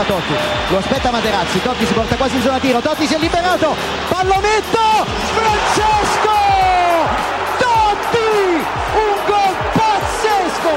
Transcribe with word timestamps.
ancora 0.00 0.04
Totti. 0.04 0.34
Lo 0.68 0.78
aspetta 0.78 1.10
Materazzi. 1.10 1.62
Totti 1.62 1.86
si 1.86 1.92
porta 1.92 2.16
quasi 2.16 2.36
in 2.36 2.42
zona 2.42 2.58
tiro. 2.58 2.80
Totti 2.80 3.06
si 3.06 3.14
è 3.14 3.18
liberato. 3.18 3.76
Pallonetto! 4.08 5.06
Francesco! 5.34 6.38
Totti! 7.58 8.64
Un 8.94 9.14
gol 9.26 9.56
pazzesco! 9.72 10.72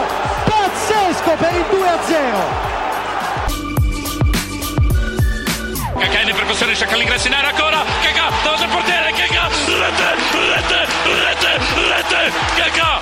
Pazzesco 0.46 1.32
per 1.38 1.54
il 1.54 1.66
2 1.70 1.88
a 1.88 2.00
0 2.06 2.72
Cacà 5.98 6.20
in 6.20 6.36
percussione 6.36 6.76
cerca 6.76 6.96
l'ingresso 6.96 7.28
in 7.28 7.34
area 7.34 7.50
ancora. 7.50 7.84
Cacà 8.02 8.30
davanti 8.44 8.64
al 8.64 8.70
portiere? 8.70 9.12
Cacà 9.12 9.48
rete 9.48 10.16
rete 10.54 10.88
rete 11.06 11.60
rete 11.88 12.32
Cacà 12.56 13.02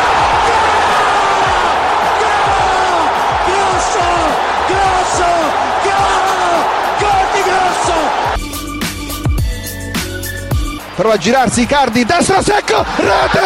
prova 10.95 11.13
a 11.13 11.17
girarsi 11.17 11.61
Icardi 11.61 12.05
destro 12.05 12.41
secco 12.41 12.85
rete 12.95 13.39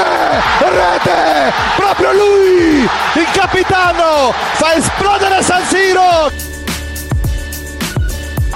rete 0.60 1.54
proprio 1.76 2.12
lui 2.14 2.90
il 3.14 3.28
capitano 3.32 4.34
fa 4.54 4.74
esplodere 4.74 5.42
San 5.42 5.64
Siro. 5.66 6.32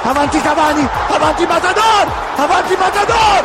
Avanti 0.02 0.42
Cavani 0.42 0.88
avanti 1.10 1.46
Matador 1.46 2.28
avanti 2.36 2.76
Matador. 2.76 3.44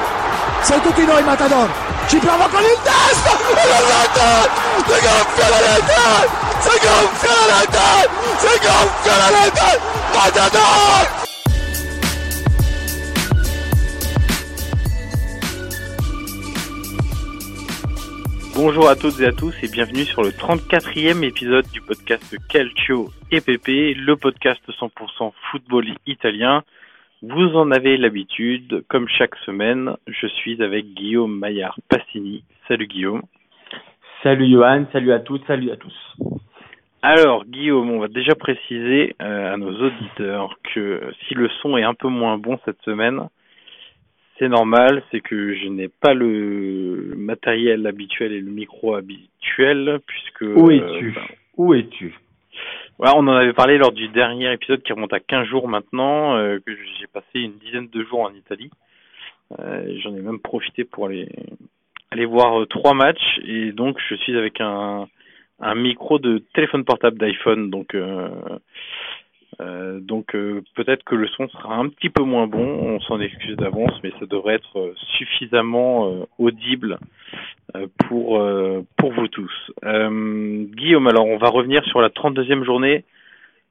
Sei 0.63 0.81
tutti 0.81 1.05
noi 1.05 1.23
Matador. 1.23 1.69
Ci 2.07 2.19
prova 2.19 2.49
con 2.49 2.63
il 2.63 2.79
testo 2.83 3.31
e 3.55 3.69
la 3.69 3.79
rete 3.79 4.51
si 4.87 5.01
gonfia 5.01 5.49
la 5.49 5.59
rete 5.59 6.29
si 6.61 6.79
gonfia 6.87 7.31
la 7.31 7.61
rete 7.61 8.11
si 8.39 8.67
gonfia 8.67 9.17
la 9.17 9.29
rete. 9.29 9.81
Matador 10.13 11.24
Bonjour 18.57 18.89
à 18.89 18.95
toutes 18.95 19.21
et 19.21 19.27
à 19.27 19.33
tous 19.33 19.53
et 19.65 19.69
bienvenue 19.69 20.05
sur 20.05 20.23
le 20.23 20.29
34e 20.29 21.25
épisode 21.25 21.67
du 21.73 21.81
podcast 21.81 22.37
Calcio 22.49 23.11
EPP, 23.33 23.97
le 23.97 24.15
podcast 24.15 24.63
100% 24.69 25.33
football 25.51 25.87
italien. 26.07 26.63
Vous 27.23 27.57
en 27.57 27.73
avez 27.73 27.97
l'habitude, 27.97 28.85
comme 28.89 29.09
chaque 29.09 29.35
semaine, 29.45 29.97
je 30.07 30.29
suis 30.29 30.63
avec 30.63 30.95
Guillaume 30.95 31.37
Maillard 31.37 31.77
Passini. 31.89 32.45
Salut 32.69 32.87
Guillaume. 32.87 33.23
Salut 34.23 34.49
Johan, 34.49 34.85
salut 34.93 35.13
à 35.13 35.19
toutes, 35.19 35.45
salut 35.49 35.73
à 35.73 35.77
tous. 35.77 36.17
Alors 37.03 37.45
Guillaume, 37.47 37.91
on 37.91 37.99
va 37.99 38.09
déjà 38.09 38.37
préciser 38.37 39.17
euh, 39.21 39.55
à 39.55 39.57
nos 39.57 39.75
auditeurs 39.85 40.57
que 40.73 41.13
si 41.27 41.35
le 41.35 41.49
son 41.61 41.77
est 41.77 41.83
un 41.83 41.95
peu 41.95 42.09
moins 42.09 42.39
bon 42.39 42.57
cette 42.65 42.81
semaine, 42.83 43.29
c'est 44.39 44.49
normal, 44.49 45.03
c'est 45.11 45.21
que 45.21 45.55
je 45.55 45.69
n'ai 45.69 45.89
pas 45.89 46.15
le 46.15 47.15
matériel 47.17 47.87
habituel 47.87 48.33
et 48.33 48.41
le 48.41 48.51
micro 48.51 48.95
habituel, 48.95 50.01
puisque... 50.07 50.43
Où 50.43 50.71
es-tu? 50.71 51.13
ben, 51.13 51.23
Où 51.57 51.75
es-tu? 51.75 52.15
Voilà, 52.99 53.17
on 53.17 53.27
en 53.27 53.37
avait 53.37 53.53
parlé 53.53 53.79
lors 53.79 53.93
du 53.93 54.09
dernier 54.09 54.53
épisode 54.53 54.83
qui 54.83 54.93
remonte 54.93 55.13
à 55.13 55.21
15 55.21 55.47
jours 55.47 55.69
maintenant, 55.69 56.37
euh, 56.37 56.59
que 56.65 56.73
j'ai 56.75 57.07
passé 57.07 57.41
une 57.41 57.59
dizaine 57.59 57.89
de 57.89 58.05
jours 58.05 58.21
en 58.21 58.33
Italie. 58.35 58.71
Euh, 59.59 59.99
J'en 60.03 60.15
ai 60.15 60.21
même 60.21 60.41
profité 60.41 60.85
pour 60.85 61.07
aller, 61.07 61.29
aller 62.11 62.25
voir 62.25 62.61
euh, 62.61 62.67
trois 62.67 62.95
matchs, 62.95 63.41
et 63.45 63.73
donc 63.73 63.99
je 64.09 64.15
suis 64.17 64.37
avec 64.37 64.61
un, 64.61 65.07
un 65.61 65.75
micro 65.75 66.19
de 66.19 66.39
téléphone 66.55 66.85
portable 66.85 67.19
d'iPhone, 67.19 67.71
donc... 67.71 67.97
Euh, 69.61 70.01
donc 70.01 70.35
euh, 70.35 70.63
peut-être 70.75 71.05
que 71.05 71.15
le 71.15 71.29
son 71.29 71.49
sera 71.49 71.77
un 71.77 71.89
petit 71.89 72.11
peu 72.11 72.23
moins 72.23 72.47
bon, 72.47 72.65
on 72.65 73.01
s'en 73.01 73.21
excuse 73.21 73.57
d'avance, 73.57 73.93
mais 74.03 74.11
ça 74.19 74.27
devrait 74.27 74.55
être 74.55 74.79
euh, 74.79 74.95
suffisamment 75.17 76.09
euh, 76.09 76.25
audible 76.39 76.99
euh, 77.77 77.87
pour 78.09 78.41
euh, 78.41 78.83
pour 78.97 79.13
vous 79.13 79.29
tous. 79.29 79.53
Euh, 79.85 80.65
Guillaume, 80.75 81.07
alors 81.07 81.27
on 81.27 81.39
va 81.39 81.49
revenir 81.49 81.85
sur 81.85 82.01
la 82.01 82.09
32e 82.09 82.65
journée 82.65 83.05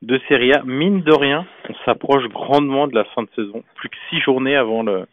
de 0.01 0.19
Serie 0.29 0.53
A. 0.53 0.63
Mine 0.63 1.01
de 1.01 1.13
rien, 1.13 1.45
on 1.69 1.73
s'approche 1.85 2.27
grandement 2.29 2.87
de 2.87 2.95
la 2.95 3.05
fin 3.05 3.23
de 3.23 3.29
saison. 3.35 3.63
Plus 3.75 3.89
que 3.89 3.97
six 4.09 4.19
journées 4.21 4.55
avant 4.55 4.83
le 4.83 5.05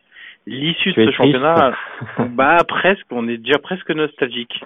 l'issue 0.47 0.93
de 0.93 1.07
ce 1.07 1.11
championnat. 1.13 1.77
bah 2.31 2.57
presque, 2.67 3.07
on 3.11 3.29
est 3.29 3.37
déjà 3.37 3.59
presque 3.59 3.91
nostalgique. 3.91 4.63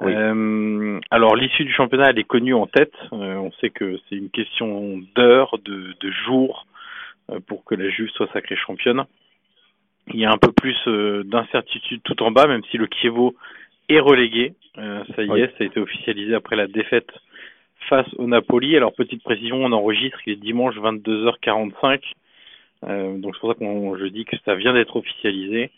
Oui. 0.00 0.12
Euh, 0.14 1.00
alors 1.10 1.36
l'issue 1.36 1.64
du 1.64 1.72
championnat, 1.72 2.10
elle 2.10 2.18
est 2.18 2.24
connue 2.24 2.54
en 2.54 2.66
tête. 2.66 2.94
Euh, 3.12 3.36
on 3.36 3.52
sait 3.52 3.70
que 3.70 3.98
c'est 4.08 4.16
une 4.16 4.30
question 4.30 5.00
d'heures, 5.14 5.58
de, 5.64 5.94
de 6.00 6.10
jours 6.10 6.66
euh, 7.30 7.40
pour 7.46 7.64
que 7.64 7.74
la 7.74 7.88
Juve 7.90 8.10
soit 8.10 8.30
sacrée 8.32 8.56
championne. 8.56 9.04
Il 10.12 10.20
y 10.20 10.26
a 10.26 10.30
un 10.30 10.38
peu 10.38 10.52
plus 10.52 10.76
d'incertitude 11.24 12.02
tout 12.04 12.22
en 12.22 12.30
bas, 12.30 12.46
même 12.46 12.62
si 12.70 12.76
le 12.76 12.88
Chievo 13.00 13.34
est 13.88 14.00
relégué. 14.00 14.54
Ça 14.76 15.22
y 15.22 15.30
Oui. 15.30 15.40
est, 15.40 15.46
ça 15.56 15.64
a 15.64 15.64
été 15.64 15.80
officialisé 15.80 16.34
après 16.34 16.56
la 16.56 16.66
défaite 16.66 17.10
face 17.88 18.12
au 18.18 18.26
Napoli. 18.26 18.76
Alors 18.76 18.92
petite 18.92 19.22
précision, 19.22 19.64
on 19.64 19.72
enregistre, 19.72 20.18
il 20.26 20.34
est 20.34 20.36
dimanche 20.36 20.76
22h45. 20.76 22.00
Euh, 22.84 23.16
donc 23.18 23.34
c'est 23.34 23.40
pour 23.40 23.52
ça 23.52 23.58
qu'on 23.58 23.96
je 23.96 24.06
dis 24.06 24.24
que 24.24 24.36
ça 24.44 24.54
vient 24.54 24.74
d'être 24.74 24.96
officialisé. 24.96 25.70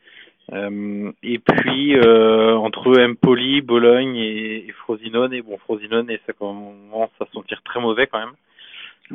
Euh, 0.52 1.10
et 1.22 1.38
puis 1.38 1.96
euh, 1.96 2.54
entre 2.54 2.96
Empoli, 3.00 3.62
Bologne 3.62 4.16
et, 4.16 4.68
et 4.68 4.72
Frosinone, 4.72 5.32
et 5.32 5.42
bon 5.42 5.58
Frosinone 5.58 6.08
et 6.10 6.20
ça 6.26 6.32
commence 6.32 7.10
à 7.20 7.26
se 7.26 7.32
sentir 7.32 7.62
très 7.64 7.80
mauvais 7.80 8.06
quand 8.06 8.18
même. 8.18 8.34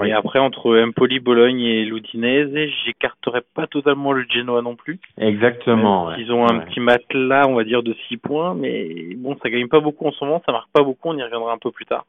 Et 0.06 0.14
après, 0.14 0.40
entre 0.40 0.80
Empoli, 0.80 1.20
Bologne 1.20 1.62
et 1.62 1.84
l'Udinese, 1.84 2.72
j'écarterais 2.86 3.44
pas 3.54 3.68
totalement 3.68 4.14
le 4.14 4.26
Genoa 4.30 4.62
non 4.62 4.76
plus. 4.76 5.00
Exactement. 5.18 6.14
Ils 6.16 6.32
ont 6.32 6.50
un 6.50 6.60
ouais. 6.60 6.66
petit 6.66 6.80
matelas, 6.80 7.46
on 7.48 7.56
va 7.56 7.66
dire, 7.66 7.84
de 7.84 7.94
6 8.08 8.18
points, 8.18 8.54
mais 8.54 9.16
bon, 9.18 9.38
ça 9.44 9.50
gagne 9.50 9.68
pas 9.68 9.82
beaucoup 9.82 10.08
en 10.08 10.12
ce 10.12 10.24
moment, 10.24 10.42
ça 10.46 10.54
marque 10.54 10.72
pas 10.72 10.84
beaucoup, 10.84 11.10
on 11.10 11.18
y 11.18 11.24
reviendra 11.24 11.52
un 11.52 11.58
peu 11.58 11.72
plus 11.72 11.86
tard. 11.86 12.06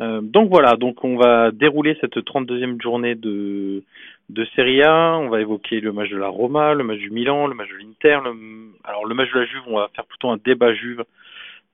Euh, 0.00 0.20
donc 0.20 0.50
voilà, 0.50 0.76
donc 0.76 1.02
on 1.04 1.16
va 1.16 1.50
dérouler 1.50 1.96
cette 2.00 2.16
32e 2.16 2.80
journée 2.82 3.14
de, 3.14 3.82
de 4.28 4.44
Serie 4.56 4.82
A. 4.82 5.16
On 5.18 5.28
va 5.28 5.40
évoquer 5.40 5.80
le 5.80 5.92
match 5.92 6.10
de 6.10 6.16
la 6.16 6.28
Roma, 6.28 6.74
le 6.74 6.84
match 6.84 6.98
du 6.98 7.10
Milan, 7.10 7.46
le 7.46 7.54
match 7.54 7.68
de 7.70 7.76
l'Inter. 7.76 8.18
Le... 8.24 8.72
Alors 8.84 9.06
le 9.06 9.14
match 9.14 9.32
de 9.32 9.38
la 9.40 9.46
Juve, 9.46 9.62
on 9.66 9.78
va 9.78 9.88
faire 9.94 10.04
plutôt 10.04 10.30
un 10.30 10.36
débat 10.36 10.74
Juve, 10.74 11.04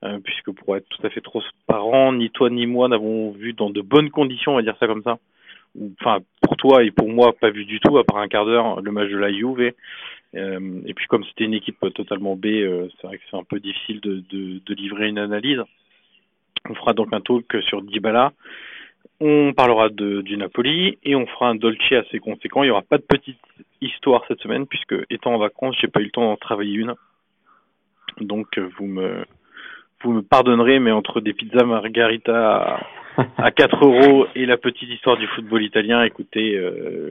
euh, 0.03 0.19
puisque 0.23 0.51
pour 0.51 0.77
être 0.77 0.87
tout 0.89 1.05
à 1.05 1.09
fait 1.09 1.21
transparent, 1.21 2.13
ni 2.13 2.29
toi 2.29 2.49
ni 2.49 2.65
moi 2.65 2.87
n'avons 2.87 3.31
vu 3.31 3.53
dans 3.53 3.69
de 3.69 3.81
bonnes 3.81 4.09
conditions, 4.09 4.53
on 4.53 4.57
va 4.57 4.61
dire 4.61 4.77
ça 4.79 4.87
comme 4.87 5.03
ça. 5.03 5.17
Enfin, 5.99 6.19
pour 6.41 6.55
toi 6.55 6.83
et 6.83 6.91
pour 6.91 7.09
moi, 7.09 7.33
pas 7.33 7.49
vu 7.49 7.65
du 7.65 7.79
tout, 7.79 7.97
à 7.97 8.03
part 8.03 8.17
un 8.17 8.27
quart 8.27 8.45
d'heure, 8.45 8.79
le 8.81 8.91
match 8.91 9.09
de 9.09 9.17
la 9.17 9.33
Juve. 9.33 9.73
Euh, 10.35 10.81
et 10.85 10.93
puis 10.93 11.05
comme 11.07 11.23
c'était 11.25 11.43
une 11.43 11.53
équipe 11.53 11.77
totalement 11.93 12.35
B, 12.35 12.45
euh, 12.45 12.87
c'est 12.95 13.07
vrai 13.07 13.17
que 13.17 13.23
c'est 13.29 13.37
un 13.37 13.43
peu 13.43 13.59
difficile 13.59 13.99
de, 14.01 14.23
de, 14.31 14.61
de 14.65 14.73
livrer 14.73 15.07
une 15.07 15.19
analyse. 15.19 15.61
On 16.69 16.75
fera 16.75 16.93
donc 16.93 17.09
un 17.11 17.21
talk 17.21 17.61
sur 17.63 17.81
Dybala. 17.81 18.31
On 19.19 19.53
parlera 19.53 19.89
de, 19.89 20.21
du 20.21 20.37
Napoli 20.37 20.97
et 21.03 21.15
on 21.15 21.25
fera 21.27 21.49
un 21.49 21.55
Dolce 21.55 21.91
assez 21.91 22.19
conséquent. 22.19 22.63
Il 22.63 22.67
n'y 22.67 22.71
aura 22.71 22.81
pas 22.81 22.97
de 22.97 23.03
petite 23.03 23.39
histoire 23.81 24.23
cette 24.27 24.39
semaine 24.39 24.65
puisque 24.67 24.95
étant 25.09 25.33
en 25.35 25.37
vacances, 25.37 25.75
j'ai 25.79 25.87
pas 25.87 26.01
eu 26.01 26.05
le 26.05 26.11
temps 26.11 26.25
d'en 26.25 26.37
travailler 26.37 26.75
une. 26.75 26.95
Donc 28.19 28.57
vous 28.77 28.85
me 28.85 29.25
vous 30.03 30.11
me 30.11 30.21
pardonnerez, 30.21 30.79
mais 30.79 30.91
entre 30.91 31.21
des 31.21 31.33
pizzas 31.33 31.63
margarita 31.63 32.79
à, 33.17 33.33
à 33.37 33.51
4 33.55 33.85
euros 33.85 34.27
et 34.35 34.45
la 34.45 34.57
petite 34.57 34.89
histoire 34.89 35.17
du 35.17 35.27
football 35.27 35.63
italien, 35.63 36.03
écoutez, 36.03 36.55
euh, 36.57 37.09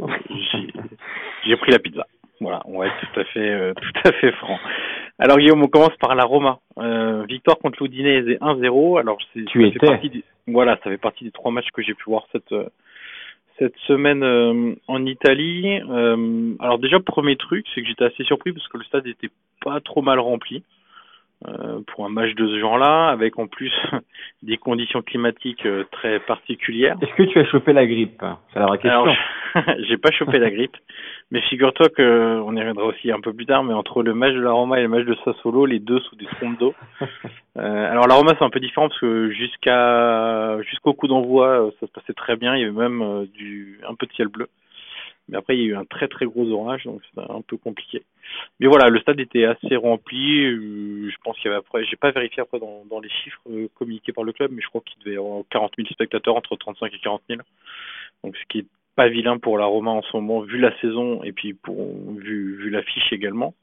j'ai 1.46 1.56
pris 1.56 1.72
la 1.72 1.78
pizza. 1.78 2.06
Voilà, 2.43 2.61
on 2.67 2.79
va 2.79 2.87
être 2.89 3.00
tout 3.12 3.21
à 3.21 3.25
fait 3.25 3.49
euh, 3.50 3.73
tout 3.81 4.09
à 4.09 4.12
fait 4.12 4.33
franc. 4.33 4.59
Alors 5.19 5.39
Guillaume, 5.39 5.62
on 5.62 5.69
commence 5.69 5.97
par 6.00 6.15
la 6.15 6.25
Roma. 6.25 6.59
Euh, 6.79 7.25
victoire 7.29 7.59
contre 7.59 7.83
l'Udinese 7.83 8.37
1-0. 8.41 8.99
Alors 9.00 9.19
c'est 9.33 9.44
Tu 9.47 9.62
ça 9.65 9.71
fait 9.71 9.77
étais. 9.77 9.87
partie 9.87 10.11
des- 10.11 10.25
voilà, 10.49 10.77
ça 10.83 10.91
fait 10.91 10.99
partie 10.99 11.25
des 11.25 11.31
trois 11.31 11.53
matchs 11.53 11.71
que 11.73 11.83
j'ai 11.83 11.94
pu 11.94 12.05
voir 12.06 12.25
cette 12.33 12.50
euh, 12.53 12.69
cette 13.59 13.77
semaine 13.87 14.23
euh, 14.25 14.75
en 14.89 15.06
Italie. 15.06 15.81
Alors 16.61 16.79
déjà 16.79 16.99
premier 17.00 17.37
truc, 17.37 17.65
c'est 17.75 17.83
que 17.83 17.87
j'étais 17.89 18.05
assez 18.05 18.25
surpris 18.25 18.53
parce 18.53 18.67
que 18.69 18.79
le 18.79 18.85
stade 18.85 19.06
était 19.06 19.31
pas 19.65 19.81
trop 19.81 20.03
mal 20.03 20.19
rempli. 20.19 20.62
Euh, 21.49 21.81
pour 21.87 22.05
un 22.05 22.09
match 22.09 22.35
de 22.35 22.47
ce 22.47 22.59
genre-là, 22.61 23.09
avec 23.09 23.39
en 23.39 23.47
plus 23.47 23.73
des 24.43 24.56
conditions 24.56 25.03
climatiques 25.03 25.67
euh, 25.67 25.85
très 25.91 26.21
particulières. 26.21 26.97
Est-ce 27.00 27.15
que 27.15 27.23
tu 27.25 27.39
as 27.39 27.44
chopé 27.47 27.73
la 27.73 27.87
grippe 27.87 28.23
C'est 28.53 28.59
la 28.59 28.67
vraie 28.67 28.79
question. 28.79 29.05
J'ai 29.89 29.97
pas 29.97 30.11
chopé 30.11 30.39
la 30.39 30.50
grippe, 30.53 30.77
mais 31.31 31.41
figure-toi 31.43 31.89
que 31.89 32.41
on 32.44 32.55
y 32.55 32.59
reviendra 32.59 32.85
aussi 32.85 33.11
un 33.11 33.21
peu 33.21 33.33
plus 33.33 33.47
tard, 33.47 33.65
mais 33.65 33.75
entre 33.75 34.03
le 34.03 34.15
match 34.15 34.35
de 34.35 34.41
la 34.41 34.53
Roma 34.53 34.79
et 34.79 34.83
le 34.83 34.89
match 34.89 35.05
de 35.05 35.17
Sassuolo, 35.25 35.67
les 35.67 35.79
deux 35.79 36.00
sous 36.00 36.17
des 36.17 36.27
trompes 36.27 36.59
d'eau. 36.59 36.75
Euh, 37.59 37.91
alors 37.91 38.06
la 38.06 38.15
Roma 38.15 38.35
c'est 38.39 38.44
un 38.44 38.50
peu 38.50 38.61
différent 38.61 38.89
parce 38.89 39.00
que 39.00 39.31
jusqu'à 39.31 40.59
jusqu'au 40.62 40.94
coup 40.94 41.06
d'envoi, 41.06 41.67
euh, 41.67 41.71
ça 41.81 41.87
se 41.87 41.93
passait 41.93 42.15
très 42.15 42.37
bien, 42.37 42.56
il 42.56 42.62
y 42.62 42.65
avait 42.65 42.73
même 42.73 43.03
euh, 43.03 43.27
du 43.27 43.79
un 43.87 43.94
peu 43.94 44.06
de 44.06 44.12
ciel 44.12 44.29
bleu. 44.29 44.49
Mais 45.28 45.38
après 45.38 45.56
il 45.56 45.60
y 45.60 45.64
a 45.64 45.69
eu 45.69 45.76
un 45.76 45.84
très 45.84 46.08
très 46.08 46.26
gros 46.26 46.50
orage, 46.50 46.84
donc 46.84 47.00
c'était 47.04 47.30
un 47.30 47.42
peu 47.42 47.56
compliqué. 47.56 48.02
Mais 48.60 48.66
voilà, 48.66 48.88
le 48.88 49.00
stade 49.00 49.20
était 49.20 49.44
assez 49.44 49.76
rempli. 49.76 50.44
euh, 50.44 51.10
je 51.10 51.16
pense 51.24 51.36
qu'il 51.36 51.46
y 51.46 51.48
avait 51.48 51.58
après, 51.58 51.84
j'ai 51.84 51.96
pas 51.96 52.10
vérifié 52.10 52.42
après 52.42 52.58
dans, 52.58 53.00
les 53.00 53.08
chiffres 53.08 53.40
euh, 53.50 53.69
communiqués 53.74 54.12
par 54.12 54.24
le 54.24 54.32
club, 54.32 54.50
mais 54.52 54.62
je 54.62 54.69
crois 54.69 54.82
qu'il 54.84 54.98
devait 55.02 55.14
y 55.14 55.19
avoir 55.19 55.42
40 55.50 55.72
000 55.76 55.88
spectateurs, 55.88 56.36
entre 56.36 56.56
35 56.56 56.92
et 56.92 56.98
40 56.98 57.22
000. 57.28 57.40
Donc 58.24 58.36
ce 58.36 58.44
qui 58.48 58.60
est 58.60 58.66
pas 58.94 59.08
vilain 59.08 59.38
pour 59.38 59.58
la 59.58 59.64
Roma 59.64 59.90
en 59.90 60.02
ce 60.02 60.16
moment, 60.16 60.40
vu 60.40 60.58
la 60.58 60.76
saison 60.80 61.22
et 61.24 61.32
puis 61.32 61.56
vu, 62.16 62.56
vu 62.56 62.70
l'affiche 62.70 63.12
également. 63.12 63.54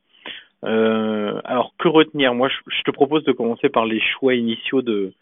Euh, 0.66 1.40
alors 1.46 1.74
que 1.78 1.88
retenir? 1.88 2.34
Moi, 2.34 2.50
je, 2.50 2.58
je 2.76 2.84
te 2.84 2.92
propose 2.92 3.24
de 3.24 3.32
commencer 3.32 3.70
par 3.70 3.86
les 3.86 4.02
choix 4.02 4.36
initiaux 4.36 4.82
de 4.82 5.14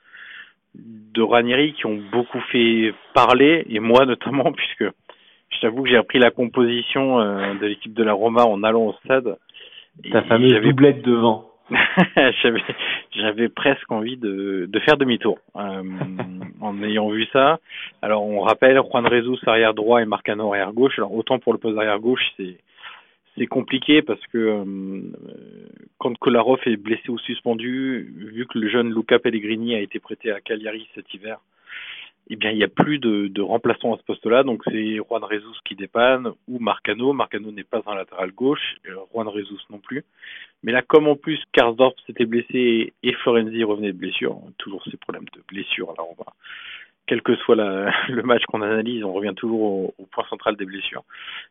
de 0.76 1.22
Ranieri 1.22 1.74
qui 1.74 1.86
ont 1.86 2.00
beaucoup 2.12 2.40
fait 2.52 2.94
parler 3.14 3.66
et 3.70 3.80
moi 3.80 4.06
notamment 4.14 4.52
puisque 4.52 4.86
je 5.50 5.60
t'avoue 5.62 5.84
que 5.84 5.90
j'ai 5.90 5.98
appris 5.98 6.20
la 6.20 6.32
composition 6.32 7.20
euh, 7.20 7.54
de 7.56 7.66
l'équipe 7.68 7.94
de 7.94 8.04
la 8.04 8.14
Roma 8.14 8.44
en 8.46 8.64
allant 8.64 8.88
au 8.88 8.94
stade. 9.04 9.38
Ta 10.12 10.20
Et 10.20 10.24
fameuse 10.26 10.52
j'avais- 10.52 10.68
doublette 10.70 11.02
devant. 11.04 11.46
j'avais 12.42 12.62
j'avais 13.12 13.50
presque 13.50 13.92
envie 13.92 14.16
de, 14.16 14.68
de 14.72 14.80
faire 14.80 14.96
demi-tour 14.96 15.38
euh, 15.58 15.84
en 16.62 16.82
ayant 16.84 17.10
vu 17.10 17.26
ça. 17.34 17.60
Alors 18.02 18.24
on 18.26 18.40
rappelle 18.40 18.78
Juan 18.90 19.10
Jesus 19.10 19.38
arrière 19.48 19.74
droit 19.74 20.02
et 20.02 20.06
Marcano 20.06 20.54
arrière 20.54 20.72
gauche. 20.72 20.94
Alors 20.98 21.14
autant 21.14 21.40
pour 21.40 21.52
le 21.52 21.60
poste 21.60 21.78
arrière 21.78 22.00
gauche 22.00 22.24
c'est 22.38 22.58
c'est 23.38 23.48
compliqué 23.48 24.02
parce 24.02 24.26
que 24.28 24.38
euh, 24.38 25.02
quand 25.98 26.18
Kolarov 26.18 26.60
est 26.66 26.78
blessé 26.78 27.10
ou 27.10 27.18
suspendu, 27.20 28.14
vu 28.34 28.46
que 28.48 28.58
le 28.60 28.70
jeune 28.70 28.94
Luca 28.94 29.20
Pellegrini 29.20 29.76
a 29.76 29.80
été 29.82 30.00
prêté 30.00 30.32
à 30.32 30.40
Cagliari 30.40 30.88
cet 30.96 31.14
hiver, 31.14 31.38
eh 32.30 32.36
bien 32.36 32.52
il 32.52 32.58
n'y 32.58 32.64
a 32.64 32.68
plus 32.68 33.00
de, 33.00 33.28
de 33.28 33.42
remplaçant 33.42 33.94
à 33.94 33.98
ce 33.98 34.04
poste-là, 34.04 34.44
donc 34.44 34.62
c'est 34.66 34.96
Juan 34.96 35.24
Jesus 35.32 35.58
qui 35.66 35.76
dépanne 35.76 36.32
ou 36.48 36.60
Marcano. 36.60 37.14
Marcano 37.14 37.52
n'est 37.52 37.64
pas 37.64 37.82
un 37.86 37.96
latéral 37.96 38.32
gauche, 38.32 38.76
euh, 38.88 38.96
Juan 39.14 39.30
Jesus 39.34 39.60
non 39.70 39.80
plus. 39.80 40.04
Mais 40.64 40.72
là, 40.72 40.82
comme 40.82 41.08
en 41.08 41.16
plus 41.16 41.42
Karsdorp 41.54 41.96
s'était 42.06 42.26
blessé 42.26 42.94
et 43.04 43.14
Florenzi 43.14 43.64
revenait 43.64 43.94
de 43.94 43.98
blessure, 43.98 44.40
toujours 44.58 44.84
ces 44.90 44.98
problèmes 44.98 45.26
de 45.36 45.42
blessure. 45.48 45.94
Va, 45.98 46.26
quel 47.06 47.22
que 47.22 47.36
soit 47.38 47.56
le 48.10 48.22
match 48.24 48.44
qu'on 48.46 48.62
analyse, 48.62 49.04
on 49.04 49.14
revient 49.14 49.34
toujours 49.36 49.94
au, 49.98 50.06
point 50.12 50.26
central 50.30 50.56
des 50.58 50.66
blessures. 50.66 51.04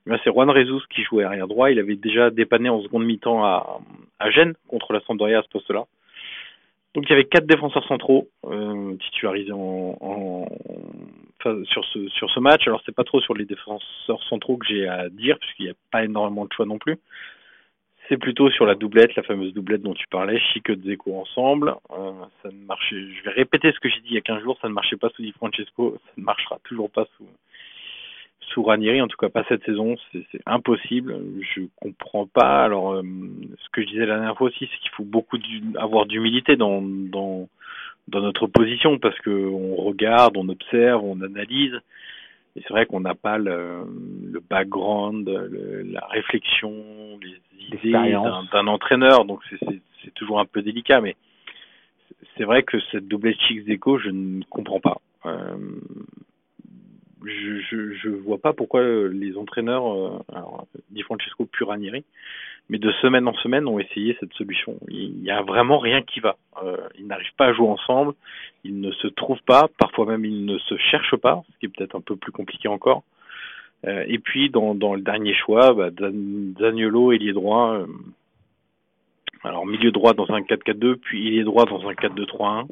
Eh 0.06 0.14
c'est 0.22 0.31
Juan 0.31 0.52
Jesus 0.55 0.82
qui 0.90 1.02
jouait 1.02 1.25
arrière 1.25 1.49
droit. 1.49 1.70
Il 1.70 1.79
avait 1.79 1.96
déjà 1.96 2.31
dépanné 2.31 2.69
en 2.69 2.82
seconde 2.82 3.05
mi-temps 3.05 3.44
à, 3.44 3.81
à 4.19 4.31
Gênes 4.31 4.55
contre 4.69 4.93
la 4.93 5.00
Sampdoria 5.00 5.38
à 5.38 5.43
ce 5.43 5.49
poste-là. 5.49 5.87
Donc 6.96 7.04
il 7.04 7.10
y 7.10 7.12
avait 7.12 7.26
quatre 7.26 7.46
défenseurs 7.46 7.87
centraux 7.87 8.31
euh, 8.46 8.96
titularisés 8.96 9.52
en, 9.52 10.48
sur 11.66 11.84
ce 11.84 12.40
match. 12.40 12.66
Alors 12.66 12.81
c'est 12.87 12.94
pas 12.94 13.04
trop 13.04 13.20
sur 13.20 13.34
les 13.34 13.44
défenseurs 13.44 14.22
centraux 14.31 14.56
que 14.56 14.66
j'ai 14.66 14.88
à 14.88 15.10
dire 15.10 15.38
puisqu'il 15.38 15.66
n'y 15.66 15.72
a 15.72 15.75
pas 15.93 16.04
énormément 16.04 16.46
de 16.46 16.52
choix 16.54 16.64
non 16.64 16.78
plus. 16.78 16.98
C'est 18.08 18.16
plutôt 18.16 18.50
sur 18.50 18.64
la 18.64 18.75
doublette, 18.75 19.14
la 19.14 19.22
fameuse 19.25 19.52
doublette 19.52 19.82
dont 19.82 19.93
tu 19.93 20.06
parlais, 20.10 20.40
Chic 20.40 20.70
et 20.70 20.76
Dzeko 20.76 21.20
ensemble. 21.20 21.75
Euh. 21.90 22.12
Je 22.90 23.25
vais 23.25 23.31
répéter 23.31 23.72
ce 23.72 23.78
que 23.78 23.90
j'ai 23.90 24.00
dit 24.00 24.08
il 24.10 24.14
y 24.14 24.19
a 24.19 24.22
15 24.22 24.43
jours. 24.43 24.56
Ça 24.62 24.69
ne 24.69 24.72
marchait 24.72 24.96
pas 24.96 25.10
sous 25.10 25.22
Di 25.22 25.32
Francesco. 25.32 25.98
Ça 26.02 26.12
ne 26.16 26.22
marchera 26.25 26.58
toujours 26.64 26.90
pas 26.90 27.06
sous 27.19 27.28
sous 28.48 28.62
Ranieri. 28.62 29.00
En 29.02 29.08
tout 29.08 29.16
cas 29.16 29.28
pas 29.28 29.44
cette 29.48 29.64
saison. 29.64 29.96
C'est 30.12 30.40
impossible. 30.46 31.16
Je 31.54 31.62
comprends 31.76 32.26
pas. 32.26 32.64
Alors 32.64 32.93
euh, 32.94 33.02
ce 33.58 33.69
que 33.70 33.82
je 33.82 33.87
disais 33.88 34.06
la 34.06 34.16
dernière 34.16 34.37
fois 34.37 34.48
aussi, 34.48 34.69
c'est 34.70 34.78
qu'il 34.81 34.90
faut 34.90 35.04
beaucoup 35.04 35.38
avoir 35.79 36.06
d'humilité 36.06 36.56
dans 36.56 36.82
dans 36.82 37.48
dans 38.08 38.20
notre 38.20 38.46
position 38.46 38.98
parce 38.98 39.19
que 39.20 39.31
on 39.31 39.76
regarde, 39.76 40.36
on 40.36 40.48
observe, 40.48 41.03
on 41.05 41.20
analyse. 41.22 41.74
Et 42.55 42.60
c'est 42.62 42.70
vrai 42.70 42.86
qu'on 42.86 43.00
n'a 43.00 43.15
pas 43.15 43.36
le, 43.36 43.82
le 44.32 44.41
background, 44.41 45.29
le- 45.29 45.82
la 45.82 46.06
réflexion, 46.06 46.72
les 47.22 47.38
idées 47.69 47.93
d'un 48.53 48.67
entraîneur. 48.67 49.24
Donc 49.26 49.41
c'est 49.50 50.15
toujours 50.15 50.41
un 50.41 50.46
peu 50.46 50.62
délicat, 50.62 51.00
mais 51.03 51.17
c'est 52.36 52.44
vrai 52.44 52.62
que 52.62 52.79
cette 52.93 53.08
doublette 53.08 53.38
Chicks 53.41 53.67
Deco, 53.67 53.98
je 53.98 54.08
ne 54.10 54.43
comprends 54.48 54.81
pas. 54.81 55.00
Euh, 55.26 55.56
je, 57.25 57.93
je 57.94 58.08
vois 58.08 58.39
pas 58.39 58.53
pourquoi 58.53 58.82
les 59.08 59.37
entraîneurs, 59.37 59.87
euh, 59.93 60.19
alors, 60.32 60.67
Di 60.91 61.03
Francesco 61.03 61.46
puis 61.51 61.65
Ranieri, 61.65 62.05
mais 62.69 62.79
de 62.79 62.91
semaine 63.03 63.27
en 63.29 63.35
semaine 63.35 63.67
ont 63.67 63.79
essayé 63.79 64.17
cette 64.20 64.32
solution. 64.35 64.77
Il 64.89 65.15
n'y 65.23 65.31
a 65.31 65.43
vraiment 65.43 65.79
rien 65.79 66.03
qui 66.03 66.20
va. 66.20 66.37
Euh, 66.63 66.77
ils 66.99 67.06
n'arrivent 67.06 67.35
pas 67.37 67.46
à 67.46 67.53
jouer 67.53 67.69
ensemble, 67.69 68.15
ils 68.65 68.81
ne 68.81 68.91
se 68.93 69.06
trouvent 69.06 69.43
pas, 69.46 69.69
parfois 69.79 70.06
même 70.06 70.25
ils 70.25 70.44
ne 70.44 70.58
se 70.58 70.77
cherchent 70.77 71.17
pas, 71.17 71.43
ce 71.53 71.58
qui 71.58 71.67
est 71.67 71.69
peut-être 71.77 71.96
un 71.96 72.01
peu 72.01 72.17
plus 72.17 72.32
compliqué 72.32 72.69
encore. 72.69 73.03
Euh, 73.87 74.05
et 74.08 74.19
puis 74.19 74.51
dans, 74.51 74.75
dans 74.75 74.94
le 74.94 75.03
dernier 75.03 75.35
choix, 75.35 75.75
bah, 75.75 75.91
Zan- 75.91 76.58
Zaniolo, 76.58 77.13
ailier 77.13 77.32
droit, 77.32 77.75
euh, 77.75 77.87
alors 79.44 79.67
milieu 79.67 79.93
droit 79.93 80.13
dans 80.15 80.31
un 80.31 80.41
4-4-2, 80.41 80.96
puis 80.96 81.29
ailier 81.29 81.44
droit 81.44 81.67
dans 81.67 81.87
un 81.89 81.93
4-2-3-1. 81.93 82.67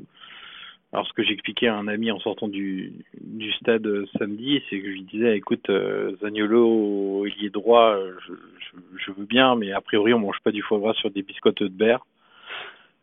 Alors 0.95 1.09
ce 1.09 1.13
que 1.13 1.25
j'expliquais 1.25 1.67
à 1.67 1.75
un 1.77 1.89
ami 1.89 2.13
en 2.13 2.21
sortant 2.21 2.47
du, 2.47 2.93
du 3.21 3.51
stade 3.55 3.85
euh, 3.85 4.07
samedi, 4.17 4.63
c'est 4.71 4.79
que 4.79 4.87
je 4.87 4.93
lui 4.93 5.03
disais, 5.03 5.37
écoute, 5.37 5.69
euh, 5.69 6.15
Zaniolo, 6.23 7.27
ailier 7.27 7.51
droit, 7.51 7.97
euh, 7.97 8.13
je, 8.29 8.33
je, 8.33 9.05
je 9.05 9.11
veux 9.11 9.27
bien, 9.27 9.57
mais 9.57 9.73
a 9.73 9.81
priori 9.81 10.15
on 10.15 10.21
mange 10.21 10.39
pas 10.45 10.53
du 10.53 10.63
foie 10.63 10.79
gras 10.79 10.95
sur 10.95 11.11
des 11.11 11.23
biscottes 11.23 11.65
de 11.65 11.69
beurre. 11.69 12.07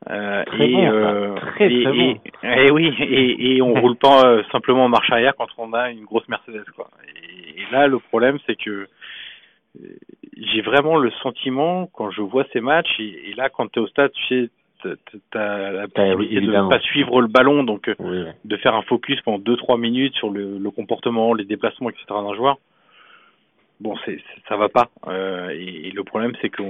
Euh, 0.10 0.44
Très 0.46 0.70
et, 0.70 0.74
bon, 0.74 0.90
euh, 0.90 1.36
Très, 1.36 1.72
et, 1.74 1.84
très 1.84 1.98
et- 1.98 2.66
et 2.68 2.72
oui, 2.72 2.94
et, 3.02 3.58
et 3.58 3.62
on 3.62 3.74
roule 3.74 3.98
pas 3.98 4.24
euh, 4.26 4.42
simplement 4.54 4.86
en 4.86 4.90
marche 4.90 5.12
arrière 5.12 5.34
quand 5.38 5.50
on 5.58 5.74
a 5.74 5.92
une 5.92 6.06
grosse 6.06 6.28
Mercedes, 6.30 6.64
quoi. 6.74 6.90
Et, 7.58 7.62
là, 7.74 7.88
le 7.88 8.00
problème, 8.00 8.38
c'est 8.48 8.56
que 8.56 8.88
j'ai 10.38 10.62
vraiment 10.62 10.98
le 10.98 11.12
sentiment 11.24 11.88
quand 11.94 12.10
je 12.10 12.22
vois 12.22 12.46
ces 12.54 12.62
matchs 12.62 13.00
et, 13.00 13.32
et 13.32 13.34
là, 13.34 13.50
quand 13.50 13.70
tu 13.70 13.80
es 13.80 13.82
au 13.84 13.88
stade, 13.88 14.12
tu 14.14 14.24
sais, 14.28 14.50
t'as 15.32 15.88
possibilité 15.88 16.42
de 16.42 16.52
ne 16.52 16.70
pas 16.70 16.80
suivre 16.80 17.22
le 17.22 17.28
ballon, 17.28 17.64
donc 17.64 17.90
de 17.90 18.58
faire 18.58 18.76
un 18.76 18.82
focus 18.84 19.20
pendant 19.22 19.40
2-3 19.40 19.80
minutes 19.80 20.16
sur 20.16 20.30
le, 20.30 20.58
le, 20.58 20.72
comportement, 20.72 21.34
les 21.34 21.46
déplacements, 21.46 21.90
etc. 21.90 22.06
d'un 22.10 22.36
joueur. 22.36 22.58
Bon, 23.80 23.96
c'est 24.06 24.20
ça 24.48 24.58
va 24.58 24.70
pas. 24.70 24.90
Euh, 25.08 25.50
et, 25.50 25.90
le 25.92 26.04
problème, 26.04 26.34
c'est 26.42 26.50
que 26.50 26.64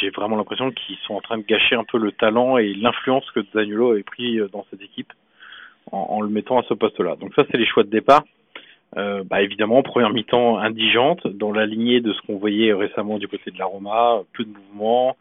j'ai 0.00 0.10
vraiment 0.10 0.36
l'impression 0.36 0.70
qu'ils 0.70 0.98
sont 0.98 1.14
en 1.14 1.20
train 1.20 1.38
de 1.38 1.44
gâcher 1.44 1.76
un 1.76 1.84
peu 1.84 1.98
le 1.98 2.12
talent 2.12 2.58
et 2.58 2.74
l'influence 2.74 3.30
que 3.30 3.40
Zaniolo 3.54 3.92
avait 3.92 4.02
pris 4.02 4.38
dans 4.52 4.66
cette 4.70 4.82
équipe 4.82 5.12
en, 5.92 5.98
en 5.98 6.20
le 6.20 6.28
mettant 6.28 6.58
à 6.58 6.62
ce 6.64 6.74
poste-là. 6.74 7.16
Donc 7.16 7.34
ça, 7.34 7.44
c'est 7.50 7.56
les 7.56 7.66
choix 7.66 7.84
de 7.84 7.90
départ. 7.90 8.24
Euh, 8.96 9.22
bah 9.22 9.42
évidemment, 9.42 9.82
première 9.82 10.10
mi-temps 10.10 10.58
indigente, 10.58 11.26
dans 11.26 11.52
la 11.52 11.66
lignée 11.66 12.00
de 12.00 12.12
ce 12.12 12.20
qu'on 12.22 12.38
voyait 12.38 12.72
récemment 12.72 13.18
du 13.18 13.28
côté 13.28 13.50
de 13.50 13.58
la 13.58 13.66
Roma, 13.66 14.20
peu 14.32 14.44
de 14.44 14.50
mouvement, 14.50 15.16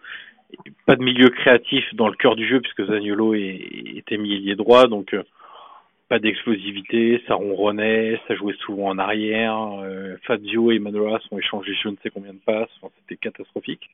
pas 0.86 0.96
de 0.96 1.04
milieu 1.04 1.30
créatif 1.30 1.84
dans 1.94 2.08
le 2.08 2.16
cœur 2.16 2.36
du 2.36 2.48
jeu 2.48 2.62
puisque 2.62 2.86
Zaniolo 2.86 3.34
était 3.34 4.18
milieu 4.18 4.56
droit, 4.56 4.88
donc 4.88 5.14
euh, 5.14 5.24
pas 6.10 6.20
d'explosivité, 6.20 7.22
ça 7.28 7.36
ronronnait, 7.36 8.20
ça 8.28 8.36
jouait 8.36 8.56
souvent 8.66 8.90
en 8.90 8.98
arrière. 8.98 9.58
Euh, 9.84 10.16
et 10.72 10.80
Manolas 10.80 11.20
ont 11.32 11.38
échangé 11.38 11.74
je 11.82 11.90
ne 11.90 11.96
sais 12.02 12.10
combien 12.10 12.34
de 12.34 12.40
passes, 12.40 12.70
c'était 13.00 13.18
catastrophique. 13.18 13.90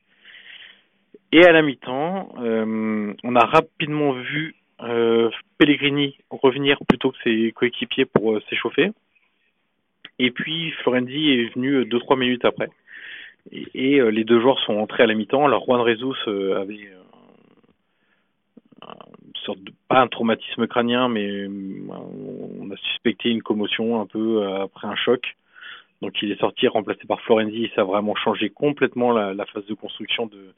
Et 1.32 1.44
à 1.44 1.52
la 1.52 1.62
mi-temps, 1.62 2.34
euh, 2.38 3.12
on 3.24 3.36
a 3.36 3.44
rapidement 3.44 4.12
vu 4.12 4.54
euh, 4.80 5.30
Pellegrini 5.58 6.16
revenir 6.30 6.78
plutôt 6.88 7.10
que 7.10 7.18
ses 7.24 7.52
coéquipiers 7.52 8.04
pour 8.04 8.40
s'échauffer. 8.48 8.90
Et 10.20 10.30
puis 10.30 10.70
Florenzi 10.82 11.30
est 11.30 11.54
venu 11.54 11.84
deux 11.84 11.98
trois 11.98 12.16
minutes 12.16 12.44
après. 12.44 12.68
Et, 13.52 14.00
euh, 14.00 14.08
les 14.10 14.24
deux 14.24 14.40
joueurs 14.40 14.58
sont 14.60 14.76
entrés 14.76 15.02
à 15.02 15.06
la 15.06 15.14
mi-temps. 15.14 15.46
Alors 15.46 15.64
Juan 15.64 15.80
Rezus 15.80 16.14
euh, 16.28 16.60
avait 16.60 16.88
euh, 18.82 18.86
sorte 19.44 19.62
de, 19.62 19.72
pas 19.88 20.00
un 20.00 20.08
traumatisme 20.08 20.66
crânien, 20.66 21.08
mais 21.08 21.46
on 21.46 22.70
a 22.70 22.76
suspecté 22.76 23.28
une 23.28 23.42
commotion 23.42 24.00
un 24.00 24.06
peu 24.06 24.46
après 24.60 24.86
un 24.86 24.96
choc. 24.96 25.36
Donc 26.00 26.20
il 26.22 26.32
est 26.32 26.40
sorti 26.40 26.66
remplacé 26.68 27.06
par 27.06 27.20
Florenzi 27.20 27.70
ça 27.74 27.82
a 27.82 27.84
vraiment 27.84 28.14
changé 28.14 28.50
complètement 28.50 29.12
la, 29.12 29.32
la 29.32 29.46
phase 29.46 29.66
de 29.66 29.74
construction 29.74 30.26
de, 30.26 30.52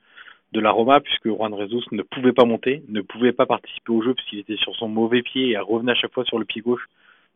de 0.53 0.61
la 0.61 0.71
Roma 0.71 1.01
puisque 1.01 1.29
Juan 1.29 1.53
Rezus 1.53 1.85
ne 1.93 2.03
pouvait 2.03 2.33
pas 2.33 2.45
monter, 2.45 2.83
ne 2.89 3.01
pouvait 3.01 3.33
pas 3.33 3.47
participer 3.47 3.93
au 3.93 4.03
jeu 4.03 4.15
puisqu'il 4.15 4.39
était 4.39 4.57
sur 4.57 4.75
son 4.77 4.89
mauvais 4.89 5.23
pied 5.23 5.51
et 5.51 5.59
revenait 5.59 5.93
à 5.93 5.97
chaque 5.97 6.13
fois 6.13 6.25
sur 6.25 6.39
le 6.39 6.45
pied 6.45 6.63
gauche. 6.63 6.87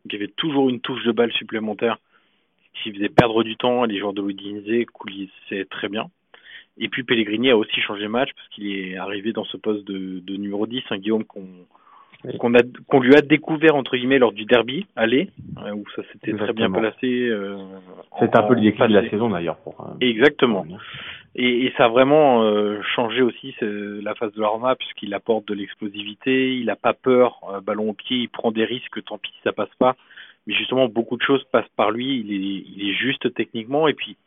Donc 0.03 0.13
il 0.13 0.19
y 0.19 0.23
avait 0.23 0.31
toujours 0.35 0.69
une 0.69 0.79
touche 0.79 1.03
de 1.03 1.11
balle 1.11 1.31
supplémentaire 1.33 1.97
qui 2.73 2.91
faisait 2.93 3.09
perdre 3.09 3.43
du 3.43 3.55
temps 3.55 3.85
les 3.85 3.99
joueurs 3.99 4.13
de 4.13 4.21
l'Udinese 4.21 4.85
coulissaient 4.93 5.65
très 5.69 5.89
bien. 5.89 6.09
Et 6.77 6.89
puis 6.89 7.03
Pellegrini 7.03 7.51
a 7.51 7.57
aussi 7.57 7.79
changé 7.81 8.03
de 8.03 8.07
match 8.07 8.29
parce 8.35 8.47
qu'il 8.49 8.67
est 8.67 8.97
arrivé 8.97 9.33
dans 9.33 9.43
ce 9.43 9.57
poste 9.57 9.85
de, 9.85 10.19
de 10.19 10.37
numéro 10.37 10.65
10, 10.65 10.81
un 10.89 10.97
Guillaume 10.97 11.25
qu'on 11.25 11.47
qu'on 12.87 12.99
lui 12.99 13.15
a 13.15 13.21
découvert 13.21 13.75
entre 13.75 13.95
guillemets 13.97 14.19
lors 14.19 14.31
du 14.31 14.45
derby 14.45 14.85
aller 14.95 15.29
euh, 15.57 15.71
où 15.71 15.83
ça 15.95 16.03
s'était 16.11 16.33
très 16.33 16.53
bien 16.53 16.69
placé 16.69 17.29
euh, 17.29 17.57
c'est 18.19 18.35
un 18.35 18.43
peu 18.43 18.53
le 18.53 18.61
déclic 18.61 18.89
de 18.89 18.93
la 18.93 19.09
saison 19.09 19.29
d'ailleurs 19.29 19.57
pour 19.57 19.81
euh, 19.81 19.93
exactement. 20.01 20.65
et, 21.35 21.65
et, 21.65 21.73
ça 21.77 21.85
a 21.85 21.87
vraiment 21.87 22.43
euh, 22.43 22.79
changé 22.95 23.21
aussi 23.21 23.55
la 23.61 24.13
phase 24.15 24.33
de 24.33 24.41
l'Arma 24.41 24.75
puisqu'il 24.75 25.13
apporte 25.13 25.47
de 25.47 25.53
l'explosivité 25.53 26.55
il 26.55 26.69
a 26.69 26.75
pas 26.75 26.93
peur 26.93 27.39
ballon 27.65 27.89
au 27.89 27.93
pied 27.93 28.17
il 28.17 28.29
prend 28.29 28.51
des 28.51 28.65
risques 28.65 29.03
tant 29.03 29.17
pis 29.17 29.31
si 29.31 29.41
ça 29.43 29.51
passe 29.51 29.73
pas 29.79 29.95
mais 30.47 30.53
justement 30.53 30.87
beaucoup 30.87 31.17
de 31.17 31.21
choses 31.21 31.43
passent 31.51 31.69
par 31.75 31.91
lui. 31.91 32.19
Il 32.19 32.33
est, 32.33 32.63
il 32.75 32.89
est 32.89 32.93
juste 32.93 33.33
techniquement 33.33 33.87
et 33.87 33.93
puis 33.93 34.17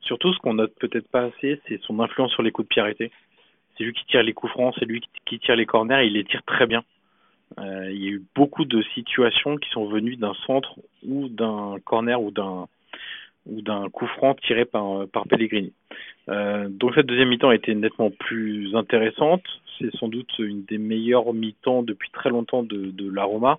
surtout 0.00 0.32
ce 0.32 0.38
qu'on 0.38 0.54
note 0.54 0.74
peut-être 0.78 1.08
pas 1.08 1.24
assez, 1.24 1.60
c'est 1.68 1.80
son 1.82 2.00
influence 2.00 2.32
sur 2.32 2.42
les 2.42 2.52
coups 2.52 2.68
de 2.68 2.74
pied 2.74 2.82
arrêtés. 2.82 3.10
C'est 3.76 3.84
lui 3.84 3.92
qui 3.92 4.06
tire 4.06 4.22
les 4.22 4.32
coups 4.32 4.52
francs, 4.52 4.74
c'est 4.78 4.86
lui 4.86 5.02
qui 5.26 5.38
tire 5.38 5.56
les 5.56 5.66
corners, 5.66 6.06
il 6.06 6.14
les 6.14 6.24
tire 6.24 6.42
très 6.46 6.66
bien. 6.66 6.82
Euh, 7.58 7.90
il 7.92 8.02
y 8.02 8.06
a 8.08 8.10
eu 8.10 8.22
beaucoup 8.34 8.64
de 8.64 8.82
situations 8.94 9.56
qui 9.56 9.68
sont 9.70 9.86
venues 9.86 10.16
d'un 10.16 10.34
centre 10.46 10.78
ou 11.06 11.28
d'un 11.28 11.76
corner 11.84 12.20
ou 12.20 12.30
d'un 12.30 12.66
ou 13.46 13.62
d'un 13.62 13.88
coup 13.90 14.06
franc 14.08 14.34
tiré 14.34 14.64
par, 14.64 15.06
par 15.08 15.26
Pellegrini. 15.28 15.72
Euh, 16.28 16.68
donc 16.68 16.94
cette 16.94 17.06
deuxième 17.06 17.28
mi-temps 17.28 17.50
a 17.50 17.54
été 17.54 17.74
nettement 17.74 18.10
plus 18.10 18.74
intéressante. 18.74 19.44
C'est 19.78 19.94
sans 19.96 20.08
doute 20.08 20.32
une 20.38 20.64
des 20.64 20.78
meilleures 20.78 21.32
mi-temps 21.32 21.82
depuis 21.82 22.10
très 22.10 22.30
longtemps 22.30 22.64
de, 22.64 22.90
de 22.90 23.10
la 23.10 23.24
Roma. 23.24 23.58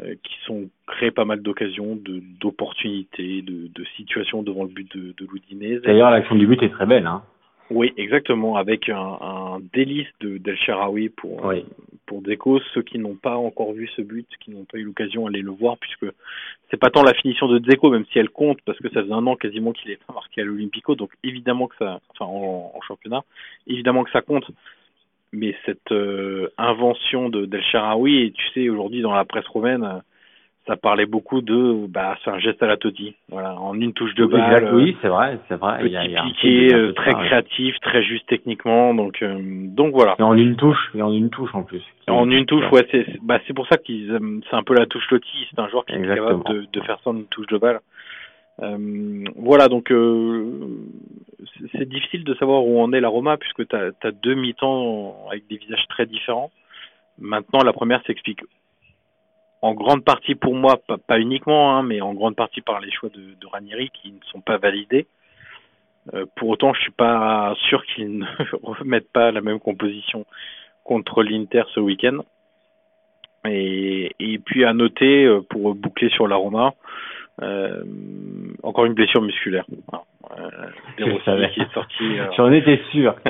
Euh, 0.00 0.14
qui 0.22 0.36
sont 0.44 0.68
créés 0.86 1.10
pas 1.10 1.24
mal 1.24 1.42
d'occasions, 1.42 1.98
d'opportunités, 2.40 3.42
de, 3.42 3.66
de, 3.66 3.84
situations 3.96 4.44
devant 4.44 4.62
le 4.62 4.68
but 4.68 4.96
de, 4.96 5.12
de 5.12 5.80
D'ailleurs, 5.80 6.12
l'action 6.12 6.36
du 6.36 6.46
but 6.46 6.62
est 6.62 6.68
très 6.68 6.86
belle. 6.86 7.06
Hein. 7.06 7.22
Oui, 7.70 7.92
exactement, 7.96 8.56
avec 8.56 8.88
un, 8.88 9.18
un 9.20 9.58
délice 9.72 10.06
de 10.20 10.38
d'El 10.38 10.56
Sharawi 10.56 11.08
pour 11.08 11.44
oui. 11.44 11.64
pour 12.06 12.22
Deco. 12.22 12.60
Ceux 12.74 12.82
qui 12.82 12.98
n'ont 12.98 13.16
pas 13.16 13.36
encore 13.36 13.72
vu 13.72 13.88
ce 13.96 14.02
but, 14.02 14.26
qui 14.40 14.52
n'ont 14.52 14.64
pas 14.64 14.78
eu 14.78 14.84
l'occasion 14.84 15.24
d'aller 15.24 15.42
le 15.42 15.50
voir, 15.50 15.76
puisque 15.78 16.06
c'est 16.70 16.78
pas 16.78 16.90
tant 16.90 17.02
la 17.02 17.14
finition 17.14 17.48
de 17.48 17.58
Deco, 17.58 17.90
même 17.90 18.04
si 18.12 18.20
elle 18.20 18.30
compte, 18.30 18.58
parce 18.64 18.78
que 18.78 18.88
ça 18.90 19.02
faisait 19.02 19.12
un 19.12 19.26
an 19.26 19.34
quasiment 19.34 19.72
qu'il 19.72 19.90
est 19.90 19.98
marqué 20.14 20.42
à 20.42 20.44
l'Olympico, 20.44 20.94
donc 20.94 21.10
évidemment 21.24 21.66
que 21.66 21.76
ça, 21.76 22.00
enfin 22.10 22.24
en, 22.24 22.72
en, 22.74 22.80
championnat, 22.82 23.24
évidemment 23.66 24.04
que 24.04 24.12
ça 24.12 24.22
compte 24.22 24.48
mais 25.32 25.54
cette 25.66 25.92
euh, 25.92 26.48
invention 26.58 27.28
de 27.28 27.46
d'El 27.46 27.62
Sharawi, 27.62 28.22
et 28.22 28.30
tu 28.32 28.48
sais, 28.50 28.68
aujourd'hui 28.68 29.02
dans 29.02 29.14
la 29.14 29.24
presse 29.24 29.46
romaine, 29.46 30.02
ça 30.66 30.76
parlait 30.76 31.06
beaucoup 31.06 31.40
de, 31.40 31.86
bah, 31.88 32.16
c'est 32.22 32.30
un 32.30 32.38
geste 32.38 32.62
à 32.62 32.66
la 32.66 32.76
Totti, 32.76 33.14
voilà, 33.30 33.58
en 33.58 33.74
une 33.80 33.94
touche 33.94 34.14
de 34.14 34.26
balle. 34.26 34.68
oui, 34.74 34.96
c'est 35.00 35.08
vrai, 35.08 35.38
c'est 35.48 35.58
vrai. 35.58 35.78
Petit 35.78 35.86
il 35.86 35.92
y 35.92 35.96
a, 35.96 36.04
il 36.04 36.10
y 36.12 36.16
a 36.16 36.22
piqué, 36.22 36.74
euh, 36.74 36.92
très 36.92 37.14
créatif, 37.14 37.74
très 37.80 38.02
juste 38.02 38.26
techniquement, 38.26 38.92
donc, 38.94 39.22
euh, 39.22 39.38
donc 39.40 39.94
voilà. 39.94 40.14
Et 40.18 40.22
en 40.22 40.34
une 40.34 40.56
touche, 40.56 40.90
et 40.94 41.00
en 41.00 41.12
une 41.12 41.30
touche 41.30 41.54
en 41.54 41.62
plus. 41.62 41.82
En 42.06 42.30
une 42.30 42.44
touche, 42.44 42.70
ouais, 42.70 42.86
c'est, 42.90 43.06
bah, 43.22 43.38
c'est 43.46 43.54
pour 43.54 43.66
ça 43.68 43.78
qu'ils, 43.78 44.18
c'est 44.48 44.56
un 44.56 44.62
peu 44.62 44.74
la 44.74 44.84
touche 44.84 45.06
Totti, 45.08 45.48
c'est 45.50 45.58
un 45.58 45.68
joueur 45.68 45.86
qui 45.86 45.94
est 45.94 46.06
capable 46.06 46.44
de, 46.44 46.66
de 46.70 46.80
faire 46.82 46.98
ça 47.02 47.10
en 47.10 47.16
une 47.16 47.26
touche 47.26 47.46
de 47.46 47.56
balle. 47.56 47.80
Euh, 48.60 49.24
voilà, 49.36 49.68
donc 49.68 49.92
euh, 49.92 50.78
c'est 51.72 51.88
difficile 51.88 52.24
de 52.24 52.34
savoir 52.34 52.64
où 52.64 52.80
en 52.80 52.92
est 52.92 53.00
la 53.00 53.08
Roma 53.08 53.36
puisque 53.36 53.66
tu 53.68 53.76
as, 53.76 54.10
deux 54.10 54.34
mi-temps 54.34 55.28
avec 55.30 55.46
des 55.48 55.56
visages 55.56 55.86
très 55.88 56.06
différents. 56.06 56.50
Maintenant, 57.18 57.62
la 57.62 57.72
première 57.72 58.02
s'explique 58.04 58.40
en 59.60 59.74
grande 59.74 60.04
partie 60.04 60.34
pour 60.34 60.54
moi, 60.54 60.80
pas, 61.06 61.18
uniquement, 61.18 61.76
hein, 61.76 61.82
mais 61.82 62.00
en 62.00 62.14
grande 62.14 62.36
partie 62.36 62.60
par 62.60 62.80
les 62.80 62.92
choix 62.92 63.08
de, 63.08 63.34
de 63.40 63.46
Ranieri 63.46 63.90
qui 63.90 64.12
ne 64.12 64.20
sont 64.30 64.40
pas 64.40 64.56
validés. 64.56 65.06
Euh, 66.14 66.26
pour 66.36 66.48
autant, 66.48 66.72
je 66.74 66.80
suis 66.80 66.92
pas 66.92 67.54
sûr 67.68 67.84
qu'ils 67.86 68.18
ne 68.18 68.26
remettent 68.62 69.12
pas 69.12 69.30
la 69.30 69.40
même 69.40 69.58
composition 69.58 70.26
contre 70.84 71.22
l'Inter 71.22 71.64
ce 71.74 71.80
week-end. 71.80 72.18
Et, 73.44 74.12
et, 74.18 74.38
puis 74.38 74.64
à 74.64 74.72
noter, 74.72 75.24
euh, 75.24 75.40
pour 75.48 75.74
boucler 75.74 76.08
sur 76.10 76.26
la 76.28 76.36
Roma, 76.36 76.74
euh, 77.42 77.82
encore 78.62 78.84
une 78.86 78.94
blessure 78.94 79.22
musculaire. 79.22 79.64
Euh, 80.38 80.50
qui 80.96 81.60
est 81.60 81.72
sorti. 81.72 82.18
Euh... 82.18 82.26
J'en 82.36 82.52
étais 82.52 82.80
sûr. 82.90 83.14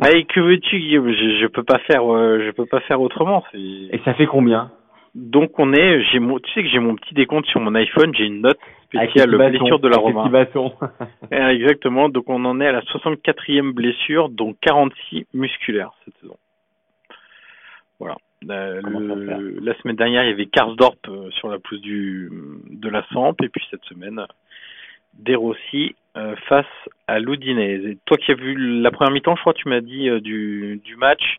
Mais 0.00 0.24
que 0.24 0.40
veux-tu, 0.40 0.78
Guillaume? 0.78 1.12
Je, 1.12 1.38
je 1.40 1.46
peux 1.46 1.62
pas 1.62 1.78
faire, 1.80 2.12
euh, 2.12 2.42
je 2.44 2.50
peux 2.50 2.66
pas 2.66 2.80
faire 2.80 3.00
autrement. 3.00 3.44
Et 3.54 4.00
ça 4.04 4.14
fait 4.14 4.26
combien? 4.26 4.70
Donc 5.14 5.58
on 5.58 5.74
est, 5.74 6.02
j'ai 6.04 6.20
mon, 6.20 6.38
tu 6.38 6.50
sais 6.52 6.62
que 6.62 6.70
j'ai 6.70 6.78
mon 6.78 6.96
petit 6.96 7.12
décompte 7.14 7.46
sur 7.46 7.60
mon 7.60 7.74
iPhone, 7.74 8.14
j'ai 8.14 8.24
une 8.24 8.40
note 8.40 8.58
spéciale 8.86 9.30
blessure 9.30 9.78
de 9.78 9.88
la 9.88 9.98
Roma. 9.98 10.30
Exactement. 11.30 12.08
Donc 12.08 12.24
on 12.28 12.44
en 12.46 12.60
est 12.60 12.66
à 12.66 12.72
la 12.72 12.80
64e 12.80 13.72
blessure, 13.72 14.30
dont 14.30 14.54
46 14.62 15.26
musculaires 15.34 15.92
cette 16.04 16.14
saison. 16.18 16.36
Voilà. 18.00 18.16
Euh, 18.48 18.80
la 19.62 19.74
semaine 19.78 19.96
dernière, 19.96 20.24
il 20.24 20.30
y 20.30 20.32
avait 20.32 20.46
Karsdorp 20.46 20.96
euh, 21.08 21.30
sur 21.30 21.48
la 21.48 21.58
pelouse 21.58 21.80
du, 21.80 22.30
de 22.70 22.88
la 22.88 23.04
Samp, 23.12 23.34
et 23.42 23.48
puis 23.48 23.64
cette 23.70 23.84
semaine, 23.84 24.20
De 25.14 25.34
Rossi 25.34 25.94
euh, 26.16 26.34
face 26.48 26.66
à 27.06 27.18
l'Udinese. 27.18 27.86
Et 27.86 27.98
toi 28.04 28.16
qui 28.16 28.32
as 28.32 28.34
vu 28.34 28.80
la 28.80 28.90
première 28.90 29.12
mi-temps, 29.12 29.36
je 29.36 29.40
crois, 29.40 29.54
tu 29.54 29.68
m'as 29.68 29.80
dit 29.80 30.08
du, 30.20 30.80
du 30.84 30.96
match, 30.96 31.38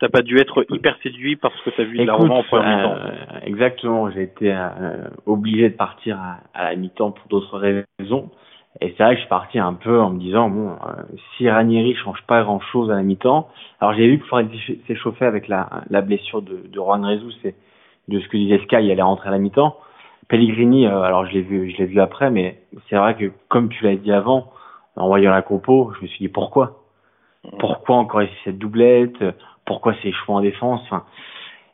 t'as 0.00 0.08
pas 0.08 0.22
dû 0.22 0.38
être 0.38 0.64
hyper 0.70 0.96
séduit 1.02 1.36
parce 1.36 1.58
que 1.62 1.70
tu 1.70 1.80
as 1.80 1.84
vu 1.84 1.96
Écoute, 1.96 2.06
la 2.06 2.14
Roma 2.14 2.34
en 2.34 2.42
première 2.42 2.76
mi-temps. 2.76 3.46
exactement, 3.46 4.10
j'ai 4.10 4.22
été 4.22 4.56
obligé 5.26 5.70
de 5.70 5.76
partir 5.76 6.18
à, 6.18 6.40
à 6.54 6.70
la 6.70 6.76
mi-temps 6.76 7.12
pour 7.12 7.28
d'autres 7.28 7.58
raisons. 7.58 8.30
Et 8.80 8.94
c'est 8.96 9.02
vrai 9.02 9.14
que 9.14 9.16
je 9.16 9.22
suis 9.22 9.28
parti 9.28 9.58
un 9.58 9.74
peu 9.74 10.00
en 10.00 10.10
me 10.10 10.18
disant, 10.20 10.48
bon, 10.48 10.70
euh, 10.70 11.02
si 11.36 11.50
Ranieri 11.50 11.94
change 11.96 12.22
pas 12.26 12.42
grand-chose 12.42 12.90
à 12.90 12.94
la 12.94 13.02
mi-temps, 13.02 13.48
alors 13.80 13.94
j'ai 13.94 14.06
vu 14.06 14.20
que 14.20 14.26
Fred 14.26 14.48
s'échauffer 14.86 15.24
avec 15.24 15.48
la, 15.48 15.82
la 15.90 16.02
blessure 16.02 16.40
de, 16.40 16.56
de 16.68 16.74
Juan 16.74 17.04
Rezus 17.04 17.34
et 17.44 17.54
de 18.08 18.20
ce 18.20 18.28
que 18.28 18.36
disait 18.36 18.58
Sky, 18.64 18.76
il 18.76 18.90
allait 18.90 19.02
rentrer 19.02 19.28
à 19.28 19.32
la 19.32 19.38
mi-temps. 19.38 19.76
Pellegrini, 20.28 20.86
euh, 20.86 21.02
alors 21.02 21.26
je 21.26 21.32
l'ai 21.32 21.42
vu, 21.42 21.70
je 21.70 21.78
l'ai 21.78 21.86
vu 21.86 22.00
après, 22.00 22.30
mais 22.30 22.62
c'est 22.88 22.96
vrai 22.96 23.16
que 23.16 23.32
comme 23.48 23.68
tu 23.68 23.82
l'as 23.84 23.96
dit 23.96 24.12
avant, 24.12 24.52
en 24.96 25.08
voyant 25.08 25.32
la 25.32 25.42
compo, 25.42 25.92
je 25.96 26.02
me 26.02 26.06
suis 26.06 26.18
dit 26.18 26.28
pourquoi? 26.28 26.84
Pourquoi 27.58 27.96
encore 27.96 28.22
ici 28.22 28.34
cette 28.44 28.58
doublette? 28.58 29.24
Pourquoi 29.64 29.94
ces 30.02 30.12
choix 30.12 30.36
en 30.36 30.40
défense? 30.40 30.80
Enfin, 30.84 31.04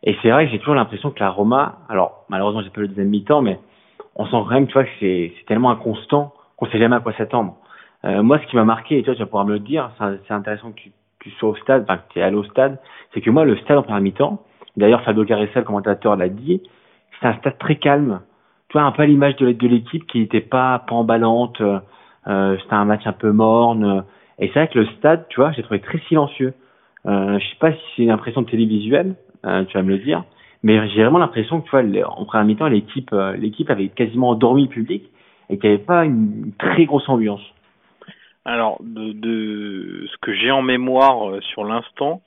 Et 0.03 0.17
c'est 0.23 0.31
vrai 0.31 0.47
que 0.47 0.53
j'ai 0.53 0.59
toujours 0.59 0.75
l'impression 0.75 1.11
que 1.11 1.21
la 1.21 1.31
Roma, 1.31 1.81
alors 1.89 2.25
malheureusement 2.29 2.63
j'ai 2.63 2.71
pas 2.71 2.81
le 2.81 2.89
deuxième 2.89 3.09
mi-temps, 3.09 3.43
mais 3.43 3.59
on 4.15 4.25
sent 4.25 4.31
quand 4.33 4.51
même, 4.51 4.67
tu 4.67 4.73
vois, 4.73 4.85
que 4.85 4.91
c'est 5.01 5.35
tellement 5.47 5.71
inconstant 5.71 6.33
qu'on 6.57 6.67
sait 6.67 6.79
jamais 6.79 6.97
à 6.97 7.01
quoi 7.01 7.13
s'attendre. 7.15 7.57
Euh, 8.05 8.23
moi, 8.23 8.39
ce 8.39 8.47
qui 8.47 8.57
m'a 8.57 8.65
marqué, 8.65 8.99
et 8.99 9.03
toi, 9.03 9.15
tu 9.15 9.21
vas 9.21 9.27
pouvoir 9.27 9.45
me 9.45 9.53
le 9.53 9.59
dire, 9.59 9.91
c'est 9.99 10.35
intéressant 10.35 10.71
que 10.71 10.77
tu, 10.77 10.93
tu 11.21 11.31
sois 11.33 11.51
au 11.51 11.57
stade, 11.57 11.85
enfin, 11.89 12.01
tu 12.11 12.19
es 12.19 12.23
allé 12.23 12.37
au 12.37 12.45
stade, 12.45 12.79
c'est 13.13 13.21
que 13.21 13.31
moi, 13.31 13.45
le 13.45 13.57
stade 13.59 13.79
en 13.79 13.83
première 13.83 14.01
mi-temps, 14.01 14.43
d'ailleurs, 14.77 15.03
Fabio 15.03 15.25
Caressa, 15.25 15.61
le 15.61 15.65
commentateur, 15.65 16.17
l'a 16.17 16.29
dit, 16.29 16.63
c'est 17.21 17.27
un 17.27 17.35
stade 17.39 17.59
très 17.59 17.77
calme. 17.77 18.21
Tu 18.69 18.79
vois, 18.79 18.83
un 18.83 18.93
peu 18.93 19.05
l'image 19.05 19.37
de 19.37 19.67
l'équipe 19.67 20.07
qui 20.07 20.21
n'était 20.21 20.41
pas, 20.41 20.81
pas 20.81 20.95
emballante, 20.95 21.61
euh, 21.61 22.57
c'était 22.61 22.75
un 22.75 22.85
match 22.85 23.07
un 23.07 23.13
peu 23.13 23.33
morne. 23.33 24.05
Et 24.39 24.49
c'est 24.49 24.55
vrai 24.61 24.69
que 24.69 24.79
le 24.79 24.87
stade, 24.99 25.27
tu 25.29 25.41
vois, 25.41 25.53
j'ai 25.53 25.63
trouvé 25.63 25.81
très 25.81 25.99
silencieux. 26.09 26.55
Euh, 27.07 27.39
je 27.39 27.45
sais 27.45 27.57
pas 27.61 27.73
si 27.73 27.79
c'est 27.97 28.03
une 28.03 28.11
impression 28.11 28.43
télévisuelle, 28.43 29.15
euh, 29.45 29.65
tu 29.65 29.77
vas 29.77 29.83
me 29.83 29.91
le 29.91 29.99
dire, 29.99 30.25
mais 30.63 30.89
j'ai 30.89 31.03
vraiment 31.03 31.19
l'impression 31.19 31.61
que 31.61 31.67
tu 31.67 31.71
vois, 31.71 32.11
en 32.11 32.25
première 32.25 32.45
mi-temps, 32.45 32.67
l'équipe, 32.67 33.11
euh, 33.13 33.37
l'équipe 33.37 33.71
avait 33.71 33.89
quasiment 33.89 34.31
endormi 34.31 34.65
le 34.65 34.69
public 34.69 35.05
et 35.51 35.59
qu'il 35.59 35.71
n'y 35.71 35.77
avait 35.77 35.85
pas 35.85 36.05
une 36.05 36.53
très 36.59 36.85
grosse 36.85 37.09
ambiance. 37.09 37.43
Alors, 38.45 38.79
de, 38.81 39.13
de 39.13 40.07
ce 40.11 40.17
que 40.19 40.35
j'ai 40.35 40.51
en 40.51 40.63
mémoire 40.63 41.31
euh, 41.31 41.41
sur 41.41 41.65
l'instant, 41.65 42.23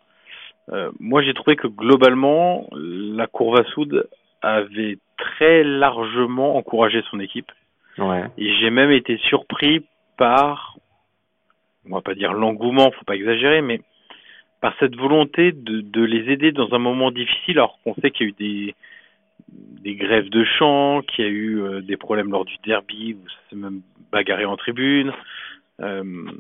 euh, 0.72 0.92
moi 1.00 1.22
j'ai 1.22 1.34
trouvé 1.34 1.56
que 1.56 1.68
globalement, 1.68 2.68
la 2.74 3.28
Courva 3.28 3.64
Soud 3.74 4.08
avait 4.42 4.98
très 5.18 5.64
largement 5.64 6.58
encouragé 6.58 7.02
son 7.10 7.20
équipe. 7.20 7.52
Ouais. 7.98 8.26
Et 8.38 8.54
j'ai 8.56 8.70
même 8.70 8.92
été 8.92 9.18
surpris 9.18 9.86
par, 10.18 10.78
on 11.90 11.96
va 11.96 12.02
pas 12.02 12.16
dire 12.16 12.34
l'engouement, 12.34 12.92
faut 12.92 13.06
pas 13.06 13.16
exagérer, 13.16 13.62
mais 13.62 13.82
par 14.62 14.74
cette 14.80 14.96
volonté 14.96 15.54
de, 15.54 15.82
de 15.82 16.04
les 16.04 16.32
aider 16.32 16.52
dans 16.52 16.74
un 16.74 16.80
moment 16.80 17.12
difficile, 17.12 17.60
alors 17.60 17.80
qu'on 17.84 17.96
sait 17.96 18.12
qu'il 18.12 18.28
y 18.28 18.30
a 18.30 18.32
eu 18.32 18.36
des, 18.38 18.76
des 19.82 19.96
grèves 19.96 20.29
de 20.29 20.44
chant, 20.44 21.01
qu'il 21.01 21.25
y 21.25 21.27
a 21.27 21.32
eu 21.32 21.62
euh, 21.62 21.82
des 21.82 21.98
problèmes 21.98 22.32
lors 22.32 22.46
du 22.46 22.56
derby, 22.65 23.13
où 23.13 23.27
ça 23.29 23.36
s'est 23.50 23.56
même 23.56 23.82
bagarré 24.12 24.46
en 24.46 24.58
tribune, 24.58 25.13
euh, 25.82 26.32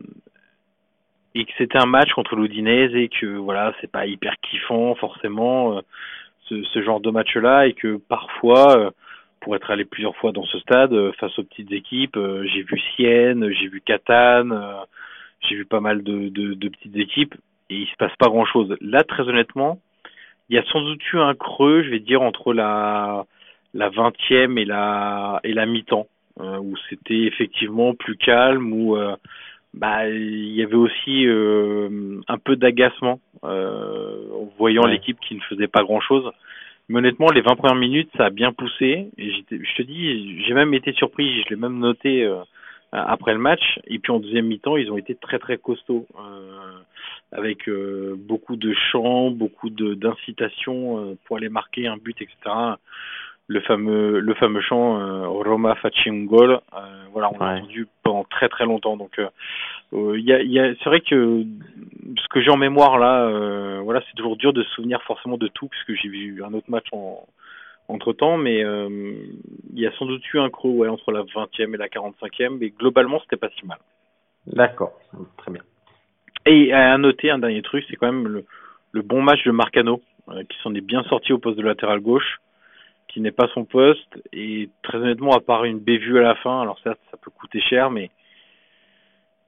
et 1.35 1.45
que 1.45 1.51
c'était 1.57 1.77
un 1.77 1.85
match 1.85 2.11
contre 2.13 2.35
l'Udinese 2.35 2.95
et 2.95 3.09
que 3.09 3.37
voilà, 3.37 3.73
c'est 3.79 3.91
pas 3.91 4.07
hyper 4.07 4.33
kiffant 4.41 4.95
forcément 4.95 5.77
euh, 5.77 5.81
ce, 6.49 6.81
genre 6.81 6.99
de 6.99 7.11
match-là 7.11 7.67
et 7.67 7.73
que 7.73 7.97
parfois, 7.97 8.91
pour 9.39 9.55
être 9.55 9.69
allé 9.69 9.85
plusieurs 9.85 10.15
fois 10.15 10.31
dans 10.31 10.43
ce 10.45 10.57
stade 10.59 10.93
face 11.19 11.37
aux 11.37 11.43
petites 11.43 11.71
équipes, 11.71 12.17
j'ai 12.45 12.63
vu 12.63 12.81
Sienne, 12.95 13.51
j'ai 13.51 13.67
vu 13.67 13.81
Catane, 13.81 14.59
j'ai 15.41 15.55
vu 15.55 15.65
pas 15.65 15.79
mal 15.79 16.01
de, 16.01 16.29
de, 16.29 16.69
petites 16.69 16.95
équipes 16.95 17.35
et 17.69 17.75
il 17.75 17.87
se 17.87 17.95
passe 17.97 18.15
pas 18.17 18.29
grand 18.29 18.45
chose. 18.45 18.75
Là, 18.81 19.03
très 19.03 19.29
honnêtement, 19.29 19.79
il 20.49 20.55
y 20.55 20.59
a 20.59 20.63
sans 20.71 20.81
doute 20.81 21.01
eu 21.13 21.17
un 21.19 21.35
creux, 21.35 21.83
je 21.83 21.89
vais 21.89 21.99
dire, 21.99 22.21
entre 22.21 22.53
la 22.53 23.25
la 23.73 23.89
vingtième 23.89 24.57
et 24.57 24.65
la 24.65 25.39
et 25.43 25.53
la 25.53 25.65
mi-temps, 25.65 26.07
euh, 26.39 26.57
où 26.57 26.75
c'était 26.89 27.23
effectivement 27.23 27.93
plus 27.93 28.17
calme, 28.17 28.73
où 28.73 28.97
euh, 28.97 29.15
bah 29.73 30.09
il 30.09 30.53
y 30.55 30.63
avait 30.63 30.75
aussi 30.75 31.27
euh, 31.27 32.19
un 32.27 32.37
peu 32.39 32.55
d'agacement 32.55 33.19
euh, 33.43 34.17
en 34.33 34.51
voyant 34.57 34.83
Ouais. 34.83 34.91
l'équipe 34.91 35.19
qui 35.19 35.35
ne 35.35 35.41
faisait 35.41 35.67
pas 35.67 35.83
grand 35.83 36.01
chose. 36.01 36.29
Mais 36.87 36.97
honnêtement, 36.97 37.29
les 37.29 37.41
20 37.41 37.55
premières 37.55 37.75
minutes, 37.75 38.09
ça 38.17 38.25
a 38.25 38.29
bien 38.31 38.51
poussé. 38.51 39.09
Et 39.19 39.31
je 39.31 39.75
te 39.75 39.81
dis, 39.83 40.41
j'ai 40.43 40.53
même 40.55 40.73
été 40.73 40.91
surpris, 40.93 41.43
je 41.43 41.49
l'ai 41.49 41.55
même 41.55 41.77
noté 41.77 42.23
euh, 42.23 42.37
après 42.91 43.33
le 43.33 43.39
match. 43.39 43.79
Et 43.87 43.99
puis 43.99 44.11
en 44.11 44.19
deuxième 44.19 44.47
mi-temps, 44.47 44.77
ils 44.77 44.91
ont 44.91 44.97
été 44.97 45.15
très 45.15 45.39
très 45.39 45.57
costauds, 45.57 46.07
euh, 46.19 46.79
avec 47.31 47.67
euh, 47.69 48.15
beaucoup 48.17 48.55
de 48.55 48.73
chants, 48.91 49.31
beaucoup 49.31 49.69
de 49.69 49.93
d'incitations 49.93 50.99
euh, 50.99 51.17
pour 51.25 51.37
aller 51.37 51.49
marquer 51.49 51.87
un 51.87 51.97
but, 51.97 52.19
etc. 52.21 52.35
Le 53.47 53.61
fameux 53.61 54.19
le 54.19 54.33
fameux 54.35 54.61
chant 54.61 54.99
euh, 54.99 55.27
Roma 55.27 55.75
facci 55.75 56.09
un 56.09 56.23
gol, 56.25 56.51
euh, 56.51 57.03
voilà, 57.13 57.31
on 57.33 57.39
l'a 57.39 57.57
entendu 57.57 57.87
pendant 58.03 58.23
très 58.23 58.47
très 58.47 58.65
longtemps. 58.65 58.97
Donc 58.97 59.17
euh, 59.19 59.27
euh, 59.93 60.19
il 60.19 60.25
y 60.25 60.33
a, 60.33 60.41
y 60.41 60.59
a, 60.59 60.73
c'est 60.75 60.85
vrai 60.85 61.01
que 61.01 61.43
ce 62.17 62.27
que 62.29 62.41
j'ai 62.41 62.51
en 62.51 62.57
mémoire 62.57 62.99
là, 62.99 63.23
euh, 63.23 63.81
voilà, 63.83 64.01
c'est 64.07 64.15
toujours 64.15 64.35
dur 64.37 64.53
de 64.53 64.63
se 64.63 64.69
souvenir 64.71 65.01
forcément 65.03 65.37
de 65.37 65.47
tout, 65.47 65.67
puisque 65.67 65.99
j'ai 65.99 66.09
vu 66.09 66.43
un 66.43 66.53
autre 66.53 66.69
match 66.69 66.85
en 66.91 67.25
entre 67.89 68.13
temps, 68.13 68.37
mais 68.37 68.63
euh, 68.63 68.87
il 69.73 69.79
y 69.79 69.87
a 69.87 69.91
sans 69.93 70.05
doute 70.05 70.21
eu 70.33 70.39
un 70.39 70.49
creux 70.49 70.69
ouais, 70.69 70.87
entre 70.87 71.11
la 71.11 71.23
20e 71.23 71.73
et 71.73 71.77
la 71.77 71.87
45e, 71.87 72.57
mais 72.59 72.69
globalement 72.69 73.19
c'était 73.21 73.35
pas 73.35 73.49
si 73.59 73.65
mal. 73.65 73.79
D'accord, 74.45 74.93
très 75.37 75.51
bien. 75.51 75.63
Et 76.45 76.71
à 76.71 76.97
noter 76.97 77.31
un 77.31 77.39
dernier 77.39 77.63
truc, 77.63 77.83
c'est 77.89 77.95
quand 77.95 78.11
même 78.11 78.27
le, 78.27 78.45
le 78.91 79.01
bon 79.01 79.21
match 79.21 79.43
de 79.43 79.51
Marcano, 79.51 80.01
euh, 80.29 80.43
qui 80.43 80.57
s'en 80.59 80.73
est 80.75 80.81
bien 80.81 81.03
sorti 81.03 81.33
au 81.33 81.39
poste 81.39 81.57
de 81.57 81.63
latéral 81.63 81.99
gauche, 81.99 82.39
qui 83.07 83.21
n'est 83.21 83.31
pas 83.31 83.47
son 83.55 83.65
poste, 83.65 84.21
et 84.31 84.69
très 84.83 84.99
honnêtement, 84.99 85.31
à 85.31 85.39
part 85.39 85.65
une 85.65 85.79
bévue 85.79 86.19
à 86.19 86.21
la 86.21 86.35
fin, 86.35 86.61
alors 86.61 86.79
ça, 86.83 86.95
ça 87.09 87.17
peut 87.17 87.31
coûter 87.31 87.59
cher, 87.59 87.89
mais 87.89 88.11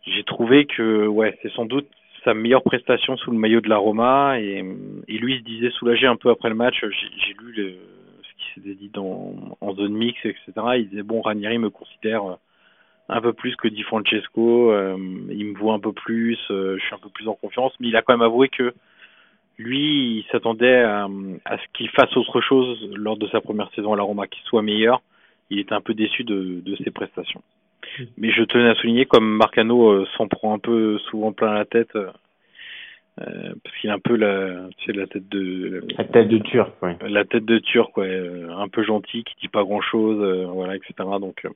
j'ai 0.07 0.23
trouvé 0.23 0.65
que 0.65 1.05
ouais, 1.05 1.37
c'est 1.43 1.51
sans 1.51 1.65
doute 1.65 1.87
sa 2.23 2.33
meilleure 2.33 2.63
prestation 2.63 3.17
sous 3.17 3.31
le 3.31 3.37
maillot 3.37 3.61
de 3.61 3.69
la 3.69 3.77
Roma, 3.77 4.39
et, 4.39 4.63
et 5.07 5.17
lui 5.19 5.35
il 5.35 5.39
se 5.39 5.43
disait 5.43 5.69
soulagé 5.71 6.07
un 6.07 6.15
peu 6.15 6.31
après 6.31 6.49
le 6.49 6.55
match, 6.55 6.75
j'ai 6.81 7.33
lu 7.33 7.51
le, 7.53 7.75
s'était 8.53 8.75
dit 8.75 8.89
dans, 8.89 9.33
en 9.61 9.73
zone 9.73 9.93
mix, 9.93 10.19
etc. 10.25 10.51
Il 10.77 10.89
disait 10.89 11.03
bon, 11.03 11.21
Ranieri 11.21 11.57
me 11.57 11.69
considère 11.69 12.23
euh, 12.23 12.35
un 13.09 13.21
peu 13.21 13.33
plus 13.33 13.55
que 13.55 13.67
Di 13.67 13.83
Francesco, 13.83 14.71
euh, 14.71 14.97
il 15.29 15.45
me 15.47 15.57
voit 15.57 15.73
un 15.73 15.79
peu 15.79 15.91
plus, 15.91 16.37
euh, 16.49 16.77
je 16.79 16.85
suis 16.85 16.95
un 16.95 16.99
peu 16.99 17.09
plus 17.09 17.27
en 17.27 17.33
confiance, 17.33 17.73
mais 17.79 17.89
il 17.89 17.95
a 17.95 18.01
quand 18.01 18.13
même 18.13 18.21
avoué 18.21 18.49
que 18.49 18.73
lui, 19.57 20.19
il 20.19 20.25
s'attendait 20.31 20.81
à, 20.81 21.07
à 21.45 21.57
ce 21.57 21.63
qu'il 21.73 21.89
fasse 21.89 22.15
autre 22.15 22.41
chose 22.41 22.89
lors 22.95 23.17
de 23.17 23.27
sa 23.27 23.41
première 23.41 23.69
saison 23.73 23.93
à 23.93 23.97
la 23.97 24.03
Roma, 24.03 24.27
qu'il 24.27 24.43
soit 24.43 24.61
meilleur. 24.61 25.01
Il 25.49 25.59
était 25.59 25.73
un 25.73 25.81
peu 25.81 25.93
déçu 25.93 26.23
de, 26.23 26.61
de 26.61 26.75
ses 26.77 26.89
prestations. 26.89 27.43
Mais 28.17 28.31
je 28.31 28.43
tenais 28.43 28.69
à 28.69 28.75
souligner, 28.75 29.05
comme 29.05 29.35
Marcano 29.35 29.89
euh, 29.89 30.07
s'en 30.17 30.27
prend 30.27 30.53
un 30.53 30.59
peu 30.59 30.97
souvent 31.09 31.33
plein 31.33 31.53
la 31.53 31.65
tête, 31.65 31.97
euh, 33.27 33.49
euh, 33.49 33.53
parce 33.63 33.75
qu'il 33.77 33.89
a 33.89 33.93
un 33.93 33.99
peu 33.99 34.15
la, 34.15 34.67
tu 34.77 34.85
sais, 34.85 34.93
la 34.97 35.07
tête 35.07 35.27
de 35.29 35.83
La 35.97 36.03
tête 36.05 36.27
de 36.27 36.37
Turc, 36.39 36.71
oui. 36.81 36.91
la 37.07 37.25
tête 37.25 37.45
de 37.45 37.59
Turc, 37.59 37.95
ouais, 37.97 38.07
euh, 38.09 38.49
un 38.55 38.67
peu 38.67 38.83
gentil, 38.83 39.23
qui 39.23 39.35
dit 39.41 39.47
pas 39.47 39.63
grand 39.63 39.81
chose, 39.81 40.47
voilà, 40.53 40.75
etc. 40.75 40.93
Donc, 41.19 41.45
euh, 41.45 41.49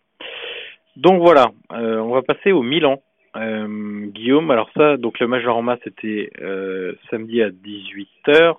donc 0.96 1.22
voilà, 1.22 1.52
euh, 1.74 2.00
on 2.00 2.12
va 2.14 2.22
passer 2.22 2.52
au 2.52 2.62
Milan. 2.64 3.02
Euh, 3.36 4.06
Guillaume, 4.14 4.50
alors 4.50 4.70
ça, 4.78 4.96
donc 4.96 5.20
le 5.20 5.28
match 5.28 5.44
de 5.44 5.50
Roma 5.50 5.78
c'était 5.84 6.30
euh, 6.42 6.94
samedi 7.10 7.42
à 7.42 7.50
18h 7.50 8.56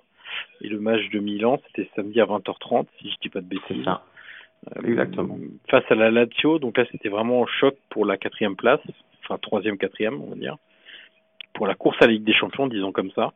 et 0.61 0.67
le 0.67 0.79
match 0.79 1.09
de 1.09 1.17
Milan 1.17 1.59
c'était 1.65 1.89
samedi 1.95 2.21
à 2.21 2.25
20h30 2.25 2.85
si 2.99 3.09
je 3.09 3.15
dis 3.19 3.29
pas 3.29 3.41
de 3.41 3.47
C'est 3.49 3.73
bêtises. 3.73 3.85
ça. 3.85 4.03
Euh, 4.77 4.87
Exactement. 4.87 5.35
Face 5.69 5.83
à 5.89 5.95
la 5.95 6.11
Lazio, 6.11 6.59
donc 6.59 6.77
là 6.77 6.85
c'était 6.91 7.09
vraiment 7.09 7.41
un 7.43 7.47
choc 7.59 7.75
pour 7.89 8.05
la 8.05 8.17
quatrième 8.17 8.55
place, 8.55 8.79
enfin 9.23 9.39
troisième, 9.41 9.79
quatrième 9.79 10.21
on 10.21 10.29
va 10.29 10.35
dire, 10.35 10.57
pour 11.53 11.67
la 11.67 11.75
course 11.75 11.97
à 12.01 12.05
la 12.05 12.13
Ligue 12.13 12.23
des 12.23 12.33
Champions, 12.33 12.67
disons 12.67 12.91
comme 12.91 13.11
ça. 13.11 13.33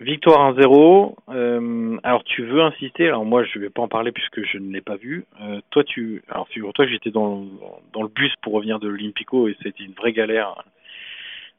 Victoire 0.00 0.52
1-0. 0.54 1.14
Euh, 1.30 1.96
alors 2.02 2.24
tu 2.24 2.44
veux 2.44 2.60
insister 2.62 3.08
Alors 3.08 3.24
moi 3.24 3.44
je 3.44 3.58
vais 3.58 3.70
pas 3.70 3.82
en 3.82 3.88
parler 3.88 4.10
puisque 4.10 4.44
je 4.44 4.58
ne 4.58 4.72
l'ai 4.72 4.80
pas 4.80 4.96
vu. 4.96 5.24
Euh, 5.40 5.60
toi 5.70 5.84
tu, 5.84 6.22
alors 6.28 6.48
figure-toi 6.48 6.86
que 6.86 6.90
j'étais 6.90 7.10
dans 7.10 7.46
dans 7.92 8.02
le 8.02 8.08
bus 8.08 8.32
pour 8.42 8.54
revenir 8.54 8.80
de 8.80 8.88
l'Olympico 8.88 9.48
et 9.48 9.56
c'était 9.62 9.84
une 9.84 9.92
vraie 9.92 10.12
galère. 10.12 10.56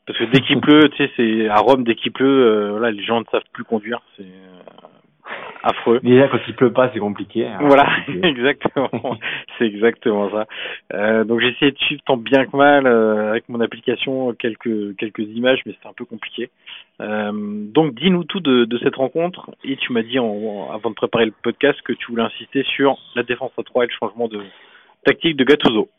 Parce 0.05 0.19
que 0.19 0.25
dès 0.25 0.41
qu'il 0.41 0.59
pleut, 0.61 0.89
tu 0.89 0.97
sais, 0.97 1.11
c'est 1.15 1.49
à 1.49 1.57
Rome 1.57 1.83
dès 1.83 1.95
qu'il 1.95 2.11
pleut, 2.11 2.45
euh, 2.45 2.71
voilà, 2.71 2.91
les 2.91 3.03
gens 3.03 3.19
ne 3.19 3.25
savent 3.31 3.41
plus 3.53 3.63
conduire, 3.63 4.01
c'est 4.17 4.23
euh, 4.23 4.84
affreux. 5.65 5.99
Déjà, 6.03 6.27
quand 6.29 6.39
il 6.47 6.55
pleut 6.55 6.71
pas, 6.71 6.89
c'est 6.93 6.99
compliqué. 6.99 7.45
hein. 7.47 7.57
Voilà, 7.61 7.85
exactement. 8.23 8.89
C'est 9.57 9.65
exactement 9.65 10.29
ça. 10.29 10.45
Euh, 10.93 11.23
donc 11.23 11.39
j'ai 11.41 11.49
essayé 11.49 11.71
de 11.71 11.77
suivre 11.79 12.01
tant 12.05 12.17
bien 12.17 12.45
que 12.45 12.55
mal 12.55 12.85
euh, 12.87 13.31
avec 13.31 13.49
mon 13.49 13.59
application 13.59 14.33
quelques 14.33 14.95
quelques 14.97 15.19
images, 15.35 15.61
mais 15.65 15.73
c'est 15.81 15.89
un 15.89 15.93
peu 15.93 16.05
compliqué. 16.05 16.49
Euh, 17.01 17.31
donc 17.33 17.95
dis-nous 17.95 18.23
tout 18.23 18.39
de, 18.39 18.65
de 18.65 18.77
cette 18.77 18.95
rencontre. 18.95 19.49
Et 19.63 19.75
tu 19.77 19.91
m'as 19.91 20.03
dit 20.03 20.19
en, 20.19 20.25
en- 20.27 20.71
avant 20.71 20.89
de 20.91 20.95
préparer 20.95 21.25
le 21.25 21.33
podcast 21.43 21.79
que 21.83 21.93
tu 21.93 22.11
voulais 22.11 22.23
insister 22.23 22.63
sur 22.63 22.97
la 23.15 23.23
défense 23.23 23.51
à 23.57 23.63
3 23.63 23.83
et 23.83 23.87
le 23.87 23.93
changement 23.99 24.27
de 24.27 24.39
tactique 25.03 25.35
de 25.35 25.43
Gattuso. 25.43 25.89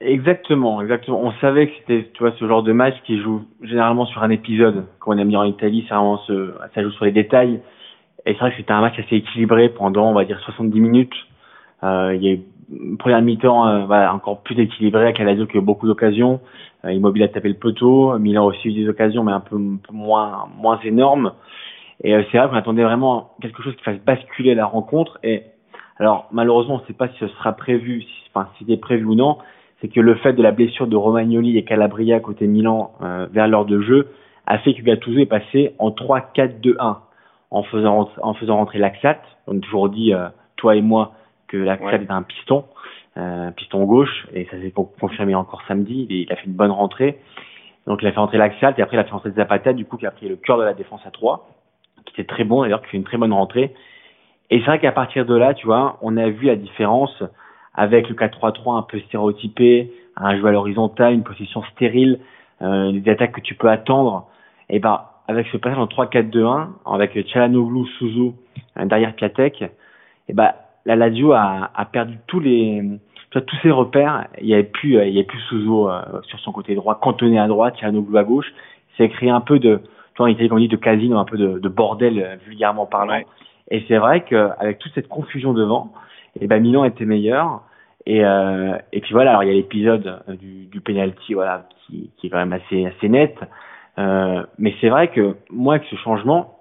Exactement, 0.00 0.82
exactement. 0.82 1.20
On 1.22 1.32
savait 1.40 1.68
que 1.68 1.72
c'était, 1.78 2.10
tu 2.12 2.18
vois, 2.18 2.32
ce 2.38 2.46
genre 2.46 2.62
de 2.62 2.72
match 2.72 2.94
qui 3.04 3.20
joue 3.20 3.42
généralement 3.62 4.04
sur 4.06 4.22
un 4.22 4.30
épisode. 4.30 4.86
Comme 4.98 5.14
on 5.14 5.18
aime 5.18 5.28
dire 5.28 5.40
en 5.40 5.44
Italie, 5.44 5.84
c'est 5.88 5.94
vraiment 5.94 6.18
ce, 6.26 6.52
ça 6.74 6.82
joue 6.82 6.90
sur 6.90 7.04
les 7.04 7.12
détails. 7.12 7.60
Et 8.26 8.32
c'est 8.32 8.38
vrai 8.38 8.50
que 8.50 8.56
c'était 8.56 8.72
un 8.72 8.80
match 8.80 8.98
assez 8.98 9.16
équilibré 9.16 9.68
pendant, 9.68 10.10
on 10.10 10.14
va 10.14 10.24
dire, 10.24 10.40
70 10.40 10.80
minutes. 10.80 11.14
Euh, 11.82 12.14
il 12.14 12.24
y 12.24 12.28
a 12.28 12.32
eu 12.32 12.40
une 12.72 12.96
première 12.96 13.20
mi-temps, 13.20 13.66
euh, 13.66 13.84
voilà, 13.84 14.14
encore 14.14 14.42
plus 14.42 14.58
équilibré 14.58 15.02
avec 15.02 15.18
la 15.18 15.26
Lazio 15.26 15.46
qui 15.46 15.56
a 15.56 15.60
eu 15.60 15.64
beaucoup 15.64 15.86
d'occasions. 15.86 16.40
Euh, 16.84 16.92
Immobile 16.92 17.22
a 17.24 17.28
tapé 17.28 17.48
le 17.48 17.54
poteau. 17.54 18.18
Milan 18.18 18.44
a 18.44 18.46
aussi 18.46 18.68
eu 18.68 18.72
des 18.72 18.88
occasions, 18.88 19.24
mais 19.24 19.32
un 19.32 19.40
peu, 19.40 19.56
un 19.56 19.76
peu 19.76 19.92
moins, 19.92 20.48
moins 20.56 20.80
énormes. 20.84 21.32
Et 22.02 22.14
euh, 22.14 22.22
c'est 22.30 22.38
vrai 22.38 22.48
qu'on 22.48 22.56
attendait 22.56 22.84
vraiment 22.84 23.32
quelque 23.42 23.62
chose 23.62 23.76
qui 23.76 23.82
fasse 23.82 23.98
basculer 23.98 24.54
la 24.54 24.66
rencontre. 24.66 25.18
Et 25.22 25.42
alors, 25.98 26.28
malheureusement, 26.32 26.76
on 26.76 26.80
ne 26.80 26.86
sait 26.86 26.94
pas 26.94 27.08
si 27.08 27.18
ce 27.18 27.28
sera 27.28 27.52
prévu, 27.52 28.02
si, 28.02 28.30
enfin, 28.32 28.48
si 28.56 28.64
c'était 28.64 28.78
prévu 28.78 29.04
ou 29.04 29.14
non 29.14 29.38
c'est 29.84 29.88
que 29.88 30.00
le 30.00 30.14
fait 30.14 30.32
de 30.32 30.42
la 30.42 30.50
blessure 30.50 30.86
de 30.86 30.96
Romagnoli 30.96 31.58
et 31.58 31.64
Calabria 31.64 32.18
côté 32.18 32.46
Milan 32.46 32.92
euh, 33.02 33.26
vers 33.30 33.46
l'heure 33.48 33.66
de 33.66 33.82
jeu 33.82 34.08
a 34.46 34.58
fait 34.58 34.72
que 34.72 34.80
Gattuso 34.80 35.18
est 35.18 35.26
passé 35.26 35.74
en 35.78 35.90
3-4-2-1 35.90 36.96
en 37.54 37.62
faisant 37.62 38.10
en 38.20 38.34
faisant 38.34 38.56
rentrer 38.56 38.78
Laxat. 38.78 39.18
On 39.46 39.56
a 39.56 39.60
toujours 39.60 39.88
dit 39.88 40.12
euh, 40.12 40.28
toi 40.56 40.74
et 40.76 40.82
moi 40.82 41.12
que 41.48 41.56
Laxat 41.56 41.86
Ouais. 41.86 41.94
est 42.02 42.10
un 42.10 42.22
piston, 42.22 42.64
euh, 43.16 43.50
piston 43.52 43.84
gauche 43.84 44.26
et 44.34 44.44
ça 44.50 44.60
s'est 44.60 44.72
con- 44.72 44.90
confirmé 45.00 45.34
encore 45.34 45.62
samedi. 45.68 46.06
Il, 46.10 46.32
a 46.32 46.36
fait 46.36 46.46
une 46.46 46.54
bonne 46.54 46.72
rentrée. 46.72 47.20
Donc 47.86 48.02
il 48.02 48.08
a 48.08 48.12
fait 48.12 48.18
entrer 48.18 48.38
l'Axial 48.38 48.74
et 48.76 48.82
après 48.82 48.96
il 48.96 49.00
a 49.00 49.04
fait 49.04 49.12
entrer 49.12 49.30
Zapata, 49.30 49.72
du 49.72 49.84
coup 49.84 49.96
qui 49.96 50.06
a 50.06 50.10
pris 50.10 50.28
le 50.28 50.36
cœur 50.36 50.58
de 50.58 50.64
la 50.64 50.74
défense 50.74 51.00
à 51.06 51.10
3, 51.10 51.48
qui 52.06 52.20
était 52.20 52.26
très 52.34 52.44
bon 52.44 52.62
d'ailleurs, 52.62 52.82
qui 52.82 52.88
fait 52.88 52.96
une 52.96 53.04
très 53.04 53.18
bonne 53.18 53.32
rentrée. 53.32 53.72
Et 54.50 54.58
c'est 54.58 54.66
vrai 54.66 54.78
qu'à 54.80 54.92
partir 54.92 55.24
de 55.26 55.34
là, 55.36 55.54
tu 55.54 55.66
vois, 55.66 55.98
on 56.02 56.16
a 56.16 56.28
vu 56.28 56.46
la 56.46 56.56
différence 56.56 57.22
avec 57.74 58.08
le 58.08 58.14
4-3-3 58.14 58.78
un 58.78 58.82
peu 58.82 58.98
stéréotypé, 59.00 59.92
un 60.16 60.36
jeu 60.36 60.46
à 60.46 60.52
l'horizontale, 60.52 61.14
une 61.14 61.24
position 61.24 61.62
stérile, 61.72 62.20
euh, 62.62 62.92
des 62.92 63.10
attaques 63.10 63.32
que 63.32 63.40
tu 63.40 63.54
peux 63.54 63.68
attendre. 63.68 64.26
Et 64.70 64.78
ben 64.80 65.02
avec 65.28 65.46
ce 65.48 65.56
passage 65.56 65.78
en 65.78 65.86
3-4-2-1, 65.86 66.68
avec 66.86 67.26
Chalanoglu, 67.28 67.86
Suzu 67.98 68.32
euh, 68.78 68.84
derrière 68.84 69.14
Piatek, 69.14 69.62
et 70.28 70.32
ben 70.32 70.52
la 70.86 70.96
Lazio 70.96 71.32
a, 71.32 71.70
a 71.74 71.84
perdu 71.86 72.18
tous 72.26 72.40
les 72.40 72.82
tous 73.30 73.56
ses 73.62 73.70
repères. 73.70 74.28
Il 74.40 74.46
y 74.46 74.54
avait 74.54 74.64
plus 74.64 74.94
il 74.94 75.12
y 75.12 75.18
avait 75.18 75.24
plus 75.24 75.40
Suzu 75.48 75.68
euh, 75.68 76.20
sur 76.22 76.38
son 76.40 76.52
côté 76.52 76.74
droit, 76.74 76.98
cantonné 77.00 77.38
à 77.38 77.48
droite, 77.48 77.76
Chalanoglu 77.78 78.16
à 78.18 78.24
gauche. 78.24 78.52
C'est 78.96 79.08
créé 79.08 79.30
un 79.30 79.40
peu 79.40 79.58
de 79.58 79.80
tu 80.14 80.18
vois, 80.18 80.26
en 80.26 80.30
Italie, 80.30 80.48
on 80.52 80.58
dit, 80.58 80.68
de 80.68 80.76
casino, 80.76 81.18
un 81.18 81.24
peu 81.24 81.36
de, 81.36 81.58
de 81.58 81.68
bordel 81.68 82.20
euh, 82.20 82.36
vulgairement 82.46 82.86
parlant. 82.86 83.20
Et 83.70 83.84
c'est 83.88 83.98
vrai 83.98 84.24
qu'avec 84.24 84.78
toute 84.78 84.92
cette 84.94 85.08
confusion 85.08 85.52
devant, 85.52 85.92
et 86.40 86.46
ben 86.46 86.62
Milan 86.62 86.84
était 86.84 87.04
meilleur. 87.04 87.62
Et, 88.06 88.24
euh, 88.24 88.76
et 88.92 89.00
puis 89.00 89.12
voilà, 89.12 89.30
alors 89.30 89.42
il 89.42 89.48
y 89.48 89.50
a 89.50 89.54
l'épisode 89.54 90.22
du, 90.28 90.66
du 90.66 90.80
penalty, 90.80 91.34
voilà, 91.34 91.66
qui, 91.86 92.10
qui 92.16 92.26
est 92.26 92.30
quand 92.30 92.38
même 92.38 92.52
assez 92.52 92.86
assez 92.86 93.08
net. 93.08 93.36
Euh, 93.98 94.44
mais 94.58 94.74
c'est 94.80 94.88
vrai 94.88 95.08
que 95.08 95.36
moi, 95.50 95.74
avec 95.74 95.86
ce 95.88 95.96
changement, 95.96 96.58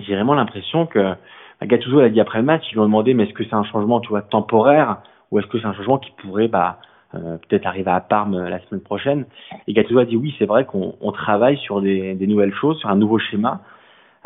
j'ai 0.00 0.14
vraiment 0.14 0.34
l'impression 0.34 0.86
que 0.86 1.14
bah, 1.60 1.66
Gattuso 1.66 2.00
l'a 2.00 2.08
dit 2.08 2.20
après 2.20 2.38
le 2.38 2.44
match, 2.44 2.64
ils 2.70 2.74
lui 2.74 2.80
ont 2.80 2.84
demandé 2.84 3.14
mais 3.14 3.24
est-ce 3.24 3.32
que 3.32 3.44
c'est 3.44 3.54
un 3.54 3.64
changement, 3.64 4.00
tu 4.00 4.08
vois, 4.08 4.22
temporaire 4.22 4.98
ou 5.30 5.38
est-ce 5.38 5.46
que 5.46 5.60
c'est 5.60 5.66
un 5.66 5.74
changement 5.74 5.98
qui 5.98 6.10
pourrait 6.18 6.48
bah, 6.48 6.78
euh, 7.14 7.36
peut-être 7.48 7.66
arriver 7.66 7.90
à 7.90 8.00
Parme 8.00 8.48
la 8.48 8.60
semaine 8.60 8.82
prochaine? 8.82 9.26
Et 9.66 9.72
Gattuso 9.72 9.98
a 9.98 10.04
dit 10.04 10.16
oui, 10.16 10.34
c'est 10.38 10.46
vrai 10.46 10.64
qu'on 10.64 10.94
on 11.00 11.12
travaille 11.12 11.58
sur 11.58 11.80
des, 11.80 12.14
des 12.14 12.26
nouvelles 12.26 12.54
choses, 12.54 12.78
sur 12.78 12.88
un 12.88 12.96
nouveau 12.96 13.18
schéma. 13.18 13.60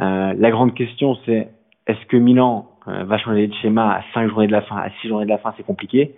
Euh, 0.00 0.32
la 0.36 0.50
grande 0.50 0.74
question, 0.74 1.16
c'est 1.26 1.48
est-ce 1.86 2.04
que 2.06 2.16
Milan 2.16 2.68
euh, 2.86 3.04
va 3.04 3.18
changer 3.18 3.46
de 3.46 3.54
schéma 3.54 3.94
à 3.94 4.02
5 4.14 4.28
journées 4.28 4.46
de 4.46 4.52
la 4.52 4.62
fin, 4.62 4.76
à 4.76 4.90
6 5.00 5.08
journées 5.08 5.24
de 5.24 5.30
la 5.30 5.38
fin, 5.38 5.52
c'est 5.56 5.66
compliqué. 5.66 6.14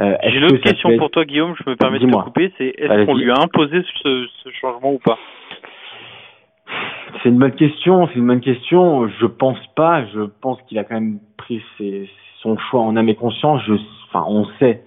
Euh, 0.00 0.16
J'ai 0.24 0.38
une 0.38 0.44
autre 0.44 0.56
question 0.58 0.96
pour 0.96 1.10
toi, 1.10 1.24
Guillaume, 1.24 1.54
je 1.62 1.68
me 1.68 1.76
permets 1.76 1.98
de 1.98 2.06
te 2.06 2.16
couper, 2.16 2.52
c'est 2.58 2.74
est-ce 2.78 3.06
qu'on 3.06 3.16
lui 3.16 3.30
a 3.30 3.38
imposé 3.40 3.82
ce, 4.02 4.26
ce 4.42 4.50
changement 4.50 4.94
ou 4.94 4.98
pas? 4.98 5.18
C'est 7.22 7.28
une 7.28 7.38
bonne 7.38 7.54
question, 7.54 8.08
c'est 8.08 8.18
une 8.18 8.26
bonne 8.26 8.40
question. 8.40 9.08
Je 9.08 9.26
pense 9.26 9.58
pas. 9.76 10.04
Je 10.06 10.22
pense 10.40 10.60
qu'il 10.62 10.78
a 10.78 10.84
quand 10.84 10.94
même 10.94 11.18
pris 11.36 11.62
ses, 11.76 12.08
son 12.40 12.56
choix 12.56 12.80
en 12.80 12.96
âme 12.96 13.08
et 13.08 13.14
conscience. 13.14 13.60
Je, 13.66 13.74
enfin, 14.08 14.24
on 14.28 14.46
sait 14.58 14.82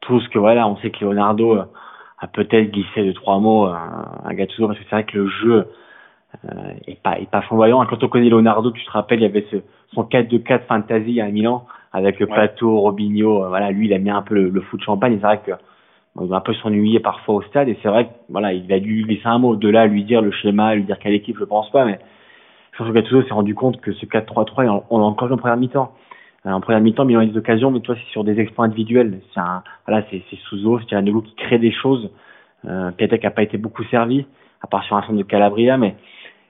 tous 0.00 0.26
que 0.28 0.38
voilà, 0.38 0.68
on 0.68 0.76
sait 0.76 0.90
que 0.90 1.04
Leonardo 1.04 1.58
a 2.18 2.26
peut-être 2.28 2.70
glissé 2.70 3.04
de 3.04 3.12
trois 3.12 3.38
mots 3.38 3.66
à 3.66 4.34
Gattuso 4.34 4.66
parce 4.68 4.78
que 4.78 4.84
c'est 4.84 4.94
vrai 4.94 5.04
que 5.04 5.18
le 5.18 5.28
jeu 5.28 5.66
euh, 6.44 6.72
est 6.86 7.02
pas 7.02 7.18
est 7.18 7.30
pas 7.30 7.42
flamboyant. 7.42 7.84
Quand 7.86 8.02
on 8.02 8.08
connaît 8.08 8.28
Leonardo, 8.28 8.70
tu 8.70 8.84
te 8.84 8.90
rappelles, 8.90 9.20
il 9.20 9.22
y 9.22 9.26
avait 9.26 9.46
ce, 9.50 9.56
son 9.94 10.02
4-2-4 10.02 10.66
fantasy 10.66 11.20
à 11.20 11.28
Milan 11.28 11.66
avec 11.94 12.20
le 12.20 12.26
plateau, 12.26 12.80
Robinho. 12.80 13.48
voilà, 13.48 13.70
lui, 13.70 13.86
il 13.86 13.94
a 13.94 13.98
mis 13.98 14.10
un 14.10 14.20
peu 14.20 14.34
le, 14.34 14.50
le 14.50 14.60
foot 14.60 14.82
champagne. 14.82 15.16
C'est 15.20 15.26
vrai 15.26 15.40
que 15.46 15.52
il 16.20 16.28
va 16.28 16.36
un 16.36 16.40
peu 16.40 16.54
s'ennuyer 16.54 17.00
parfois 17.00 17.36
au 17.36 17.42
stade 17.42 17.68
et 17.68 17.78
c'est 17.82 17.88
vrai 17.88 18.06
que 18.06 18.10
voilà, 18.28 18.52
il 18.52 18.72
a 18.72 18.78
dû 18.78 19.02
laisser 19.02 19.26
un 19.26 19.38
mot 19.38 19.56
de 19.56 19.68
là, 19.68 19.86
lui 19.86 20.04
dire 20.04 20.22
le 20.22 20.30
schéma, 20.30 20.74
lui 20.74 20.84
dire 20.84 20.98
quelle 20.98 21.14
équipe, 21.14 21.36
je 21.38 21.44
pense 21.44 21.70
pas, 21.70 21.84
mais 21.84 21.98
je 22.72 22.78
pense 22.78 22.88
que 22.88 22.92
Gattuso 22.92 23.22
s'est 23.22 23.34
rendu 23.34 23.54
compte 23.54 23.80
que 23.80 23.92
ce 23.92 24.06
4-3-3, 24.06 24.84
on 24.90 24.98
l'a 24.98 25.04
encore 25.04 25.28
vu 25.28 25.34
en 25.34 25.38
première 25.38 25.56
mi-temps. 25.56 25.92
Euh, 26.46 26.50
en 26.50 26.60
première 26.60 26.80
mi-temps, 26.80 27.04
Milan 27.04 27.20
a 27.20 27.26
des 27.26 27.36
occasions, 27.36 27.70
mais 27.70 27.80
toi, 27.80 27.94
c'est 27.96 28.10
sur 28.12 28.22
des 28.22 28.38
exploits 28.38 28.66
individuels. 28.66 29.20
C'est 29.32 29.40
un, 29.40 29.62
voilà, 29.86 30.04
c'est, 30.10 30.22
c'est 30.30 30.38
Souzo, 30.48 30.78
c'est 30.80 30.90
Gianello 30.90 31.22
qui 31.22 31.34
crée 31.34 31.58
des 31.58 31.72
choses. 31.72 32.10
Euh, 32.66 32.90
Piatek 32.92 33.24
a 33.24 33.30
pas 33.30 33.42
été 33.42 33.58
beaucoup 33.58 33.84
servi, 33.84 34.26
à 34.60 34.66
part 34.66 34.84
sur 34.84 34.96
un 34.96 35.02
centre 35.02 35.14
de 35.14 35.22
Calabria, 35.22 35.76
mais 35.76 35.96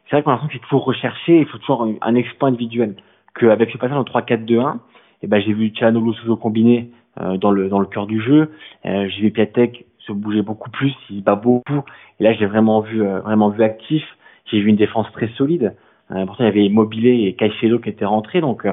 c'est 0.05 0.17
vrai 0.17 0.23
qu'on 0.23 0.31
a 0.31 0.35
l'impression 0.35 0.59
qu'il 0.59 0.69
faut 0.69 0.79
rechercher, 0.79 1.41
il 1.41 1.47
faut 1.47 1.59
toujours 1.59 1.87
un, 2.01 2.15
exploit 2.15 2.49
individuel. 2.49 2.97
Qu'avec 3.39 3.71
ce 3.71 3.79
passage 3.79 3.97
en 3.97 4.05
3-4-2-1, 4.05 4.79
eh 5.25 5.27
ben, 5.27 5.41
j'ai 5.41 5.55
vu 5.55 5.73
Cianolo 5.75 6.13
Souzo 6.13 6.37
combiner 6.37 6.91
euh, 7.19 7.39
dans 7.39 7.51
le 7.51 7.71
dans 7.71 7.79
le 7.79 7.87
cœur 7.87 8.07
du 8.07 8.21
jeu. 8.21 8.51
Euh, 8.85 9.09
j'ai 9.09 9.23
vu 9.23 9.31
Piatek 9.31 9.87
se 10.01 10.13
bouger 10.13 10.43
beaucoup 10.43 10.69
plus, 10.71 10.93
il 11.09 11.23
bat 11.23 11.35
beaucoup. 11.35 11.83
Et 12.21 12.25
là, 12.25 12.35
j'ai 12.35 12.45
vraiment 12.45 12.81
vu 12.81 13.03
euh, 13.03 13.21
vraiment 13.21 13.49
vu 13.49 13.63
actif. 13.63 14.03
J'ai 14.51 14.61
vu 14.61 14.69
une 14.69 14.77
défense 14.77 15.11
très 15.13 15.29
solide. 15.29 15.75
Euh, 16.11 16.27
pourtant, 16.27 16.45
il 16.45 16.49
y 16.49 16.51
avait 16.51 16.67
Immobilier 16.67 17.27
et 17.27 17.33
Caicedo 17.37 17.79
qui 17.79 17.89
étaient 17.89 18.05
rentrés. 18.05 18.43
Donc, 18.43 18.67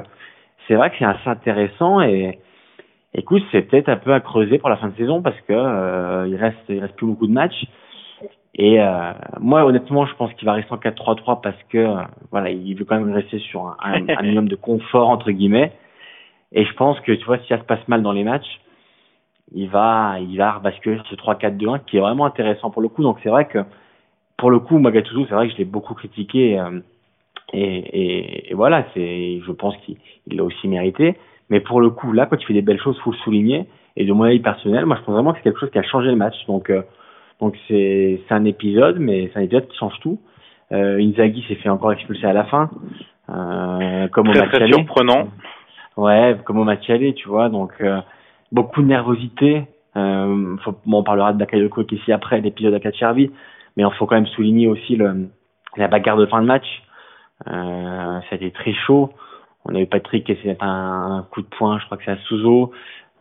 c'est 0.68 0.74
vrai 0.74 0.90
que 0.90 0.96
c'est 0.98 1.06
assez 1.06 1.26
intéressant. 1.26 2.02
Et 2.02 2.38
écoute, 3.14 3.42
c'est 3.50 3.62
peut-être 3.62 3.88
un 3.88 3.96
peu 3.96 4.12
à 4.12 4.20
creuser 4.20 4.58
pour 4.58 4.68
la 4.68 4.76
fin 4.76 4.88
de 4.88 4.96
saison 4.96 5.22
parce 5.22 5.40
que 5.48 6.28
il 6.28 6.36
reste 6.36 6.58
il 6.68 6.80
reste 6.80 6.96
plus 6.96 7.06
beaucoup 7.06 7.26
de 7.26 7.32
matchs. 7.32 7.64
Et 8.54 8.78
moi, 9.40 9.64
honnêtement, 9.64 10.04
je 10.04 10.14
pense 10.16 10.30
qu'il 10.34 10.44
va 10.44 10.52
rester 10.52 10.70
en 10.70 10.76
4-3-3 10.76 11.40
parce 11.40 11.56
que 11.70 11.86
voilà, 12.30 12.50
il 12.50 12.74
veut 12.74 12.84
quand 12.84 13.00
même 13.00 13.14
rester 13.14 13.38
sur 13.38 13.66
un, 13.66 13.76
un, 13.82 14.06
un 14.06 14.22
minimum 14.22 14.48
de 14.48 14.56
confort 14.56 15.08
entre 15.08 15.30
guillemets. 15.30 15.72
Et 16.52 16.64
je 16.64 16.72
pense 16.74 17.00
que, 17.00 17.12
tu 17.12 17.24
vois, 17.24 17.38
si 17.38 17.48
ça 17.48 17.58
se 17.58 17.64
passe 17.64 17.86
mal 17.88 18.02
dans 18.02 18.12
les 18.12 18.24
matchs, 18.24 18.60
il 19.54 19.68
va, 19.68 20.16
il 20.20 20.36
va 20.36 20.58
basculer 20.58 20.96
sur 20.96 21.06
ce 21.06 21.14
3-4-2-1 21.16 21.84
qui 21.84 21.96
est 21.96 22.00
vraiment 22.00 22.26
intéressant 22.26 22.70
pour 22.70 22.82
le 22.82 22.88
coup. 22.88 23.02
Donc 23.02 23.18
c'est 23.22 23.28
vrai 23.28 23.46
que, 23.46 23.58
pour 24.36 24.50
le 24.50 24.58
coup, 24.58 24.78
Magatuzu, 24.78 25.26
c'est 25.28 25.34
vrai 25.34 25.46
que 25.48 25.52
je 25.52 25.58
l'ai 25.58 25.64
beaucoup 25.64 25.94
critiqué. 25.94 26.58
Euh, 26.58 26.80
et, 27.52 27.60
et, 27.62 28.50
et, 28.50 28.54
voilà, 28.54 28.86
c'est, 28.94 29.40
je 29.44 29.52
pense 29.52 29.76
qu'il 29.78 29.96
l'a 30.26 30.44
aussi 30.44 30.68
mérité. 30.68 31.16
Mais 31.50 31.60
pour 31.60 31.80
le 31.80 31.90
coup, 31.90 32.12
là, 32.12 32.26
quand 32.26 32.36
il 32.40 32.46
fait 32.46 32.54
des 32.54 32.62
belles 32.62 32.80
choses, 32.80 32.98
faut 33.00 33.12
le 33.12 33.18
souligner. 33.18 33.66
Et 33.96 34.06
de 34.06 34.12
mon 34.12 34.24
avis 34.24 34.40
personnel, 34.40 34.86
moi, 34.86 34.96
je 34.96 35.02
pense 35.02 35.14
vraiment 35.14 35.32
que 35.32 35.38
c'est 35.38 35.44
quelque 35.44 35.60
chose 35.60 35.70
qui 35.70 35.78
a 35.78 35.82
changé 35.82 36.08
le 36.08 36.16
match. 36.16 36.34
Donc, 36.46 36.70
euh, 36.70 36.82
donc 37.40 37.56
c'est, 37.68 38.20
c'est 38.26 38.34
un 38.34 38.44
épisode, 38.44 38.98
mais 38.98 39.30
c'est 39.32 39.38
un 39.38 39.42
épisode 39.42 39.68
qui 39.68 39.76
change 39.76 39.98
tout. 40.00 40.18
Euh, 40.72 40.98
Inzaghi 40.98 41.44
s'est 41.48 41.56
fait 41.56 41.68
encore 41.68 41.92
expulser 41.92 42.24
à 42.24 42.32
la 42.32 42.44
fin, 42.44 42.70
euh, 43.28 44.08
comme 44.08 44.28
très, 44.28 44.38
au 44.38 44.42
match 44.42 44.52
très 44.52 44.66
surprenant. 44.68 45.28
Ouais, 45.96 46.36
comme 46.44 46.58
au 46.58 46.64
match 46.64 46.88
aller, 46.88 47.14
tu 47.14 47.28
vois. 47.28 47.48
Donc 47.48 47.72
euh, 47.80 48.00
beaucoup 48.50 48.82
de 48.82 48.86
nervosité. 48.86 49.64
Euh, 49.96 50.56
faut, 50.64 50.74
bon, 50.86 50.98
on 50.98 51.02
parlera 51.02 51.32
de 51.32 51.38
Bakayoko 51.38 51.84
ici 51.90 52.12
après 52.12 52.40
l'épisode 52.40 52.74
à 52.74 52.92
Chervi, 52.92 53.30
mais 53.76 53.82
il 53.82 53.94
faut 53.98 54.06
quand 54.06 54.14
même 54.14 54.26
souligner 54.26 54.66
aussi 54.68 54.96
le, 54.96 55.28
la 55.76 55.88
bagarre 55.88 56.16
de 56.16 56.26
fin 56.26 56.40
de 56.40 56.46
match. 56.46 56.82
Euh, 57.46 58.20
ça 58.20 58.26
a 58.32 58.34
été 58.34 58.50
très 58.50 58.72
chaud. 58.72 59.10
On 59.64 59.74
a 59.74 59.80
eu 59.80 59.86
Patrick 59.86 60.24
qui 60.24 60.32
essayé 60.32 60.56
un, 60.60 61.18
un 61.18 61.22
coup 61.30 61.42
de 61.42 61.46
poing, 61.46 61.78
je 61.78 61.84
crois 61.86 61.98
que 61.98 62.04
c'est 62.04 62.10
à 62.10 62.16
Souzo. 62.28 62.72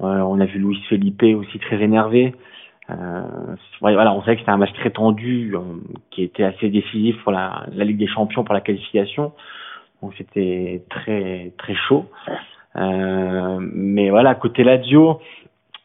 Euh, 0.02 0.20
on 0.22 0.40
a 0.40 0.46
vu 0.46 0.60
Luis 0.60 0.82
Felipe 0.90 1.24
aussi 1.24 1.60
très 1.60 1.82
énervé. 1.82 2.34
Euh, 2.90 3.22
voilà, 3.80 4.14
on 4.14 4.22
savait 4.22 4.36
que 4.36 4.42
c'était 4.42 4.52
un 4.52 4.58
match 4.58 4.74
très 4.74 4.90
tendu, 4.90 5.56
euh, 5.56 5.60
qui 6.10 6.24
était 6.24 6.44
assez 6.44 6.70
décisif 6.70 7.22
pour 7.24 7.32
la, 7.32 7.66
la 7.74 7.86
Ligue 7.86 7.98
des 7.98 8.08
Champions, 8.08 8.44
pour 8.44 8.54
la 8.54 8.62
qualification. 8.62 9.34
Donc 10.02 10.14
c'était 10.18 10.84
très 10.90 11.54
très 11.58 11.76
chaud. 11.76 12.06
Euh, 12.78 13.58
mais 13.60 14.10
voilà, 14.10 14.36
côté 14.36 14.64
Lazio, 14.64 15.20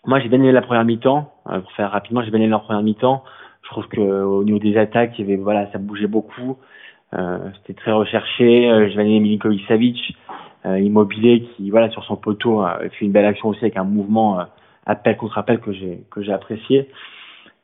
moi 0.04 0.20
j'ai 0.20 0.28
bien 0.28 0.38
la 0.38 0.62
première 0.62 0.84
mi-temps. 0.84 1.32
Euh, 1.48 1.60
pour 1.60 1.72
faire 1.72 1.90
rapidement, 1.90 2.22
j'ai 2.22 2.30
bien 2.30 2.40
aimé 2.40 2.50
la 2.50 2.58
première 2.58 2.82
mi-temps. 2.82 3.24
Je 3.62 3.68
trouve 3.70 3.88
que 3.88 4.00
au 4.00 4.44
niveau 4.44 4.58
des 4.58 4.76
attaques, 4.76 5.18
il 5.18 5.26
y 5.26 5.32
avait 5.32 5.40
voilà, 5.40 5.70
ça 5.72 5.78
bougeait 5.78 6.06
beaucoup. 6.06 6.56
Euh, 7.14 7.38
c'était 7.56 7.74
très 7.80 7.92
recherché. 7.92 8.70
Euh, 8.70 8.88
j'ai 8.88 8.94
bien 8.94 9.04
aimé 9.04 9.20
Milinkovic 9.20 9.66
Savic, 9.66 10.16
euh, 10.66 10.78
immobilier 10.80 11.42
qui 11.56 11.70
voilà 11.70 11.90
sur 11.90 12.04
son 12.04 12.16
poteau 12.16 12.64
fait 12.80 13.04
une 13.04 13.12
belle 13.12 13.24
action 13.26 13.48
aussi 13.48 13.64
avec 13.64 13.76
un 13.76 13.84
mouvement 13.84 14.40
appel 14.86 15.16
contre 15.16 15.38
appel 15.38 15.58
que 15.60 15.72
j'ai 15.72 16.04
que 16.10 16.22
j'ai 16.22 16.32
apprécié. 16.32 16.88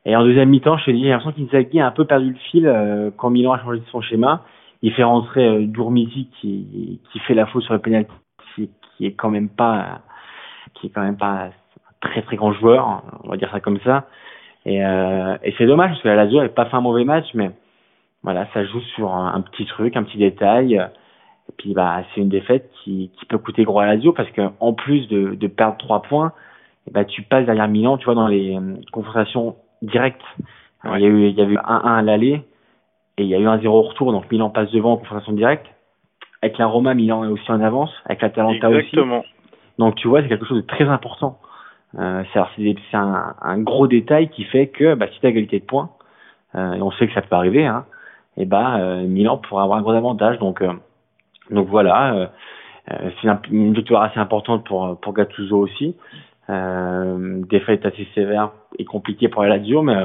Et 0.05 0.15
en 0.17 0.23
deuxième 0.23 0.49
mi-temps, 0.49 0.77
je 0.77 0.85
te 0.85 0.91
dis, 0.91 1.03
j'ai 1.03 1.09
l'impression 1.09 1.31
qu'Inzaghi 1.31 1.79
a 1.79 1.87
un 1.87 1.91
peu 1.91 2.03
perdu 2.03 2.31
le 2.31 2.35
fil 2.51 3.11
quand 3.15 3.29
Milan 3.29 3.53
a 3.53 3.59
changé 3.59 3.81
son 3.89 4.01
schéma. 4.01 4.43
Il 4.83 4.91
fait 4.91 5.03
rentrer 5.03 5.47
euh, 5.47 5.65
Dourmizi 5.65 6.27
qui, 6.39 6.99
qui 7.11 7.19
fait 7.19 7.33
la 7.33 7.45
faute 7.45 7.63
sur 7.63 7.73
le 7.73 7.79
pénalty 7.79 8.11
qui 8.97 9.05
est 9.05 9.13
quand 9.13 9.29
même 9.29 9.49
pas 9.49 10.01
qui 10.75 10.87
est 10.87 10.89
quand 10.89 11.01
même 11.01 11.17
pas 11.17 11.45
un 11.45 11.51
très 12.01 12.21
très 12.21 12.35
grand 12.35 12.53
joueur, 12.53 13.03
on 13.23 13.29
va 13.29 13.37
dire 13.37 13.51
ça 13.51 13.59
comme 13.59 13.79
ça. 13.81 14.07
Et, 14.65 14.83
euh, 14.83 15.37
et 15.43 15.53
c'est 15.57 15.65
dommage 15.65 15.91
parce 15.91 16.01
que 16.01 16.07
la 16.07 16.15
Lazio 16.15 16.37
n'avait 16.37 16.53
pas 16.53 16.65
fait 16.65 16.75
un 16.75 16.81
mauvais 16.81 17.03
match, 17.03 17.27
mais 17.33 17.51
voilà, 18.23 18.47
ça 18.53 18.63
joue 18.65 18.79
sur 18.95 19.13
un, 19.13 19.41
petit 19.41 19.65
truc, 19.65 19.97
un 19.97 20.03
petit 20.03 20.17
détail. 20.17 20.75
Et 20.75 21.53
puis 21.57 21.73
bah 21.73 22.03
c'est 22.13 22.21
une 22.21 22.29
défaite 22.29 22.69
qui, 22.83 23.11
qui 23.17 23.25
peut 23.25 23.37
coûter 23.37 23.63
gros 23.63 23.79
à 23.79 23.85
la 23.85 23.95
Lazio 23.95 24.13
parce 24.13 24.29
que 24.31 24.41
en 24.59 24.73
plus 24.73 25.07
de, 25.09 25.35
de 25.35 25.47
perdre 25.47 25.77
trois 25.77 26.01
points, 26.01 26.31
et 26.87 26.91
bah 26.91 27.05
tu 27.05 27.21
passes 27.21 27.45
derrière 27.45 27.67
Milan, 27.67 27.97
tu 27.97 28.05
vois 28.05 28.15
dans 28.15 28.27
les 28.27 28.55
euh, 28.55 28.75
confrontations 28.91 29.57
directes. 29.81 30.23
Il 30.85 31.01
y 31.01 31.05
a 31.05 31.07
eu 31.07 31.27
il 31.27 31.35
y 31.35 31.41
a 31.41 31.45
eu 31.45 31.55
1-1 31.55 31.59
à 31.59 32.01
l'aller 32.01 32.43
et 33.17 33.23
il 33.23 33.27
y 33.27 33.35
a 33.35 33.39
eu 33.39 33.47
un 33.47 33.59
0 33.59 33.77
au 33.77 33.81
retour, 33.83 34.11
donc 34.11 34.29
Milan 34.31 34.49
passe 34.49 34.71
devant 34.71 34.93
en 34.93 34.97
confrontation 34.97 35.33
directe. 35.33 35.65
Avec 36.43 36.57
la 36.57 36.67
Roma, 36.67 36.93
Milan 36.93 37.23
est 37.23 37.29
aussi 37.29 37.49
en 37.49 37.61
avance, 37.61 37.89
avec 38.05 38.21
la 38.21 38.29
Talenta 38.29 38.67
aussi. 38.67 38.97
Donc 39.79 39.95
tu 39.95 40.09
vois, 40.09 40.21
c'est 40.21 40.27
quelque 40.27 40.45
chose 40.45 40.61
de 40.61 40.67
très 40.67 40.89
important. 40.89 41.39
Euh, 41.97 42.21
c'est 42.33 42.97
un, 42.97 43.35
un, 43.41 43.59
gros 43.59 43.87
détail 43.87 44.27
qui 44.27 44.43
fait 44.43 44.67
que 44.67 44.93
bah, 44.93 45.07
si 45.13 45.21
tu 45.21 45.25
as 45.25 45.29
égalité 45.29 45.61
de 45.61 45.63
points, 45.63 45.91
euh, 46.55 46.73
et 46.73 46.81
on 46.81 46.91
sait 46.91 47.07
que 47.07 47.13
ça 47.13 47.21
peut 47.21 47.33
arriver, 47.33 47.65
hein, 47.65 47.85
et 48.35 48.43
bah 48.43 48.75
euh, 48.75 49.03
Milan 49.07 49.37
pourra 49.37 49.63
avoir 49.63 49.77
un 49.77 49.83
gros 49.83 49.93
avantage. 49.93 50.37
Donc 50.39 50.61
euh, 50.61 50.73
donc 51.49 51.69
voilà, 51.69 52.13
euh, 52.13 52.27
euh, 52.91 53.09
c'est 53.21 53.29
une 53.49 53.73
victoire 53.73 54.03
assez 54.03 54.19
importante 54.19 54.65
pour 54.65 54.99
pour 54.99 55.13
Gattuso 55.13 55.57
aussi. 55.57 55.95
défaite 56.49 57.85
assez 57.85 58.05
sévère 58.15 58.51
et 58.77 58.83
compliquée 58.83 59.29
pour 59.29 59.43
la 59.43 59.55
Lazio, 59.55 59.81
mais 59.81 59.95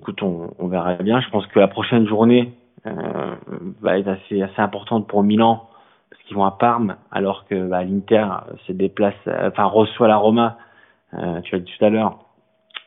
écoute, 0.00 0.22
on, 0.22 0.54
on, 0.60 0.68
verra 0.68 0.94
bien. 0.94 1.20
Je 1.20 1.28
pense 1.30 1.44
que 1.48 1.58
la 1.58 1.66
prochaine 1.66 2.06
journée 2.06 2.52
euh, 2.86 3.34
va 3.80 3.98
être 3.98 4.08
assez, 4.08 4.42
assez 4.42 4.60
importante 4.60 5.06
pour 5.06 5.22
Milan 5.22 5.68
parce 6.10 6.22
qu'ils 6.22 6.36
vont 6.36 6.44
à 6.44 6.52
Parme 6.52 6.96
alors 7.10 7.46
que 7.46 7.68
bah, 7.68 7.82
l'Inter 7.82 8.26
se 8.66 8.72
déplace, 8.72 9.14
euh, 9.26 9.48
enfin 9.48 9.64
reçoit 9.64 10.08
la 10.08 10.16
Roma. 10.16 10.58
Euh, 11.14 11.40
tu 11.42 11.54
as 11.54 11.58
dit 11.58 11.72
tout 11.78 11.84
à 11.84 11.90
l'heure, 11.90 12.18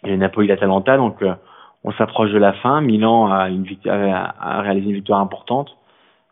et 0.03 0.17
Napoli, 0.17 0.47
l'Atalanta. 0.47 0.97
Donc 0.97 1.21
euh, 1.21 1.33
on 1.83 1.91
s'approche 1.93 2.31
de 2.31 2.37
la 2.37 2.53
fin. 2.53 2.81
Milan 2.81 3.31
a, 3.31 3.49
une 3.49 3.63
victoire, 3.63 4.33
a 4.39 4.61
réalisé 4.61 4.87
une 4.87 4.95
victoire 4.95 5.19
importante. 5.19 5.75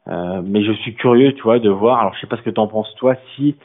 Euh, 0.07 0.41
mais 0.43 0.63
je 0.63 0.71
suis 0.73 0.93
curieux, 0.93 1.33
tu 1.33 1.41
vois, 1.41 1.59
de 1.59 1.69
voir. 1.69 1.99
Alors, 1.99 2.13
je 2.13 2.21
sais 2.21 2.27
pas 2.27 2.37
ce 2.37 2.43
que 2.43 2.51
tu 2.51 2.59
en 2.59 2.67
penses 2.67 2.93
toi. 2.95 3.15
Si, 3.35 3.55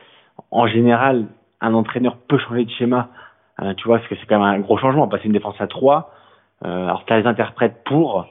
en 0.51 0.67
général, 0.67 1.27
un 1.61 1.75
entraîneur 1.75 2.17
peut 2.17 2.39
changer 2.39 2.65
de 2.65 2.71
schéma, 2.71 3.09
tu 3.77 3.87
vois, 3.87 3.99
parce 3.99 4.09
que 4.09 4.15
c'est 4.15 4.25
quand 4.25 4.39
même 4.39 4.49
un 4.49 4.59
gros 4.61 4.79
changement. 4.79 5.07
Passer 5.07 5.27
une 5.27 5.33
défense 5.33 5.61
à 5.61 5.67
3 5.67 6.11
euh, 6.65 6.85
alors, 6.85 7.05
tu 7.05 7.15
les 7.15 7.27
interprètes 7.27 7.85
pour, 7.85 8.27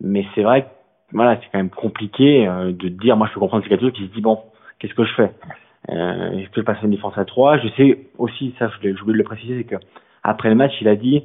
mais 0.00 0.26
c'est 0.34 0.42
vrai 0.42 0.62
que 0.62 0.68
voilà, 1.14 1.36
c'est 1.36 1.48
quand 1.50 1.58
même 1.58 1.70
compliqué 1.70 2.46
euh, 2.46 2.72
de 2.72 2.88
dire. 2.88 3.16
Moi, 3.16 3.28
je 3.28 3.34
peux 3.34 3.40
comprendre 3.40 3.62
ces 3.62 3.70
quelqu'un 3.70 3.90
qui 3.90 4.06
se 4.06 4.12
dit 4.12 4.20
bon, 4.20 4.40
qu'est-ce 4.78 4.94
que 4.94 5.04
je 5.04 5.14
fais? 5.14 5.30
Que 5.86 6.60
je 6.60 6.60
passe 6.62 6.78
une 6.82 6.90
défense 6.90 7.16
à 7.16 7.24
3 7.24 7.58
Je 7.58 7.68
sais 7.76 7.98
aussi, 8.18 8.54
ça, 8.58 8.70
je 8.82 9.02
voulais 9.02 9.18
le 9.18 9.24
préciser, 9.24 9.58
c'est 9.58 9.76
que 9.76 9.82
après 10.22 10.48
le 10.48 10.54
match, 10.54 10.72
il 10.80 10.88
a 10.88 10.96
dit 10.96 11.24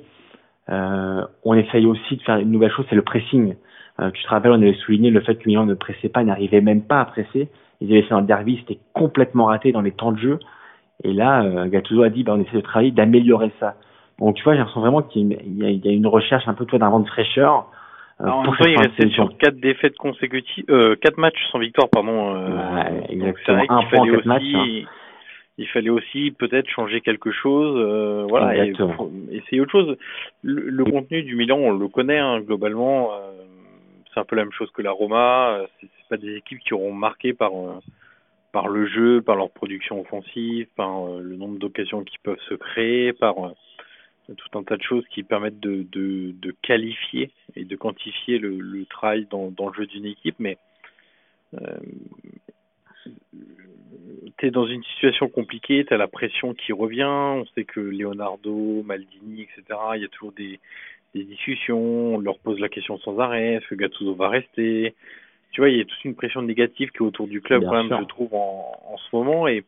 on 0.68 1.54
essaye 1.56 1.86
aussi 1.88 2.18
de 2.18 2.22
faire 2.22 2.38
une 2.38 2.52
nouvelle 2.52 2.72
chose, 2.72 2.86
c'est 2.90 2.96
le 2.96 3.02
pressing. 3.02 3.56
Euh, 4.00 4.12
tu 4.12 4.24
te 4.24 4.30
rappelles, 4.30 4.52
on 4.52 4.62
avait 4.62 4.74
souligné 4.74 5.10
le 5.10 5.20
fait 5.22 5.36
que 5.36 5.48
Milan 5.48 5.66
ne 5.66 5.74
pressait 5.74 6.10
pas, 6.10 6.24
n'arrivait 6.24 6.62
même 6.62 6.84
pas 6.84 7.02
à 7.02 7.06
presser. 7.06 7.50
Ils 7.82 7.92
avaient 7.92 8.04
fait 8.04 8.14
un 8.14 8.22
derby, 8.22 8.58
c'était 8.60 8.80
complètement 8.94 9.46
raté 9.46 9.72
dans 9.72 9.82
les 9.82 9.92
temps 9.92 10.12
de 10.12 10.20
jeu. 10.20 10.40
Et 11.04 11.14
là, 11.14 11.44
euh, 11.44 11.68
Gattuso 11.68 12.04
a 12.04 12.10
dit, 12.10 12.24
bah, 12.24 12.34
on 12.36 12.42
essaie 12.42 12.56
de 12.56 12.62
travailler, 12.62 12.92
d'améliorer 12.92 13.52
ça. 13.60 13.76
Donc 14.20 14.36
tu 14.36 14.44
vois, 14.44 14.54
j'ai 14.54 14.60
l'impression 14.60 14.82
vraiment 14.82 15.02
qu'il 15.02 15.32
y, 15.32 15.88
a 15.88 15.92
une 15.92 16.08
recherche 16.08 16.48
un 16.48 16.54
peu 16.54 16.66
toi 16.66 16.80
d'un 16.80 16.90
vent 16.90 17.00
de 17.00 17.08
fraîcheur. 17.08 17.68
Euh, 18.22 18.28
en 18.28 18.44
même 18.44 18.56
temps, 18.58 18.66
il 18.66 18.78
restait 18.78 19.10
sur 19.10 19.38
quatre 19.38 19.60
défaites 19.60 19.98
consécutives, 19.98 20.66
euh, 20.70 20.96
quatre 20.98 21.18
matchs 21.18 21.42
sans 21.52 21.60
victoire, 21.60 21.90
pardon. 21.90 22.36
Euh, 22.36 23.02
exactement. 23.10 23.64
Un 23.70 23.84
point 23.84 24.00
en 24.00 24.12
quatre 24.12 24.26
matchs. 24.26 24.44
Hein. 24.54 24.84
Il 25.58 25.68
fallait 25.68 25.90
aussi 25.90 26.32
peut-être 26.32 26.70
changer 26.70 27.02
quelque 27.02 27.32
chose, 27.32 27.76
euh, 27.78 28.26
voilà, 28.30 28.66
et, 28.66 28.74
essayer 29.32 29.60
autre 29.60 29.72
chose. 29.72 29.98
Le, 30.42 30.70
le, 30.70 30.86
contenu 30.86 31.22
du 31.24 31.36
Milan, 31.36 31.58
on 31.58 31.72
le 31.72 31.88
connaît 31.90 32.18
hein, 32.18 32.40
globalement. 32.40 33.12
Euh, 33.14 33.32
c'est 34.14 34.22
un 34.22 34.24
peu 34.24 34.38
la 34.38 34.44
même 34.44 34.54
chose 34.54 34.72
que 34.72 34.82
la 34.82 34.92
Roma. 34.92 35.60
C'est 35.82 35.90
pas 36.10 36.16
des 36.16 36.38
équipes 36.38 36.60
qui 36.60 36.74
auront 36.74 36.94
marqué 36.94 37.34
par 37.34 37.52
euh, 37.54 37.80
par 38.52 38.68
le 38.68 38.88
jeu, 38.88 39.22
par 39.22 39.36
leur 39.36 39.52
production 39.52 40.02
offensive, 40.02 40.68
par 40.76 41.06
euh, 41.06 41.22
le 41.22 41.36
nombre 41.36 41.60
d'occasions 41.60 42.04
qui 42.04 42.18
peuvent 42.20 42.40
se 42.48 42.56
créer, 42.56 43.14
par 43.14 43.38
euh, 43.46 43.52
tout 44.36 44.58
un 44.58 44.64
tas 44.64 44.78
de 44.78 44.84
choses 44.84 45.06
qui 45.10 45.24
permettent 45.24 45.60
de, 45.60 45.86
de, 45.92 46.34
de 46.40 46.56
qualifier 46.62 47.32
et 47.56 47.66
de 47.66 47.76
quantifier 47.76 48.38
le, 48.38 48.58
le 48.60 48.86
travail 48.86 49.28
dans, 49.30 49.52
dans, 49.52 49.68
le 49.68 49.74
jeu 49.74 49.86
d'une 49.86 50.06
équipe. 50.06 50.36
Mais 50.40 50.58
euh, 51.56 51.78
tu 54.38 54.48
es 54.48 54.52
dans 54.52 54.68
une 54.68 54.84
situation 54.84 55.28
compliquée, 55.30 55.86
tu 55.86 55.94
as 55.94 55.98
la 55.98 56.08
pression 56.08 56.54
qui 56.54 56.74
revient, 56.74 57.04
on 57.04 57.46
sait 57.56 57.64
que 57.64 57.80
Leonardo, 57.80 58.84
Maldini, 58.84 59.42
etc., 59.44 59.80
il 59.96 60.02
y 60.02 60.06
a 60.06 60.10
toujours 60.10 60.34
des, 60.34 60.60
des 61.16 61.24
discussions, 61.24 62.16
on 62.16 62.20
leur 62.20 62.40
pose 62.40 62.60
la 62.60 62.70
question 62.70 62.98
sans 63.00 63.20
arrêt, 63.20 63.56
est-ce 63.56 63.68
que 63.68 63.76
Gattuso 63.76 64.14
va 64.16 64.30
rester? 64.30 64.94
Tu 65.52 65.62
vois, 65.62 65.70
il 65.70 65.78
y 65.78 65.82
a 65.82 65.86
toute 65.86 66.06
une 66.06 66.16
pression 66.16 66.42
négative 66.44 66.92
qui 66.92 66.98
est 66.98 67.02
autour 67.02 67.28
du 67.28 67.42
club, 67.42 67.64
quand 67.64 67.84
même, 67.84 68.00
je 68.00 68.06
trouve, 68.06 68.34
en, 68.36 68.72
en 68.86 68.98
ce 68.98 69.16
moment. 69.16 69.48
Et, 69.48 69.64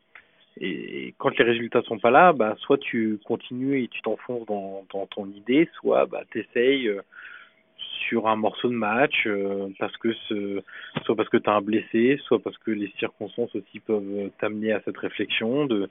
et 0.59 1.13
quand 1.17 1.37
les 1.37 1.45
résultats 1.45 1.81
sont 1.83 1.99
pas 1.99 2.11
là, 2.11 2.33
bah, 2.33 2.55
soit 2.59 2.77
tu 2.77 3.19
continues 3.25 3.83
et 3.83 3.87
tu 3.87 4.01
t'enfonces 4.01 4.45
dans, 4.45 4.85
dans, 4.91 5.05
ton 5.07 5.25
idée, 5.27 5.69
soit 5.79 6.05
bah, 6.05 6.23
tu 6.29 6.39
essayes 6.39 6.87
euh, 6.89 7.01
sur 7.77 8.27
un 8.27 8.35
morceau 8.35 8.67
de 8.67 8.73
match, 8.73 9.23
euh, 9.27 9.69
parce 9.79 9.95
que 9.97 10.13
ce, 10.27 10.61
soit 11.05 11.15
parce 11.15 11.29
que 11.29 11.37
tu 11.37 11.49
as 11.49 11.53
un 11.53 11.61
blessé, 11.61 12.19
soit 12.25 12.39
parce 12.39 12.57
que 12.57 12.71
les 12.71 12.91
circonstances 12.99 13.55
aussi 13.55 13.79
peuvent 13.79 14.29
t'amener 14.39 14.73
à 14.73 14.81
cette 14.81 14.97
réflexion 14.97 15.65
de, 15.65 15.89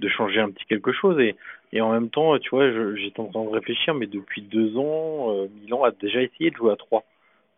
de 0.00 0.08
changer 0.08 0.40
un 0.40 0.50
petit 0.50 0.66
quelque 0.66 0.92
chose. 0.92 1.18
Et, 1.18 1.34
et 1.72 1.80
en 1.80 1.92
même 1.92 2.10
temps, 2.10 2.38
tu 2.38 2.50
vois, 2.50 2.70
j'étais 2.96 3.20
en 3.20 3.28
train 3.28 3.44
de 3.44 3.48
réfléchir, 3.48 3.94
mais 3.94 4.06
depuis 4.06 4.42
deux 4.42 4.76
ans, 4.76 5.34
euh, 5.34 5.48
Milan 5.62 5.84
a 5.84 5.90
déjà 5.90 6.20
essayé 6.20 6.50
de 6.50 6.56
jouer 6.56 6.72
à 6.72 6.76
trois. 6.76 7.04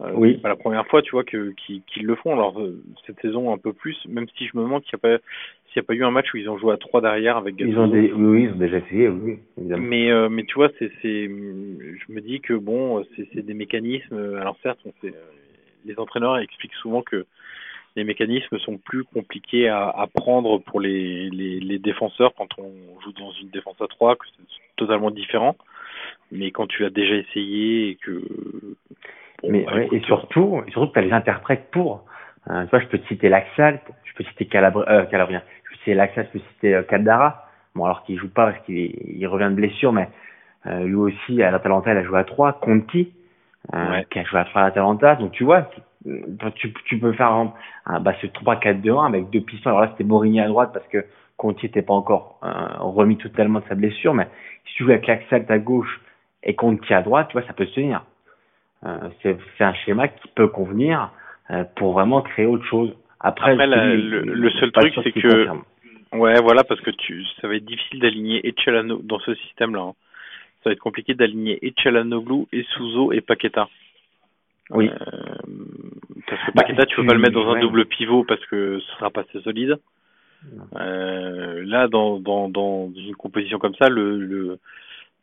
Euh, 0.00 0.10
oui. 0.14 0.38
C'est 0.42 0.48
la 0.48 0.56
première 0.56 0.86
fois, 0.86 1.02
tu 1.02 1.12
vois, 1.12 1.24
que 1.24 1.52
qu'ils 1.52 2.06
le 2.06 2.14
font. 2.16 2.32
Alors 2.32 2.60
euh, 2.60 2.82
cette 3.06 3.20
saison 3.20 3.52
un 3.52 3.58
peu 3.58 3.72
plus, 3.72 3.96
même 4.08 4.26
si 4.36 4.46
je 4.46 4.56
me 4.56 4.62
demande 4.62 4.82
qu'il 4.82 4.98
n'y 5.02 5.12
a 5.12 5.18
pas 5.18 5.22
s'il 5.66 5.80
n'y 5.80 5.84
a 5.84 5.86
pas 5.86 5.94
eu 5.94 6.04
un 6.04 6.10
match 6.10 6.32
où 6.34 6.36
ils 6.36 6.48
ont 6.48 6.58
joué 6.58 6.72
à 6.72 6.76
trois 6.76 7.00
derrière 7.00 7.36
avec 7.36 7.54
Ils 7.58 7.78
ont 7.78 7.88
des, 7.88 8.12
oui, 8.12 8.44
ils 8.44 8.50
ont 8.50 8.56
déjà 8.56 8.78
essayé, 8.78 9.08
oui. 9.08 9.38
Évidemment. 9.58 9.86
Mais 9.86 10.10
euh, 10.10 10.28
mais 10.28 10.44
tu 10.44 10.54
vois, 10.54 10.70
c'est 10.78 10.90
c'est, 11.00 11.26
je 11.26 12.12
me 12.12 12.20
dis 12.20 12.40
que 12.40 12.54
bon, 12.54 13.04
c'est 13.16 13.28
c'est 13.32 13.42
des 13.42 13.54
mécanismes. 13.54 14.36
Alors 14.40 14.56
certes, 14.62 14.80
on 14.84 14.92
sait, 15.00 15.14
les 15.84 15.98
entraîneurs 15.98 16.38
expliquent 16.38 16.74
souvent 16.74 17.02
que 17.02 17.24
les 17.96 18.04
mécanismes 18.04 18.58
sont 18.58 18.78
plus 18.78 19.04
compliqués 19.04 19.68
à, 19.68 19.88
à 19.88 20.06
prendre 20.06 20.58
pour 20.58 20.80
les, 20.80 21.30
les, 21.30 21.60
les, 21.60 21.78
défenseurs 21.78 22.34
quand 22.34 22.48
on 22.58 22.72
joue 23.02 23.12
dans 23.12 23.30
une 23.32 23.50
défense 23.50 23.80
à 23.80 23.86
3, 23.86 24.16
que 24.16 24.24
c'est 24.36 24.60
totalement 24.76 25.10
différent. 25.10 25.56
Mais 26.32 26.50
quand 26.50 26.66
tu 26.66 26.82
l'as 26.82 26.90
déjà 26.90 27.14
essayé 27.14 27.90
et 27.90 27.94
que... 27.96 28.20
Mais, 29.42 29.64
bah, 29.64 29.74
ouais, 29.74 29.88
et 29.92 30.00
surtout, 30.00 30.62
et 30.66 30.70
surtout 30.70 30.88
que 30.88 30.92
tu 30.94 30.98
as 31.00 31.02
les 31.02 31.12
interprètes 31.12 31.70
pour. 31.70 32.04
Euh, 32.50 32.64
tu 32.64 32.70
vois, 32.70 32.80
je 32.80 32.86
peux 32.86 32.98
te 32.98 33.06
citer 33.08 33.28
Laxalt, 33.28 33.80
je 34.04 34.12
peux 34.14 34.24
citer 34.24 34.46
Calabria, 34.46 34.88
euh, 34.90 35.04
Calabrien, 35.06 35.42
je 35.64 35.70
peux 35.70 35.76
citer 35.78 35.94
Laxalt, 35.94 36.28
je 36.32 36.38
peux 36.38 36.44
citer 36.54 36.74
euh, 36.74 36.82
Caldara. 36.82 37.46
Bon, 37.74 37.84
alors 37.84 38.04
qu'il 38.04 38.18
joue 38.18 38.28
pas 38.28 38.52
parce 38.52 38.64
qu'il 38.64 38.76
il 38.76 39.26
revient 39.26 39.48
de 39.50 39.56
blessure, 39.56 39.92
mais 39.92 40.08
euh, 40.66 40.84
lui 40.84 40.94
aussi, 40.94 41.42
à 41.42 41.50
l'Atalanta, 41.50 41.92
il 41.92 41.98
a 41.98 42.04
joué 42.04 42.18
à 42.18 42.24
3. 42.24 42.54
Conti, 42.60 43.12
euh, 43.74 43.90
ouais. 43.90 44.06
qui 44.10 44.18
a 44.18 44.24
joué 44.24 44.40
à 44.40 44.44
3 44.44 44.62
à 44.62 44.64
l'Atalanta. 44.66 45.16
Donc, 45.16 45.32
tu 45.32 45.44
vois, 45.44 45.68
tu, 46.54 46.72
tu 46.84 46.98
peux 46.98 47.12
faire 47.12 47.30
un, 47.32 47.52
un 47.86 48.00
bah, 48.00 48.14
ce 48.20 48.26
3-4-2-1 48.26 49.06
avec 49.06 49.30
deux 49.30 49.40
pistons. 49.40 49.70
Alors 49.70 49.82
là, 49.82 49.88
c'était 49.92 50.04
Morigny 50.04 50.40
à 50.40 50.48
droite 50.48 50.70
parce 50.72 50.86
que 50.88 51.04
Conti 51.36 51.66
n'était 51.66 51.82
pas 51.82 51.94
encore 51.94 52.38
euh, 52.44 52.48
remis 52.78 53.16
totalement 53.16 53.60
de 53.60 53.64
sa 53.68 53.74
blessure. 53.74 54.14
Mais 54.14 54.28
si 54.66 54.74
tu 54.74 54.84
joues 54.84 54.90
avec 54.90 55.06
Laxalt 55.06 55.50
à 55.50 55.58
gauche 55.58 56.00
et 56.42 56.54
Conti 56.54 56.92
à 56.94 57.02
droite, 57.02 57.28
tu 57.28 57.38
vois, 57.38 57.46
ça 57.46 57.52
peut 57.52 57.66
se 57.66 57.74
tenir. 57.74 58.04
Euh, 58.84 59.08
c'est 59.22 59.64
un 59.64 59.74
schéma 59.74 60.08
qui 60.08 60.28
peut 60.34 60.48
convenir 60.48 61.10
euh, 61.50 61.64
pour 61.76 61.92
vraiment 61.92 62.22
créer 62.22 62.46
autre 62.46 62.64
chose. 62.66 62.92
Après, 63.20 63.52
Après 63.52 63.66
la, 63.66 63.86
le, 63.94 64.20
le, 64.20 64.50
seul 64.50 64.70
truc, 64.72 64.92
c'est 65.02 65.12
que... 65.12 65.48
Ouais, 66.12 66.40
voilà, 66.40 66.62
parce 66.62 66.80
que 66.80 66.90
tu, 66.90 67.24
ça 67.40 67.48
va 67.48 67.56
être 67.56 67.64
difficile 67.64 68.00
d'aligner 68.00 68.46
Echelano 68.46 69.00
dans 69.02 69.18
ce 69.20 69.34
système-là. 69.34 69.80
Hein. 69.80 69.94
Ça 70.62 70.70
va 70.70 70.72
être 70.72 70.80
compliqué 70.80 71.14
d'aligner 71.14 71.58
Echelanoglu, 71.66 72.46
et 72.52 72.62
Souzo 72.74 73.12
et 73.12 73.20
Paqueta. 73.20 73.68
Oui. 74.70 74.88
Euh, 74.88 75.34
parce 76.26 76.42
que 76.46 76.52
Paqueta, 76.52 76.82
bah, 76.82 76.86
tu 76.86 76.96
peux 76.96 77.06
pas 77.06 77.14
le 77.14 77.20
mettre 77.20 77.34
dans 77.34 77.52
un 77.52 77.60
double 77.60 77.84
pivot 77.86 78.24
parce 78.24 78.44
que 78.46 78.80
ce 78.80 78.92
sera 78.96 79.10
pas 79.10 79.22
assez 79.22 79.40
solide. 79.42 79.78
Euh, 80.76 81.62
là, 81.66 81.88
dans, 81.88 82.18
dans, 82.18 82.48
dans 82.48 82.90
une 82.96 83.14
composition 83.14 83.58
comme 83.58 83.74
ça, 83.74 83.88
le, 83.88 84.18
le, 84.18 84.58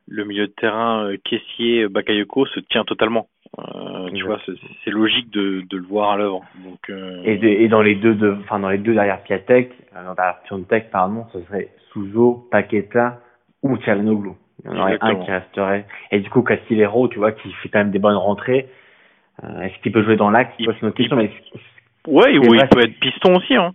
le 0.07 0.25
milieu 0.25 0.47
de 0.47 0.51
terrain 0.51 1.11
caissier 1.23 1.87
Bakayoko 1.87 2.45
se 2.47 2.59
tient 2.59 2.83
totalement. 2.83 3.27
Euh, 3.59 4.09
tu 4.13 4.23
vois, 4.23 4.39
c'est 4.85 4.91
logique 4.91 5.29
de, 5.29 5.61
de 5.69 5.77
le 5.77 5.83
voir 5.83 6.11
à 6.11 6.17
l'œuvre. 6.17 6.41
Donc 6.63 6.89
euh... 6.89 7.21
et, 7.25 7.37
de, 7.37 7.47
et 7.47 7.67
dans 7.67 7.81
les 7.81 7.95
deux, 7.95 8.15
de, 8.15 8.37
enfin 8.41 8.59
dans 8.59 8.69
les 8.69 8.77
deux 8.77 8.93
derrière 8.93 9.21
Piatek, 9.23 9.71
euh, 9.95 10.05
dans 10.05 10.15
Piontek, 10.45 10.89
pardon, 10.89 11.25
ce 11.33 11.41
serait 11.43 11.69
Souzo, 11.91 12.47
Paqueta 12.49 13.19
ou 13.61 13.75
Tchalanoglu. 13.77 14.31
Il 14.63 14.71
y 14.71 14.73
en 14.73 14.79
aurait 14.79 14.97
un 15.01 15.15
qui 15.15 15.31
resterait. 15.31 15.85
Et 16.11 16.19
du 16.19 16.29
coup, 16.29 16.43
Castillero, 16.43 17.07
tu 17.07 17.17
vois, 17.17 17.31
qui 17.31 17.51
fait 17.61 17.69
quand 17.69 17.79
même 17.79 17.91
des 17.91 17.99
bonnes 17.99 18.15
rentrées. 18.15 18.67
Euh, 19.43 19.61
Est-ce 19.61 19.81
qu'il 19.81 19.91
peut 19.91 20.03
jouer 20.03 20.17
dans 20.17 20.29
l'axe? 20.29 20.53
C'est 20.57 20.63
une 20.63 20.87
autre 20.87 20.95
question. 20.95 21.17
Mais 21.17 21.31
ouais, 22.07 22.37
oui, 22.37 22.59
il 22.61 22.67
peut 22.69 22.83
être 22.83 22.99
piston 22.99 23.35
aussi. 23.35 23.55
Hein. 23.55 23.71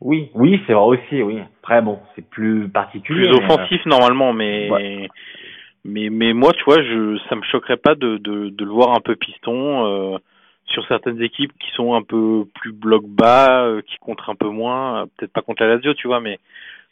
Oui, 0.00 0.30
oui, 0.34 0.60
c'est 0.66 0.72
vrai 0.72 0.84
aussi, 0.84 1.22
oui. 1.22 1.38
Après, 1.62 1.80
bon, 1.80 2.00
c'est 2.14 2.28
plus 2.28 2.68
particulier. 2.68 3.28
Plus 3.28 3.38
offensif 3.38 3.80
mais... 3.86 3.90
normalement, 3.90 4.32
mais 4.32 4.70
ouais. 4.70 5.08
Mais 5.84 6.08
mais 6.10 6.32
moi, 6.32 6.52
tu 6.52 6.64
vois, 6.64 6.82
je 6.82 7.18
ça 7.28 7.36
me 7.36 7.42
choquerait 7.42 7.76
pas 7.76 7.94
de 7.94 8.16
de, 8.18 8.48
de 8.48 8.64
le 8.64 8.70
voir 8.70 8.94
un 8.94 9.00
peu 9.00 9.16
piston 9.16 9.86
euh, 9.86 10.18
sur 10.66 10.86
certaines 10.86 11.22
équipes 11.22 11.52
qui 11.58 11.70
sont 11.72 11.94
un 11.94 12.02
peu 12.02 12.44
plus 12.54 12.72
bloc 12.72 13.04
bas, 13.06 13.64
euh, 13.66 13.82
qui 13.82 13.96
contre 13.98 14.30
un 14.30 14.34
peu 14.34 14.48
moins. 14.48 15.06
Peut-être 15.16 15.32
pas 15.32 15.42
contre 15.42 15.62
la 15.62 15.76
Lazio, 15.76 15.94
tu 15.94 16.06
vois, 16.08 16.20
mais 16.20 16.38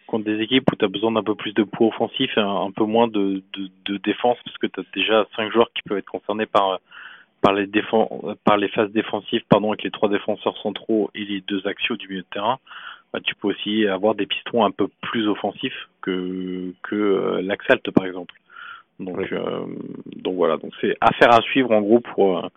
contre 0.06 0.24
des 0.24 0.40
équipes 0.40 0.70
où 0.72 0.76
tu 0.76 0.84
as 0.84 0.88
besoin 0.88 1.12
d'un 1.12 1.22
peu 1.22 1.34
plus 1.34 1.54
de 1.54 1.62
poids 1.62 1.88
offensif 1.88 2.30
et 2.36 2.40
un, 2.40 2.66
un 2.66 2.70
peu 2.70 2.84
moins 2.84 3.08
de, 3.08 3.42
de, 3.54 3.70
de 3.86 3.96
défense 3.98 4.36
parce 4.44 4.58
que 4.58 4.66
tu 4.66 4.80
as 4.80 4.84
déjà 4.94 5.24
cinq 5.36 5.50
joueurs 5.52 5.70
qui 5.74 5.82
peuvent 5.82 5.98
être 5.98 6.10
concernés 6.10 6.46
par 6.46 6.78
par 7.40 7.54
les 7.54 7.66
défense, 7.66 8.08
par 8.44 8.56
les 8.56 8.68
phases 8.68 8.92
défensives 8.92 9.42
pardon 9.48 9.72
avec 9.72 9.82
les 9.84 9.90
trois 9.90 10.08
défenseurs 10.08 10.56
centraux 10.58 11.10
et 11.14 11.24
les 11.24 11.40
deux 11.40 11.66
axiaux 11.66 11.96
du 11.96 12.08
milieu 12.08 12.22
de 12.22 12.26
terrain 12.30 12.58
bah, 13.12 13.20
tu 13.24 13.34
peux 13.34 13.48
aussi 13.48 13.86
avoir 13.86 14.14
des 14.14 14.26
pistons 14.26 14.64
un 14.64 14.70
peu 14.70 14.88
plus 15.00 15.28
offensifs 15.28 15.88
que 16.02 16.72
que 16.82 16.94
euh, 16.94 17.42
l'Axalt 17.42 17.90
par 17.90 18.04
exemple 18.04 18.34
donc 19.00 19.16
oui. 19.18 19.24
euh, 19.32 19.66
donc 20.16 20.34
voilà 20.36 20.56
donc 20.56 20.72
c'est 20.80 20.96
affaire 21.00 21.32
à 21.32 21.40
suivre 21.42 21.70
en 21.72 21.80
gros 21.80 22.00
pour 22.00 22.38
euh, 22.38 22.48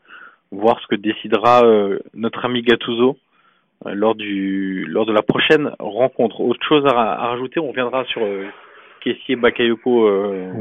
voir 0.52 0.80
ce 0.82 0.88
que 0.88 0.96
décidera 0.96 1.64
euh, 1.66 2.00
notre 2.14 2.46
ami 2.46 2.62
Gattuso 2.62 3.18
lors 3.86 4.16
du 4.16 4.86
lors 4.88 5.06
de 5.06 5.14
la 5.14 5.22
prochaine 5.22 5.72
rencontre 5.80 6.42
autre 6.42 6.66
chose 6.68 6.86
à, 6.86 7.14
à 7.14 7.28
rajouter 7.30 7.60
on 7.60 7.70
reviendra 7.70 8.04
sur 8.06 8.22
Kessier, 9.02 9.36
Bakayoko 9.36 10.10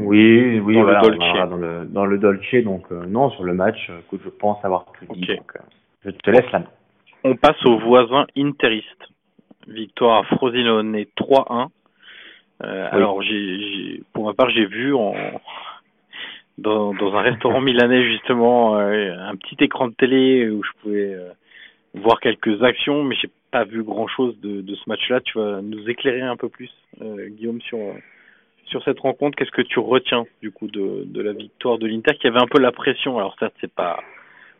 oui, 0.05 0.59
oui, 0.59 0.75
dans, 0.75 0.83
voilà, 0.83 1.01
le 1.01 1.07
Dolce. 1.17 1.49
dans 1.49 1.57
le 1.57 1.85
dans 1.85 2.05
le 2.05 2.17
Dolce. 2.19 2.63
Donc 2.63 2.91
non, 2.91 3.31
sur 3.31 3.43
le 3.43 3.55
match, 3.55 3.89
écoute, 4.05 4.21
je 4.23 4.29
pense 4.29 4.63
avoir 4.63 4.85
tout 4.99 5.15
dit. 5.15 5.25
Donc, 5.25 5.51
je 6.03 6.11
te 6.11 6.29
laisse 6.29 6.51
la 6.51 6.59
main. 6.59 6.65
On 7.23 7.35
passe 7.35 7.65
aux 7.65 7.79
voisins 7.79 8.27
interistes. 8.37 9.09
Victoire 9.67 10.19
à 10.19 10.23
Frosinone 10.35 10.95
3-1. 11.17 11.69
Alors, 12.59 13.21
j'ai, 13.21 14.01
pour 14.13 14.25
ma 14.25 14.33
part, 14.33 14.49
j'ai 14.49 14.65
vu 14.65 14.93
en, 14.93 15.13
dans, 16.57 16.93
dans 16.93 17.13
un 17.15 17.21
restaurant 17.21 17.61
milanais 17.61 18.03
justement 18.03 18.77
un 18.77 19.35
petit 19.35 19.57
écran 19.63 19.89
de 19.89 19.93
télé 19.93 20.49
où 20.49 20.63
je 20.63 20.71
pouvais 20.81 21.17
voir 21.95 22.19
quelques 22.19 22.61
actions, 22.63 23.03
mais 23.03 23.15
j'ai 23.15 23.29
pas 23.51 23.63
vu 23.63 23.83
grand 23.83 24.07
chose 24.07 24.37
de, 24.41 24.61
de 24.61 24.75
ce 24.75 24.83
match-là. 24.87 25.21
Tu 25.21 25.37
vas 25.37 25.61
nous 25.61 25.89
éclairer 25.89 26.21
un 26.21 26.35
peu 26.35 26.49
plus, 26.49 26.69
euh, 27.01 27.29
Guillaume, 27.29 27.61
sur 27.61 27.79
sur 28.65 28.83
cette 28.83 28.99
rencontre. 28.99 29.37
Qu'est-ce 29.37 29.51
que 29.51 29.61
tu 29.61 29.79
retiens 29.79 30.25
du 30.41 30.51
coup 30.51 30.67
de, 30.67 31.03
de 31.05 31.21
la 31.21 31.33
victoire 31.33 31.77
de 31.77 31.85
l'Inter 31.87 32.15
qui 32.19 32.27
avait 32.27 32.41
un 32.41 32.47
peu 32.47 32.59
la 32.59 32.71
pression? 32.71 33.17
Alors 33.17 33.35
certes, 33.39 33.53
c'est 33.61 33.71
pas, 33.71 33.99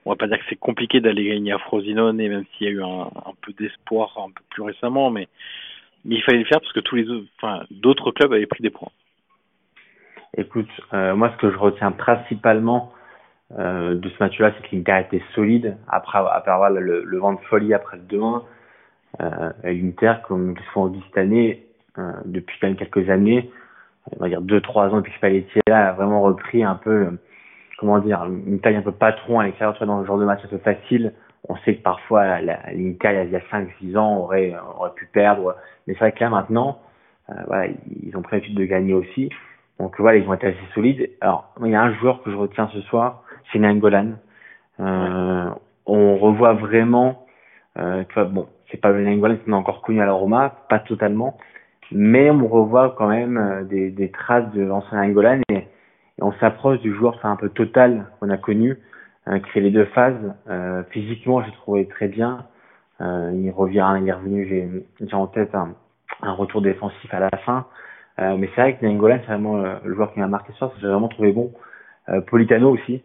on 0.06 0.12
va 0.12 0.16
pas 0.16 0.28
dire 0.28 0.38
que 0.38 0.46
c'est 0.48 0.60
compliqué 0.60 1.02
d'aller 1.02 1.26
gagner 1.26 1.52
à 1.52 1.58
Frosinone, 1.58 2.22
et 2.22 2.30
même 2.30 2.46
s'il 2.54 2.68
y 2.68 2.70
a 2.70 2.74
eu 2.74 2.84
un, 2.84 3.08
un 3.08 3.34
peu 3.42 3.52
d'espoir 3.54 4.16
un 4.18 4.30
peu 4.30 4.44
plus 4.50 4.62
récemment, 4.62 5.10
mais 5.10 5.28
mais 6.06 6.16
il 6.16 6.24
fallait 6.24 6.40
le 6.40 6.46
faire 6.46 6.62
parce 6.62 6.74
que 6.74 6.80
tous 6.80 6.96
les 6.96 7.06
d'autres 7.72 8.12
clubs 8.12 8.32
avaient 8.32 8.46
pris 8.46 8.62
des 8.62 8.70
points. 8.70 8.92
Écoute, 10.38 10.70
euh, 10.94 11.16
moi 11.16 11.32
ce 11.32 11.38
que 11.38 11.52
je 11.52 11.58
retiens 11.58 11.92
principalement 11.92 12.94
euh, 13.58 13.96
de 13.96 14.10
ce 14.10 14.16
match-là, 14.20 14.52
c'est 14.56 14.68
que 14.68 14.76
l'Inter 14.76 15.02
était 15.08 15.24
solide 15.34 15.78
après, 15.88 16.18
avoir 16.18 16.72
le, 16.72 17.18
vent 17.18 17.34
de 17.34 17.40
folie 17.42 17.74
après 17.74 17.98
le 17.98 18.04
2-1. 18.04 18.42
Euh, 19.22 19.52
L'Inter, 19.64 20.16
comme 20.28 20.56
ils 20.58 20.64
font 20.74 20.88
dit 20.88 21.02
cette 21.08 21.18
année, 21.18 21.66
euh, 21.98 22.12
depuis 22.26 22.58
quand 22.60 22.68
même 22.68 22.76
quelques 22.76 23.10
années, 23.10 23.52
on 24.18 24.24
va 24.24 24.30
dire 24.30 24.42
2-3 24.42 24.90
ans 24.90 24.98
depuis 24.98 25.12
que 25.12 25.18
Spalletti 25.18 25.60
a 25.72 25.94
vraiment 25.94 26.22
repris 26.22 26.64
un 26.64 26.76
peu, 26.76 27.08
comment 27.78 28.00
dire, 28.00 28.26
une 28.26 28.60
taille 28.60 28.76
un 28.76 28.82
peu 28.82 28.92
patron 28.92 29.40
à 29.40 29.46
l'extérieur, 29.46 29.78
dans 29.86 30.00
le 30.00 30.06
genre 30.06 30.20
de 30.20 30.26
match 30.26 30.42
un 30.44 30.48
peu 30.48 30.58
facile. 30.58 31.14
On 31.48 31.56
sait 31.58 31.76
que 31.76 31.82
parfois 31.82 32.42
l'Inter, 32.42 33.24
il 33.26 33.32
y 33.32 33.36
a 33.36 33.40
5-6 33.52 33.98
ans, 33.98 34.18
aurait, 34.18 34.54
aurait 34.78 34.94
pu 34.96 35.06
perdre. 35.06 35.56
Mais 35.86 35.94
c'est 35.94 36.00
vrai 36.00 36.12
que 36.12 36.24
là 36.24 36.30
maintenant, 36.30 36.80
euh, 37.30 37.34
voilà, 37.48 37.72
ils 38.04 38.16
ont 38.16 38.22
pris 38.22 38.38
l'habitude 38.38 38.58
de 38.58 38.66
gagner 38.66 38.94
aussi. 38.94 39.30
Donc 39.80 40.00
voilà, 40.00 40.18
ils 40.18 40.26
vont 40.26 40.34
être 40.34 40.46
assez 40.46 40.58
solides. 40.74 41.10
Alors, 41.22 41.54
il 41.62 41.72
y 41.72 41.76
a 41.76 41.82
un 41.82 41.94
joueur 41.96 42.24
que 42.24 42.32
je 42.32 42.36
retiens 42.36 42.70
ce 42.74 42.82
soir, 42.82 43.24
c'est 43.52 43.60
Nangolan. 43.60 44.14
Euh, 44.80 45.50
on 45.86 46.18
revoit 46.18 46.54
vraiment, 46.54 47.26
euh, 47.78 48.04
vois, 48.14 48.24
bon, 48.26 48.48
c'est 48.72 48.80
pas 48.80 48.90
le 48.90 49.04
Nangolan 49.04 49.38
qu'on 49.38 49.54
a 49.54 49.56
encore 49.56 49.82
connu 49.82 50.02
à 50.02 50.06
la 50.06 50.14
Roma, 50.14 50.56
pas 50.70 50.80
totalement, 50.80 51.38
mais 51.92 52.30
on 52.32 52.48
revoit 52.48 52.96
quand 52.98 53.08
même 53.08 53.38
euh, 53.38 53.64
des, 53.64 53.92
des 53.92 54.10
traces 54.10 54.50
de 54.52 54.62
l'ancien 54.62 55.06
Nangolan 55.06 55.42
et, 55.50 55.68
on 56.22 56.32
s'approche 56.40 56.80
du 56.80 56.96
joueur 56.96 57.20
un 57.24 57.36
peu 57.36 57.50
total 57.50 58.06
qu'on 58.20 58.30
a 58.30 58.38
connu, 58.38 58.78
euh, 59.28 59.40
qui 59.40 59.50
fait 59.52 59.60
les 59.62 59.72
deux 59.72 59.86
phases. 59.86 60.34
Euh, 60.50 60.84
physiquement, 60.92 61.44
j'ai 61.44 61.52
trouvé 61.52 61.88
très 61.88 62.08
bien. 62.08 62.46
Euh, 63.02 63.32
il 63.34 63.52
revient, 63.52 63.98
il 64.02 64.08
est 64.08 64.14
revenu, 64.14 64.48
j'ai 65.02 65.16
en 65.16 65.28
tête 65.28 65.54
un, 65.54 65.76
un, 66.22 66.32
retour 66.32 66.62
défensif 66.62 67.14
à 67.14 67.20
la 67.20 67.30
fin. 67.46 67.66
Euh, 68.20 68.38
mais 68.38 68.50
c'est 68.56 68.62
vrai 68.62 68.78
que 68.78 68.86
Nangolan, 68.86 69.20
c'est 69.22 69.34
vraiment 69.34 69.58
le 69.58 69.94
joueur 69.94 70.14
qui 70.14 70.20
m'a 70.20 70.28
marqué 70.28 70.54
ce 70.54 70.60
soir, 70.60 70.72
j'ai 70.80 70.88
vraiment 70.88 71.10
trouvé 71.10 71.34
bon. 71.34 71.52
Politano 72.28 72.70
aussi, 72.70 73.02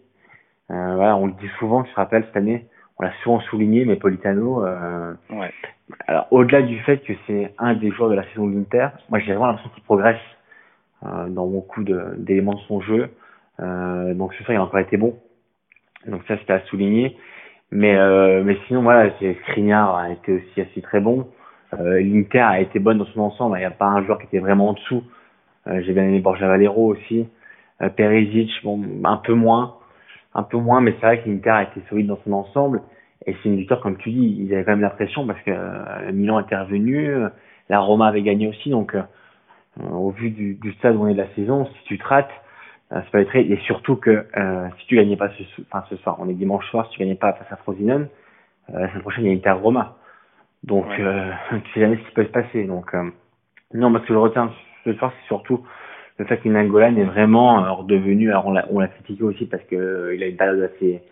euh, 0.71 0.95
voilà, 0.95 1.17
on 1.17 1.27
le 1.27 1.33
dit 1.33 1.49
souvent, 1.59 1.85
je 1.85 1.91
te 1.91 1.97
rappelle, 1.97 2.25
cette 2.27 2.37
année, 2.37 2.67
on 2.99 3.03
l'a 3.03 3.13
souvent 3.23 3.41
souligné, 3.41 3.85
mais 3.85 3.97
Politano, 3.97 4.65
euh, 4.65 5.15
ouais. 5.31 5.53
alors 6.07 6.29
au-delà 6.31 6.63
du 6.63 6.79
fait 6.81 6.99
que 6.99 7.13
c'est 7.27 7.53
un 7.59 7.75
des 7.75 7.91
joueurs 7.91 8.11
de 8.11 8.15
la 8.15 8.25
saison 8.29 8.47
de 8.47 8.55
l'Inter, 8.55 8.89
moi 9.09 9.19
j'ai 9.19 9.33
vraiment 9.33 9.47
l'impression 9.47 9.71
qu'il 9.71 9.83
progresse 9.83 10.21
euh, 11.05 11.29
dans 11.29 11.47
beaucoup 11.47 11.83
d'éléments 11.83 12.55
de, 12.55 12.61
son 12.69 12.81
jeu. 12.83 13.11
Euh, 13.59 14.15
donc 14.15 14.33
ce 14.35 14.45
soir, 14.45 14.55
il 14.55 14.59
a 14.59 14.63
encore 14.63 14.81
été 14.81 14.97
bon. 14.97 15.17
Donc 16.07 16.23
ça, 16.27 16.37
c'était 16.39 16.53
à 16.53 16.61
souligner. 16.67 17.17
Mais, 17.71 17.97
euh, 17.97 18.43
mais 18.45 18.57
sinon, 18.67 18.83
voilà, 18.83 19.11
Skriniar 19.43 19.95
a 19.95 20.11
été 20.11 20.33
aussi 20.33 20.61
assez 20.61 20.81
très 20.81 21.01
bon. 21.01 21.29
Euh, 21.75 22.01
L'Inter 22.01 22.41
a 22.41 22.61
été 22.61 22.79
bonne 22.79 22.99
dans 22.99 23.07
son 23.07 23.21
ensemble. 23.21 23.57
Il 23.57 23.61
n'y 23.61 23.67
a 23.67 23.71
pas 23.71 23.87
un 23.87 24.05
joueur 24.05 24.19
qui 24.19 24.27
était 24.27 24.39
vraiment 24.39 24.71
en 24.71 24.73
dessous. 24.73 25.05
Euh, 25.69 25.81
J'ai 25.85 25.93
bien 25.93 26.05
aimé 26.05 26.21
Borja 26.21 26.49
Valero 26.49 26.87
aussi. 26.87 27.29
Euh, 27.83 27.89
Perisic, 27.89 28.51
bon, 28.65 28.83
un 29.05 29.17
peu 29.19 29.35
moins 29.35 29.77
un 30.33 30.45
peu 30.45 30.59
moins, 30.59 30.81
mais 30.81 30.93
c'est 30.93 31.07
vrai 31.07 31.21
que 31.21 31.29
l'Inter 31.29 31.51
a 31.51 31.63
été 31.65 31.83
solide 31.89 32.07
dans 32.07 32.19
son 32.25 32.33
ensemble. 32.33 32.83
Et 33.27 33.35
c'est 33.35 33.49
une 33.49 33.57
victoire, 33.57 33.81
comme 33.81 33.97
tu 33.97 34.11
dis, 34.11 34.37
ils 34.39 34.55
avaient 34.55 34.63
quand 34.63 34.71
même 34.71 34.81
la 34.81 34.91
pression 34.91 35.27
parce 35.27 35.41
que 35.43 35.51
euh, 35.51 36.13
Milan 36.13 36.39
était 36.39 36.57
revenu, 36.57 37.13
la 37.69 37.81
Roma 37.81 38.07
avait 38.07 38.23
gagné 38.23 38.47
aussi. 38.47 38.71
Donc, 38.71 38.95
euh, 38.95 39.03
au 39.91 40.11
vu 40.11 40.31
du, 40.31 40.55
du, 40.55 40.73
stade 40.75 40.95
où 40.95 41.03
on 41.03 41.09
est 41.09 41.15
de 41.15 41.19
la 41.19 41.35
saison, 41.35 41.67
si 41.67 41.85
tu 41.87 41.99
te 41.99 42.07
rates, 42.07 42.31
euh, 42.93 43.01
c'est 43.05 43.11
pas 43.11 43.21
être 43.21 43.37
Et 43.37 43.59
surtout 43.65 43.97
que 43.97 44.27
euh, 44.37 44.69
si 44.79 44.87
tu 44.87 44.97
gagnais 44.97 45.17
pas 45.17 45.31
ce, 45.31 45.43
enfin, 45.63 45.85
ce 45.89 45.97
soir, 45.97 46.17
on 46.19 46.29
est 46.29 46.35
dimanche 46.35 46.69
soir, 46.71 46.87
si 46.87 46.93
tu 46.93 47.01
gagnais 47.01 47.15
pas 47.15 47.33
face 47.35 47.51
à 47.53 47.57
Frosinone, 47.57 48.09
la 48.73 48.89
semaine 48.89 49.03
prochaine, 49.03 49.25
il 49.25 49.33
y 49.33 49.35
a 49.35 49.37
Inter 49.37 49.61
Roma. 49.61 49.97
Donc, 50.63 50.87
ouais. 50.87 50.97
tu 51.65 51.73
sais 51.73 51.81
jamais 51.81 51.97
ce 51.97 52.03
qui 52.09 52.15
peut 52.15 52.25
se 52.25 52.31
passer. 52.31 52.65
Donc, 52.65 52.95
non, 53.75 53.93
parce 53.93 54.05
que 54.05 54.13
je 54.13 54.19
retiens 54.19 54.53
ce 54.85 54.93
soir, 54.95 55.13
c'est 55.21 55.27
surtout 55.27 55.65
le 56.21 56.27
fait 56.27 56.37
que 56.37 56.51
Nangolan 56.51 56.97
est 56.97 57.05
vraiment 57.05 57.65
euh, 57.65 57.73
redevenu, 57.73 58.31
alors 58.31 58.47
on 58.47 58.53
l'a, 58.53 58.67
on 58.71 58.79
l'a 58.79 58.89
critiqué 58.89 59.23
aussi 59.23 59.47
parce 59.47 59.63
que 59.65 59.75
euh, 59.75 60.15
il 60.15 60.23
a 60.23 60.27
une 60.27 60.37
période 60.37 60.61
assez, 60.61 61.03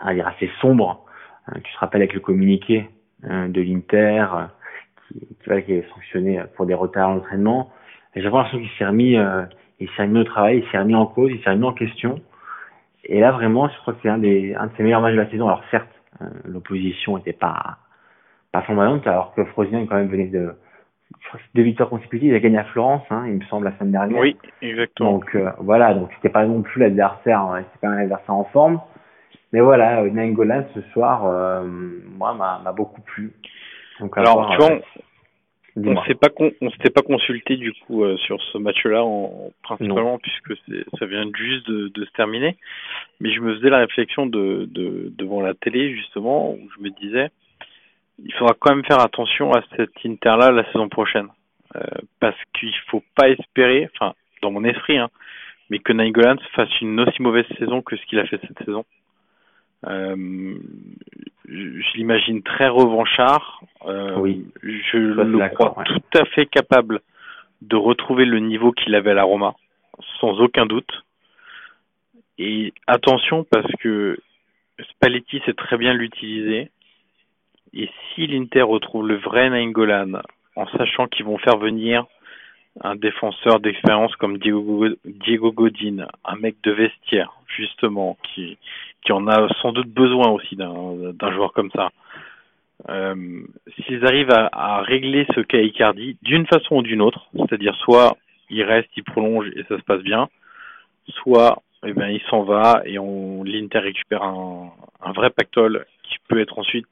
à 0.00 0.14
dire 0.14 0.26
assez 0.26 0.50
sombre. 0.62 1.04
Euh, 1.50 1.58
tu 1.62 1.70
te 1.70 1.78
rappelles 1.78 2.00
avec 2.00 2.14
le 2.14 2.20
communiqué 2.20 2.88
de 3.22 3.60
l'Inter 3.60 4.26
qui, 5.06 5.20
qui, 5.20 5.62
qui 5.64 5.72
est 5.74 5.88
sanctionné 5.90 6.42
pour 6.56 6.66
des 6.66 6.74
retards 6.74 7.10
à 7.10 7.14
l'entraînement. 7.14 7.70
J'ai 8.16 8.22
l'impression 8.22 8.58
qu'il 8.58 8.70
s'est 8.70 8.86
remis, 8.86 9.16
il 9.80 9.88
s'est 9.90 10.02
remis 10.02 10.20
au 10.20 10.24
travail, 10.24 10.58
il 10.58 10.70
s'est 10.70 10.78
remis 10.78 10.94
en 10.94 11.06
cause, 11.06 11.30
il 11.32 11.42
s'est 11.42 11.50
remis 11.50 11.64
en 11.64 11.72
question. 11.72 12.20
Et 13.04 13.20
là 13.20 13.32
vraiment, 13.32 13.68
je 13.68 13.76
crois 13.78 13.94
que 13.94 14.00
c'est 14.02 14.08
un 14.08 14.18
des, 14.18 14.54
un 14.54 14.66
de 14.66 14.72
ses 14.76 14.82
meilleurs 14.82 15.00
matchs 15.00 15.14
de 15.14 15.20
la 15.20 15.30
saison. 15.30 15.46
Alors 15.46 15.62
certes, 15.70 15.88
l'opposition 16.44 17.18
était 17.18 17.32
pas, 17.32 17.78
pas 18.52 18.62
flamboyante, 18.62 19.06
alors 19.06 19.34
que 19.34 19.44
Frosinone 19.44 19.86
quand 19.88 19.96
même 19.96 20.08
venait 20.08 20.26
de 20.26 20.54
deux 21.54 21.62
victoires 21.62 21.88
consécutives. 21.88 22.30
Il 22.30 22.34
a 22.34 22.40
gagné 22.40 22.58
à 22.58 22.64
Florence, 22.64 23.02
hein, 23.10 23.24
il 23.26 23.34
me 23.34 23.44
semble, 23.44 23.64
la 23.64 23.76
semaine 23.76 23.92
dernière. 23.92 24.20
Oui, 24.20 24.36
exactement. 24.60 25.12
Donc 25.12 25.34
euh, 25.34 25.50
voilà, 25.58 25.94
donc 25.94 26.10
c'était 26.16 26.28
pas 26.28 26.44
non 26.44 26.62
plus 26.62 26.80
l'adversaire, 26.80 27.40
hein, 27.40 27.64
c'était 27.64 27.86
pas 27.86 27.92
un 27.92 27.98
adversaire 27.98 28.34
en 28.34 28.44
forme. 28.44 28.80
Mais 29.52 29.60
voilà, 29.60 30.00
euh, 30.02 30.10
Nangolan 30.10 30.64
ce 30.74 30.80
soir, 30.92 31.26
euh, 31.26 31.62
moi, 32.16 32.34
m'a 32.34 32.72
beaucoup 32.72 33.02
plu. 33.02 33.32
Donc, 34.00 34.16
Alors, 34.16 34.34
voir, 34.34 34.50
tu 34.50 34.56
vois, 34.58 34.78
on, 35.76 36.04
s'est 36.04 36.14
pas 36.14 36.28
on 36.60 36.70
s'était 36.70 36.90
pas 36.90 37.02
consulté 37.02 37.56
du 37.56 37.72
coup 37.72 38.04
euh, 38.04 38.16
sur 38.18 38.40
ce 38.42 38.58
match-là, 38.58 39.04
en, 39.04 39.52
principalement 39.62 40.12
non. 40.12 40.18
puisque 40.18 40.54
ça 40.98 41.06
vient 41.06 41.24
juste 41.34 41.66
de, 41.68 41.88
de, 41.88 42.04
se 42.04 42.12
terminer. 42.12 42.56
Mais 43.20 43.32
je 43.32 43.40
me 43.40 43.56
faisais 43.56 43.70
la 43.70 43.78
réflexion 43.78 44.26
de, 44.26 44.68
de 44.70 45.12
devant 45.16 45.40
la 45.40 45.54
télé 45.54 45.94
justement 45.94 46.52
où 46.52 46.68
je 46.76 46.82
me 46.82 46.90
disais 46.90 47.30
il 48.24 48.32
faudra 48.34 48.54
quand 48.58 48.74
même 48.74 48.84
faire 48.84 49.00
attention 49.00 49.52
à 49.52 49.62
cet 49.76 49.90
Inter-là 50.04 50.50
la 50.50 50.64
saison 50.72 50.88
prochaine. 50.88 51.28
Euh, 51.76 51.80
parce 52.20 52.36
qu'il 52.54 52.74
faut 52.88 53.02
pas 53.14 53.30
espérer, 53.30 53.88
enfin, 53.94 54.14
dans 54.42 54.50
mon 54.50 54.64
esprit, 54.64 54.98
hein, 54.98 55.08
mais 55.70 55.78
que 55.78 55.92
Nainggolan 55.92 56.36
fasse 56.54 56.80
une 56.80 57.00
aussi 57.00 57.22
mauvaise 57.22 57.46
saison 57.58 57.80
que 57.80 57.96
ce 57.96 58.04
qu'il 58.06 58.18
a 58.18 58.26
fait 58.26 58.40
cette 58.46 58.64
saison. 58.64 58.84
Euh, 59.86 60.54
je 61.48 61.96
l'imagine 61.96 62.42
très 62.42 62.68
revanchard. 62.68 63.62
Euh, 63.86 64.16
oui, 64.16 64.46
je 64.62 64.96
le 64.96 65.48
crois 65.50 65.78
ouais. 65.78 65.84
tout 65.84 66.18
à 66.18 66.24
fait 66.26 66.46
capable 66.46 67.00
de 67.62 67.76
retrouver 67.76 68.24
le 68.24 68.38
niveau 68.38 68.72
qu'il 68.72 68.94
avait 68.94 69.10
à 69.10 69.14
la 69.14 69.24
Roma, 69.24 69.54
sans 70.20 70.40
aucun 70.40 70.66
doute. 70.66 71.04
Et 72.38 72.72
attention 72.86 73.44
parce 73.44 73.70
que 73.80 74.18
Spalletti 74.90 75.40
sait 75.44 75.52
très 75.52 75.76
bien 75.76 75.92
l'utiliser. 75.92 76.70
Et 77.74 77.88
si 78.14 78.26
l'Inter 78.26 78.62
retrouve 78.62 79.06
le 79.06 79.16
vrai 79.16 79.48
Nainggolan, 79.50 80.22
en 80.56 80.66
sachant 80.76 81.06
qu'ils 81.06 81.24
vont 81.24 81.38
faire 81.38 81.56
venir 81.58 82.04
un 82.80 82.96
défenseur 82.96 83.60
d'expérience 83.60 84.14
comme 84.16 84.38
Diego, 84.38 84.86
Diego 85.04 85.52
Godin, 85.52 86.06
un 86.24 86.36
mec 86.36 86.56
de 86.62 86.72
vestiaire, 86.72 87.32
justement, 87.46 88.16
qui, 88.22 88.56
qui 89.02 89.12
en 89.12 89.26
a 89.28 89.48
sans 89.60 89.72
doute 89.72 89.88
besoin 89.88 90.28
aussi 90.28 90.56
d'un 90.56 91.32
joueur 91.32 91.52
comme 91.52 91.70
ça. 91.70 91.90
Euh, 92.88 93.42
S'ils 93.76 94.04
arrivent 94.04 94.30
à, 94.30 94.48
à, 94.52 94.82
régler 94.82 95.26
ce 95.34 95.40
cas 95.40 95.58
Icardi 95.58 96.16
d'une 96.22 96.46
façon 96.46 96.76
ou 96.76 96.82
d'une 96.82 97.00
autre, 97.00 97.28
c'est-à-dire 97.34 97.74
soit 97.76 98.16
il 98.50 98.62
reste, 98.64 98.90
il 98.96 99.04
prolonge 99.04 99.48
et 99.54 99.62
ça 99.68 99.78
se 99.78 99.82
passe 99.82 100.02
bien, 100.02 100.28
soit 101.08 101.62
eh 101.84 101.92
ben, 101.92 102.08
il 102.08 102.20
s'en 102.22 102.42
va 102.42 102.82
et 102.84 102.96
l'Inter 103.44 103.78
récupère 103.78 104.22
un, 104.22 104.72
un 105.02 105.12
vrai 105.12 105.30
pactole 105.30 105.84
qui 106.02 106.16
peut 106.28 106.40
être 106.40 106.58
ensuite 106.58 106.86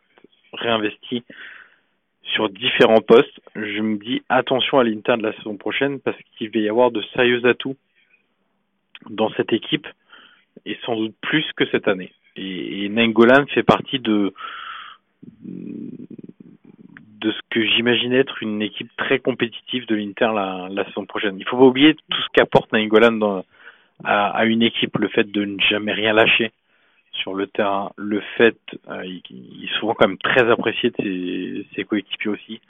réinvesti 0.52 1.22
sur 2.22 2.48
différents 2.48 3.00
postes. 3.00 3.40
Je 3.54 3.80
me 3.80 3.98
dis 3.98 4.22
attention 4.28 4.78
à 4.78 4.84
l'Inter 4.84 5.16
de 5.16 5.22
la 5.22 5.32
saison 5.34 5.56
prochaine 5.56 6.00
parce 6.00 6.16
qu'il 6.36 6.50
va 6.50 6.60
y 6.60 6.68
avoir 6.68 6.90
de 6.90 7.02
sérieux 7.14 7.44
atouts 7.46 7.76
dans 9.08 9.30
cette 9.30 9.52
équipe 9.52 9.86
et 10.66 10.78
sans 10.84 10.96
doute 10.96 11.14
plus 11.20 11.44
que 11.56 11.66
cette 11.66 11.88
année. 11.88 12.12
Et, 12.36 12.84
et 12.84 12.88
Nengolan 12.88 13.46
fait 13.46 13.62
partie 13.62 13.98
de 13.98 14.32
de 17.20 17.30
ce 17.32 17.40
que 17.50 17.64
j'imagine 17.64 18.14
être 18.14 18.42
une 18.42 18.62
équipe 18.62 18.90
très 18.96 19.18
compétitive 19.18 19.86
de 19.86 19.94
l'Inter 19.94 20.30
la, 20.34 20.84
saison 20.86 21.04
prochaine. 21.04 21.38
Il 21.38 21.46
faut 21.46 21.58
pas 21.58 21.64
oublier 21.64 21.94
tout 21.94 22.22
ce 22.22 22.28
qu'apporte 22.32 22.72
Nainggolan 22.72 23.12
dans, 23.12 23.44
à, 24.04 24.44
une 24.46 24.62
équipe, 24.62 24.96
le 24.98 25.08
fait 25.08 25.30
de 25.30 25.44
ne 25.44 25.60
jamais 25.60 25.92
rien 25.92 26.14
lâcher 26.14 26.52
sur 27.12 27.34
le 27.34 27.46
terrain, 27.46 27.90
le 27.96 28.20
fait, 28.38 28.56
euh, 28.88 29.04
il, 29.04 29.64
est 29.64 29.78
souvent 29.78 29.94
quand 29.94 30.08
même 30.08 30.16
très 30.18 30.50
apprécié 30.50 30.90
de 30.90 30.96
ses, 30.96 31.66
ses 31.74 31.84
coéquipiers 31.84 32.30
aussi, 32.30 32.60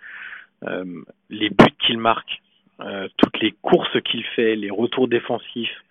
euh, 0.65 1.03
les 1.29 1.51
buts 1.51 1.77
qu'il 1.79 1.99
marque, 1.99 2.41
euh, 2.81 3.07
toutes 3.17 3.39
les 3.41 3.55
courses 3.63 4.01
qu'il 4.03 4.25
fait, 4.25 4.57
les 4.57 4.71
retours 4.71 5.07
défensifs, 5.07 5.85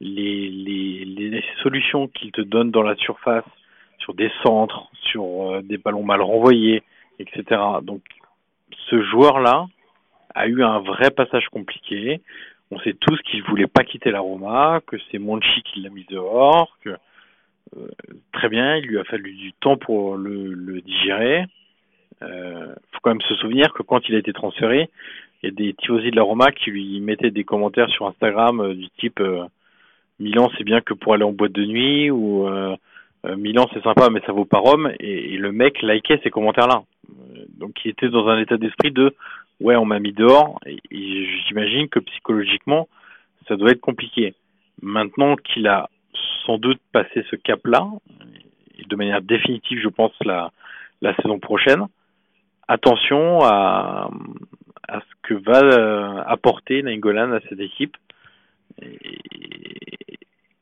les, 0.00 0.48
les, 0.48 1.04
les 1.04 1.44
solutions 1.62 2.08
qu'il 2.08 2.32
te 2.32 2.40
donne 2.40 2.70
dans 2.70 2.82
la 2.82 2.96
surface, 2.96 3.44
sur 3.98 4.14
des 4.14 4.30
centres, 4.42 4.88
sur 5.10 5.24
euh, 5.24 5.62
des 5.62 5.76
ballons 5.76 6.02
mal 6.02 6.22
renvoyés, 6.22 6.82
etc. 7.18 7.60
Donc 7.82 8.02
ce 8.88 9.02
joueur-là 9.02 9.66
a 10.34 10.46
eu 10.46 10.62
un 10.62 10.80
vrai 10.80 11.10
passage 11.10 11.46
compliqué. 11.48 12.20
On 12.70 12.78
sait 12.80 12.94
tous 12.94 13.20
qu'il 13.22 13.42
voulait 13.44 13.66
pas 13.66 13.84
quitter 13.84 14.10
la 14.10 14.20
Roma, 14.20 14.80
que 14.86 14.96
c'est 15.10 15.18
Monchi 15.18 15.62
qui 15.62 15.80
l'a 15.80 15.90
mis 15.90 16.04
dehors, 16.04 16.78
que 16.82 16.90
euh, 17.76 17.88
très 18.32 18.48
bien, 18.48 18.76
il 18.76 18.86
lui 18.86 18.98
a 18.98 19.04
fallu 19.04 19.32
du 19.32 19.52
temps 19.52 19.76
pour 19.76 20.16
le, 20.16 20.52
le 20.54 20.80
digérer. 20.80 21.44
Euh, 22.22 22.74
faut 22.92 23.00
quand 23.02 23.10
même 23.10 23.20
se 23.22 23.34
souvenir 23.36 23.72
que 23.72 23.82
quand 23.82 24.08
il 24.08 24.14
a 24.14 24.18
été 24.18 24.32
transféré, 24.32 24.90
il 25.42 25.46
y 25.46 25.52
a 25.52 25.54
des 25.54 25.74
tifosi 25.74 26.10
de 26.10 26.16
la 26.16 26.22
Roma 26.22 26.50
qui 26.52 26.70
lui 26.70 27.00
mettaient 27.00 27.30
des 27.30 27.44
commentaires 27.44 27.88
sur 27.90 28.06
Instagram 28.06 28.60
euh, 28.60 28.74
du 28.74 28.88
type 28.98 29.20
euh, 29.20 29.44
Milan 30.20 30.50
c'est 30.56 30.64
bien 30.64 30.80
que 30.80 30.94
pour 30.94 31.14
aller 31.14 31.24
en 31.24 31.32
boîte 31.32 31.52
de 31.52 31.64
nuit 31.64 32.10
ou 32.10 32.46
euh, 32.46 32.76
euh, 33.26 33.36
Milan 33.36 33.66
c'est 33.72 33.82
sympa 33.82 34.08
mais 34.10 34.20
ça 34.26 34.32
vaut 34.32 34.44
pas 34.44 34.58
Rome. 34.58 34.92
Et, 35.00 35.36
le 35.36 35.52
mec 35.52 35.82
likait 35.82 36.20
ces 36.22 36.30
commentaires 36.30 36.68
là 36.68 36.82
donc 37.58 37.84
il 37.84 37.90
était 37.90 38.08
dans 38.08 38.28
un 38.28 38.38
état 38.38 38.56
d'esprit 38.56 38.92
de 38.92 39.14
ouais 39.60 39.76
on 39.76 39.84
m'a 39.84 39.98
mis 39.98 40.12
dehors. 40.12 40.60
Et, 40.66 40.78
j'imagine 41.48 41.88
que 41.88 41.98
psychologiquement 41.98 42.88
ça 43.48 43.56
doit 43.56 43.70
être 43.70 43.80
compliqué. 43.80 44.34
Maintenant 44.82 45.36
qu'il 45.36 45.66
a 45.66 45.88
sans 46.46 46.58
doute 46.58 46.80
passé 46.92 47.24
ce 47.30 47.36
cap 47.36 47.66
là 47.66 47.88
et 48.78 48.84
de 48.84 48.96
manière 48.96 49.22
définitive 49.22 49.80
je 49.82 49.88
pense 49.88 50.12
la 50.24 50.50
saison 51.16 51.38
prochaine 51.38 51.86
attention 52.70 53.40
à, 53.42 54.08
ce 54.88 55.14
que 55.22 55.34
va 55.34 55.60
euh, 55.60 56.22
apporter 56.26 56.82
Nainggolan 56.82 57.32
à 57.32 57.40
cette 57.48 57.60
équipe 57.60 57.96
et, 58.82 60.18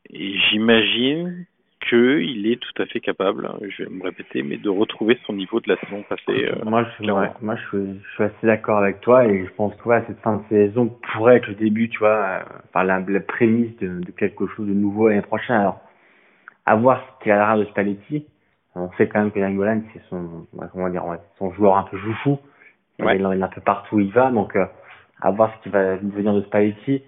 et 0.09 0.37
j'imagine 0.49 1.45
qu'il 1.87 2.51
est 2.51 2.57
tout 2.57 2.81
à 2.81 2.85
fait 2.85 2.99
capable, 2.99 3.49
je 3.69 3.83
vais 3.83 3.89
me 3.89 4.03
répéter, 4.03 4.43
mais 4.43 4.57
de 4.57 4.69
retrouver 4.69 5.17
son 5.25 5.33
niveau 5.33 5.59
de 5.59 5.69
la 5.69 5.79
saison 5.79 6.03
passée. 6.03 6.47
Euh, 6.49 6.63
moi, 6.65 6.85
je, 6.99 7.09
ouais, 7.09 7.29
moi 7.41 7.55
je, 7.55 7.67
suis, 7.67 7.99
je 8.03 8.13
suis 8.13 8.23
assez 8.23 8.47
d'accord 8.47 8.79
avec 8.79 9.01
toi 9.01 9.25
et 9.25 9.45
je 9.45 9.51
pense 9.51 9.73
que 9.75 9.87
ouais, 9.87 10.03
cette 10.07 10.19
fin 10.19 10.37
de 10.37 10.43
saison 10.49 10.87
pourrait 11.13 11.37
être 11.37 11.47
le 11.47 11.55
début, 11.55 11.89
tu 11.89 11.99
vois, 11.99 12.09
euh, 12.09 12.39
par 12.73 12.83
la, 12.83 12.99
la 12.99 13.19
prémisse 13.21 13.75
de, 13.77 14.01
de, 14.01 14.11
quelque 14.11 14.45
chose 14.47 14.67
de 14.67 14.73
nouveau 14.73 15.07
l'année 15.07 15.21
prochaine. 15.21 15.55
Alors, 15.55 15.79
à 16.65 16.75
voir 16.75 17.01
ce 17.01 17.23
qu'il 17.23 17.31
a 17.31 17.57
de 17.57 17.65
Spalletti. 17.65 18.25
On 18.75 18.91
sait 18.97 19.07
quand 19.07 19.19
même 19.19 19.31
que 19.31 19.39
Langolan, 19.39 19.81
c'est 19.93 20.01
son, 20.09 20.45
comment 20.71 20.89
dire, 20.89 21.03
son 21.37 21.51
joueur 21.53 21.77
un 21.77 21.83
peu 21.83 21.97
joufou. 21.97 22.39
Ouais. 22.99 23.17
Il, 23.17 23.27
il 23.33 23.39
est 23.39 23.43
un 23.43 23.47
peu 23.47 23.61
partout 23.61 23.95
où 23.95 23.99
il 23.99 24.11
va, 24.11 24.29
donc 24.29 24.55
euh, 24.55 24.65
à 25.21 25.31
voir 25.31 25.51
ce 25.57 25.63
qui 25.63 25.69
va 25.69 25.97
devenir 25.97 26.33
de 26.33 26.41
Spalletti. 26.43 27.01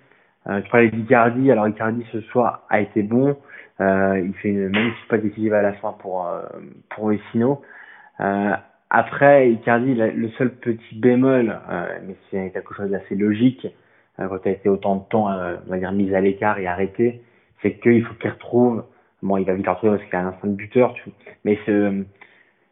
Euh, 0.47 0.61
tu 0.61 0.69
parlais 0.71 0.89
d'Icardi, 0.89 1.51
alors 1.51 1.67
Icardi 1.67 2.05
ce 2.11 2.21
soir 2.21 2.63
a 2.69 2.81
été 2.81 3.03
bon. 3.03 3.37
Euh, 3.79 4.21
il 4.23 4.33
fait 4.35 4.49
une 4.49 4.69
magnifique 4.69 5.07
passe 5.07 5.21
décisive 5.21 5.53
à 5.53 5.61
la 5.61 5.73
fin 5.73 5.93
pour 5.93 6.27
euh, 6.27 6.41
pour 6.89 7.09
Vecino. 7.09 7.61
Euh, 8.19 8.53
après, 8.89 9.51
Icardi, 9.51 9.95
le 9.95 10.29
seul 10.31 10.51
petit 10.51 10.95
bémol, 10.95 11.57
euh, 11.69 11.99
mais 12.05 12.15
c'est 12.29 12.51
quelque 12.51 12.73
chose 12.73 12.89
d'assez 12.89 13.15
logique, 13.15 13.65
euh, 14.19 14.27
quand 14.27 14.37
il 14.45 14.49
a 14.49 14.51
été 14.51 14.67
autant 14.67 14.97
de 14.97 15.03
temps, 15.09 15.31
euh, 15.31 15.55
on 15.65 15.71
va 15.71 15.77
dire, 15.77 15.93
mis 15.93 16.13
à 16.13 16.19
l'écart 16.19 16.59
et 16.59 16.67
arrêté, 16.67 17.21
c'est 17.61 17.79
qu'il 17.79 18.03
faut 18.03 18.13
qu'il 18.15 18.29
retrouve, 18.29 18.83
bon, 19.21 19.37
il 19.37 19.45
va 19.45 19.53
vite 19.53 19.67
retrouver 19.67 19.97
parce 19.97 20.09
qu'il 20.09 20.15
a 20.17 20.23
un 20.23 20.27
instinct 20.27 20.47
de 20.49 20.55
buteur, 20.55 20.93
tu, 20.95 21.09
mais 21.45 21.57
ce, 21.65 22.03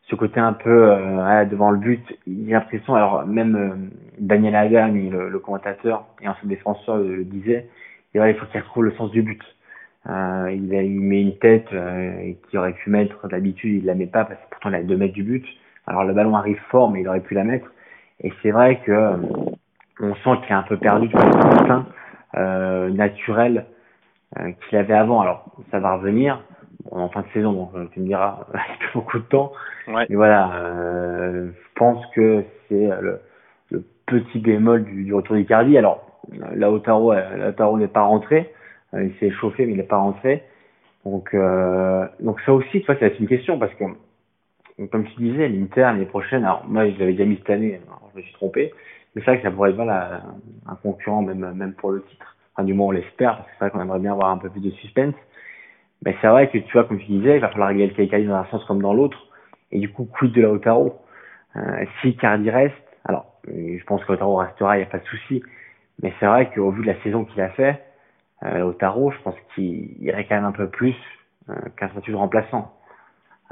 ce 0.09 0.15
côté 0.15 0.39
un 0.39 0.53
peu 0.53 0.91
euh, 0.91 1.45
devant 1.45 1.71
le 1.71 1.77
but, 1.77 2.03
a 2.11 2.51
l'impression, 2.51 2.95
alors 2.95 3.25
même 3.25 3.55
euh, 3.55 3.75
Daniel 4.19 4.55
Adam, 4.55 4.87
le, 4.87 5.29
le 5.29 5.39
commentateur 5.39 6.05
et 6.21 6.27
ancien 6.27 6.47
défenseur 6.47 6.97
le, 6.97 7.17
le 7.17 7.23
disait, 7.23 7.67
il 8.15 8.35
faut 8.35 8.45
qu'il 8.47 8.59
retrouve 8.61 8.85
le 8.85 8.91
sens 8.93 9.11
du 9.11 9.21
but. 9.21 9.41
Euh, 10.09 10.51
il, 10.51 10.73
il 10.73 10.99
met 11.01 11.21
une 11.21 11.37
tête 11.37 11.67
euh, 11.73 12.33
qui 12.49 12.57
aurait 12.57 12.73
pu 12.73 12.89
mettre 12.89 13.27
d'habitude, 13.27 13.83
il 13.83 13.85
la 13.85 13.95
met 13.95 14.07
pas 14.07 14.25
parce 14.25 14.39
que 14.39 14.49
pourtant 14.49 14.69
il 14.69 14.75
a 14.75 14.83
2 14.83 14.97
mètres 14.97 15.13
du 15.13 15.23
but. 15.23 15.45
Alors 15.85 16.03
le 16.03 16.13
ballon 16.13 16.35
arrive 16.35 16.59
fort, 16.69 16.89
mais 16.89 17.01
il 17.01 17.07
aurait 17.07 17.19
pu 17.19 17.33
la 17.33 17.43
mettre. 17.43 17.71
Et 18.21 18.31
c'est 18.41 18.51
vrai 18.51 18.79
que 18.85 18.91
euh, 18.91 19.17
on 19.99 20.15
sent 20.15 20.41
qu'il 20.43 20.53
a 20.53 20.59
un 20.59 20.63
peu 20.63 20.77
perdu 20.77 21.09
son 21.11 21.17
instinct 21.17 21.85
euh, 22.35 22.89
naturel 22.89 23.65
euh, 24.39 24.51
qu'il 24.51 24.77
avait 24.77 24.93
avant. 24.93 25.21
Alors 25.21 25.45
ça 25.71 25.79
va 25.79 25.95
revenir 25.95 26.41
en 26.91 27.09
fin 27.09 27.21
de 27.21 27.27
saison, 27.33 27.53
donc 27.53 27.91
tu 27.91 27.99
me 27.99 28.05
diras, 28.05 28.45
il 28.53 28.57
a 28.57 28.93
beaucoup 28.93 29.19
de 29.19 29.23
temps. 29.23 29.51
Ouais. 29.87 30.05
Mais 30.09 30.15
voilà, 30.15 30.51
euh, 30.55 31.49
je 31.51 31.69
pense 31.75 32.05
que 32.15 32.43
c'est 32.67 32.89
le, 33.01 33.19
le, 33.71 33.83
petit 34.05 34.39
bémol 34.39 34.83
du, 34.85 35.03
du 35.03 35.13
retour 35.13 35.35
d'Icardi. 35.35 35.77
Alors 35.77 36.03
Lautaro, 36.55 37.13
Lautaro 37.13 37.77
n'est 37.77 37.87
pas 37.87 38.01
rentré. 38.01 38.51
Euh, 38.93 39.03
il 39.03 39.13
s'est 39.19 39.27
échauffé, 39.27 39.65
mais 39.65 39.73
il 39.73 39.77
n'est 39.77 39.83
pas 39.83 39.97
rentré. 39.97 40.43
Donc, 41.05 41.33
euh, 41.33 42.07
donc 42.19 42.39
ça 42.41 42.53
aussi, 42.53 42.81
tu 42.81 42.85
vois, 42.85 42.95
c'est 42.99 43.19
une 43.19 43.27
question 43.27 43.57
parce 43.57 43.73
que, 43.75 43.85
comme 44.87 45.05
tu 45.05 45.21
disais, 45.21 45.47
l'Inter 45.47 45.81
l'année 45.81 46.05
prochaine, 46.05 46.43
alors 46.43 46.65
moi 46.67 46.89
je 46.89 46.97
l'avais 46.99 47.13
déjà 47.13 47.25
mis 47.25 47.37
cette 47.37 47.49
année, 47.49 47.79
alors, 47.87 48.09
je 48.13 48.19
me 48.19 48.23
suis 48.23 48.33
trompé, 48.33 48.73
mais 49.15 49.21
c'est 49.21 49.31
vrai 49.31 49.37
que 49.37 49.43
ça 49.43 49.51
pourrait 49.51 49.69
être 49.69 49.75
voilà, 49.75 50.23
un 50.67 50.75
concurrent 50.75 51.21
même, 51.21 51.53
même 51.53 51.73
pour 51.73 51.91
le 51.91 52.03
titre. 52.03 52.35
Enfin, 52.53 52.65
du 52.65 52.73
moins 52.73 52.87
on 52.87 52.91
l'espère, 52.91 53.37
parce 53.37 53.47
que 53.47 53.53
c'est 53.53 53.65
vrai 53.65 53.71
qu'on 53.71 53.81
aimerait 53.81 53.99
bien 53.99 54.11
avoir 54.11 54.29
un 54.29 54.37
peu 54.37 54.49
plus 54.49 54.61
de 54.61 54.71
suspense. 54.71 55.15
Mais 56.05 56.15
c'est 56.21 56.27
vrai 56.27 56.49
que 56.49 56.57
tu 56.57 56.71
vois, 56.73 56.85
comme 56.85 56.99
tu 56.99 57.05
disais, 57.05 57.35
il 57.35 57.41
va 57.41 57.49
falloir 57.49 57.69
régler 57.69 57.87
le 57.87 57.93
Kaikali 57.93 58.25
dans 58.25 58.35
un 58.35 58.45
sens 58.45 58.63
comme 58.65 58.81
dans 58.81 58.93
l'autre. 58.93 59.27
Et 59.71 59.79
du 59.79 59.89
coup, 59.89 60.05
quid 60.05 60.31
de 60.31 60.41
Lautaro 60.41 60.99
euh, 61.55 61.85
Si 62.01 62.15
Cardi 62.15 62.49
reste, 62.49 62.75
alors 63.05 63.25
je 63.47 63.83
pense 63.85 64.03
que 64.03 64.11
Lautaro 64.11 64.37
restera, 64.37 64.77
il 64.77 64.79
n'y 64.81 64.85
a 64.85 64.89
pas 64.89 64.99
de 64.99 65.05
souci. 65.05 65.43
Mais 66.01 66.13
c'est 66.19 66.25
vrai 66.25 66.49
qu'au 66.53 66.71
vu 66.71 66.81
de 66.81 66.87
la 66.87 67.01
saison 67.01 67.25
qu'il 67.25 67.41
a 67.41 67.49
fait, 67.49 67.83
euh, 68.43 68.61
au 68.61 68.73
tarot, 68.73 69.11
je 69.11 69.17
pense 69.23 69.35
qu'il 69.53 70.01
irait 70.01 70.25
quand 70.25 70.35
même 70.35 70.45
un 70.45 70.53
peu 70.53 70.69
plus 70.69 70.95
euh, 71.49 71.55
qu'un 71.75 71.89
statut 71.89 72.11
de 72.11 72.15
remplaçant. 72.15 72.73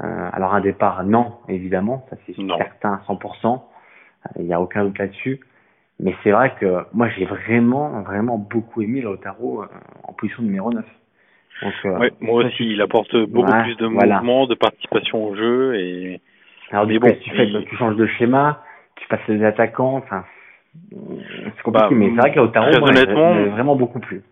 Euh, 0.02 0.30
alors 0.32 0.54
un 0.54 0.60
départ, 0.60 1.02
non, 1.04 1.34
évidemment, 1.48 2.06
ça 2.08 2.16
c'est 2.24 2.34
certain 2.34 2.94
à 2.94 3.12
100%, 3.12 3.60
il 4.38 4.44
n'y 4.44 4.54
a 4.54 4.60
aucun 4.60 4.84
doute 4.84 4.98
là-dessus. 4.98 5.40
Mais 6.00 6.14
c'est 6.22 6.30
vrai 6.30 6.54
que 6.60 6.84
moi 6.92 7.08
j'ai 7.08 7.24
vraiment, 7.24 8.02
vraiment 8.02 8.38
beaucoup 8.38 8.82
aimé 8.82 9.00
Lautaro 9.00 9.62
euh, 9.62 9.66
en 10.04 10.12
position 10.12 10.42
numéro 10.42 10.72
9. 10.72 10.84
Donc, 11.62 11.72
euh, 11.84 11.98
ouais, 11.98 12.12
moi 12.20 12.44
aussi, 12.44 12.64
il 12.72 12.80
apporte 12.80 13.14
beaucoup 13.26 13.50
ouais, 13.50 13.62
plus 13.64 13.76
de 13.76 13.86
voilà. 13.86 14.16
mouvement, 14.16 14.46
de 14.46 14.54
participation 14.54 15.24
au 15.24 15.34
jeu. 15.34 15.74
et 15.76 16.20
Alors 16.70 16.86
du 16.86 17.00
coup, 17.00 17.06
bon, 17.06 17.16
tu, 17.20 17.30
fais, 17.30 17.46
tu 17.46 17.76
changes 17.76 17.96
de 17.96 18.06
schéma, 18.06 18.62
tu 18.96 19.08
passes 19.08 19.26
les 19.28 19.44
attaquants, 19.44 19.96
enfin 19.96 20.24
c'est 20.90 21.62
compliqué, 21.62 21.88
bah, 21.88 21.88
mais 21.90 22.10
c'est 22.10 22.20
vrai 22.20 22.32
que 22.32 22.38
Lautaro, 22.38 22.70
moi, 22.78 22.88
honnêtement, 22.90 23.34
vraiment 23.50 23.76
beaucoup 23.76 24.00
plus. 24.00 24.22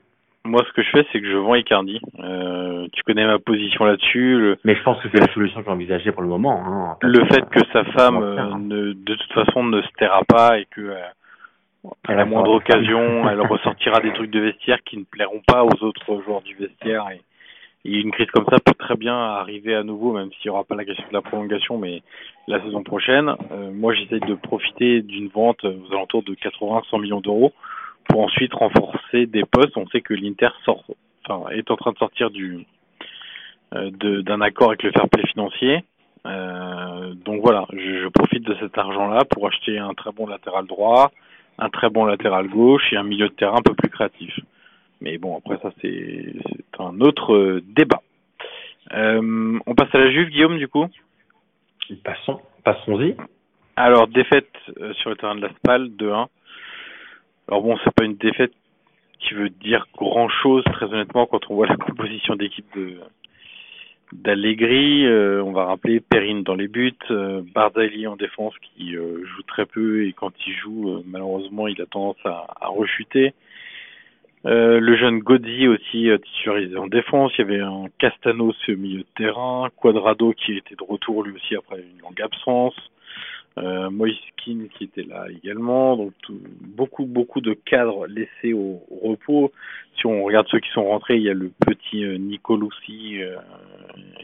Moi, 0.45 0.62
ce 0.66 0.72
que 0.74 0.83
je 0.83 0.91
fais, 0.91 1.07
c'est 1.11 1.20
que 1.20 1.27
je 1.27 1.37
vends 1.37 1.57
Icardi. 1.57 2.01
Euh, 2.20 2.87
tu 2.93 3.03
connais 3.03 3.27
ma 3.27 3.41
position 3.41 3.85
là-dessus. 3.85 4.39
Le... 4.39 4.59
Mais 4.64 4.77
je 4.77 4.83
pense 4.83 5.01
que 5.03 5.09
c'est 5.12 5.18
la 5.18 5.33
solution 5.33 5.62
que 5.62 5.68
envisagée 5.68 6.12
pour 6.12 6.22
le 6.22 6.29
moment. 6.29 6.62
Hein, 6.64 6.97
le 7.03 7.24
fait 7.27 7.45
que 7.51 7.61
sa 7.72 7.85
femme, 7.85 8.22
euh, 8.22 8.55
ne, 8.59 8.93
de 8.93 9.14
toute 9.14 9.33
façon, 9.33 9.64
ne 9.64 9.83
se 9.83 9.89
taira 9.99 10.22
pas 10.29 10.59
et 10.59 10.66
que 10.70 10.95
à 12.07 12.14
la 12.14 12.24
moindre 12.24 12.53
occasion, 12.53 13.28
elle 13.30 13.41
ressortira 13.41 14.01
des 14.01 14.12
trucs 14.12 14.30
de 14.30 14.41
vestiaire 14.41 14.82
qui 14.84 14.97
ne 14.99 15.05
plairont 15.05 15.43
pas 15.47 15.64
aux 15.64 15.84
autres 15.84 16.22
joueurs 16.22 16.43
du 16.43 16.55
vestiaire. 16.55 17.07
Et, 17.11 17.20
et 17.84 18.01
une 18.01 18.11
crise 18.11 18.30
comme 18.32 18.47
ça 18.51 18.59
peut 18.59 18.74
très 18.74 18.97
bien 18.97 19.16
arriver 19.16 19.74
à 19.74 19.82
nouveau, 19.82 20.12
même 20.12 20.30
s'il 20.32 20.51
n'y 20.51 20.55
aura 20.55 20.64
pas 20.64 20.74
la 20.74 20.84
question 20.84 21.07
de 21.09 21.14
la 21.14 21.22
prolongation, 21.22 21.78
mais 21.78 22.03
la 22.49 22.61
saison 22.62 22.82
prochaine. 22.82 23.32
Euh, 23.53 23.70
moi, 23.72 23.95
j'essaie 23.95 24.20
de 24.20 24.34
profiter 24.34 25.03
d'une 25.03 25.28
vente 25.28 25.64
aux 25.64 25.93
alentours 25.93 26.22
de 26.24 26.34
80-100 26.34 27.01
millions 27.01 27.20
d'euros 27.20 27.53
pour 28.09 28.22
ensuite 28.22 28.53
renforcer 28.55 29.26
des 29.26 29.45
postes. 29.45 29.76
On 29.76 29.87
sait 29.89 30.01
que 30.01 30.14
l'Inter 30.14 30.49
sort, 30.64 30.84
enfin, 31.28 31.49
est 31.51 31.70
en 31.70 31.76
train 31.76 31.93
de 31.93 31.99
sortir 31.99 32.30
du 32.30 32.66
euh, 33.74 33.91
d'un 34.22 34.41
accord 34.41 34.68
avec 34.68 34.82
le 34.82 34.93
fair 34.93 35.09
play 35.09 35.26
financier. 35.26 35.84
Euh, 36.24 37.14
donc 37.14 37.43
voilà, 37.43 37.66
je, 37.72 38.03
je, 38.03 38.09
profite 38.09 38.45
de 38.45 38.57
cet 38.61 38.76
argent-là 38.78 39.24
pour 39.24 39.47
acheter 39.47 39.78
un 39.78 39.95
très 39.95 40.12
bon 40.12 40.26
latéral 40.26 40.66
droit, 40.66 41.11
un 41.59 41.68
très 41.70 41.88
bon 41.88 42.04
latéral 42.04 42.48
gauche 42.48 42.92
et 42.92 42.96
un 42.96 43.02
milieu 43.02 43.28
de 43.28 43.34
terrain 43.34 43.59
un 43.59 43.62
peu 43.62 43.74
plus 43.74 43.90
créatif. 43.90 44.38
Mais 45.00 45.18
bon, 45.18 45.36
après 45.36 45.59
ça 45.62 45.70
c'est 45.80 46.34
un 46.78 47.00
autre 47.00 47.34
euh, 47.34 47.62
débat. 47.66 48.02
Euh, 48.92 49.59
on 49.66 49.74
passe 49.74 49.94
à 49.94 49.98
la 49.98 50.11
Juve, 50.11 50.30
Guillaume, 50.30 50.59
du 50.59 50.68
coup? 50.68 50.86
Passons, 52.04 52.40
passons-y. 52.64 53.16
Alors 53.76 54.09
défaite 54.09 54.50
euh, 54.80 54.92
sur 54.94 55.11
le 55.11 55.16
terrain 55.16 55.34
de 55.34 55.42
la 55.42 55.50
Spal 55.54 55.88
2-1. 55.88 56.26
Alors 57.48 57.62
bon, 57.62 57.76
c'est 57.84 57.94
pas 57.94 58.04
une 58.04 58.16
défaite 58.16 58.52
qui 59.18 59.34
veut 59.34 59.50
dire 59.50 59.86
grand 59.96 60.28
chose, 60.28 60.64
très 60.72 60.86
honnêtement, 60.86 61.26
quand 61.26 61.50
on 61.50 61.54
voit 61.54 61.66
la 61.66 61.76
composition 61.76 62.36
d'équipe 62.36 62.66
de, 62.76 62.98
d'Allegri. 64.12 65.07
on 65.09 65.52
va 65.52 65.64
rappeler 65.64 66.00
Perrine 66.00 66.42
dans 66.42 66.54
les 66.54 66.68
buts, 66.68 66.92
Bardelli 67.54 68.07
en 68.07 68.16
défense 68.16 68.54
qui 68.62 68.92
joue 68.92 69.42
très 69.46 69.66
peu 69.66 70.07
et 70.07 70.12
quand 70.12 70.32
il 70.46 70.54
joue, 70.54 71.02
malheureusement, 71.07 71.66
il 71.66 71.80
a 71.82 71.86
tendance 71.86 72.16
à, 72.24 72.46
à 72.61 72.68
rechuter. 72.68 73.34
Euh, 74.46 74.78
le 74.78 74.96
jeune 74.96 75.18
Godzi 75.18 75.66
aussi 75.66 76.09
euh, 76.09 76.18
titularisé 76.18 76.76
en 76.76 76.86
défense. 76.86 77.32
Il 77.36 77.40
y 77.40 77.44
avait 77.44 77.61
un 77.61 77.86
Castanos 77.98 78.54
au 78.68 78.76
milieu 78.76 79.00
de 79.00 79.07
terrain. 79.16 79.68
Quadrado 79.76 80.32
qui 80.34 80.57
était 80.57 80.76
de 80.76 80.84
retour 80.84 81.24
lui 81.24 81.34
aussi 81.34 81.57
après 81.57 81.78
une 81.78 82.00
longue 82.00 82.22
absence. 82.22 82.74
Euh, 83.59 83.88
Moiskin 83.88 84.66
qui 84.76 84.84
était 84.84 85.04
là 85.04 85.24
également. 85.30 85.96
Donc 85.96 86.12
beaucoup 86.28 87.07
beaucoup 87.07 87.40
de 87.40 87.54
cadres 87.54 88.07
laissés 88.07 88.52
au, 88.52 88.82
repos. 89.02 89.50
Si 89.96 90.07
on 90.07 90.24
regarde 90.24 90.46
ceux 90.50 90.61
qui 90.61 90.68
sont 90.70 90.84
rentrés, 90.84 91.16
il 91.16 91.22
y 91.22 91.30
a 91.30 91.34
le 91.34 91.50
petit 91.66 92.04
euh, 92.04 92.18
Nicoloussi 92.18 93.22
euh, 93.22 93.36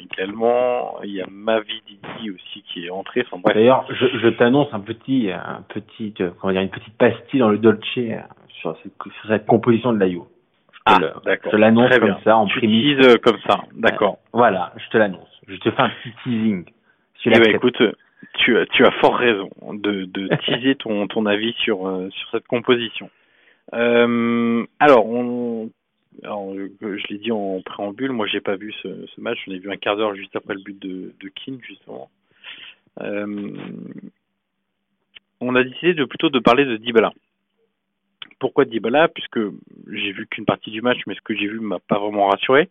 également. 0.03 1.01
Il 1.03 1.12
y 1.12 1.22
a 1.22 1.26
Mavididi 1.30 2.30
aussi 2.30 2.62
qui 2.62 2.85
est 2.85 2.91
entré. 2.91 3.24
Enfin, 3.30 3.55
D'ailleurs, 3.55 3.87
je, 3.89 4.18
je 4.18 4.28
t'annonce 4.28 4.68
un 4.72 4.80
petit 4.80 5.30
un 5.33 5.64
petit 5.68 6.12
comment 6.39 6.53
dire 6.53 6.62
une 6.62 6.68
petite 6.68 6.97
pastille 6.99 7.41
dans 7.41 7.49
le 7.49 7.59
Dolce 7.59 7.99
sur 8.62 8.76
cette, 9.28 9.47
composition 9.47 9.93
de 9.93 9.99
la 9.99 10.07
You. 10.07 10.26
Ah, 10.87 10.99
d'accord. 10.99 11.22
Je 11.45 11.51
te 11.51 11.57
l'annonce 11.57 11.99
comme 11.99 12.16
ça, 12.24 12.37
en 12.37 12.47
tu 12.47 12.59
euh, 12.64 13.16
comme 13.22 13.39
ça, 13.47 13.61
d'accord. 13.74 14.14
Euh, 14.14 14.28
voilà, 14.33 14.72
je 14.76 14.89
te 14.89 14.99
l'annonce. 14.99 15.28
Je 15.47 15.57
te 15.57 15.70
fais 15.70 15.83
un 15.83 15.91
petit 15.91 16.14
teasing. 16.24 16.64
Eh 17.24 17.30
ben, 17.30 17.55
écoute, 17.55 17.80
tu, 18.35 18.57
tu 18.72 18.85
as 18.85 18.91
fort 19.01 19.16
raison 19.16 19.51
de, 19.72 20.05
de 20.05 20.28
teaser 20.45 20.74
ton, 20.76 21.07
ton 21.09 21.26
avis 21.26 21.53
sur, 21.55 21.87
euh, 21.87 22.09
sur 22.11 22.30
cette 22.30 22.47
composition. 22.47 23.11
alors, 23.72 25.07
on, 25.07 25.70
alors, 26.22 26.55
je 26.55 27.07
l'ai 27.09 27.18
dit 27.18 27.33
en 27.33 27.61
préambule, 27.62 28.12
moi 28.12 28.26
j'ai 28.26 28.41
pas 28.41 28.57
vu 28.57 28.72
ce, 28.83 29.07
ce 29.07 29.20
match, 29.20 29.39
j'en 29.47 29.53
ai 29.53 29.59
vu 29.59 29.70
un 29.70 29.76
quart 29.76 29.97
d'heure 29.97 30.14
juste 30.14 30.37
après 30.37 30.55
le 30.55 30.62
but 30.62 30.78
de, 30.80 31.14
de 31.20 31.28
Keane, 31.28 31.61
justement. 31.66 32.11
on 32.99 33.47
a 35.55 35.64
décidé 35.64 35.95
de 35.95 36.05
plutôt 36.05 36.30
de 36.30 36.39
parler 36.39 36.64
de 36.64 36.76
Dybala 36.76 37.12
pourquoi 38.43 38.64
Dybala? 38.64 39.07
Puisque 39.07 39.39
j'ai 39.93 40.11
vu 40.11 40.26
qu'une 40.26 40.45
partie 40.45 40.72
du 40.72 40.83
match, 40.83 40.99
mais 41.07 41.14
ce 41.14 41.20
que 41.20 41.35
j'ai 41.35 41.47
vu 41.47 41.61
m'a 41.61 41.78
pas 41.78 42.01
vraiment 42.01 42.26
rassuré. 42.26 42.68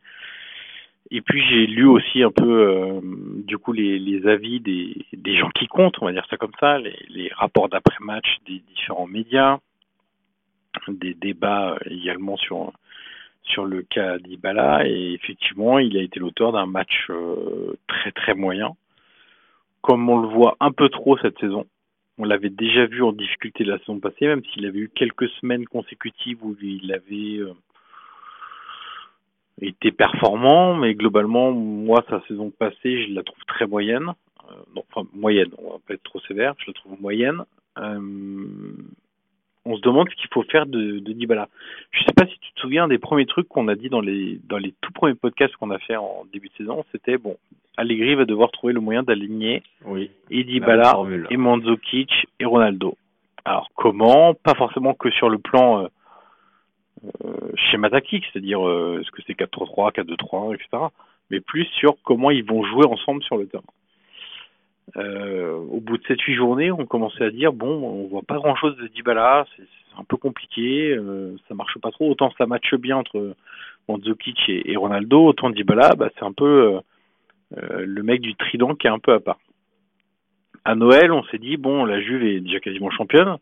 Et 1.14 1.20
puis 1.22 1.44
j'ai 1.46 1.68
lu 1.68 1.86
aussi 1.86 2.24
un 2.24 2.32
peu, 2.32 2.70
euh, 2.70 3.02
du 3.46 3.58
coup, 3.58 3.74
les, 3.74 4.26
avis 4.28 4.62
des, 4.62 5.36
gens 5.36 5.50
qui 5.50 5.68
comptent, 5.68 6.02
on 6.02 6.06
va 6.06 6.14
dire 6.14 6.26
ça 6.30 6.38
comme 6.38 6.54
ça, 6.58 6.80
les, 6.80 7.30
rapports 7.36 7.68
d'après-match 7.68 8.38
des 8.48 8.60
différents 8.60 9.08
médias, 9.08 9.60
des 10.88 11.14
débats 11.14 11.78
également 11.86 12.38
sur 12.38 12.72
sur 13.44 13.66
le 13.66 13.82
cas 13.82 14.20
d'Ibala. 14.20 14.88
Et 14.88 15.14
effectivement, 15.14 15.80
il 15.80 15.98
a 15.98 16.02
été 16.02 16.20
l'auteur 16.20 16.54
d'un 16.54 16.66
match 16.66 17.08
euh, 17.10 17.78
très 17.88 18.12
très 18.12 18.34
moyen, 18.34 18.72
comme 19.82 20.08
on 20.10 20.18
le 20.18 20.30
voit 20.30 20.56
un 20.62 20.72
peu 20.72 20.88
trop 20.88 21.18
cette 21.18 21.38
saison. 21.40 21.66
On 22.20 22.24
l'avait 22.24 22.50
déjà 22.50 22.86
vu 22.86 23.04
en 23.04 23.12
difficulté 23.12 23.66
la 23.66 23.80
saison 23.80 24.00
passée, 24.00 24.28
même 24.28 24.44
s'il 24.46 24.66
avait 24.66 24.80
eu 24.80 24.92
quelques 24.94 25.28
semaines 25.42 25.66
consécutives 25.66 26.42
où 26.42 26.56
il 26.62 26.94
avait 26.94 27.40
euh, 27.40 27.54
été 29.68 29.92
performant, 29.92 30.76
mais 30.76 30.96
globalement, 30.96 31.52
moi, 31.52 32.04
sa 32.10 32.22
saison 32.28 32.52
passée, 32.52 33.08
je 33.08 33.14
la 33.14 33.24
trouve 33.24 33.44
très 33.48 33.68
moyenne. 33.68 34.14
Euh, 34.50 34.82
enfin, 34.94 35.08
moyenne, 35.14 35.50
on 35.58 35.72
va 35.72 35.78
pas 35.88 35.94
être 35.94 36.04
trop 36.04 36.20
sévère, 36.22 36.54
je 36.60 36.68
la 36.68 36.74
trouve 36.74 37.00
moyenne. 37.02 37.44
Euh, 37.78 38.00
on 39.66 39.76
se 39.76 39.82
demande 39.82 40.10
ce 40.10 40.16
qu'il 40.16 40.30
faut 40.34 40.44
faire 40.44 40.66
de, 40.66 41.00
de 41.00 41.14
Dybala. 41.14 41.48
Je 41.92 42.00
sais 42.04 42.14
pas 42.16 42.26
si 42.26 42.38
tu 42.40 42.52
te 42.54 42.60
souviens 42.62 42.88
des 42.88 42.98
premiers 42.98 43.26
trucs 43.26 43.48
qu'on 43.48 43.68
a 43.68 43.76
dit 43.76 43.90
dans 43.90 44.02
les 44.02 44.40
dans 44.50 44.58
les 44.58 44.74
tout 44.82 44.92
premiers 44.92 45.14
podcasts 45.14 45.56
qu'on 45.58 45.72
a 45.72 45.80
fait 45.80 45.96
en 45.96 46.26
début 46.34 46.50
de 46.50 46.54
saison, 46.56 46.84
c'était 46.92 47.18
bon, 47.18 47.38
Allegri 47.78 48.16
va 48.16 48.26
devoir 48.26 48.52
trouver 48.52 48.74
le 48.74 48.80
moyen 48.80 49.04
d'aligner 49.04 49.64
oui, 49.86 50.10
et 50.30 50.44
Dybala 50.44 50.94
et 51.30 51.38
Mandzukic 51.38 52.28
et 52.40 52.46
Ronaldo. 52.46 52.98
Alors 53.46 53.70
comment? 53.76 54.34
Pas 54.34 54.56
forcément 54.56 54.94
que 54.94 55.10
sur 55.12 55.30
le 55.30 55.38
plan 55.38 55.84
euh, 55.84 55.84
euh 55.84 55.90
schéma 57.56 57.90
tactique, 57.90 58.26
c'est-à-dire 58.32 58.68
euh, 58.68 59.00
est-ce 59.02 59.12
que 59.12 59.22
c'est 59.26 59.34
4-3-3, 59.34 59.94
4-2-3, 59.94 60.56
etc. 60.56 60.84
Mais 61.30 61.40
plus 61.40 61.66
sur 61.66 61.96
comment 62.04 62.32
ils 62.32 62.44
vont 62.44 62.64
jouer 62.64 62.86
ensemble 62.86 63.24
sur 63.24 63.38
le 63.38 63.48
terrain. 63.48 63.64
Euh, 64.98 65.56
au 65.56 65.80
bout 65.80 65.98
de 65.98 66.04
7-8 66.04 66.36
journées, 66.36 66.72
on 66.72 66.86
commençait 66.86 67.24
à 67.24 67.30
dire 67.30 67.54
bon, 67.54 67.82
on 67.84 68.08
voit 68.08 68.24
pas 68.24 68.36
grand-chose 68.36 68.76
de 68.78 68.88
Dybala, 68.88 69.46
c'est 69.56 69.64
un 69.98 70.04
peu 70.04 70.18
compliqué, 70.18 70.92
euh, 70.92 71.36
ça 71.48 71.56
marche 71.56 71.78
pas 71.80 71.92
trop. 71.92 72.10
Autant 72.10 72.32
ça 72.38 72.46
matche 72.46 72.76
bien 72.76 72.98
entre 72.98 73.36
Mandzukic 73.88 74.50
et, 74.50 74.76
Ronaldo, 74.76 75.28
autant 75.28 75.50
Dybala, 75.50 75.96
bah, 75.96 76.10
c'est 76.18 76.26
un 76.26 76.34
peu 76.34 76.82
euh, 77.58 77.86
le 77.86 78.04
mec 78.04 78.22
du 78.22 78.36
trident 78.36 78.76
qui 78.76 78.88
est 78.88 78.92
un 78.92 79.00
peu 79.00 79.14
à 79.14 79.20
part. 79.20 79.40
À 80.66 80.76
Noël, 80.76 81.12
on 81.12 81.24
s'est 81.26 81.40
dit 81.40 81.56
bon, 81.56 81.86
la 81.86 82.02
Juve 82.02 82.24
est 82.24 82.42
déjà 82.42 82.60
quasiment 82.60 82.90
championne, 82.92 83.38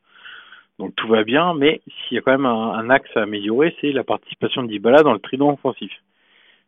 donc 0.79 0.95
tout 0.95 1.07
va 1.07 1.23
bien, 1.23 1.53
mais 1.53 1.81
s'il 1.85 2.15
y 2.15 2.17
a 2.17 2.21
quand 2.21 2.31
même 2.31 2.45
un, 2.45 2.89
axe 2.89 3.09
à 3.15 3.21
améliorer, 3.21 3.75
c'est 3.79 3.91
la 3.91 4.03
participation 4.03 4.63
de 4.63 4.77
dans 4.77 5.13
le 5.13 5.19
trident 5.19 5.51
offensif. 5.51 5.91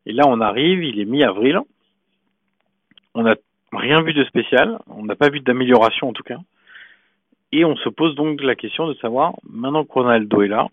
Et 0.05 0.13
là, 0.13 0.23
on 0.27 0.41
arrive, 0.41 0.83
il 0.83 0.99
est 0.99 1.05
mi-avril. 1.05 1.59
On 3.13 3.25
a 3.25 3.35
Rien 3.73 4.01
vu 4.01 4.13
de 4.13 4.23
spécial, 4.25 4.79
on 4.87 5.03
n'a 5.03 5.15
pas 5.15 5.29
vu 5.29 5.39
d'amélioration 5.39 6.09
en 6.09 6.13
tout 6.13 6.23
cas. 6.23 6.39
Et 7.53 7.63
on 7.63 7.75
se 7.77 7.89
pose 7.89 8.15
donc 8.15 8.41
la 8.41 8.55
question 8.55 8.87
de 8.87 8.93
savoir, 8.95 9.33
maintenant 9.49 9.85
que 9.85 9.93
Ronaldo 9.93 10.41
est 10.41 10.49
là, 10.49 10.67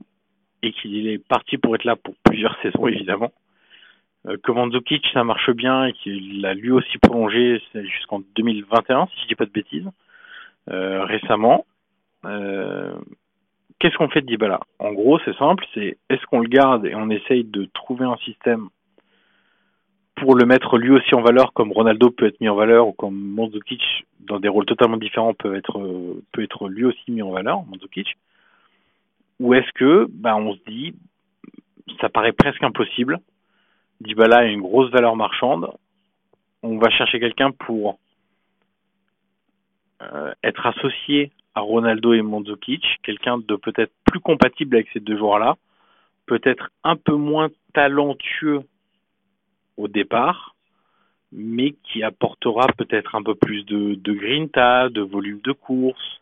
et 0.63 0.73
qu'il 0.73 1.07
est 1.07 1.25
parti 1.25 1.59
pour 1.59 1.77
être 1.77 1.85
là 1.85 1.95
pour 1.95 2.15
plusieurs 2.25 2.57
saisons 2.63 2.89
évidemment, 2.89 3.31
euh, 4.27 4.37
que 4.43 4.51
Mandzukic 4.51 5.07
ça 5.13 5.23
marche 5.23 5.51
bien 5.51 5.87
et 5.87 5.93
qu'il 5.93 6.45
a 6.45 6.55
lui 6.55 6.73
aussi 6.73 6.99
prolongé 6.99 7.63
jusqu'en 7.75 8.21
2021, 8.35 9.07
si 9.07 9.23
je 9.23 9.29
dis 9.29 9.35
pas 9.37 9.47
de 9.47 9.53
bêtises, 9.53 9.89
euh, 10.71 11.05
récemment. 11.05 11.67
Euh, 12.25 12.97
Qu'est-ce 13.79 13.97
qu'on 13.97 14.09
fait 14.09 14.23
de 14.23 14.27
Dybala? 14.27 14.61
En 14.81 14.93
gros, 14.93 15.21
c'est 15.25 15.37
simple, 15.37 15.65
c'est 15.73 15.99
est-ce 16.11 16.25
qu'on 16.27 16.41
le 16.41 16.49
garde 16.49 16.87
et 16.87 16.95
on 16.95 17.11
essaye 17.11 17.45
de 17.45 17.65
trouver 17.67 18.05
un 18.05 18.17
système 18.19 18.69
pour 20.17 20.35
le 20.35 20.47
mettre 20.47 20.79
lui 20.79 20.91
aussi 20.91 21.15
en 21.15 21.23
valeur, 21.23 21.53
comme 21.53 21.71
Ronaldo 21.71 22.11
peut 22.11 22.27
être 22.27 22.41
mis 22.41 22.49
en 22.49 22.57
valeur 22.57 22.89
ou 22.89 22.93
comme 22.93 23.15
Mandzukic 23.15 23.83
dans 24.21 24.41
des 24.41 24.49
rôles 24.49 24.67
totalement 24.67 24.97
différents 24.97 25.33
peut 25.33 25.55
être 25.55 25.79
euh, 25.79 26.23
peut 26.33 26.43
être 26.43 26.69
lui 26.69 26.85
aussi 26.85 27.11
mis 27.11 27.23
en 27.23 27.31
valeur, 27.31 27.65
Mandzukic? 27.67 28.17
Ou 29.39 29.55
est-ce 29.55 29.71
que, 29.75 30.07
ben, 30.11 30.35
on 30.35 30.55
se 30.55 30.61
dit, 30.67 30.95
ça 32.01 32.09
paraît 32.09 32.33
presque 32.33 32.63
impossible. 32.63 33.21
Dybala 34.01 34.39
a 34.39 34.45
une 34.45 34.61
grosse 34.61 34.91
valeur 34.91 35.15
marchande. 35.15 35.71
On 36.65 36.79
va 36.79 36.91
chercher 36.91 37.21
quelqu'un 37.21 37.53
pour 37.53 37.99
euh, 40.03 40.33
être 40.43 40.67
associé 40.67 41.31
Ronaldo 41.61 42.13
et 42.13 42.23
Mandzukic, 42.23 42.85
quelqu'un 43.03 43.39
de 43.39 43.57
peut-être 43.57 43.93
plus 44.05 44.21
compatible 44.21 44.77
avec 44.77 44.89
ces 44.93 45.01
deux 45.01 45.17
joueurs-là, 45.17 45.57
peut-être 46.27 46.71
un 46.85 46.97
peu 46.97 47.15
moins 47.15 47.49
talentueux 47.73 48.63
au 49.77 49.89
départ, 49.89 50.55
mais 51.33 51.75
qui 51.85 52.03
apportera 52.03 52.67
peut-être 52.77 53.15
un 53.15 53.23
peu 53.23 53.35
plus 53.35 53.65
de, 53.65 53.95
de 53.95 54.13
grinta, 54.13 54.89
de 54.89 55.01
volume 55.01 55.41
de 55.41 55.53
course, 55.53 56.21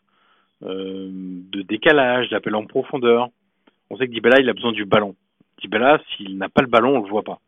euh, 0.63 1.07
de 1.11 1.61
décalage, 1.61 2.29
d'appel 2.29 2.55
en 2.55 2.65
profondeur. 2.65 3.29
On 3.89 3.97
sait 3.97 4.07
que 4.07 4.11
Dybala, 4.11 4.39
il 4.39 4.49
a 4.49 4.53
besoin 4.53 4.71
du 4.71 4.85
ballon. 4.85 5.15
Dybala, 5.59 6.01
s'il 6.09 6.37
n'a 6.37 6.49
pas 6.49 6.61
le 6.61 6.67
ballon, 6.67 6.97
on 6.97 7.03
le 7.03 7.09
voit 7.09 7.23
pas. 7.23 7.39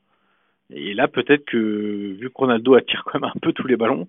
Et 0.72 0.94
là, 0.94 1.08
peut-être 1.08 1.46
que, 1.46 1.58
vu 1.58 2.30
que 2.30 2.38
Ronaldo 2.38 2.76
attire 2.76 3.04
quand 3.06 3.20
même 3.20 3.32
un 3.36 3.40
peu 3.40 3.54
tous 3.54 3.68
les 3.68 3.76
ballons, 3.76 4.08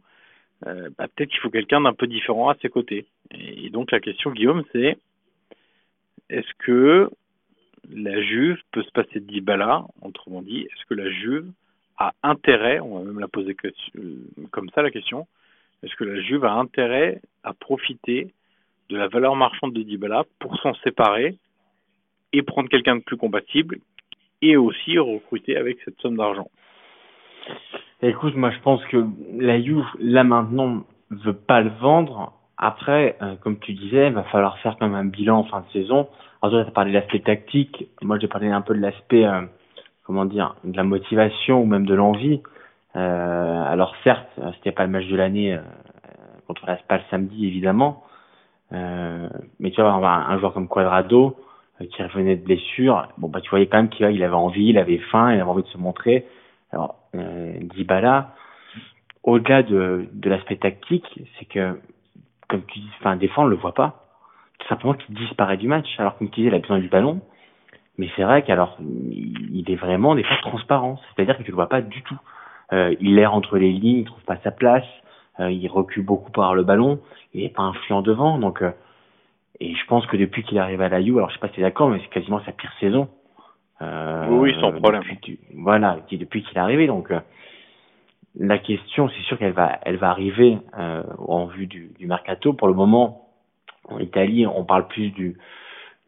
euh, 0.66 0.90
bah, 0.98 1.08
peut-être 1.08 1.30
qu'il 1.30 1.40
faut 1.40 1.50
quelqu'un 1.50 1.80
d'un 1.80 1.94
peu 1.94 2.06
différent 2.06 2.48
à 2.48 2.56
ses 2.61 2.68
côtés. 2.68 3.06
Et, 3.30 3.70
donc 3.70 3.90
la 3.90 4.00
question, 4.00 4.30
Guillaume, 4.30 4.64
c'est 4.72 4.98
est-ce 6.28 6.52
que 6.58 7.11
la 7.90 8.22
Juve 8.22 8.61
peut 8.72 8.82
se 8.82 8.90
passer 8.90 9.20
de 9.20 9.26
Dybala, 9.26 9.84
autrement 10.02 10.42
dit, 10.42 10.61
est-ce 10.61 10.86
que 10.86 10.94
la 10.94 11.11
Juve 11.11 11.50
a 11.96 12.12
intérêt, 12.22 12.80
on 12.80 12.98
va 12.98 13.04
même 13.04 13.20
la 13.20 13.28
poser 13.28 13.56
comme 14.50 14.70
ça 14.70 14.82
la 14.82 14.90
question, 14.90 15.26
est-ce 15.82 15.94
que 15.96 16.04
la 16.04 16.20
Juve 16.20 16.44
a 16.44 16.52
intérêt 16.52 17.20
à 17.42 17.54
profiter 17.54 18.32
de 18.90 18.96
la 18.96 19.08
valeur 19.08 19.36
marchande 19.36 19.72
de 19.72 19.82
Dybala 19.82 20.24
pour 20.38 20.58
s'en 20.61 20.74
séparer 20.76 21.36
et 22.32 22.42
prendre 22.42 22.68
quelqu'un 22.68 22.96
de 22.96 23.02
plus 23.02 23.16
compatible 23.16 23.78
et 24.42 24.56
aussi 24.56 24.98
recruter 24.98 25.56
avec 25.56 25.78
cette 25.84 25.98
somme 26.00 26.16
d'argent? 26.16 26.50
Écoute, 28.03 28.34
moi 28.34 28.51
je 28.51 28.59
pense 28.61 28.84
que 28.86 29.05
la 29.38 29.61
Juve, 29.61 29.84
là 29.98 30.24
maintenant, 30.24 30.84
veut 31.11 31.34
pas 31.34 31.61
le 31.61 31.70
vendre. 31.80 32.32
Après, 32.57 33.16
euh, 33.22 33.36
comme 33.42 33.59
tu 33.59 33.72
disais, 33.72 34.09
il 34.09 34.14
va 34.14 34.22
falloir 34.24 34.59
faire 34.59 34.76
quand 34.78 34.86
même 34.86 34.94
un 34.94 35.05
bilan 35.05 35.38
en 35.38 35.44
fin 35.44 35.61
de 35.61 35.72
saison. 35.72 36.09
Alors 36.42 36.62
tu 36.62 36.68
as 36.68 36.72
parlé 36.72 36.92
de 36.92 36.96
l'aspect 36.96 37.20
tactique. 37.20 37.88
Moi, 38.03 38.18
j'ai 38.18 38.28
parlé 38.28 38.48
un 38.48 38.62
peu 38.62 38.74
de 38.74 38.80
l'aspect 38.80 39.26
euh, 39.26 39.42
comment 40.05 40.24
dire, 40.24 40.57
de 40.64 40.76
la 40.76 40.82
motivation 40.82 41.62
ou 41.62 41.66
même 41.66 41.86
de 41.86 41.94
l'envie. 41.94 42.42
Euh, 42.96 43.62
alors 43.64 43.94
certes, 44.03 44.28
c'était 44.57 44.72
pas 44.72 44.84
le 44.84 44.90
match 44.90 45.07
de 45.07 45.14
l'année 45.16 45.55
euh, 45.55 45.61
contre 46.48 46.66
la 46.66 46.78
Spal 46.78 47.01
samedi 47.11 47.46
évidemment, 47.46 48.03
euh, 48.72 49.28
mais 49.61 49.70
tu 49.70 49.80
vois, 49.80 49.92
un, 49.92 50.03
un 50.03 50.38
joueur 50.40 50.53
comme 50.53 50.66
Quadrado 50.66 51.36
euh, 51.80 51.84
qui 51.86 52.03
revenait 52.03 52.34
de 52.34 52.44
blessure, 52.44 53.07
bon 53.18 53.28
bah 53.28 53.40
tu 53.40 53.51
voyais 53.51 53.66
quand 53.66 53.76
même 53.76 53.88
qu'il 53.88 54.05
avait 54.07 54.34
envie, 54.34 54.66
il 54.66 54.78
avait 54.78 54.98
faim, 54.98 55.32
il 55.32 55.40
avait 55.40 55.48
envie 55.48 55.62
de 55.62 55.68
se 55.68 55.78
montrer. 55.78 56.26
Alors, 56.73 56.97
euh, 57.14 57.59
Dybala, 57.75 58.35
au-delà 59.23 59.62
de, 59.62 60.09
de 60.12 60.31
l'aspect 60.31 60.57
tactique, 60.57 61.21
c'est 61.39 61.45
que, 61.47 61.81
comme 62.49 62.62
tu 62.66 62.79
dis, 62.79 62.91
enfin, 63.01 63.16
des 63.16 63.29
fois, 63.29 63.45
on 63.45 63.49
le 63.49 63.57
voit 63.57 63.75
pas. 63.75 64.07
Tout 64.59 64.68
simplement 64.68 64.95
qu'il 64.95 65.14
disparaît 65.14 65.57
du 65.57 65.68
match, 65.68 65.89
alors 65.99 66.16
comme 66.18 66.29
tu 66.31 66.41
disais, 66.41 66.49
il 66.49 66.55
a 66.55 66.59
besoin 66.59 66.79
du 66.79 66.89
ballon. 66.89 67.21
Mais 67.99 68.09
c'est 68.16 68.23
vrai 68.23 68.43
qu'alors, 68.43 68.79
il 68.81 69.64
est 69.68 69.77
vraiment 69.77 70.14
des 70.14 70.23
fois 70.23 70.37
transparent. 70.43 70.99
C'est-à-dire 71.14 71.37
que 71.37 71.43
tu 71.43 71.51
le 71.51 71.55
vois 71.55 71.68
pas 71.68 71.83
du 71.83 72.03
tout. 72.03 72.18
Euh, 72.73 72.95
il 73.01 73.18
erre 73.18 73.35
entre 73.35 73.59
les 73.59 73.73
lignes, 73.73 73.99
il 73.99 74.05
trouve 74.05 74.23
pas 74.23 74.39
sa 74.45 74.51
place, 74.51 74.87
euh, 75.41 75.51
il 75.51 75.66
recule 75.68 76.05
beaucoup 76.05 76.31
par 76.31 76.55
le 76.55 76.62
ballon, 76.62 77.01
il 77.35 77.43
est 77.43 77.55
pas 77.55 77.62
influent 77.62 78.03
devant. 78.03 78.39
Donc, 78.39 78.62
euh, 78.62 78.71
et 79.59 79.75
je 79.75 79.87
pense 79.87 80.07
que 80.07 80.16
depuis 80.16 80.43
qu'il 80.45 80.59
arrive 80.59 80.81
à 80.81 80.89
la 80.89 81.01
U, 81.01 81.16
alors 81.16 81.29
je 81.31 81.35
sais 81.35 81.41
pas 81.41 81.49
si 81.49 81.55
tu 81.55 81.61
es 81.61 81.62
d'accord, 81.62 81.91
mais 81.91 82.01
c'est 82.01 82.11
quasiment 82.11 82.41
sa 82.45 82.53
pire 82.53 82.73
saison. 82.81 83.09
Euh, 83.83 84.26
oui, 84.28 84.55
sans 84.61 84.72
problème. 84.72 85.03
Depuis, 85.11 85.39
voilà, 85.55 85.99
depuis 86.11 86.43
qu'il 86.43 86.57
est 86.57 86.61
arrivé. 86.61 86.87
Donc, 86.87 87.11
euh, 87.11 87.20
la 88.39 88.59
question, 88.59 89.09
c'est 89.09 89.22
sûr 89.22 89.39
qu'elle 89.39 89.53
va, 89.53 89.78
elle 89.83 89.97
va 89.97 90.11
arriver 90.11 90.59
euh, 90.78 91.03
en 91.18 91.47
vue 91.47 91.66
du, 91.66 91.91
du 91.99 92.07
mercato. 92.07 92.53
Pour 92.53 92.68
le 92.68 92.74
moment, 92.74 93.28
en 93.89 93.99
Italie, 93.99 94.47
on 94.47 94.64
parle 94.64 94.87
plus 94.89 95.11
du, 95.11 95.37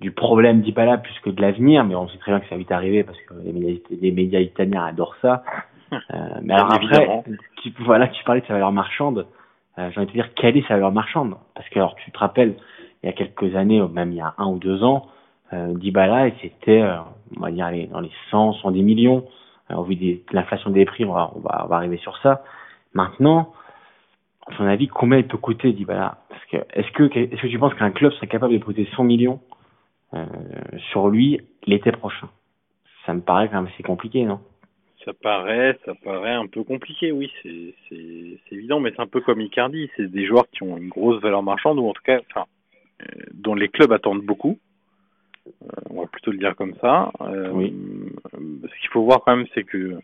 du 0.00 0.10
problème 0.10 0.60
d'Ipala 0.60 0.98
plus 0.98 1.18
que 1.20 1.30
de 1.30 1.40
l'avenir, 1.40 1.84
mais 1.84 1.94
on 1.94 2.08
sait 2.08 2.18
très 2.18 2.32
bien 2.32 2.40
que 2.40 2.46
ça 2.46 2.54
va 2.54 2.58
vite 2.58 2.72
arriver 2.72 3.04
parce 3.04 3.20
que 3.22 3.34
les 3.42 3.52
médias, 3.52 3.80
les 3.90 4.12
médias 4.12 4.40
italiens 4.40 4.84
adorent 4.84 5.16
ça. 5.22 5.42
Euh, 5.92 6.16
mais 6.42 6.54
alors 6.54 6.72
après, 6.72 7.24
tu, 7.62 7.72
voilà, 7.80 8.08
tu 8.08 8.22
parlais 8.24 8.40
de 8.40 8.46
sa 8.46 8.54
valeur 8.54 8.72
marchande. 8.72 9.26
J'ai 9.76 9.84
envie 9.84 10.00
de 10.00 10.04
te 10.04 10.12
dire, 10.12 10.34
quelle 10.34 10.56
est 10.56 10.66
sa 10.68 10.74
valeur 10.74 10.92
marchande? 10.92 11.36
Parce 11.54 11.68
que 11.70 11.78
alors, 11.78 11.94
tu 11.96 12.10
te 12.10 12.18
rappelles, 12.18 12.56
il 13.02 13.06
y 13.06 13.08
a 13.08 13.12
quelques 13.12 13.56
années, 13.56 13.80
même 13.88 14.12
il 14.12 14.18
y 14.18 14.20
a 14.20 14.34
un 14.36 14.46
ou 14.46 14.58
deux 14.58 14.84
ans, 14.84 15.06
euh, 15.52 15.74
Dybala, 15.74 16.30
c'était, 16.40 16.82
euh, 16.82 16.98
on 17.36 17.40
va 17.40 17.50
dire, 17.50 17.88
dans 17.90 18.00
les 18.00 18.10
100, 18.30 18.54
110 18.54 18.82
millions. 18.82 19.26
Euh, 19.70 19.76
au 19.76 19.84
vu 19.84 19.96
de 19.96 20.20
l'inflation 20.32 20.70
des 20.70 20.84
prix, 20.84 21.04
on 21.04 21.12
va, 21.12 21.30
on 21.34 21.40
va, 21.40 21.76
arriver 21.76 21.98
sur 21.98 22.16
ça. 22.18 22.42
Maintenant, 22.94 23.52
à 24.46 24.54
ton 24.56 24.66
avis, 24.66 24.88
combien 24.88 25.18
il 25.18 25.26
peut 25.26 25.38
coûter 25.38 25.72
Dybala? 25.72 26.18
Parce 26.28 26.42
est-ce 26.74 26.90
que 26.92 27.04
est-ce 27.18 27.40
que 27.40 27.46
tu 27.46 27.58
penses 27.58 27.74
qu'un 27.74 27.90
club 27.90 28.12
serait 28.12 28.26
capable 28.26 28.52
de 28.58 28.64
coûter 28.64 28.88
100 28.96 29.04
millions 29.04 29.40
euh, 30.14 30.26
sur 30.90 31.08
lui 31.08 31.40
l'été 31.66 31.92
prochain? 31.92 32.28
Ça 33.06 33.14
me 33.14 33.20
paraît 33.20 33.48
quand 33.48 33.62
même 33.62 33.70
assez 33.72 33.82
compliqué, 33.82 34.24
non? 34.24 34.40
Ça 35.04 35.12
paraît, 35.12 35.76
ça 35.84 35.94
paraît 36.04 36.34
un 36.34 36.46
peu 36.46 36.62
compliqué, 36.62 37.10
oui, 37.10 37.28
c'est, 37.42 37.74
c'est, 37.88 38.54
évident, 38.54 38.78
mais 38.78 38.92
c'est 38.94 39.02
un 39.02 39.08
peu 39.08 39.20
comme 39.20 39.40
Icardi, 39.40 39.90
c'est 39.96 40.08
des 40.08 40.26
joueurs 40.26 40.48
qui 40.52 40.62
ont 40.62 40.76
une 40.76 40.88
grosse 40.88 41.20
valeur 41.20 41.42
marchande, 41.42 41.80
ou 41.80 41.88
en 41.88 41.92
tout 41.92 42.02
cas, 42.04 42.20
dont 43.34 43.56
les 43.56 43.68
clubs 43.68 43.90
attendent 43.90 44.22
beaucoup, 44.22 44.60
on 45.90 46.00
va 46.00 46.06
plutôt 46.06 46.30
le 46.32 46.38
dire 46.38 46.54
comme 46.56 46.74
ça. 46.80 47.10
Euh, 47.20 47.50
Oui. 47.52 47.74
Ce 48.32 48.80
qu'il 48.80 48.90
faut 48.90 49.02
voir 49.04 49.20
quand 49.24 49.36
même, 49.36 49.46
c'est 49.54 49.64
que 49.64 49.76
euh, 49.78 49.98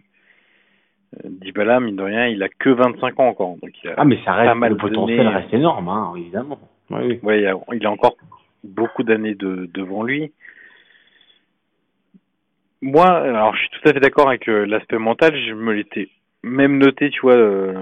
Dybala, 1.25 1.81
mine 1.81 1.97
de 1.97 2.03
rien, 2.03 2.27
il 2.27 2.43
a 2.43 2.49
que 2.49 2.71
25 2.71 3.19
ans 3.21 3.29
encore, 3.29 3.57
donc 3.63 3.71
il 3.83 3.91
a 3.91 3.95
Ah, 3.97 4.05
mais 4.05 4.17
ça 4.19 4.33
pas 4.33 4.35
reste, 4.37 4.57
mal 4.57 4.71
le 4.73 4.77
potentiel 4.77 5.17
donné. 5.19 5.29
reste 5.37 5.55
énorme, 5.55 5.89
hein, 5.89 6.13
évidemment. 6.17 6.59
Oui, 6.91 7.01
oui. 7.05 7.21
Ouais, 7.23 7.41
il 7.41 7.47
a, 7.47 7.55
il 7.75 7.87
a 7.87 7.91
encore 7.91 8.17
beaucoup 8.65 9.03
d'années 9.03 9.35
de, 9.35 9.69
devant 9.73 10.03
lui. 10.03 10.33
Moi, 12.81 13.07
alors 13.09 13.55
je 13.55 13.61
suis 13.61 13.71
tout 13.71 13.89
à 13.89 13.93
fait 13.93 14.01
d'accord 14.01 14.29
avec 14.29 14.49
euh, 14.49 14.65
l'aspect 14.65 14.99
mental, 14.99 15.35
je 15.37 15.53
me 15.53 15.73
l'étais 15.73 16.09
même 16.45 16.79
noté, 16.79 17.11
tu 17.11 17.21
vois, 17.23 17.35
euh, 17.35 17.73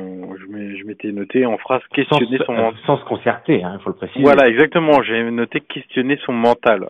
je 0.40 0.84
m'étais 0.86 1.12
noté 1.12 1.44
en 1.44 1.58
phrase 1.58 1.82
Sans, 1.82 1.94
questionner 1.94 2.38
son 2.46 2.54
euh, 2.54 2.62
mental. 2.62 2.80
sans 2.86 2.96
se 2.98 3.04
concerter, 3.04 3.62
hein, 3.62 3.76
il 3.78 3.82
faut 3.82 3.90
le 3.90 3.96
préciser. 3.96 4.22
Voilà, 4.22 4.48
exactement, 4.48 5.02
j'ai 5.02 5.30
noté 5.30 5.60
questionner 5.60 6.16
son 6.24 6.32
mental. 6.32 6.88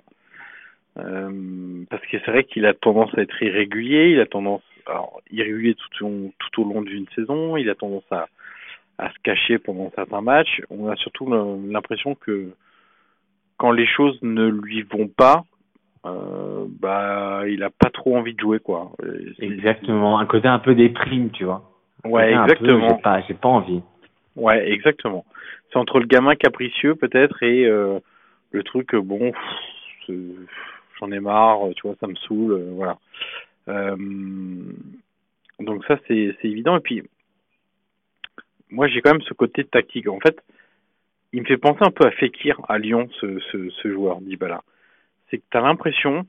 Euh, 0.99 1.84
parce 1.90 2.03
que 2.07 2.18
c'est 2.24 2.30
vrai 2.30 2.44
qu'il 2.44 2.64
a 2.66 2.74
tendance 2.74 3.11
à 3.16 3.20
être 3.22 3.42
irrégulier, 3.42 4.12
il 4.12 4.20
a 4.20 4.26
tendance, 4.26 4.62
alors 4.86 5.20
irrégulier 5.30 5.74
tout 5.74 6.07
au, 6.07 6.32
tout 6.38 6.62
au 6.62 6.72
long 6.72 6.82
d'une 6.82 7.07
saison, 7.14 7.57
il 7.57 7.68
a 7.68 7.74
tendance 7.74 8.11
à, 8.11 8.28
à 8.99 9.11
se 9.11 9.18
cacher 9.22 9.59
pendant 9.59 9.90
certains 9.94 10.22
matchs. 10.22 10.62
On 10.70 10.88
a 10.88 10.97
surtout 10.97 11.30
l'impression 11.68 12.14
que 12.14 12.53
quand 13.59 13.72
les 13.72 13.86
choses 13.86 14.18
ne 14.22 14.47
lui 14.47 14.82
vont 14.82 15.09
pas, 15.09 15.44
euh, 16.07 16.66
bah 16.80 17.42
il 17.49 17.62
a 17.62 17.70
pas 17.70 17.90
trop 17.90 18.16
envie 18.16 18.34
de 18.34 18.40
jouer 18.40 18.59
quoi. 18.61 18.92
Exactement, 19.38 20.18
un 20.18 20.26
côté 20.26 20.49
un 20.49 20.59
peu 20.59 20.74
déprime, 20.74 21.30
tu 21.30 21.44
vois. 21.44 21.70
Un 22.05 22.11
Ouais, 22.11 22.32
exactement. 22.32 22.88
J'ai 22.97 23.03
pas, 23.03 23.20
j'ai 23.22 23.34
pas 23.34 23.49
envie. 23.49 23.82
Ouais, 24.36 24.70
exactement. 24.70 25.24
C'est 25.72 25.78
entre 25.78 25.99
le 25.99 26.07
gamin 26.07 26.36
capricieux 26.36 26.94
peut-être 26.94 27.42
et 27.42 27.64
euh, 27.66 27.99
le 28.53 28.62
truc 28.62 28.94
bon, 28.94 29.32
pff, 29.32 30.14
j'en 30.99 31.11
ai 31.12 31.20
marre, 31.20 31.61
tu 31.76 31.82
vois, 31.86 31.97
ça 32.01 32.07
me 32.07 32.14
saoule, 32.14 32.53
euh, 32.53 32.70
voilà. 32.72 32.99
Euh, 33.68 33.97
donc 35.59 35.84
ça 35.86 35.99
c'est 36.07 36.36
évident 36.44 36.76
et 36.76 36.80
puis 36.80 37.03
moi 38.70 38.86
j'ai 38.88 39.01
quand 39.01 39.12
même 39.12 39.22
ce 39.22 39.34
côté 39.34 39.64
tactique. 39.64 40.09
En 40.09 40.20
fait, 40.20 40.38
il 41.32 41.40
me 41.40 41.47
fait 41.47 41.57
penser 41.57 41.80
un 41.82 41.90
peu 41.90 42.07
à 42.07 42.11
Fekir 42.12 42.61
à 42.68 42.78
Lyon 42.78 43.09
ce 43.20 43.38
ce, 43.51 43.70
ce 43.70 43.92
joueur 43.92 44.20
Dybala. 44.20 44.62
C'est 45.30 45.38
que 45.38 45.44
tu 45.51 45.57
as 45.57 45.62
l'impression 45.62 46.26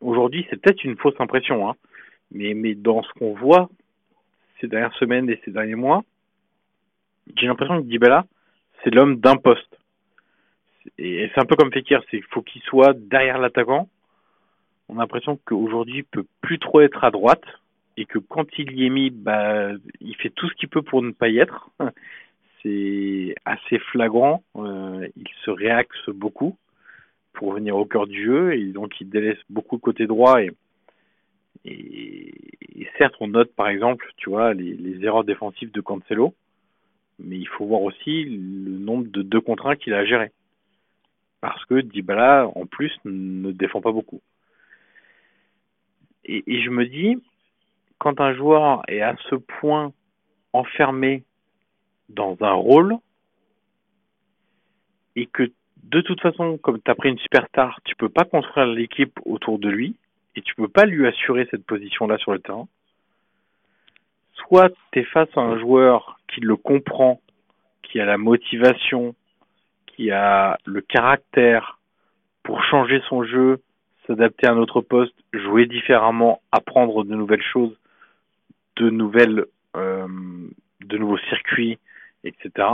aujourd'hui, 0.00 0.46
c'est 0.48 0.60
peut-être 0.60 0.84
une 0.84 0.96
fausse 0.96 1.18
impression 1.18 1.68
hein, 1.68 1.74
mais 2.30 2.54
mais 2.54 2.74
dans 2.74 3.02
ce 3.02 3.12
qu'on 3.14 3.34
voit 3.34 3.68
ces 4.60 4.68
dernières 4.68 4.94
semaines 4.94 5.30
et 5.30 5.40
ces 5.44 5.50
derniers 5.50 5.74
mois, 5.74 6.04
j'ai 7.36 7.46
l'impression 7.46 7.80
que 7.80 7.86
Dybala, 7.86 8.26
c'est 8.82 8.90
l'homme 8.90 9.16
d'un 9.16 9.36
poste. 9.36 9.77
Et 10.98 11.30
c'est 11.34 11.40
un 11.40 11.46
peu 11.46 11.56
comme 11.56 11.72
Fekir, 11.72 12.02
c'est 12.10 12.20
faut 12.30 12.42
qu'il 12.42 12.62
soit 12.62 12.94
derrière 12.94 13.38
l'attaquant. 13.38 13.88
On 14.88 14.96
a 14.96 15.00
l'impression 15.00 15.38
qu'aujourd'hui, 15.44 15.98
il 15.98 16.04
peut 16.04 16.24
plus 16.40 16.58
trop 16.58 16.80
être 16.80 17.04
à 17.04 17.10
droite 17.10 17.44
et 17.96 18.06
que 18.06 18.18
quand 18.18 18.46
il 18.58 18.72
y 18.72 18.86
est 18.86 18.90
mis, 18.90 19.10
bah, 19.10 19.70
il 20.00 20.16
fait 20.16 20.30
tout 20.30 20.48
ce 20.48 20.54
qu'il 20.54 20.68
peut 20.68 20.82
pour 20.82 21.02
ne 21.02 21.10
pas 21.10 21.28
y 21.28 21.38
être. 21.38 21.70
C'est 22.62 23.34
assez 23.44 23.78
flagrant. 23.78 24.42
Euh, 24.56 25.06
il 25.16 25.28
se 25.44 25.50
réaxe 25.50 26.08
beaucoup 26.08 26.56
pour 27.32 27.52
venir 27.52 27.76
au 27.76 27.84
cœur 27.84 28.06
du 28.06 28.24
jeu 28.24 28.54
et 28.54 28.64
donc 28.72 29.00
il 29.00 29.08
délaisse 29.08 29.38
beaucoup 29.48 29.76
le 29.76 29.80
côté 29.80 30.06
droit 30.06 30.40
et 30.42 30.50
certes, 32.98 33.14
on 33.20 33.28
note 33.28 33.52
par 33.54 33.68
exemple, 33.68 34.10
tu 34.16 34.30
vois, 34.30 34.54
les, 34.54 35.04
erreurs 35.04 35.24
défensives 35.24 35.70
de 35.70 35.80
Cancelo, 35.80 36.34
mais 37.18 37.36
il 37.36 37.48
faut 37.48 37.66
voir 37.66 37.82
aussi 37.82 38.24
le 38.24 38.78
nombre 38.78 39.08
de 39.08 39.22
deux 39.22 39.40
contre 39.40 39.66
un 39.66 39.76
qu'il 39.76 39.94
a 39.94 39.98
à 39.98 40.04
gérer. 40.04 40.32
Parce 41.40 41.64
que 41.66 41.80
Dybala, 41.80 42.50
en 42.54 42.66
plus, 42.66 42.92
ne 43.04 43.52
défend 43.52 43.80
pas 43.80 43.92
beaucoup. 43.92 44.20
Et, 46.24 46.62
je 46.62 46.68
me 46.68 46.84
dis, 46.84 47.22
quand 47.98 48.20
un 48.20 48.34
joueur 48.34 48.82
est 48.86 49.00
à 49.00 49.16
ce 49.30 49.34
point 49.34 49.92
enfermé 50.52 51.24
dans 52.10 52.36
un 52.40 52.52
rôle, 52.52 52.96
et 55.16 55.26
que 55.26 55.50
de 55.84 56.00
toute 56.02 56.20
façon, 56.20 56.58
comme 56.58 56.80
tu 56.82 56.90
as 56.90 56.94
pris 56.94 57.08
une 57.08 57.18
superstar, 57.18 57.80
tu 57.84 57.96
peux 57.96 58.10
pas 58.10 58.24
construire 58.24 58.66
l'équipe 58.66 59.18
autour 59.24 59.58
de 59.58 59.68
lui, 59.68 59.96
et 60.36 60.42
tu 60.42 60.54
peux 60.54 60.68
pas 60.68 60.84
lui 60.84 61.06
assurer 61.06 61.48
cette 61.50 61.64
position-là 61.64 62.18
sur 62.18 62.32
le 62.32 62.40
terrain, 62.40 62.68
soit 64.34 64.70
tu 64.92 65.00
es 65.00 65.04
face 65.04 65.28
à 65.34 65.40
un 65.40 65.58
joueur 65.58 66.20
qui 66.28 66.40
le 66.40 66.56
comprend, 66.56 67.20
qui 67.82 68.00
a 68.00 68.04
la 68.04 68.18
motivation, 68.18 69.14
qui 69.98 70.12
a 70.12 70.58
le 70.64 70.80
caractère 70.80 71.80
pour 72.44 72.62
changer 72.62 73.02
son 73.08 73.24
jeu, 73.24 73.60
s'adapter 74.06 74.46
à 74.46 74.52
un 74.52 74.56
autre 74.56 74.80
poste, 74.80 75.14
jouer 75.32 75.66
différemment, 75.66 76.40
apprendre 76.52 77.02
de 77.02 77.16
nouvelles 77.16 77.42
choses, 77.42 77.76
de 78.76 79.48
euh, 79.76 80.06
de 80.84 80.98
nouveaux 80.98 81.18
circuits, 81.28 81.78
etc. 82.22 82.68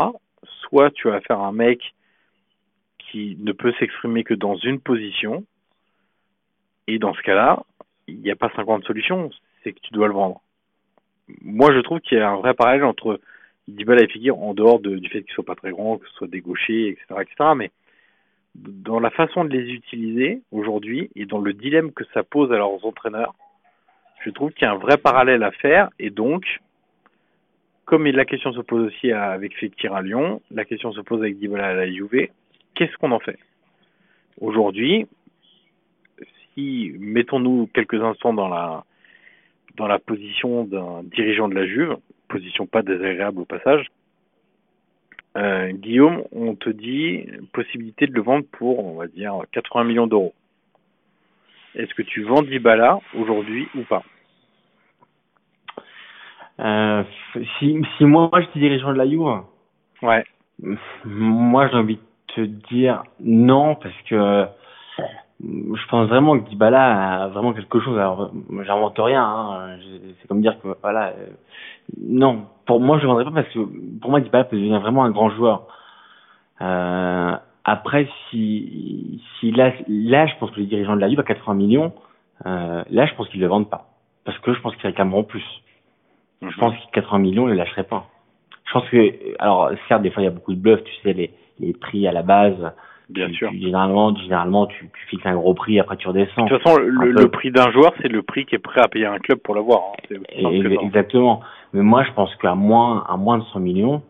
Soit 0.60 0.90
tu 0.90 1.08
as 1.08 1.14
affaire 1.14 1.40
à 1.40 1.46
un 1.46 1.52
mec 1.52 1.94
qui 2.98 3.38
ne 3.40 3.52
peut 3.52 3.72
s'exprimer 3.78 4.22
que 4.22 4.34
dans 4.34 4.56
une 4.56 4.80
position, 4.80 5.44
et 6.86 6.98
dans 6.98 7.14
ce 7.14 7.22
cas-là, 7.22 7.62
il 8.06 8.20
n'y 8.20 8.30
a 8.30 8.36
pas 8.36 8.52
50 8.54 8.84
solutions, 8.84 9.30
c'est 9.62 9.72
que 9.72 9.80
tu 9.80 9.94
dois 9.94 10.08
le 10.08 10.12
vendre. 10.12 10.42
Moi, 11.40 11.72
je 11.72 11.80
trouve 11.80 12.00
qu'il 12.00 12.18
y 12.18 12.20
a 12.20 12.28
un 12.28 12.36
vrai 12.36 12.52
parallèle 12.52 12.84
entre 12.84 13.18
Dybala 13.68 14.02
et 14.02 14.08
Fekir, 14.08 14.38
en 14.38 14.54
dehors 14.54 14.80
de, 14.80 14.96
du 14.96 15.08
fait 15.08 15.22
qu'ils 15.22 15.32
soient 15.32 15.44
pas 15.44 15.54
très 15.54 15.70
grands, 15.70 15.98
que 15.98 16.06
ce 16.08 16.14
soit 16.14 16.28
des 16.28 16.40
gauchers, 16.40 16.88
etc., 16.88 17.22
etc., 17.22 17.50
mais 17.56 17.70
dans 18.54 19.00
la 19.00 19.10
façon 19.10 19.44
de 19.44 19.50
les 19.50 19.72
utiliser 19.72 20.42
aujourd'hui 20.52 21.10
et 21.16 21.26
dans 21.26 21.40
le 21.40 21.52
dilemme 21.52 21.92
que 21.92 22.04
ça 22.12 22.22
pose 22.22 22.52
à 22.52 22.56
leurs 22.56 22.84
entraîneurs, 22.84 23.34
je 24.24 24.30
trouve 24.30 24.52
qu'il 24.52 24.62
y 24.62 24.68
a 24.68 24.72
un 24.72 24.78
vrai 24.78 24.96
parallèle 24.96 25.42
à 25.42 25.50
faire 25.50 25.90
et 25.98 26.10
donc, 26.10 26.44
comme 27.84 28.06
la 28.06 28.24
question 28.24 28.52
se 28.52 28.60
pose 28.60 28.86
aussi 28.86 29.12
avec 29.12 29.56
Fekir 29.56 29.94
à 29.94 30.02
Lyon, 30.02 30.40
la 30.50 30.64
question 30.64 30.92
se 30.92 31.00
pose 31.00 31.20
avec 31.20 31.38
Dybala 31.38 31.68
à 31.68 31.74
la 31.74 31.90
Juve, 31.90 32.28
qu'est-ce 32.74 32.96
qu'on 32.96 33.12
en 33.12 33.18
fait? 33.18 33.38
Aujourd'hui, 34.40 35.06
si 36.54 36.92
mettons-nous 36.98 37.68
quelques 37.74 38.02
instants 38.02 38.34
dans 38.34 38.48
la 38.48 38.84
dans 39.76 39.88
la 39.88 39.98
position 39.98 40.64
d'un 40.64 41.02
dirigeant 41.02 41.48
de 41.48 41.54
la 41.54 41.66
Juve, 41.66 41.96
position 42.28 42.66
pas 42.66 42.82
désagréable 42.82 43.40
au 43.40 43.44
passage, 43.44 43.86
euh, 45.36 45.72
Guillaume, 45.72 46.22
on 46.32 46.54
te 46.54 46.70
dit 46.70 47.26
possibilité 47.52 48.06
de 48.06 48.12
le 48.12 48.22
vendre 48.22 48.44
pour, 48.52 48.84
on 48.84 48.94
va 48.94 49.08
dire, 49.08 49.34
80 49.52 49.84
millions 49.84 50.06
d'euros. 50.06 50.34
Est-ce 51.74 51.92
que 51.94 52.02
tu 52.02 52.22
vends 52.22 52.42
Dybala 52.42 53.00
aujourd'hui 53.14 53.66
ou 53.74 53.82
pas? 53.82 54.04
Euh, 56.60 57.02
si, 57.58 57.82
si 57.98 58.04
moi, 58.04 58.30
j'étais 58.40 58.60
dirigeant 58.60 58.92
de 58.92 58.98
la 58.98 59.08
Juve, 59.08 59.42
Ouais. 60.02 60.24
moi 61.04 61.68
j'ai 61.68 61.76
envie 61.76 61.96
de 61.96 62.34
te 62.34 62.40
dire 62.42 63.02
non 63.20 63.74
parce 63.74 63.94
que 64.08 64.46
je 65.42 65.88
pense 65.88 66.08
vraiment 66.08 66.38
que 66.38 66.48
Dybala 66.48 67.24
a 67.24 67.28
vraiment 67.28 67.52
quelque 67.52 67.80
chose. 67.80 67.98
Alors, 67.98 68.30
j'invente 68.64 68.98
rien. 68.98 69.24
Hein. 69.24 69.78
C'est 70.20 70.28
comme 70.28 70.40
dire 70.40 70.58
que 70.60 70.68
voilà. 70.82 71.08
euh, 71.08 71.26
non, 72.00 72.46
pour 72.66 72.80
moi, 72.80 72.98
je 72.98 73.02
ne 73.02 73.08
vendrais 73.08 73.24
pas 73.24 73.30
parce 73.30 73.48
que 73.48 73.58
pour 74.00 74.10
moi, 74.10 74.20
Dybala 74.20 74.44
peut 74.44 74.56
devenir 74.56 74.80
vraiment 74.80 75.04
un 75.04 75.10
grand 75.10 75.30
joueur. 75.30 75.66
Euh, 76.60 77.36
après, 77.64 78.08
si, 78.30 79.22
si 79.38 79.50
là, 79.50 79.72
là, 79.88 80.26
je 80.26 80.34
pense 80.38 80.50
que 80.50 80.60
les 80.60 80.66
dirigeants 80.66 80.96
de 80.96 81.00
la 81.00 81.08
Juve 81.08 81.20
à 81.20 81.24
80 81.24 81.54
millions, 81.54 81.92
euh, 82.46 82.84
là, 82.90 83.06
je 83.06 83.14
pense 83.14 83.28
qu'ils 83.28 83.40
ne 83.40 83.44
le 83.44 83.50
vendent 83.50 83.70
pas 83.70 83.88
parce 84.24 84.38
que 84.38 84.54
je 84.54 84.60
pense 84.60 84.74
qu'ils 84.76 84.86
réclameront 84.86 85.24
plus. 85.24 85.44
Je 86.42 86.56
pense 86.58 86.74
que 86.74 86.90
80 86.92 87.18
millions, 87.18 87.42
ils 87.44 87.50
ne 87.50 87.52
le 87.52 87.58
lâcheraient 87.58 87.84
pas. 87.84 88.06
Je 88.66 88.72
pense 88.72 88.88
que, 88.88 89.40
alors, 89.40 89.70
certes, 89.88 90.02
des 90.02 90.10
fois, 90.10 90.22
il 90.22 90.26
y 90.26 90.28
a 90.28 90.32
beaucoup 90.32 90.54
de 90.54 90.60
bluffs, 90.60 90.84
tu 90.84 90.92
sais, 91.02 91.12
les, 91.12 91.30
les 91.58 91.72
prix 91.72 92.06
à 92.06 92.12
la 92.12 92.22
base. 92.22 92.72
Bien 93.10 93.28
tu- 93.28 93.34
sûr. 93.34 93.50
tu- 93.50 93.60
généralement, 93.60 94.16
généralement, 94.16 94.66
tu, 94.66 94.88
tu 94.88 95.06
fixes 95.08 95.26
un 95.26 95.34
gros 95.34 95.54
prix, 95.54 95.78
après 95.78 95.96
tu 95.96 96.08
redescends. 96.08 96.44
De 96.44 96.48
toute 96.48 96.62
façon, 96.62 96.78
le, 96.78 97.28
prix 97.28 97.50
d'un 97.50 97.70
joueur, 97.70 97.92
c'est 98.00 98.08
le 98.08 98.22
prix 98.22 98.46
qui 98.46 98.54
est 98.54 98.58
prêt 98.58 98.80
à 98.80 98.88
payer 98.88 99.06
un 99.06 99.18
club 99.18 99.38
pour 99.38 99.54
l'avoir. 99.54 99.92
Hein. 100.10 100.16
Exactement. 100.82 101.42
Mais 101.72 101.82
moi, 101.82 102.04
je 102.04 102.12
pense 102.12 102.34
qu'à 102.36 102.54
moins, 102.54 103.04
à 103.08 103.16
moins 103.16 103.38
de 103.38 103.44
100 103.44 103.60
millions, 103.60 104.02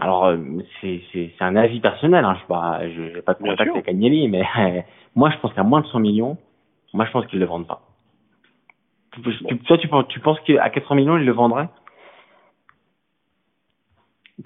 alors 0.00 0.26
euh, 0.26 0.36
c'est 0.80 1.32
un 1.40 1.56
avis 1.56 1.80
personnel. 1.80 2.24
Hein, 2.24 2.34
je 2.34 2.40
sais 2.40 2.46
pas, 2.48 2.80
je 2.88 3.14
j'ai 3.14 3.22
pas 3.22 3.34
de 3.34 3.38
contact 3.38 3.70
avec 3.70 3.88
Agnelli, 3.88 4.28
mais 4.28 4.42
moi, 5.14 5.30
je 5.30 5.38
pense 5.38 5.52
qu'à 5.54 5.62
moins 5.62 5.80
de 5.80 5.86
100 5.86 6.00
millions, 6.00 6.36
moi, 6.92 7.06
je 7.06 7.12
pense 7.12 7.26
qu'ils 7.26 7.38
le 7.38 7.46
vendent 7.46 7.66
pas. 7.66 7.82
Tu- 9.12 9.22
tu- 9.22 9.58
Toi, 9.58 9.78
tu 9.78 9.88
penses, 9.88 10.08
tu 10.08 10.20
penses 10.20 10.40
qu'à 10.40 10.68
80 10.68 10.96
millions, 10.96 11.16
ils 11.16 11.24
le 11.24 11.32
vendraient? 11.32 11.68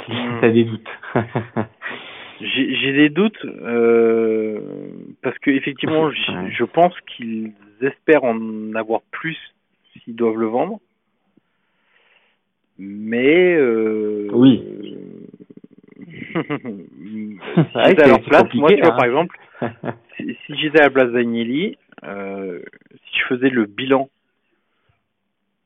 Hmm. 0.09 0.39
T'as 0.41 0.51
des 0.51 0.65
doutes. 0.65 0.89
J'ai 2.41 2.93
des 2.93 3.09
doutes 3.11 3.45
euh, 3.45 4.61
parce 5.23 5.39
que 5.39 5.51
effectivement, 5.51 6.11
je 6.51 6.65
pense 6.65 6.95
qu'ils 7.03 7.53
espèrent 7.83 8.25
en 8.25 8.75
avoir 8.75 9.03
plus 9.11 9.39
s'ils 9.93 10.17
doivent 10.17 10.39
le 10.39 10.47
vendre. 10.47 10.81
Mais 12.79 13.55
euh, 13.57 14.29
Oui. 14.33 14.65
si 16.33 17.39
j'étais 17.87 18.03
à 18.03 18.07
leur 18.07 18.23
place, 18.23 18.55
moi, 18.55 18.71
tu 18.71 18.81
vois, 18.81 18.95
hein. 18.95 18.97
par 18.97 19.05
exemple, 19.05 19.39
si, 20.17 20.37
si 20.47 20.57
j'étais 20.57 20.81
à 20.81 20.85
la 20.85 20.91
place 20.91 21.13
d'Agnelli, 21.13 21.77
euh, 22.05 22.61
si 22.93 23.19
je 23.19 23.27
faisais 23.27 23.51
le 23.51 23.67
bilan 23.67 24.09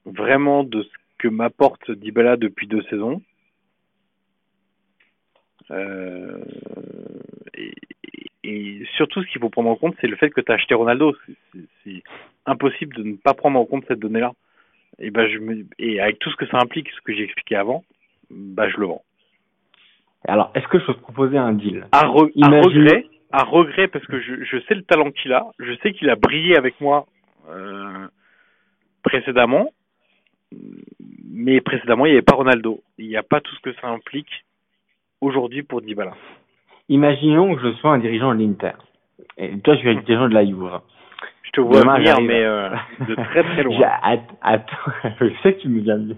vraiment 0.05 0.65
de 0.65 0.83
ce 0.83 0.89
que 1.19 1.29
m'apporte 1.29 1.91
Dybala 1.91 2.37
depuis 2.37 2.67
deux 2.67 2.83
saisons, 2.91 3.23
et, 7.57 7.75
et 8.45 8.83
surtout 8.97 9.23
ce 9.23 9.29
qu'il 9.29 9.41
faut 9.41 9.49
prendre 9.51 9.71
en 9.71 9.77
compte, 9.77 9.97
c'est 10.01 10.07
le 10.07 10.17
fait 10.17 10.31
que 10.31 10.41
tu 10.41 10.51
as 10.53 10.57
acheté 10.57 10.75
Ronaldo. 10.75 11.15
C'est- 11.85 12.03
impossible 12.47 12.95
de 12.97 13.03
ne 13.03 13.17
pas 13.17 13.33
prendre 13.33 13.59
en 13.59 13.65
compte 13.65 13.87
cette 13.89 14.01
donnée-là. 14.01 14.33
Et 14.99 15.11
ben 15.11 15.27
je 15.31 15.39
me, 15.39 15.65
et 15.79 15.99
avec 15.99 16.19
tout 16.19 16.31
ce 16.31 16.37
que 16.37 16.47
ça 16.49 16.59
implique, 16.59 16.91
ce 16.91 17.01
que 17.01 17.15
j'ai 17.15 17.23
expliqué 17.25 17.57
avant, 17.57 17.85
bah 18.31 18.69
je 18.69 18.77
le 18.77 18.85
vends. 18.87 19.03
Alors, 20.29 20.51
est-ce 20.55 20.69
que 20.69 20.79
je 20.79 20.85
peux 20.85 20.93
te 20.93 21.01
proposer 21.01 21.39
un 21.39 21.53
deal? 21.53 21.87
À, 21.91 22.05
re- 22.07 22.27
à 22.43 22.49
Imagine- 22.49 22.83
regret, 22.83 23.07
à 23.33 23.45
regret 23.45 23.89
parce 23.89 24.05
que 24.07 24.21
je, 24.21 24.45
je 24.45 24.59
sais 24.69 24.75
le 24.75 24.83
talent 24.83 25.11
qu'il 25.11 25.33
a, 25.33 25.47
je 25.59 25.73
sais 25.83 25.93
qu'il 25.95 26.11
a 26.11 26.17
brillé 26.17 26.55
avec 26.57 26.79
moi 26.83 27.07
euh, 27.49 28.09
précédemment, 29.03 29.71
mais 31.31 31.63
précédemment 31.63 32.05
il 32.05 32.11
n'y 32.11 32.17
avait 32.17 32.23
pas 32.23 32.37
Ronaldo. 32.37 32.83
Il 32.99 33.09
n'y 33.09 33.17
a 33.17 33.23
pas 33.23 33.41
tout 33.41 33.55
ce 33.55 33.61
que 33.63 33.73
ça 33.81 33.89
implique 33.89 34.44
aujourd'hui 35.25 35.63
pour 35.63 35.81
Dybala. 35.83 36.13
Imaginons 36.89 37.55
que 37.55 37.63
je 37.63 37.73
sois 37.77 37.93
un 37.93 37.99
dirigeant 37.99 38.35
de 38.35 38.41
l'Inter. 38.41 38.73
Et 39.39 39.59
toi, 39.61 39.75
je 39.75 39.81
suis 39.81 39.89
un 39.91 39.95
dirigeant 39.95 40.29
de 40.29 40.35
la 40.35 40.45
Juve. 40.45 40.71
Je 41.43 41.51
te 41.53 41.61
vois 41.61 41.81
Demain, 41.81 41.99
venir, 41.99 42.21
mais 42.21 42.43
euh, 42.45 42.69
de 43.09 43.15
très 43.15 43.43
très 43.43 43.63
loin. 43.65 43.79
att- 44.03 44.21
Attends, 44.43 44.93
je 45.21 45.27
sais 45.43 45.55
que 45.55 45.61
tu 45.61 45.69
me 45.69 45.81
viens 45.81 45.99
bien. 45.99 46.17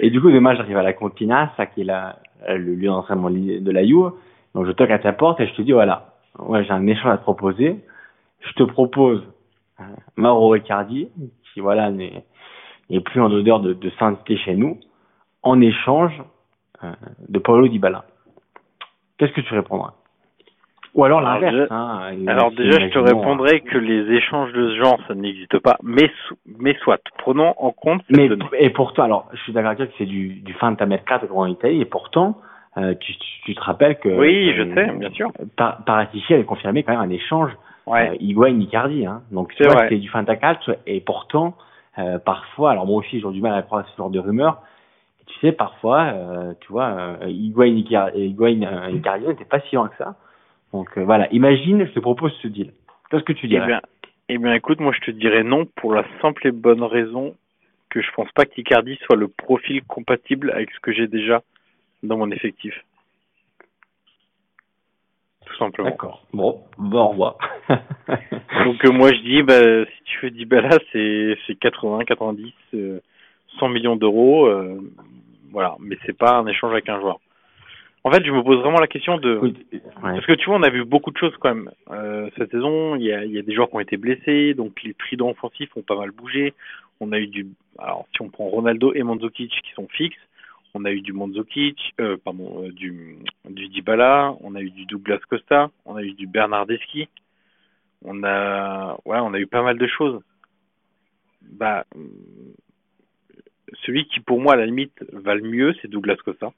Et 0.00 0.10
du 0.10 0.20
coup, 0.20 0.30
demain, 0.30 0.54
j'arrive 0.54 0.76
à 0.76 0.82
la 0.82 0.92
Contina, 0.92 1.52
ça 1.56 1.66
qui 1.66 1.82
est 1.82 1.84
la, 1.84 2.16
le 2.48 2.74
lieu 2.74 2.88
d'entraînement 2.88 3.30
de 3.30 3.70
la 3.70 3.84
Juve. 3.86 4.12
Donc, 4.54 4.66
je 4.66 4.72
toque 4.72 4.90
à 4.90 4.98
ta 4.98 5.12
porte 5.12 5.40
et 5.40 5.46
je 5.46 5.54
te 5.54 5.62
dis, 5.62 5.72
voilà, 5.72 6.14
ouais, 6.38 6.64
j'ai 6.64 6.70
un 6.72 6.86
échange 6.86 7.12
à 7.12 7.18
te 7.18 7.22
proposer. 7.22 7.76
Je 8.40 8.52
te 8.54 8.62
propose 8.64 9.22
euh, 9.80 9.84
Mauro 10.16 10.48
Riccardi, 10.50 11.08
qui, 11.52 11.60
voilà, 11.60 11.90
n'est 11.90 12.24
plus 13.04 13.20
en 13.20 13.30
odeur 13.30 13.60
de, 13.60 13.72
de 13.72 13.90
sainteté 13.98 14.36
chez 14.38 14.54
nous, 14.56 14.78
en 15.42 15.60
échange 15.60 16.12
euh, 16.82 16.92
de 17.28 17.38
Paulo 17.38 17.68
Dybala. 17.68 18.04
Qu'est-ce 19.18 19.32
que 19.32 19.40
tu 19.40 19.54
répondras 19.54 19.94
Ou 20.94 21.04
alors 21.04 21.20
Alors, 21.20 21.40
l'inverse. 21.40 21.70
hein, 21.70 22.00
Alors 22.26 22.50
déjà, 22.52 22.78
je 22.80 22.92
te 22.92 22.98
répondrai 22.98 23.60
que 23.60 23.78
les 23.78 24.12
échanges 24.16 24.52
de 24.52 24.68
ce 24.70 24.76
genre, 24.82 24.98
ça 25.08 25.14
n'existe 25.14 25.58
pas. 25.58 25.76
Mais, 25.82 26.10
so- 26.28 26.36
mais 26.58 26.74
soit, 26.82 27.00
prenons 27.18 27.54
en 27.58 27.70
compte 27.70 28.02
cette 28.08 28.16
Mais 28.16 28.28
donnée. 28.28 28.44
et 28.58 28.70
pourtant, 28.70 29.04
alors 29.04 29.28
je 29.32 29.38
suis 29.42 29.52
d'accord 29.52 29.68
avec 29.70 29.78
toi 29.78 29.86
que 29.86 29.92
c'est 29.98 30.06
du, 30.06 30.34
du 30.40 30.52
fin 30.54 30.72
de 30.72 30.76
ta 30.76 30.86
mercato 30.86 31.26
en 31.34 31.46
Italie, 31.46 31.80
et 31.80 31.84
pourtant, 31.86 32.38
euh, 32.76 32.94
tu, 33.00 33.14
tu, 33.16 33.26
tu 33.46 33.54
te 33.54 33.60
rappelles 33.60 33.98
que 33.98 34.08
Oui, 34.08 34.52
je 34.54 34.62
euh, 34.62 34.74
sais, 34.74 34.92
bien 34.98 35.10
sûr. 35.10 35.30
Par, 35.56 35.82
Paratici 35.84 36.34
avait 36.34 36.44
confirmé 36.44 36.82
quand 36.82 36.92
même 36.92 37.00
un 37.00 37.10
échange 37.10 37.50
Ouais. 37.86 38.10
euh, 38.10 38.16
Higuain 38.18 38.58
Icardi, 38.60 39.06
hein. 39.06 39.22
Donc 39.30 39.54
C'est 39.56 39.68
vrai. 39.68 39.86
c'est 39.88 39.96
du 39.98 40.08
fin 40.08 40.24
de 40.24 40.34
calcio, 40.34 40.74
et 40.86 41.00
pourtant, 41.00 41.54
euh, 41.98 42.18
parfois, 42.18 42.72
alors 42.72 42.84
moi 42.84 42.96
aussi 42.98 43.20
j'ai 43.20 43.30
du 43.30 43.40
mal 43.40 43.54
à 43.54 43.62
croire 43.62 43.82
à 43.82 43.84
ce 43.90 43.96
genre 43.96 44.10
de 44.10 44.18
rumeurs. 44.18 44.60
Tu 45.36 45.46
sais, 45.46 45.52
parfois, 45.52 46.04
euh, 46.14 46.54
tu 46.60 46.72
vois, 46.72 47.18
euh, 47.22 47.28
Higuain 47.28 47.66
Higuain, 48.14 48.62
euh, 48.62 48.90
n'était 48.90 49.44
pas 49.44 49.60
si 49.60 49.76
loin 49.76 49.88
que 49.88 49.96
ça. 49.96 50.16
Donc 50.72 50.96
euh, 50.96 51.04
voilà, 51.04 51.30
imagine, 51.32 51.86
je 51.86 51.92
te 51.92 52.00
propose 52.00 52.32
ce 52.42 52.48
deal. 52.48 52.72
Qu'est-ce 53.10 53.22
que 53.22 53.32
tu 53.32 53.46
Eh 53.46 53.48
dirais 53.48 53.66
bien, 53.66 53.80
eh 54.28 54.38
bien, 54.38 54.54
écoute, 54.54 54.80
moi, 54.80 54.92
je 54.92 55.00
te 55.00 55.10
dirais 55.10 55.42
non 55.42 55.66
pour 55.76 55.94
la 55.94 56.04
simple 56.20 56.46
et 56.46 56.52
bonne 56.52 56.82
raison 56.82 57.34
que 57.90 58.02
je 58.02 58.10
pense 58.12 58.30
pas 58.32 58.44
qu'Icardi 58.44 58.96
soit 59.04 59.16
le 59.16 59.28
profil 59.28 59.82
compatible 59.84 60.50
avec 60.50 60.70
ce 60.72 60.80
que 60.80 60.92
j'ai 60.92 61.06
déjà 61.06 61.42
dans 62.02 62.16
mon 62.16 62.30
effectif. 62.30 62.74
Tout 65.46 65.56
simplement. 65.56 65.90
D'accord. 65.90 66.24
Bon, 66.32 66.60
bon, 66.76 67.00
au 67.00 67.08
revoir. 67.08 67.38
Donc 67.68 68.84
euh, 68.84 68.90
moi 68.90 69.12
je 69.12 69.20
dis 69.20 69.42
bah 69.42 69.84
si 69.84 70.04
tu 70.04 70.18
fais 70.18 70.30
Dybala 70.30 70.78
c'est 70.92 71.36
c'est 71.46 71.54
80 71.54 72.04
90 72.04 72.52
euh, 72.74 73.00
100 73.60 73.68
millions 73.68 73.96
d'euros 73.96 74.46
euh, 74.46 74.80
voilà 75.56 75.74
mais 75.80 75.96
c'est 76.04 76.16
pas 76.16 76.36
un 76.36 76.46
échange 76.46 76.72
avec 76.72 76.88
un 76.88 77.00
joueur. 77.00 77.18
En 78.04 78.12
fait, 78.12 78.24
je 78.24 78.30
me 78.30 78.40
pose 78.44 78.60
vraiment 78.60 78.78
la 78.78 78.86
question 78.86 79.18
de 79.18 79.36
ouais. 79.38 79.52
parce 80.00 80.26
que 80.26 80.34
tu 80.34 80.46
vois 80.46 80.58
on 80.58 80.62
a 80.62 80.70
vu 80.70 80.84
beaucoup 80.84 81.10
de 81.10 81.18
choses 81.18 81.34
quand 81.40 81.54
même 81.54 81.70
euh, 81.90 82.28
cette 82.36 82.52
saison, 82.52 82.94
il 82.94 83.02
y 83.02 83.12
a 83.12 83.24
il 83.24 83.32
y 83.32 83.38
a 83.38 83.42
des 83.42 83.54
joueurs 83.54 83.68
qui 83.68 83.76
ont 83.76 83.80
été 83.80 83.96
blessés 83.96 84.54
donc 84.54 84.82
les 84.84 84.94
tridents 84.94 85.30
offensifs 85.30 85.76
ont 85.76 85.82
pas 85.82 85.96
mal 85.96 86.10
bougé. 86.10 86.54
On 87.00 87.12
a 87.12 87.18
eu 87.18 87.26
du 87.26 87.46
alors 87.78 88.06
si 88.14 88.22
on 88.22 88.28
prend 88.28 88.44
Ronaldo 88.48 88.92
et 88.94 89.02
Mandzukic 89.02 89.50
qui 89.50 89.72
sont 89.74 89.88
fixes, 89.88 90.24
on 90.74 90.84
a 90.84 90.92
eu 90.92 91.00
du 91.00 91.12
Mandzukic 91.12 91.94
euh, 92.00 92.16
pardon 92.22 92.64
euh, 92.64 92.70
du 92.70 93.18
du 93.48 93.68
Dybala, 93.68 94.34
on 94.42 94.54
a 94.54 94.60
eu 94.60 94.70
du 94.70 94.84
Douglas 94.86 95.20
Costa, 95.28 95.70
on 95.84 95.96
a 95.96 96.02
eu 96.02 96.12
du 96.12 96.26
Bernardeschi 96.26 97.08
on 98.04 98.22
a 98.24 98.96
ouais, 99.04 99.18
on 99.18 99.34
a 99.34 99.38
eu 99.38 99.46
pas 99.46 99.62
mal 99.62 99.78
de 99.78 99.86
choses. 99.86 100.20
Bah 101.42 101.84
celui 103.84 104.06
qui 104.06 104.20
pour 104.20 104.40
moi 104.40 104.54
à 104.54 104.56
la 104.56 104.66
limite 104.66 105.04
va 105.12 105.34
le 105.34 105.42
mieux, 105.42 105.74
c'est 105.80 105.88
Douglas 105.88 106.16
Costa. 106.16 106.52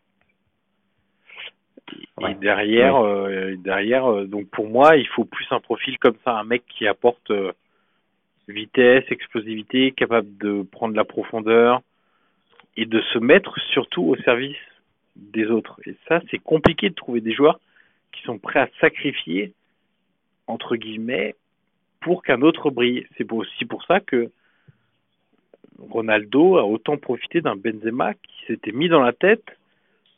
Et 2.21 2.25
Ouais. 2.25 2.35
derrière 2.35 2.97
euh, 2.97 3.55
derrière 3.57 4.07
euh, 4.07 4.27
donc 4.27 4.49
pour 4.51 4.69
moi, 4.69 4.97
il 4.97 5.07
faut 5.09 5.25
plus 5.25 5.47
un 5.51 5.61
profil 5.61 5.99
comme 5.99 6.17
ça, 6.25 6.39
un 6.39 6.45
mec 6.45 6.65
qui 6.69 6.87
apporte 6.87 7.31
euh, 7.31 7.53
vitesse, 8.47 9.05
explosivité, 9.11 9.93
capable 9.93 10.37
de 10.39 10.63
prendre 10.63 10.95
la 10.95 11.05
profondeur 11.05 11.81
et 12.77 12.85
de 12.85 13.01
se 13.13 13.19
mettre 13.19 13.59
surtout 13.73 14.03
au 14.03 14.17
service 14.17 14.57
des 15.17 15.47
autres. 15.47 15.81
Et 15.87 15.97
ça, 16.09 16.21
c'est 16.31 16.39
compliqué 16.39 16.91
de 16.91 16.95
trouver 16.95 17.21
des 17.21 17.33
joueurs 17.33 17.59
qui 18.13 18.23
sont 18.23 18.39
prêts 18.39 18.61
à 18.61 18.69
sacrifier 18.81 19.53
entre 20.49 20.77
guillemets, 20.77 21.37
pour 22.01 22.23
qu'un 22.23 22.43
autre 22.43 22.71
brille. 22.71 23.07
C'est 23.17 23.31
aussi 23.33 23.65
pour 23.67 23.85
ça 23.85 24.01
que 24.01 24.31
Ronaldo 25.79 26.59
a 26.59 26.65
autant 26.65 26.97
profité 26.97 27.41
d'un 27.41 27.57
Benzema 27.57 28.15
qui 28.15 28.47
s'était 28.47 28.73
mis 28.73 28.89
dans 28.89 29.01
la 29.01 29.13
tête 29.13 29.45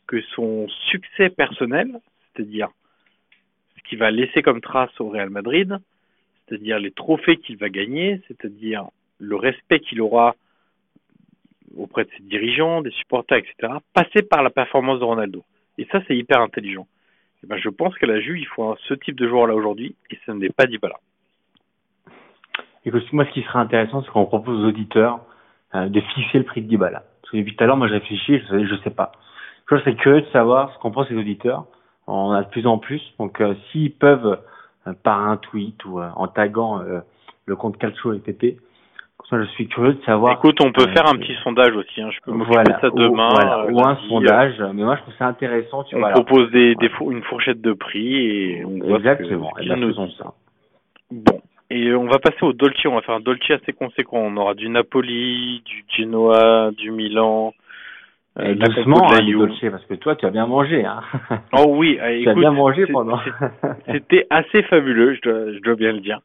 que 0.06 0.20
son 0.34 0.66
succès 0.90 1.30
personnel, 1.30 2.00
c'est-à-dire 2.34 2.68
ce 3.76 3.82
qu'il 3.88 3.98
va 3.98 4.11
laisser 4.11 4.42
comme 4.42 4.61
trace 4.61 4.98
au 5.00 5.08
Real 5.08 5.30
Madrid, 5.30 5.78
c'est-à-dire 6.48 6.78
les 6.78 6.90
trophées 6.90 7.36
qu'il 7.36 7.56
va 7.56 7.68
gagner, 7.68 8.20
c'est-à-dire 8.26 8.88
le 9.18 9.36
respect 9.36 9.80
qu'il 9.80 10.00
aura 10.00 10.34
auprès 11.76 12.04
de 12.04 12.11
ses 12.16 12.22
dirigeants, 12.24 12.82
des 12.82 12.90
supporters, 12.90 13.38
etc., 13.38 13.74
passer 13.94 14.22
par 14.22 14.42
la 14.42 14.50
performance 14.50 14.98
de 14.98 15.04
Ronaldo. 15.04 15.44
Et 15.78 15.86
ça, 15.92 16.02
c'est 16.08 16.16
hyper 16.16 16.40
intelligent. 16.40 16.86
Eh 17.44 17.46
ben, 17.46 17.56
je 17.56 17.68
pense 17.68 17.96
qu'à 17.96 18.06
la 18.06 18.20
Juve, 18.20 18.38
il 18.38 18.46
faut 18.46 18.76
ce 18.88 18.94
type 18.94 19.16
de 19.16 19.28
joueur-là 19.28 19.54
aujourd'hui, 19.54 19.94
et 20.11 20.18
ce 20.26 20.32
n'est 20.32 20.50
pas 20.50 20.66
Dybala. 20.66 20.98
Écoute, 22.84 23.12
moi, 23.12 23.24
ce 23.26 23.30
qui 23.30 23.42
serait 23.42 23.61
intéressant, 23.61 24.02
c'est 24.02 24.11
qu'on 24.11 24.26
propose 24.26 24.64
aux 24.64 24.68
auditeurs 24.68 25.20
de 25.75 26.01
fixer 26.01 26.39
le 26.39 26.45
prix 26.45 26.62
de 26.62 26.68
Dybala. 26.68 27.03
Parce 27.23 27.33
que 27.33 27.37
depuis 27.37 27.55
tout 27.55 27.64
à 27.64 27.66
l'heure, 27.66 27.77
moi, 27.77 27.89
je 27.89 27.95
réfléchis, 27.95 28.41
je, 28.51 28.66
je 28.66 28.75
sais 28.83 28.91
pas. 28.91 29.12
Je 29.71 29.77
serais 29.79 29.95
curieux 29.95 30.23
de 30.23 30.31
savoir 30.33 30.73
ce 30.75 30.79
qu'en 30.79 30.91
pensent 30.91 31.11
les 31.11 31.16
auditeurs. 31.16 31.64
On 32.07 32.33
a 32.33 32.43
de 32.43 32.49
plus 32.49 32.66
en 32.66 32.79
plus. 32.79 33.01
Donc, 33.21 33.41
s'ils 33.71 33.93
peuvent, 33.93 34.41
par 35.05 35.21
un 35.29 35.37
tweet 35.37 35.85
ou 35.85 36.01
en 36.01 36.27
taguant 36.27 36.83
le 37.47 37.57
compte 37.57 37.79
Calcio 37.79 38.12
et 38.12 38.18
PP, 38.18 38.59
je 39.39 39.45
suis 39.53 39.68
curieux 39.68 39.95
de 39.95 40.03
savoir. 40.05 40.35
Écoute, 40.35 40.59
on 40.62 40.73
peut 40.73 40.91
faire 40.93 41.07
un 41.09 41.16
petit 41.16 41.35
sondage 41.43 41.75
aussi. 41.77 42.01
Hein. 42.01 42.11
Je 42.11 42.18
peux 42.25 42.33
m'occuper 42.33 42.55
voilà, 42.55 42.81
ça 42.81 42.91
demain. 42.91 43.29
Ou, 43.29 43.35
voilà, 43.35 43.66
ou 43.66 43.87
un 43.87 43.97
sondage. 44.09 44.61
Mais 44.75 44.83
moi, 44.83 44.97
je 44.97 45.03
trouve 45.03 45.14
ça 45.18 45.27
intéressant. 45.27 45.85
Tu 45.85 45.97
on 45.97 46.01
vois, 46.01 46.11
propose 46.11 46.51
des, 46.51 46.75
des 46.77 46.91
une 47.01 47.23
fourchette 47.23 47.61
de 47.61 47.73
prix 47.73 48.16
et 48.16 48.64
on 48.64 48.79
voit 48.79 48.99
Exactement. 48.99 49.51
Ce 49.57 49.62
que, 49.62 49.68
ce 49.68 49.75
nous 49.75 50.01
ont 50.01 50.11
ça. 50.11 50.33
Bon. 51.11 51.41
Et 51.71 51.95
on 51.95 52.07
va 52.07 52.18
passer 52.18 52.43
au 52.43 52.53
Dolce. 52.53 52.85
On 52.85 52.95
va 52.95 53.03
faire 53.03 53.14
un 53.14 53.21
Dolce 53.21 53.51
assez 53.51 53.73
conséquent. 53.73 54.18
On 54.18 54.37
aura 54.37 54.55
du 54.55 54.68
Napoli, 54.68 55.62
du 55.64 55.85
Genoa, 55.97 56.71
du 56.73 56.91
Milan. 56.91 57.55
Euh, 58.39 58.55
doucement, 58.55 59.11
hein, 59.11 59.21
Dolce, 59.33 59.71
parce 59.71 59.85
que 59.87 59.95
toi, 59.95 60.16
tu 60.16 60.27
as 60.27 60.31
bien 60.31 60.47
mangé. 60.47 60.85
Hein. 60.85 61.03
Oh 61.53 61.75
oui, 61.77 61.99
tu 62.23 62.29
as 62.29 62.35
bien 62.35 62.53
mangé 62.53 62.87
pendant. 62.87 63.21
C'était 63.91 64.27
assez 64.31 64.62
fabuleux, 64.64 65.14
je 65.14 65.21
dois, 65.21 65.53
je 65.53 65.59
dois 65.59 65.75
bien 65.75 65.93
le 65.93 66.01
dire. 66.01 66.21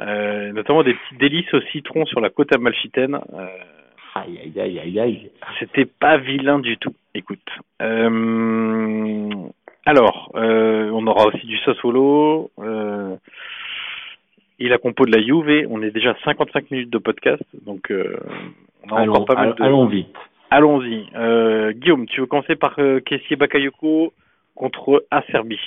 Euh, 0.00 0.52
notamment 0.52 0.82
des 0.82 0.94
petits 0.94 1.16
délices 1.18 1.52
au 1.52 1.60
citron 1.72 2.06
sur 2.06 2.20
la 2.20 2.30
côte 2.30 2.54
amalfitaine. 2.54 3.16
Euh, 3.34 3.46
aïe, 4.14 4.38
aïe, 4.44 4.60
aïe, 4.60 4.80
aïe, 4.80 5.00
aïe. 5.00 5.30
C'était 5.58 5.84
pas 5.86 6.16
vilain 6.18 6.58
du 6.58 6.76
tout. 6.78 6.94
Écoute. 7.14 7.38
Euh, 7.82 9.30
alors, 9.84 10.30
euh, 10.36 10.90
on 10.92 11.06
aura 11.06 11.26
aussi 11.26 11.46
du 11.46 11.58
Sassuolo. 11.58 12.50
Euh, 12.60 13.16
et 14.60 14.68
la 14.68 14.78
compo 14.78 15.04
de 15.06 15.10
la 15.10 15.22
Juve. 15.22 15.66
On 15.70 15.82
est 15.82 15.90
déjà 15.90 16.14
55 16.24 16.70
minutes 16.70 16.90
de 16.90 16.98
podcast, 16.98 17.42
donc 17.66 17.90
euh, 17.90 18.16
on 18.84 18.94
a 18.94 19.00
allons, 19.00 19.12
encore 19.14 19.24
pas 19.24 19.34
mal 19.34 19.54
de... 19.54 19.62
Allons 19.62 19.86
vite. 19.86 20.14
Allons-y. 20.50 21.06
Euh, 21.14 21.72
Guillaume, 21.72 22.06
tu 22.06 22.20
veux 22.20 22.26
commencer 22.26 22.56
par 22.56 22.74
euh, 22.78 22.98
Kessier 23.00 23.36
Bakayoko 23.36 24.12
contre 24.56 25.06
Acerbi? 25.10 25.58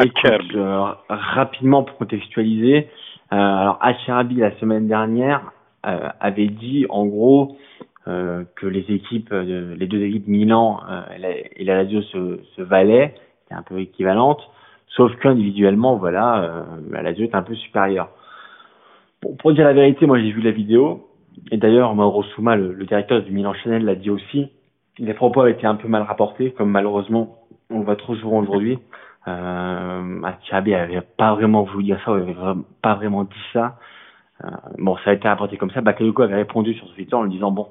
Écoute, 0.00 0.54
euh, 0.54 0.92
rapidement 1.08 1.82
pour 1.82 1.96
contextualiser, 1.96 2.88
euh, 3.32 3.36
alors 3.36 3.78
Acerbi 3.80 4.36
la 4.36 4.56
semaine 4.58 4.86
dernière 4.86 5.52
avait 5.82 6.48
dit 6.48 6.84
en 6.88 7.06
gros 7.06 7.58
que 8.04 8.66
les 8.66 8.84
équipes, 8.88 9.30
les 9.30 9.86
deux 9.86 10.02
équipes 10.02 10.26
Milan 10.26 10.80
et 11.56 11.64
la 11.64 11.76
Lazio 11.76 12.02
se, 12.02 12.40
se 12.56 12.62
valaient, 12.62 13.14
c'était 13.42 13.54
un 13.54 13.62
peu 13.62 13.78
équivalente, 13.78 14.40
sauf 14.88 15.14
qu'individuellement, 15.16 15.96
voilà, 15.96 16.64
la 16.90 17.02
Lazio 17.02 17.24
est 17.24 17.34
un 17.34 17.42
peu 17.42 17.54
supérieure. 17.54 18.08
Pour, 19.20 19.36
pour 19.36 19.52
dire 19.52 19.64
la 19.64 19.72
vérité, 19.72 20.06
moi 20.06 20.18
j'ai 20.18 20.30
vu 20.30 20.40
la 20.40 20.52
vidéo, 20.52 21.08
et 21.50 21.56
d'ailleurs 21.56 21.94
Mauro 21.94 22.22
Souma, 22.22 22.56
le, 22.56 22.72
le 22.72 22.84
directeur 22.84 23.22
du 23.22 23.30
Milan 23.32 23.54
Chanel, 23.54 23.84
l'a 23.84 23.94
dit 23.94 24.10
aussi. 24.10 24.48
Les 24.98 25.12
propos 25.12 25.42
avaient 25.42 25.52
été 25.52 25.66
un 25.66 25.74
peu 25.74 25.88
mal 25.88 26.02
rapportés, 26.02 26.52
comme 26.52 26.70
malheureusement 26.70 27.38
on 27.68 27.80
le 27.80 27.84
voit 27.84 27.96
trop 27.96 28.14
souvent 28.16 28.38
aujourd'hui. 28.38 28.78
Euh, 29.28 30.22
Achabi 30.22 30.74
avait 30.74 31.00
pas 31.00 31.34
vraiment 31.34 31.64
voulu 31.64 31.84
dire 31.84 32.00
ça, 32.04 32.12
avait 32.12 32.34
pas 32.80 32.94
vraiment 32.94 33.24
dit 33.24 33.44
ça. 33.52 33.76
Euh, 34.44 34.48
bon, 34.78 34.96
ça 35.04 35.10
a 35.10 35.12
été 35.14 35.28
rapporté 35.28 35.56
comme 35.56 35.70
ça. 35.70 35.80
Bakayoko 35.80 36.22
avait 36.22 36.36
répondu 36.36 36.74
sur 36.74 36.92
Twitter 36.94 37.14
en 37.14 37.24
lui 37.24 37.32
disant 37.32 37.50
bon, 37.50 37.68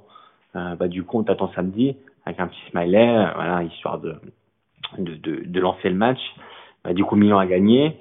euh, 0.56 0.76
bah 0.76 0.88
du 0.88 1.04
coup 1.04 1.20
on 1.20 1.24
t'attend 1.24 1.52
samedi 1.54 1.96
avec 2.26 2.40
un 2.40 2.48
petit 2.48 2.60
smiley, 2.72 3.08
euh, 3.08 3.26
voilà, 3.36 3.64
histoire 3.64 4.00
de, 4.00 4.16
de, 4.98 5.44
de 5.46 5.60
lancer 5.60 5.90
le 5.90 5.96
match. 5.96 6.20
Bah, 6.86 6.94
du 6.94 7.04
coup 7.04 7.16
Milan 7.16 7.40
a 7.40 7.46
gagné. 7.46 7.98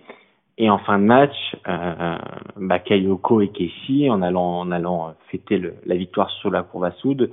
Et 0.56 0.70
en 0.70 0.78
fin 0.78 1.00
de 1.00 1.04
match, 1.04 1.34
euh, 1.66 2.16
Bakayoko 2.56 3.40
et 3.40 3.48
Kessi, 3.48 4.08
en 4.08 4.22
allant 4.22 4.60
en 4.60 4.70
allant 4.70 5.14
fêter 5.28 5.58
le, 5.58 5.74
la 5.84 5.96
victoire 5.96 6.30
sur 6.30 6.50
la 6.50 6.62
courbe 6.62 6.84
à 6.84 6.92
soude, 6.92 7.32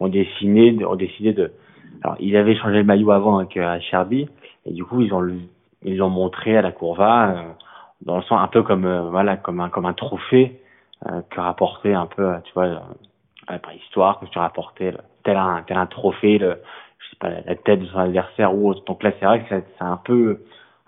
ont 0.00 0.08
décidé, 0.08 0.82
ont 0.84 0.96
décidé 0.96 1.34
de. 1.34 1.52
Alors, 2.02 2.16
ils 2.20 2.36
avaient 2.36 2.56
changé 2.56 2.76
le 2.76 2.84
maillot 2.84 3.10
avant 3.10 3.38
avec 3.38 3.56
euh, 3.58 3.78
Cherby, 3.90 4.28
et 4.64 4.72
du 4.72 4.84
coup, 4.84 5.02
ils 5.02 5.12
ont 5.12 5.28
ils 5.84 6.02
ont 6.02 6.08
montré 6.08 6.56
à 6.56 6.62
la 6.62 6.72
Courva 6.72 7.30
euh, 7.30 7.42
dans 8.02 8.16
le 8.16 8.22
sens 8.22 8.40
un 8.40 8.48
peu 8.48 8.62
comme 8.62 8.86
euh, 8.86 9.02
voilà 9.10 9.36
comme 9.36 9.60
un 9.60 9.68
comme 9.68 9.86
un 9.86 9.92
trophée 9.92 10.60
euh, 11.06 11.20
que 11.30 11.40
rapportait 11.40 11.94
un 11.94 12.06
peu 12.06 12.32
tu 12.44 12.52
vois 12.54 12.64
euh, 12.64 12.78
à 13.46 13.54
la 13.54 13.58
préhistoire 13.58 14.20
que 14.20 14.26
tu 14.26 14.38
rapportais 14.38 14.94
tel 15.22 15.36
un 15.36 15.62
tel 15.66 15.76
un 15.76 15.86
trophée 15.86 16.38
le, 16.38 16.58
je 16.98 17.10
sais 17.10 17.16
pas 17.20 17.28
la 17.28 17.54
tête 17.54 17.80
de 17.80 17.86
son 17.86 17.98
adversaire 17.98 18.54
ou 18.54 18.70
autre. 18.70 18.84
Donc 18.84 19.02
là, 19.02 19.12
c'est 19.18 19.26
vrai 19.26 19.40
que 19.44 19.46
c'est 19.50 19.84
un 19.84 19.96
peu 19.98 20.40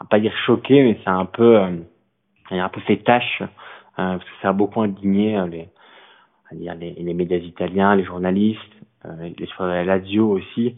pas 0.08 0.20
dire 0.20 0.34
choqué, 0.46 0.82
mais 0.82 0.98
c'est 1.04 1.10
un 1.10 1.26
peu 1.26 1.58
euh, 1.58 1.76
il 2.50 2.58
a 2.58 2.64
un 2.64 2.68
peu 2.68 2.80
fait 2.82 2.96
tâche 2.98 3.42
parce 3.96 4.24
que 4.24 4.30
ça 4.40 4.48
a 4.48 4.52
beaucoup 4.52 4.80
indigné 4.80 5.38
les 5.50 5.68
dire 6.52 6.74
les, 6.74 6.92
les 6.92 7.14
médias 7.14 7.36
italiens, 7.36 7.94
les 7.94 8.04
journalistes, 8.04 8.60
les 9.20 9.48
la 9.58 9.84
Lazio 9.84 10.30
aussi. 10.30 10.74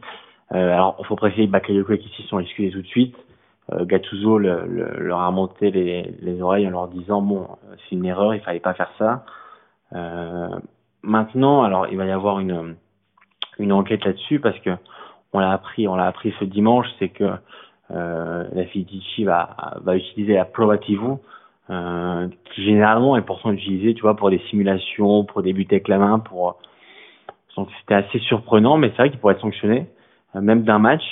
Euh, 0.55 0.73
alors, 0.75 0.97
il 0.99 1.07
faut 1.07 1.17
préciser 1.17 1.47
que 1.47 1.53
Bakayoko 1.53 1.93
et 1.95 1.99
Kissi 1.99 2.23
sont 2.25 2.39
excusés 2.39 2.71
tout 2.71 2.83
de 2.83 2.87
suite. 2.87 3.17
Euh, 3.73 3.85
Gattuso 3.85 4.39
le, 4.39 4.67
le, 4.67 4.99
leur 4.99 5.21
a 5.21 5.31
monté 5.31 5.71
les, 5.71 6.03
les, 6.21 6.43
oreilles 6.43 6.67
en 6.67 6.71
leur 6.71 6.89
disant 6.89 7.23
bon, 7.23 7.47
c'est 7.71 7.95
une 7.95 8.05
erreur, 8.05 8.35
il 8.35 8.41
fallait 8.41 8.61
pas 8.61 8.75
faire 8.75 8.91
ça. 8.99 9.25
Euh, 9.95 10.59
maintenant, 11.03 11.63
alors 11.63 11.87
il 11.89 11.97
va 11.97 12.05
y 12.07 12.11
avoir 12.11 12.41
une 12.41 12.75
une 13.59 13.73
enquête 13.73 14.05
là-dessus 14.05 14.41
parce 14.41 14.59
que 14.61 14.71
on 15.33 15.39
l'a 15.39 15.53
appris, 15.53 15.87
on 15.87 15.95
l'a 15.95 16.07
appris 16.07 16.35
ce 16.41 16.45
dimanche, 16.45 16.87
c'est 16.99 17.11
que 17.11 17.25
euh, 17.25 17.37
la 17.91 18.65
Fitici 18.67 19.25
va 19.25 19.57
va 19.83 19.97
utiliser 19.97 20.35
la 20.35 20.45
Proativo, 20.45 21.21
euh, 21.71 22.29
qui 22.55 22.65
généralement 22.65 23.17
est 23.17 23.23
pourtant 23.23 23.53
utilisée, 23.53 23.95
tu 23.95 24.03
vois, 24.03 24.17
pour 24.17 24.31
des 24.31 24.41
simulations, 24.51 25.25
pour 25.25 25.43
débuter 25.43 25.77
avec 25.77 25.89
la 25.89 25.99
main, 25.99 26.19
pour 26.19 26.57
donc 27.57 27.69
c'était 27.81 27.95
assez 27.95 28.19
surprenant, 28.21 28.79
mais 28.79 28.89
c'est 28.91 28.97
vrai 28.97 29.11
qu'il 29.11 29.19
pourrait 29.21 29.35
être 29.35 29.41
sanctionné. 29.43 29.87
Euh, 30.35 30.41
même 30.41 30.63
d'un 30.63 30.79
match. 30.79 31.03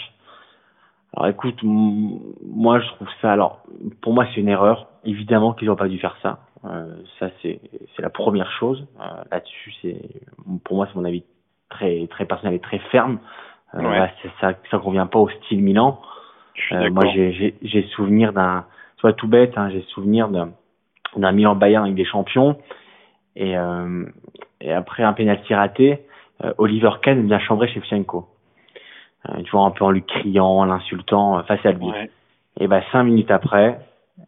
Alors 1.14 1.28
écoute, 1.28 1.58
moi 1.62 2.78
je 2.80 2.86
trouve 2.88 3.08
ça, 3.20 3.32
alors 3.32 3.62
pour 4.00 4.12
moi 4.14 4.26
c'est 4.32 4.40
une 4.40 4.48
erreur, 4.48 4.86
évidemment 5.04 5.52
qu'ils 5.52 5.68
n'ont 5.68 5.76
pas 5.76 5.88
dû 5.88 5.98
faire 5.98 6.16
ça. 6.22 6.38
Euh, 6.64 6.94
ça 7.18 7.30
c'est 7.42 7.60
c'est 7.94 8.02
la 8.02 8.10
première 8.10 8.50
chose. 8.52 8.86
Euh, 9.00 9.22
Là-dessus 9.30 9.74
c'est 9.82 10.00
pour 10.64 10.76
moi 10.76 10.86
c'est 10.88 10.96
mon 10.98 11.04
avis 11.04 11.24
très 11.68 12.06
très 12.08 12.26
personnel 12.26 12.54
et 12.54 12.60
très 12.60 12.78
ferme. 12.90 13.18
Euh, 13.74 13.82
Ouais. 13.82 13.98
là, 13.98 14.10
ça 14.40 14.54
ça 14.70 14.78
convient 14.78 15.06
pas 15.06 15.18
au 15.18 15.28
style 15.28 15.62
Milan. 15.62 16.00
Euh, 16.72 16.90
moi 16.90 17.04
j'ai 17.12 17.82
souvenir 17.94 18.32
d'un, 18.32 18.64
vois 19.00 19.12
tout 19.12 19.28
bête, 19.28 19.52
hein, 19.56 19.70
j'ai 19.70 19.82
souvenir 19.88 20.28
d'un 20.28 21.32
Milan 21.32 21.54
Bayern 21.54 21.84
avec 21.84 21.96
des 21.96 22.04
champions 22.04 22.58
et 23.36 23.56
euh, 23.56 24.04
et 24.60 24.72
après 24.72 25.02
un 25.02 25.12
penalty 25.12 25.54
raté, 25.54 26.00
euh, 26.44 26.52
Oliver 26.58 26.90
Kahn 27.02 27.26
vient 27.26 27.38
chambrer 27.38 27.68
Shevchenko. 27.68 28.28
Euh, 29.28 29.42
tu 29.42 29.50
vois 29.50 29.64
un 29.64 29.70
peu 29.70 29.84
en 29.84 29.90
lui 29.90 30.02
criant, 30.02 30.58
en 30.58 30.64
l'insultant 30.64 31.42
face 31.44 31.64
à 31.64 31.72
lui. 31.72 31.86
Ouais. 31.86 32.10
Et 32.58 32.68
ben 32.68 32.82
cinq 32.92 33.04
minutes 33.04 33.30
après, 33.30 33.78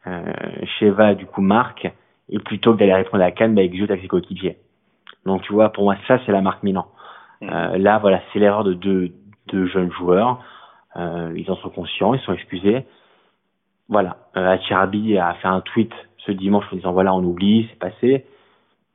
euh, 0.07 0.33
Sheva 0.79 1.15
du 1.15 1.27
coup 1.27 1.43
marque 1.43 1.91
et 2.29 2.39
plutôt 2.39 2.73
que 2.73 2.79
d'aller 2.79 2.95
répondre 2.95 3.23
à 3.23 3.31
Cannes, 3.31 3.55
bah, 3.55 3.63
il 3.63 3.67
exulte 3.67 3.91
avec 3.91 4.03
ses 4.03 4.09
coéquipiers. 4.09 4.57
Donc 5.27 5.43
tu 5.43 5.53
vois, 5.53 5.71
pour 5.71 5.85
moi 5.85 5.97
ça 6.09 6.19
c'est 6.25 6.33
la 6.33 6.41
marque 6.41 6.63
Milan. 6.63 6.87
Mm. 7.41 7.49
Euh, 7.51 7.79
là 7.79 7.99
voilà, 7.99 8.21
c'est 8.33 8.39
l'erreur 8.39 8.65
de 8.65 8.75
deux, 8.75 9.13
deux 9.49 9.67
jeunes 9.67 9.93
joueurs. 9.93 10.41
Euh, 10.97 11.33
ils 11.37 11.51
en 11.51 11.57
sont 11.57 11.71
conscients, 11.71 12.15
ils 12.15 12.21
sont 12.21 12.33
excusés. 12.35 12.85
Voilà, 13.89 14.17
euh, 14.37 14.53
Acerbi 14.55 15.19
a 15.19 15.35
fait 15.35 15.49
un 15.49 15.61
tweet 15.61 15.93
ce 16.19 16.33
dimanche 16.33 16.65
en 16.73 16.77
disant 16.77 16.93
voilà 16.93 17.15
on 17.15 17.23
oublie, 17.25 17.67
c'est 17.71 17.79
passé. 17.79 18.27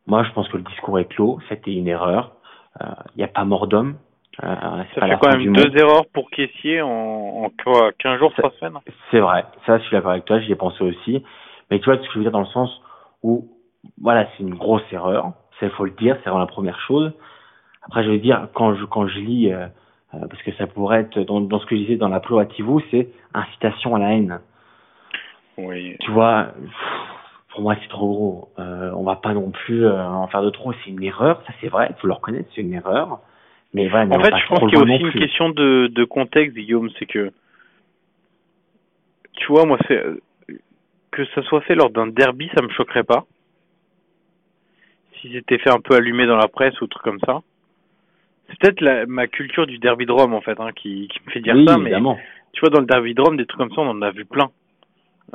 Moi 0.06 0.24
je 0.24 0.32
pense 0.32 0.48
que 0.50 0.58
le 0.58 0.64
discours 0.64 1.00
est 1.00 1.06
clos, 1.06 1.40
c'était 1.50 1.74
une 1.74 1.88
erreur. 1.88 2.34
Il 2.80 3.18
n'y 3.18 3.24
a 3.24 3.28
pas 3.28 3.44
mort 3.44 3.66
d'homme. 3.68 3.96
Euh, 4.44 4.84
Ça 4.94 5.08
fait 5.08 5.18
quand 5.20 5.32
même 5.36 5.46
monde. 5.48 5.56
deux 5.56 5.76
erreurs 5.78 6.06
pour 6.14 6.30
caissier 6.30 6.80
en, 6.82 6.90
en 6.90 7.50
quoi 7.64 7.92
15 7.98 8.20
jours, 8.20 8.32
Ça- 8.36 8.44
3 8.44 8.52
semaines 8.60 8.80
C'est 9.10 9.20
vrai, 9.20 9.46
ça 9.66 9.80
je 9.80 9.84
suis 9.84 9.92
d'accord 9.96 10.12
avec 10.12 10.26
toi, 10.26 10.40
j'y 10.40 10.52
ai 10.52 10.56
pensé 10.56 10.84
aussi. 10.84 11.24
Mais 11.72 11.80
tu 11.80 11.86
vois 11.86 11.96
ce 11.98 12.02
que 12.04 12.14
je 12.14 12.18
veux 12.20 12.24
dire 12.24 12.32
dans 12.32 12.42
le 12.42 12.46
sens 12.48 12.70
où, 13.24 13.50
voilà, 14.00 14.28
c'est 14.38 14.44
une 14.44 14.54
grosse 14.54 14.84
erreur, 14.92 15.32
ça 15.60 15.66
il 15.66 15.72
faut 15.72 15.86
le 15.86 15.92
dire, 15.92 16.16
c'est 16.18 16.30
vraiment 16.30 16.40
la 16.40 16.46
première 16.46 16.80
chose. 16.82 17.12
Après 17.82 18.04
je 18.04 18.12
veux 18.12 18.20
dire, 18.20 18.48
quand 18.54 18.76
je, 18.76 18.86
quand 18.86 19.08
je 19.08 19.18
lis, 19.20 19.52
euh, 19.52 19.66
euh, 19.66 19.68
parce 20.12 20.42
que 20.44 20.52
ça 20.54 20.68
pourrait 20.68 21.02
être, 21.02 21.20
dans, 21.20 21.42
dans 21.42 21.60
ce 21.60 21.66
que 21.66 21.76
je 21.76 21.82
disais 21.82 21.96
dans 21.98 22.10
la 22.10 22.20
Ploativou, 22.20 22.82
c'est 22.92 23.10
incitation 23.34 23.96
à 23.96 24.00
la 24.00 24.14
haine. 24.14 24.40
Oui. 25.58 25.98
Tu 26.02 26.12
vois, 26.12 26.48
pour 27.50 27.62
moi 27.62 27.76
c'est 27.82 27.90
trop 27.90 28.08
gros. 28.08 28.50
Euh, 28.60 28.92
on 28.96 29.04
va 29.04 29.16
pas 29.18 29.34
non 29.34 29.52
plus 29.52 29.86
euh, 29.86 30.04
en 30.06 30.28
faire 30.28 30.44
de 30.44 30.50
trop, 30.50 30.72
c'est 30.74 30.90
une 30.92 31.04
erreur, 31.04 31.42
ça 31.48 31.54
c'est 31.60 31.68
vrai, 31.68 31.88
il 31.90 32.00
faut 32.00 32.08
le 32.08 32.14
reconnaître, 32.14 32.50
c'est 32.56 32.62
une 32.62 32.74
erreur. 32.74 33.20
Mais 33.74 33.88
voilà, 33.90 34.16
En 34.16 34.22
fait, 34.22 34.34
je 34.36 34.48
pense 34.48 34.60
qu'il 34.60 34.74
y 34.74 34.82
a 34.82 34.84
aussi 34.84 34.94
une 35.04 35.10
plus. 35.12 35.20
question 35.20 35.50
de, 35.50 35.88
de 35.88 36.04
contexte, 36.06 36.56
Guillaume, 36.56 36.90
c'est 36.98 37.06
que, 37.06 37.32
tu 39.34 39.48
vois, 39.48 39.66
moi, 39.66 39.78
c'est 39.88 40.02
que 41.12 41.26
ça 41.36 41.44
soit 41.44 41.62
fait 41.62 41.76
lors 41.76 41.90
d'un 41.90 42.08
derby, 42.08 42.50
ça 42.56 42.64
me 42.64 42.70
choquerait 42.70 43.04
pas. 43.04 43.26
Si 45.20 45.32
c'était 45.34 45.58
fait 45.58 45.70
un 45.70 45.82
peu 45.82 45.96
allumé 45.96 46.26
dans 46.28 46.38
la 46.38 46.48
presse 46.48 46.80
ou 46.82 46.88
truc 46.88 47.04
comme 47.04 47.20
ça. 47.26 47.42
C'est 48.50 48.60
peut-être 48.60 48.82
la- 48.82 49.06
ma 49.06 49.28
culture 49.28 49.68
du 49.68 49.78
derby 49.78 50.06
de 50.06 50.12
Rome, 50.12 50.34
en 50.34 50.42
fait, 50.42 50.60
hein, 50.60 50.72
qui, 50.76 51.08
qui 51.08 51.20
me 51.26 51.32
fait 51.32 51.42
dire 51.42 51.56
oui, 51.56 51.66
ça, 51.68 51.78
mais 51.78 51.86
évidemment. 51.86 52.18
tu 52.54 52.62
vois, 52.62 52.70
dans 52.70 52.80
le 52.80 52.86
derby 52.86 53.14
de 53.14 53.22
Rome, 53.22 53.38
des 53.38 53.46
trucs 53.46 53.60
comme 53.60 53.72
ça, 53.74 53.82
on 53.82 53.90
en 53.90 54.02
a 54.02 54.12
vu 54.12 54.26
plein. 54.26 54.50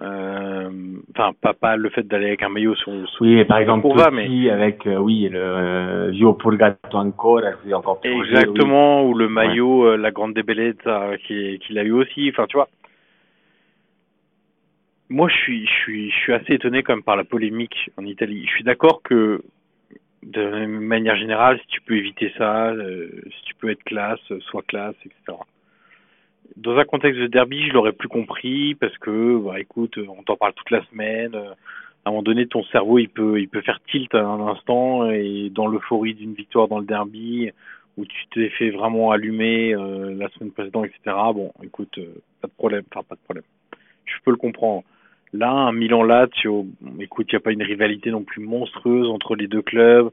Euh, 0.01 0.71
enfin 1.11 1.33
pas 1.39 1.53
pas 1.53 1.77
le 1.77 1.91
fait 1.91 2.09
d'aller 2.09 2.29
avec 2.29 2.43
un 2.43 2.49
maillot 2.49 2.75
sur, 2.77 2.91
sur 3.11 3.21
Oui, 3.21 3.35
mais 3.35 3.45
par 3.45 3.59
exemple, 3.59 3.83
Courva, 3.83 4.11
Totti 4.11 4.49
avec, 4.49 4.87
euh, 4.87 4.97
oui, 4.97 5.29
le 5.31 5.39
euh, 5.39 6.09
Vio 6.13 6.33
Purgato 6.33 6.97
ancora, 6.97 7.51
c'est 7.63 7.75
encore 7.75 8.01
plus 8.01 8.11
Exactement, 8.11 9.05
ou 9.05 9.13
le 9.13 9.29
maillot, 9.29 9.89
euh, 9.89 9.97
la 9.99 10.11
grande 10.11 10.33
bellezza 10.33 11.11
qu'il 11.27 11.59
qu'il 11.59 11.79
a 11.79 11.83
eu 11.83 11.93
aussi. 11.93 12.31
Enfin, 12.31 12.47
tu 12.47 12.57
vois. 12.57 12.69
Moi, 15.11 15.29
je 15.29 15.37
suis, 15.37 15.67
je 15.67 15.73
suis, 15.73 16.11
je 16.11 16.17
suis 16.17 16.33
assez 16.33 16.55
étonné 16.55 16.83
quand 16.83 16.95
même 16.95 17.03
par 17.03 17.17
la 17.17 17.25
polémique 17.25 17.91
en 17.99 18.07
Italie. 18.07 18.47
Je 18.47 18.51
suis 18.51 18.65
d'accord 18.65 19.03
que, 19.03 19.43
de 20.23 20.67
manière 20.67 21.17
générale, 21.17 21.59
si 21.61 21.67
tu 21.69 21.81
peux 21.81 21.97
éviter 21.97 22.33
ça, 22.39 22.71
euh, 22.71 23.09
si 23.27 23.43
tu 23.45 23.55
peux 23.57 23.71
être 23.71 23.83
classe, 23.85 24.21
sois 24.41 24.63
classe, 24.63 24.95
etc. 25.05 25.39
Dans 26.57 26.77
un 26.77 26.85
contexte 26.85 27.21
de 27.21 27.27
derby, 27.27 27.67
je 27.69 27.73
l'aurais 27.73 27.93
plus 27.93 28.09
compris 28.09 28.75
parce 28.75 28.97
que, 28.99 29.39
bah, 29.39 29.59
écoute, 29.59 29.99
on 29.99 30.23
t'en 30.23 30.37
parle 30.37 30.53
toute 30.55 30.71
la 30.71 30.85
semaine. 30.87 31.35
euh, 31.35 31.53
À 32.05 32.09
un 32.09 32.13
moment 32.13 32.23
donné, 32.23 32.47
ton 32.47 32.63
cerveau, 32.65 32.99
il 32.99 33.09
peut, 33.09 33.41
il 33.41 33.49
peut 33.49 33.63
faire 33.63 33.81
tilt 33.91 34.15
à 34.15 34.25
un 34.25 34.41
instant 34.49 35.11
et 35.11 35.51
dans 35.51 35.67
l'euphorie 35.67 36.15
d'une 36.15 36.35
victoire 36.35 36.69
dans 36.69 36.79
le 36.79 36.87
derby, 36.87 37.51
où 37.97 38.05
tu 38.07 38.27
t'es 38.33 38.49
fait 38.51 38.71
vraiment 38.71 39.11
allumer 39.13 39.75
euh, 39.75 40.15
la 40.15 40.29
semaine 40.31 40.51
précédente, 40.53 40.87
etc. 40.87 41.17
Bon, 41.35 41.53
écoute, 41.63 41.97
euh, 41.99 42.15
pas 42.41 42.49
de 42.49 42.53
problème, 42.55 42.85
enfin 42.91 43.05
pas 43.09 43.15
de 43.15 43.21
problème. 43.21 43.45
Je 44.05 44.15
peux 44.25 44.31
le 44.31 44.37
comprendre. 44.37 44.83
Là, 45.33 45.51
un 45.51 45.73
Milan 45.73 46.03
Lazio, 46.03 46.67
écoute, 47.01 47.27
il 47.31 47.35
n'y 47.35 47.39
a 47.39 47.41
pas 47.41 47.53
une 47.53 47.63
rivalité 47.63 48.11
non 48.11 48.23
plus 48.23 48.43
monstrueuse 48.45 49.09
entre 49.09 49.35
les 49.35 49.47
deux 49.47 49.63
clubs. 49.63 50.11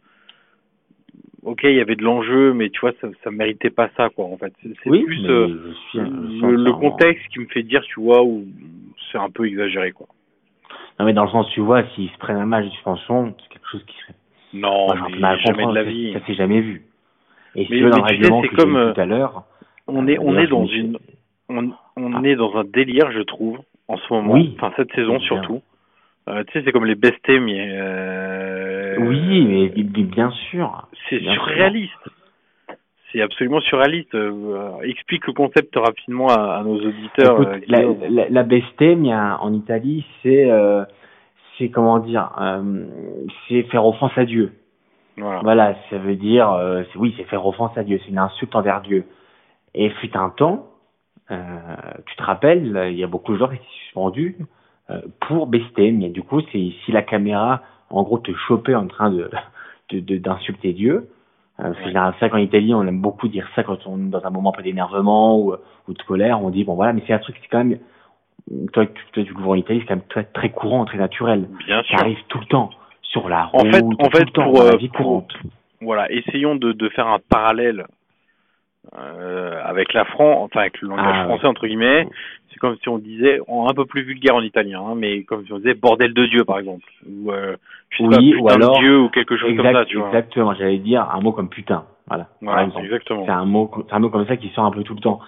Ok, 1.43 1.61
il 1.63 1.75
y 1.75 1.81
avait 1.81 1.95
de 1.95 2.03
l'enjeu, 2.03 2.53
mais 2.53 2.69
tu 2.69 2.79
vois, 2.81 2.91
ça, 3.01 3.07
ça 3.23 3.31
méritait 3.31 3.69
pas 3.69 3.89
ça, 3.97 4.09
quoi. 4.09 4.25
En 4.25 4.37
fait, 4.37 4.53
c'est 4.61 4.89
Oui, 4.89 5.03
plus 5.03 5.25
euh, 5.29 5.73
suis, 5.89 5.99
le, 5.99 6.71
contexte 6.73 7.25
qui 7.33 7.39
me 7.39 7.45
fait 7.47 7.63
dire, 7.63 7.81
tu 7.83 7.99
vois, 8.01 8.23
où 8.23 8.45
c'est 9.11 9.17
un 9.17 9.29
peu 9.29 9.45
exagéré, 9.45 9.91
quoi. 9.91 10.07
Non, 10.99 11.05
mais 11.05 11.13
dans 11.13 11.23
le 11.23 11.29
sens, 11.29 11.49
tu 11.53 11.61
vois, 11.61 11.83
s'ils 11.95 12.09
se 12.09 12.17
prennent 12.17 12.37
un 12.37 12.45
match 12.45 12.65
de 12.65 12.69
suspension, 12.71 13.33
c'est 13.41 13.53
quelque 13.53 13.67
chose 13.71 13.83
qui 13.85 13.95
serait. 14.01 14.15
Non, 14.53 14.87
j'aurais 14.95 15.11
mais 15.11 15.37
jamais 15.39 15.65
de 15.65 15.71
la 15.73 15.83
ça- 15.83 15.89
vie. 15.89 16.13
Ça 16.13 16.25
s'est 16.25 16.33
jamais 16.33 16.59
vu. 16.61 16.81
Et 17.55 17.65
si 17.65 17.71
Mais- 17.71 17.77
tu 17.77 17.83
veux, 17.85 17.89
dans 17.89 17.97
le 17.97 18.03
mais 18.03 18.09
sais, 18.09 18.15
règlement 18.15 18.41
c'est 18.41 18.47
que 18.49 18.55
comme, 18.55 18.75
euh, 18.75 18.93
tout 18.93 19.01
à 19.01 19.05
l'heure. 19.05 19.43
On 19.87 20.07
est, 20.07 20.17
on 20.19 20.37
est 20.37 20.47
dans 20.47 20.65
une, 20.65 20.97
on 21.47 21.71
Ah. 21.97 22.21
est 22.25 22.35
dans 22.35 22.55
un 22.57 22.63
délire, 22.63 23.11
je 23.11 23.21
trouve, 23.21 23.59
en 23.89 23.97
ce 23.97 24.13
moment. 24.13 24.33
Oui. 24.33 24.55
Enfin, 24.55 24.71
cette 24.77 24.93
saison 24.93 25.19
surtout. 25.19 25.61
Euh, 26.29 26.43
tu 26.45 26.53
sais, 26.53 26.63
c'est 26.63 26.71
comme 26.71 26.85
les 26.85 26.95
bestés, 26.95 27.39
mais 27.39 27.69
euh, 27.71 28.95
Oui, 28.99 29.45
mais, 29.45 29.83
bien 29.83 30.31
sûr. 30.49 30.87
c'est 31.09 31.19
surréaliste. 31.21 32.09
C'est 33.11 33.21
absolument 33.21 33.59
surréaliste. 33.61 34.13
Euh, 34.13 34.79
explique 34.83 35.25
le 35.25 35.33
concept 35.33 35.75
rapidement 35.75 36.27
à, 36.27 36.57
à 36.57 36.63
nos 36.63 36.75
auditeurs. 36.75 37.41
Écoute, 37.41 37.47
euh, 37.47 37.59
la, 37.67 37.81
la, 38.09 38.29
la 38.29 38.43
bestemia 38.43 39.39
en 39.41 39.53
Italie, 39.53 40.05
c'est, 40.21 40.49
euh, 40.51 40.85
c'est 41.57 41.69
comment 41.69 41.97
dire, 41.97 42.29
euh, 42.39 42.85
c'est 43.47 43.63
faire 43.63 43.85
offense 43.85 44.15
à 44.15 44.25
Dieu. 44.25 44.53
Voilà. 45.17 45.39
Voilà, 45.41 45.75
ça 45.89 45.97
veut 45.97 46.15
dire, 46.15 46.51
euh, 46.51 46.83
oui, 46.95 47.13
c'est 47.17 47.23
faire 47.23 47.45
offense 47.45 47.75
à 47.75 47.83
Dieu, 47.83 47.99
c'est 48.03 48.11
une 48.11 48.19
insulte 48.19 48.55
envers 48.55 48.81
Dieu. 48.81 49.05
Et 49.73 49.89
fut 49.89 50.15
un 50.15 50.29
temps, 50.29 50.57
euh, 50.59 50.67
tu 51.29 52.15
te 52.15 52.23
rappelles, 52.23 52.87
il 52.91 52.97
y 52.97 53.03
a 53.03 53.07
beaucoup 53.07 53.33
de 53.33 53.37
joueurs 53.37 53.49
qui 53.51 53.57
étaient 53.57 53.65
suspendus 53.85 54.37
euh, 54.89 55.01
pour 55.27 55.47
bestem. 55.47 56.01
Et 56.01 56.09
du 56.09 56.23
coup, 56.23 56.41
c'est 56.51 56.71
si 56.85 56.91
la 56.91 57.01
caméra, 57.03 57.61
en 57.89 58.03
gros, 58.03 58.17
te 58.19 58.31
chopait 58.33 58.75
en 58.75 58.87
train 58.87 59.11
de 59.11 59.29
d'insulter 59.91 60.73
Dieu. 60.73 61.09
Euh, 61.59 61.73
c'est 61.73 61.79
Ouais. 61.79 61.87
généralement 61.87 62.15
ça 62.19 62.29
qu'en 62.29 62.37
Italie, 62.37 62.73
on 62.75 62.83
aime 62.85 63.01
beaucoup 63.01 63.27
dire 63.27 63.47
ça 63.55 63.63
quand 63.63 63.85
on 63.87 63.97
est 63.97 64.09
dans 64.09 64.23
un 64.25 64.29
moment 64.29 64.51
peu 64.51 64.61
d'énervement 64.61 65.37
ou, 65.39 65.55
ou 65.87 65.93
de 65.93 66.01
colère. 66.03 66.41
On 66.43 66.51
dit 66.51 66.63
bon 66.63 66.75
voilà, 66.75 66.93
mais 66.93 67.01
c'est 67.07 67.13
un 67.13 67.19
truc, 67.19 67.37
c'est 67.41 67.47
quand 67.49 67.63
même, 67.63 67.79
toi, 68.71 68.85
tu, 68.85 68.93
toi, 69.11 69.23
tu 69.23 69.33
le 69.33 69.39
vois 69.41 69.53
en 69.53 69.55
Italie, 69.55 69.79
c'est 69.81 69.87
quand 69.87 69.95
même 69.95 70.05
très, 70.09 70.23
très 70.25 70.49
courant, 70.51 70.85
très 70.85 70.97
naturel. 70.99 71.49
Bien 71.65 71.77
Ça 71.77 71.83
sûr. 71.89 71.99
arrive 71.99 72.19
tout 72.27 72.39
le 72.39 72.45
temps 72.45 72.69
sur 73.01 73.27
la 73.29 73.49
En 73.53 73.59
route, 73.59 73.73
fait- 73.73 73.81
tout 73.81 73.95
en 73.99 74.09
fait, 74.11 74.19
le 74.25 74.29
temps, 74.31 74.43
pour, 74.43 74.53
dans 74.59 74.63
la 74.65 74.73
euh, 74.73 74.77
vie 74.77 74.89
pour- 74.89 74.97
courante. 75.05 75.33
Voilà, 75.81 76.11
essayons 76.11 76.55
de, 76.55 76.71
de 76.71 76.89
faire 76.89 77.07
un 77.07 77.19
parallèle 77.29 77.85
euh, 78.97 79.61
avec 79.63 79.93
la 79.93 80.05
France, 80.05 80.37
enfin 80.45 80.61
avec 80.61 80.81
le 80.81 80.89
langage 80.89 81.15
Ah, 81.19 81.25
français 81.25 81.47
entre 81.47 81.67
guillemets. 81.67 82.07
C'est 82.51 82.57
comme 82.59 82.75
si 82.77 82.89
on 82.89 82.97
disait, 82.97 83.39
un 83.47 83.73
peu 83.73 83.85
plus 83.85 84.01
vulgaire 84.01 84.35
en 84.35 84.41
italien, 84.41 84.81
hein, 84.81 84.95
mais 84.95 85.23
comme 85.23 85.45
si 85.45 85.53
on 85.53 85.57
disait 85.57 85.75
bordel 85.75 86.13
de 86.13 86.25
Dieu 86.25 86.43
par 86.45 86.57
exemple, 86.59 86.83
ou 87.07 87.31
euh, 87.31 87.55
je 87.91 87.97
sais 87.97 88.03
Oui, 88.03 88.33
pas, 88.33 88.39
ou 88.39 88.49
alors- 88.49 88.75
de 88.77 88.79
Dieu 88.83 88.99
ou 88.99 89.09
quelque 89.09 89.37
chose 89.37 89.51
Exact- 89.51 89.63
comme 89.63 89.73
ça, 89.73 89.85
tu 89.85 89.97
vois. 89.97 90.07
Exactement, 90.07 90.53
j'allais 90.55 90.77
dire 90.79 91.07
un 91.13 91.21
mot 91.21 91.31
comme 91.31 91.49
putain. 91.49 91.85
Voilà, 92.07 92.27
exactement. 92.81 93.23
C'est 93.25 93.31
un 93.31 93.45
mot, 93.45 93.69
c'est 93.87 93.93
un 93.93 93.99
mot 93.99 94.09
comme 94.09 94.25
ça 94.25 94.35
qui 94.35 94.49
sort 94.49 94.65
un 94.65 94.71
peu 94.71 94.81
tout 94.83 94.95
le 94.95 94.99
temps. 94.99 95.19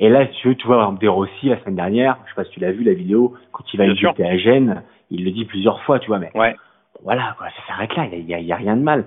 Et 0.00 0.08
là, 0.08 0.26
tu 0.26 0.48
veux, 0.48 0.54
tu 0.56 0.66
vois, 0.66 0.76
par 0.76 0.86
exemple, 0.86 1.02
De 1.04 1.08
Rossi, 1.08 1.48
la 1.48 1.60
semaine 1.60 1.76
dernière, 1.76 2.18
je 2.24 2.30
sais 2.30 2.34
pas 2.34 2.44
si 2.44 2.50
tu 2.50 2.60
l'as 2.60 2.72
vu, 2.72 2.82
la 2.82 2.92
vidéo, 2.94 3.34
quand 3.52 3.64
il 3.72 3.76
va 3.78 3.84
éviter 3.86 4.24
à 4.24 4.36
Gênes, 4.36 4.82
il 5.10 5.24
le 5.24 5.30
dit 5.30 5.44
plusieurs 5.44 5.80
fois, 5.82 6.00
tu 6.00 6.08
vois, 6.08 6.18
mais 6.18 6.30
Ouais. 6.34 6.56
voilà, 7.04 7.34
quoi, 7.38 7.46
ça 7.50 7.62
s'arrête 7.68 7.94
là, 7.96 8.06
il 8.12 8.28
y 8.28 8.32
y 8.44 8.52
a 8.52 8.56
rien 8.56 8.76
de 8.76 8.82
mal. 8.82 9.04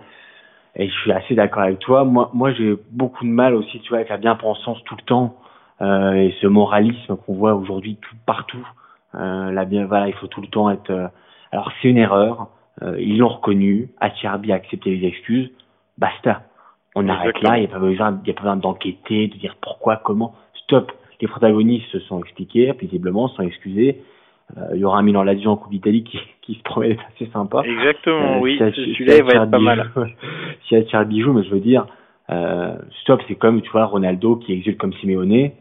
Et 0.75 0.87
je 0.87 0.93
suis 1.01 1.11
assez 1.11 1.35
d'accord 1.35 1.63
avec 1.63 1.79
toi. 1.79 2.05
Moi, 2.05 2.29
moi, 2.33 2.53
j'ai 2.53 2.75
beaucoup 2.91 3.25
de 3.25 3.29
mal 3.29 3.55
aussi, 3.55 3.79
tu 3.81 3.89
vois, 3.89 3.97
avec 3.97 4.09
la 4.09 4.17
bien-pensance 4.17 4.83
tout 4.85 4.95
le 4.95 5.03
temps, 5.03 5.35
euh, 5.81 6.13
et 6.13 6.33
ce 6.41 6.47
moralisme 6.47 7.17
qu'on 7.17 7.33
voit 7.33 7.55
aujourd'hui 7.55 7.97
tout 8.01 8.15
partout. 8.25 8.65
Euh, 9.15 9.51
la 9.51 9.65
bien, 9.65 9.85
voilà, 9.85 10.07
il 10.07 10.13
faut 10.13 10.27
tout 10.27 10.41
le 10.41 10.47
temps 10.47 10.69
être. 10.69 10.89
euh, 10.91 11.07
Alors, 11.51 11.71
c'est 11.81 11.89
une 11.89 11.97
erreur. 11.97 12.47
Euh, 12.81 12.95
ils 12.99 13.17
l'ont 13.17 13.27
reconnu. 13.27 13.89
Acerbi 13.99 14.51
a 14.53 14.55
accepté 14.55 14.95
les 14.95 15.07
excuses. 15.07 15.51
Basta. 15.97 16.43
On 16.95 17.07
arrête 17.09 17.41
là. 17.41 17.57
Il 17.57 17.61
n'y 17.61 17.67
a 17.67 17.69
pas 17.71 17.79
besoin, 17.79 18.19
il 18.23 18.27
y 18.27 18.31
a 18.31 18.33
pas 18.33 18.41
besoin 18.41 18.55
d'enquêter, 18.55 19.27
de 19.27 19.37
dire 19.37 19.55
pourquoi, 19.61 19.97
comment. 19.97 20.33
Stop. 20.63 20.91
Les 21.19 21.27
protagonistes 21.27 21.87
se 21.91 21.99
sont 21.99 22.19
expliqués, 22.19 22.71
visiblement, 22.79 23.27
se 23.27 23.35
sont 23.35 23.43
excusés. 23.43 24.01
Euh, 24.57 24.61
il 24.73 24.79
y 24.79 24.83
aura 24.85 24.99
un 24.99 25.01
Milan 25.03 25.23
Lazio 25.23 25.51
en 25.51 25.55
Coupe 25.57 25.71
d'Italie 25.71 26.03
qui, 26.03 26.19
qui 26.41 26.55
se 26.55 26.63
promet 26.63 26.89
d'être 26.89 27.03
assez 27.15 27.29
sympa. 27.31 27.61
Exactement, 27.65 28.35
Euh, 28.37 28.39
oui. 28.39 28.57
Celui-là, 28.59 29.17
il 29.17 29.23
va 29.23 29.43
être 29.43 29.51
pas 29.51 29.59
mal. 29.59 29.89
joue- 29.95 30.05
si 30.67 30.75
Acerbi 30.75 31.21
joue, 31.21 31.33
mais 31.33 31.43
je 31.43 31.49
veux 31.49 31.59
dire, 31.59 31.85
euh, 32.29 32.75
stop, 33.01 33.21
c'est 33.27 33.35
comme, 33.35 33.61
tu 33.61 33.69
vois, 33.71 33.85
Ronaldo 33.85 34.35
qui 34.37 34.53
exulte 34.53 34.77
comme 34.77 34.93
Simeone, 34.93 35.51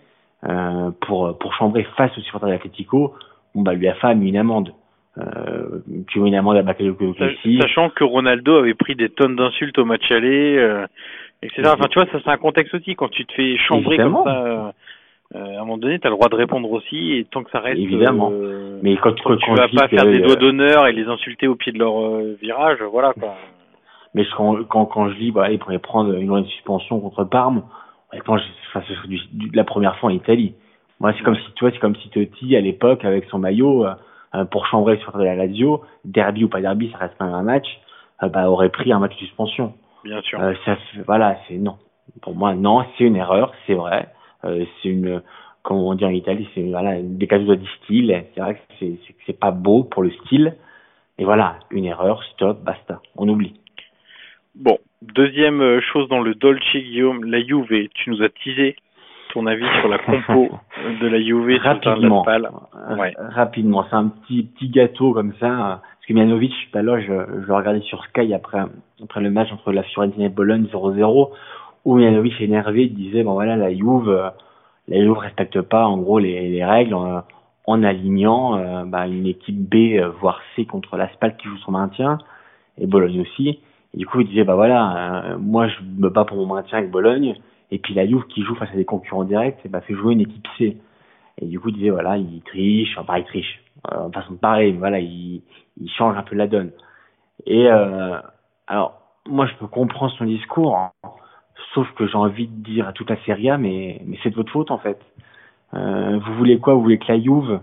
euh, 0.48 0.90
pour, 1.02 1.36
pour 1.38 1.52
chambrer 1.54 1.84
face 1.96 2.16
aux 2.16 2.20
supporters 2.22 2.48
de 2.48 2.54
l'Atletico, 2.54 3.14
bon, 3.54 3.62
bah, 3.62 3.74
lui 3.74 3.88
a 3.88 3.94
fait 3.94 4.12
une 4.12 4.36
amende. 4.36 4.72
Euh, 5.18 5.80
tu 6.08 6.18
vois 6.20 6.28
une 6.28 6.34
amende 6.36 6.56
à 6.56 6.62
Bakayoko. 6.62 7.14
Sachant 7.60 7.90
que 7.90 8.04
Ronaldo 8.04 8.56
avait 8.56 8.74
pris 8.74 8.94
des 8.94 9.08
tonnes 9.08 9.36
d'insultes 9.36 9.76
au 9.78 9.84
match 9.84 10.10
aller, 10.10 10.56
etc. 11.42 11.62
Enfin, 11.74 11.88
tu 11.90 11.98
vois, 11.98 12.06
ça 12.12 12.18
c'est 12.24 12.30
un 12.30 12.36
contexte 12.36 12.72
aussi. 12.74 12.94
Quand 12.94 13.08
tu 13.08 13.26
te 13.26 13.32
fais 13.34 13.56
chambrer 13.58 13.96
Évidemment. 13.96 14.22
comme 14.24 14.32
ça, 14.32 14.72
euh, 15.34 15.38
euh, 15.38 15.44
à 15.56 15.56
un 15.56 15.60
moment 15.60 15.78
donné, 15.78 15.98
tu 15.98 16.06
as 16.06 16.10
le 16.10 16.16
droit 16.16 16.28
de 16.28 16.34
répondre 16.34 16.70
aussi, 16.70 17.12
et 17.18 17.24
tant 17.24 17.42
que 17.42 17.50
ça 17.50 17.60
reste. 17.60 17.78
Évidemment. 17.78 18.30
euh, 18.32 18.78
Mais 18.82 18.96
quand, 18.96 19.10
quand 19.22 19.30
quand, 19.30 19.36
tu 19.36 19.46
quand 19.46 19.54
vas 19.54 19.68
pas 19.68 19.88
faire 19.88 20.04
des 20.04 20.20
euh, 20.20 20.26
doigts 20.26 20.36
d'honneur 20.36 20.86
et 20.86 20.92
les 20.92 21.06
insulter 21.06 21.46
au 21.48 21.54
pied 21.54 21.72
de 21.72 21.78
leur 21.78 22.00
euh, 22.00 22.36
virage, 22.42 22.78
voilà 22.90 23.12
quoi. 23.12 23.34
Mais 24.14 24.24
quand, 24.36 24.56
quand, 24.68 24.86
quand 24.86 25.08
je 25.10 25.14
dis, 25.16 25.30
bah, 25.30 25.50
il 25.50 25.58
pourrait 25.60 25.78
prendre 25.78 26.12
une 26.14 26.26
journée 26.26 26.42
de 26.42 26.48
suspension 26.48 26.98
contre 26.98 27.22
Parme, 27.24 27.62
honnêtement, 28.12 28.38
je, 28.38 28.44
enfin, 28.70 28.84
ce 28.88 28.94
serait 28.94 29.08
du, 29.08 29.20
du- 29.32 29.50
la 29.54 29.62
première 29.64 29.96
fois 29.98 30.10
en 30.10 30.12
Italie. 30.12 30.54
Moi, 30.98 31.12
c'est 31.16 31.22
comme 31.22 31.36
si, 31.36 31.52
tu 31.54 31.64
vois, 31.64 31.70
c'est 31.70 31.78
comme 31.78 31.94
si 31.96 32.10
Totti, 32.10 32.56
à 32.56 32.60
l'époque, 32.60 33.04
avec 33.04 33.24
son 33.26 33.38
maillot, 33.38 33.86
euh, 33.86 33.92
euh, 34.34 34.44
pour 34.44 34.66
chambrer 34.66 34.96
sur 34.98 35.16
de 35.16 35.22
la 35.22 35.36
Lazio, 35.36 35.82
derby 36.04 36.42
ou 36.44 36.48
pas 36.48 36.60
derby, 36.60 36.90
ça 36.90 36.98
reste 36.98 37.14
quand 37.18 37.26
même 37.26 37.34
un 37.34 37.42
match, 37.44 37.66
euh, 38.24 38.28
bah, 38.28 38.50
aurait 38.50 38.68
pris 38.68 38.92
un 38.92 38.98
match 38.98 39.12
de 39.12 39.18
suspension. 39.18 39.74
Bien 40.04 40.20
sûr. 40.22 40.40
Euh, 40.40 40.54
ça, 40.64 40.76
voilà, 41.06 41.36
c'est 41.46 41.54
non. 41.54 41.76
Pour 42.22 42.34
moi, 42.34 42.54
non, 42.54 42.84
c'est 42.98 43.04
une 43.04 43.16
erreur, 43.16 43.52
c'est 43.66 43.74
vrai. 43.74 44.08
Euh, 44.44 44.64
c'est 44.82 44.88
une, 44.88 45.22
comment 45.62 45.88
on 45.88 45.94
dit 45.94 46.04
en 46.04 46.10
Italie, 46.10 46.48
c'est 46.54 46.62
voilà, 46.62 46.98
une 46.98 47.18
décaduta 47.18 47.56
di 47.56 47.66
style. 47.82 48.24
C'est 48.34 48.40
vrai 48.40 48.54
que 48.54 48.86
c'est, 49.26 49.38
pas 49.38 49.50
beau 49.50 49.84
pour 49.84 50.02
le 50.02 50.10
style. 50.10 50.54
Et 51.18 51.24
voilà, 51.24 51.56
une 51.70 51.84
erreur, 51.84 52.22
stop, 52.32 52.62
basta, 52.62 53.00
on 53.16 53.28
oublie. 53.28 53.54
Bon, 54.54 54.78
deuxième 55.02 55.60
euh, 55.60 55.80
chose 55.92 56.08
dans 56.08 56.20
le 56.20 56.34
Dolce 56.34 56.72
Guillaume, 56.72 57.24
la 57.24 57.42
Juve. 57.42 57.88
Tu 57.94 58.10
nous 58.10 58.22
as 58.22 58.28
teasé 58.30 58.74
ton 59.32 59.46
avis 59.46 59.66
sur 59.80 59.88
la 59.88 59.98
compo 59.98 60.48
de 61.00 61.06
la 61.06 61.20
Juve 61.20 61.52
sur 61.62 61.80
terrain 61.80 61.96
de 61.98 62.02
la 62.08 62.08
rapidement, 62.08 62.26
euh, 62.28 62.96
Ouais. 62.96 63.12
rapidement, 63.18 63.86
c'est 63.88 63.96
un 63.96 64.08
petit 64.08 64.42
petit 64.44 64.68
gâteau 64.70 65.12
comme 65.12 65.34
ça. 65.38 65.46
euh, 65.46 65.74
Parce 65.76 66.06
que 66.08 66.12
Mianovic, 66.14 66.52
tout 66.72 66.78
à 66.78 66.82
l'heure, 66.82 67.00
je, 67.00 67.06
je 67.42 67.46
le 67.46 67.54
regardais 67.54 67.80
sur 67.82 68.02
Sky 68.06 68.32
après 68.34 68.60
après 69.02 69.20
le 69.20 69.30
match 69.30 69.52
entre 69.52 69.72
la 69.72 69.82
Fiorentina 69.82 70.26
et 70.26 70.28
Bologne 70.30 70.66
0-0, 70.72 71.30
où 71.84 71.96
Mianovic 71.96 72.40
énervé 72.40 72.86
disait 72.88 73.22
bon 73.22 73.32
voilà 73.34 73.56
la 73.56 73.72
Juve, 73.72 74.08
euh, 74.08 74.30
la 74.88 75.00
Juve 75.00 75.18
respecte 75.18 75.60
pas 75.62 75.86
en 75.86 75.98
gros 75.98 76.18
les, 76.18 76.50
les 76.50 76.64
règles 76.64 76.94
en, 76.94 77.22
en 77.66 77.82
alignant 77.82 78.56
euh, 78.56 78.84
bah, 78.84 79.06
une 79.06 79.26
équipe 79.26 79.56
B 79.56 79.98
euh, 79.98 80.10
voire 80.20 80.40
C 80.56 80.64
contre 80.64 80.96
la 80.96 81.08
Spal 81.12 81.36
qui 81.36 81.48
joue 81.48 81.58
son 81.58 81.72
maintien 81.72 82.18
et 82.78 82.86
Bologne 82.86 83.20
aussi. 83.20 83.60
Et 83.94 83.98
du 83.98 84.06
coup 84.06 84.20
il 84.20 84.28
disait 84.28 84.44
bah 84.44 84.54
voilà 84.54 85.32
euh, 85.32 85.38
moi 85.38 85.68
je 85.68 85.76
me 85.82 86.08
bats 86.10 86.24
pour 86.24 86.36
mon 86.36 86.54
maintien 86.54 86.78
avec 86.78 86.90
Bologne 86.90 87.34
et 87.70 87.78
puis 87.78 87.94
la 87.94 88.06
Juve 88.06 88.26
qui 88.26 88.42
joue 88.42 88.54
face 88.54 88.70
à 88.72 88.76
des 88.76 88.84
concurrents 88.84 89.24
directs, 89.24 89.60
bah, 89.68 89.80
fait 89.80 89.94
jouer 89.94 90.14
une 90.14 90.20
équipe 90.20 90.46
C. 90.58 90.76
Et 91.40 91.46
du 91.46 91.58
coup, 91.60 91.68
il 91.68 91.76
disait, 91.76 91.90
voilà, 91.90 92.16
il 92.16 92.42
triche, 92.42 92.96
enfin, 92.98 93.18
il 93.18 93.24
triche, 93.24 93.62
euh, 93.92 94.10
façon 94.10 94.32
de 94.34 94.38
parler, 94.38 94.72
mais 94.72 94.78
voilà, 94.78 94.98
il, 94.98 95.42
il 95.80 95.90
change 95.90 96.16
un 96.16 96.22
peu 96.22 96.36
la 96.36 96.46
donne. 96.46 96.72
Et, 97.46 97.66
euh, 97.66 98.18
alors, 98.66 99.00
moi, 99.28 99.46
je 99.46 99.54
peux 99.54 99.66
comprendre 99.66 100.12
son 100.18 100.24
discours, 100.24 100.76
hein, 100.76 100.90
sauf 101.74 101.90
que 101.92 102.06
j'ai 102.06 102.16
envie 102.16 102.46
de 102.46 102.62
dire 102.62 102.88
à 102.88 102.92
toute 102.92 103.10
la 103.10 103.16
Serie 103.24 103.50
A, 103.50 103.58
mais, 103.58 104.00
mais 104.06 104.18
c'est 104.22 104.30
de 104.30 104.34
votre 104.34 104.52
faute, 104.52 104.70
en 104.70 104.78
fait. 104.78 104.98
Euh, 105.74 106.18
vous 106.18 106.34
voulez 106.34 106.58
quoi? 106.58 106.74
Vous 106.74 106.82
voulez 106.82 106.98
que 106.98 107.12
la 107.12 107.20
Juve, 107.20 107.60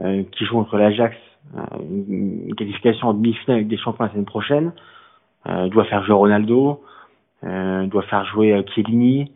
euh, 0.00 0.22
qui 0.32 0.44
joue 0.44 0.54
contre 0.54 0.78
l'Ajax, 0.78 1.16
une 1.80 2.54
qualification 2.54 3.08
en 3.08 3.14
demi-finale 3.14 3.56
avec 3.56 3.68
des 3.68 3.78
champions 3.78 4.04
la 4.04 4.10
semaine 4.10 4.26
prochaine, 4.26 4.72
doit 5.46 5.84
faire 5.86 6.04
jouer 6.04 6.14
Ronaldo, 6.14 6.82
doit 7.42 8.02
faire 8.02 8.24
jouer 8.26 8.62
Chiellini, 8.74 9.32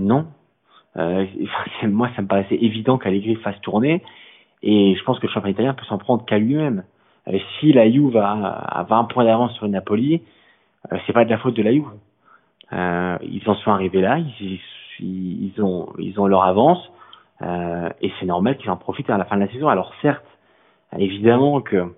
non. 0.00 0.26
moi, 0.96 2.08
ça 2.16 2.22
me 2.22 2.26
paraissait 2.26 2.56
évident 2.56 2.96
qu'Allegri 2.96 3.36
fasse 3.36 3.60
tourner, 3.60 4.02
et 4.62 4.96
je 4.96 5.04
pense 5.04 5.18
que 5.18 5.26
le 5.26 5.32
champion 5.32 5.50
italien 5.50 5.74
peut 5.74 5.84
s'en 5.84 5.98
prendre 5.98 6.24
qu'à 6.24 6.38
lui-même. 6.38 6.84
si 7.60 7.72
la 7.72 7.88
Juve 7.88 8.16
a, 8.16 8.32
a 8.32 8.82
20 8.84 9.04
points 9.04 9.24
d'avance 9.24 9.52
sur 9.52 9.68
Napoli, 9.68 10.22
c'est 11.06 11.12
pas 11.12 11.26
de 11.26 11.30
la 11.30 11.38
faute 11.38 11.54
de 11.54 11.62
la 11.62 11.72
Juve. 11.72 11.92
Ils 12.72 13.42
en 13.46 13.54
sont 13.56 13.70
arrivés 13.70 14.00
là, 14.00 14.18
ils, 14.18 14.60
ils 15.00 15.62
ont, 15.62 15.92
ils 15.98 16.18
ont 16.18 16.26
leur 16.26 16.44
avance, 16.44 16.90
euh, 17.42 17.88
et 18.00 18.12
c'est 18.18 18.26
normal 18.26 18.56
qu'ils 18.56 18.70
en 18.70 18.76
profitent 18.76 19.10
à 19.10 19.18
la 19.18 19.24
fin 19.24 19.36
de 19.36 19.42
la 19.42 19.52
saison. 19.52 19.68
Alors 19.68 19.92
certes, 20.02 20.24
évidemment 20.96 21.60
que 21.60 21.92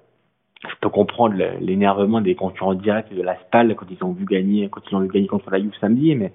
je 0.66 0.74
peux 0.80 0.88
comprendre 0.88 1.36
l'énervement 1.60 2.20
des 2.20 2.34
concurrents 2.34 2.74
directs 2.74 3.12
de 3.12 3.22
la 3.22 3.36
SPAL 3.36 3.74
quand 3.76 3.86
ils 3.90 4.02
ont 4.02 4.12
vu 4.12 4.24
gagner, 4.24 4.68
quand 4.70 4.80
ils 4.90 4.94
ont 4.94 5.00
vu 5.00 5.08
gagner 5.08 5.26
contre 5.26 5.50
la 5.50 5.60
Juve 5.60 5.74
samedi, 5.80 6.14
mais 6.14 6.32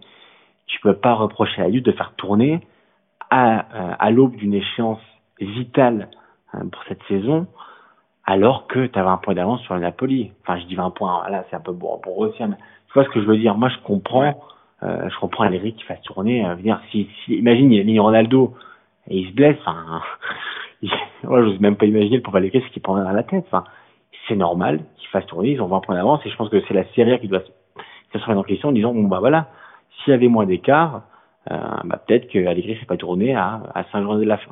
tu 0.68 0.80
peux 0.82 0.96
pas 0.96 1.16
reprocher 1.16 1.62
à 1.62 1.66
la 1.66 1.72
Juve 1.72 1.84
de 1.84 1.92
faire 1.92 2.14
tourner 2.16 2.62
à, 3.32 3.60
euh, 3.60 3.96
à 3.98 4.12
l'aube 4.12 4.36
d'une 4.36 4.54
échéance 4.54 5.02
vitale 5.40 6.10
euh, 6.54 6.60
pour 6.72 6.84
cette 6.88 7.02
saison, 7.08 7.48
alors 8.26 8.68
que 8.68 8.86
tu 8.86 9.00
avais 9.00 9.10
un 9.10 9.18
point 9.18 9.34
d'avance 9.34 9.62
sur 9.62 9.74
le 9.74 9.82
Napoli. 9.82 10.32
Enfin, 10.42 10.60
je 10.60 10.66
dis 10.66 10.76
20 10.76 10.92
points, 10.92 11.28
là, 11.30 11.46
c'est 11.50 11.56
un 11.56 11.62
peu 11.62 11.72
bon 11.72 11.98
pour 11.98 12.24
eux 12.24 12.30
aussi. 12.30 12.44
Mais 12.44 12.58
tu 12.90 12.94
vois 12.94 13.06
ce 13.06 13.10
que 13.10 13.22
je 13.22 13.26
veux 13.26 13.38
dire? 13.38 13.56
Moi, 13.56 13.70
je 13.70 13.78
comprends 13.84 14.36
euh, 14.84 15.10
je 15.10 15.20
comprends 15.20 15.44
Allegri 15.44 15.74
qui 15.74 15.84
fasse 15.84 16.02
tourner. 16.02 16.46
Euh, 16.46 16.56
dire, 16.56 16.80
si, 16.92 17.10
si, 17.26 17.36
imagine, 17.36 17.72
il 17.72 18.00
a 18.00 18.02
Ronaldo 18.02 18.56
et 19.10 19.18
il 19.18 19.30
se 19.30 19.34
blesse. 19.34 19.58
Enfin, 19.66 20.02
moi, 21.24 21.44
j'ose 21.44 21.60
même 21.60 21.76
pas 21.76 21.86
imaginer 21.86 22.18
le 22.18 22.22
pauvre 22.22 22.38
Allegri 22.38 22.62
ce 22.62 22.72
qu'il 22.74 22.82
prendrait 22.82 23.08
à 23.08 23.14
la 23.14 23.24
tête. 23.24 23.44
Enfin, 23.48 23.66
c'est 24.28 24.36
normal 24.36 24.80
qu'il 24.98 25.10
fasse 25.10 25.26
tourner. 25.26 25.52
Ils 25.52 25.62
ont 25.62 25.68
20 25.68 25.82
points 25.82 25.96
d'avance 25.96 26.22
et 26.26 26.30
je 26.30 26.36
pense 26.36 26.50
que 26.50 26.62
c'est 26.68 26.74
la 26.74 26.86
série 26.94 27.20
qui 27.20 27.28
doit 27.28 27.42
se 27.42 28.18
remettre 28.20 28.40
en 28.40 28.44
question 28.44 28.70
en 28.70 28.72
disant 28.72 28.94
bon 28.94 29.04
bah 29.04 29.20
voilà, 29.20 29.48
s'il 29.98 30.12
y 30.12 30.14
avait 30.14 30.28
moins 30.28 30.46
d'écart, 30.46 31.04
euh, 31.52 31.58
bah, 31.84 32.02
peut-être 32.06 32.30
que 32.30 32.46
Allegri 32.46 32.78
ne 32.80 32.86
pas 32.86 32.98
tourner 32.98 33.36
à, 33.36 33.62
à 33.76 33.84
5 33.92 34.04
jours 34.04 34.16
de 34.16 34.24
la 34.24 34.38
fin. 34.38 34.52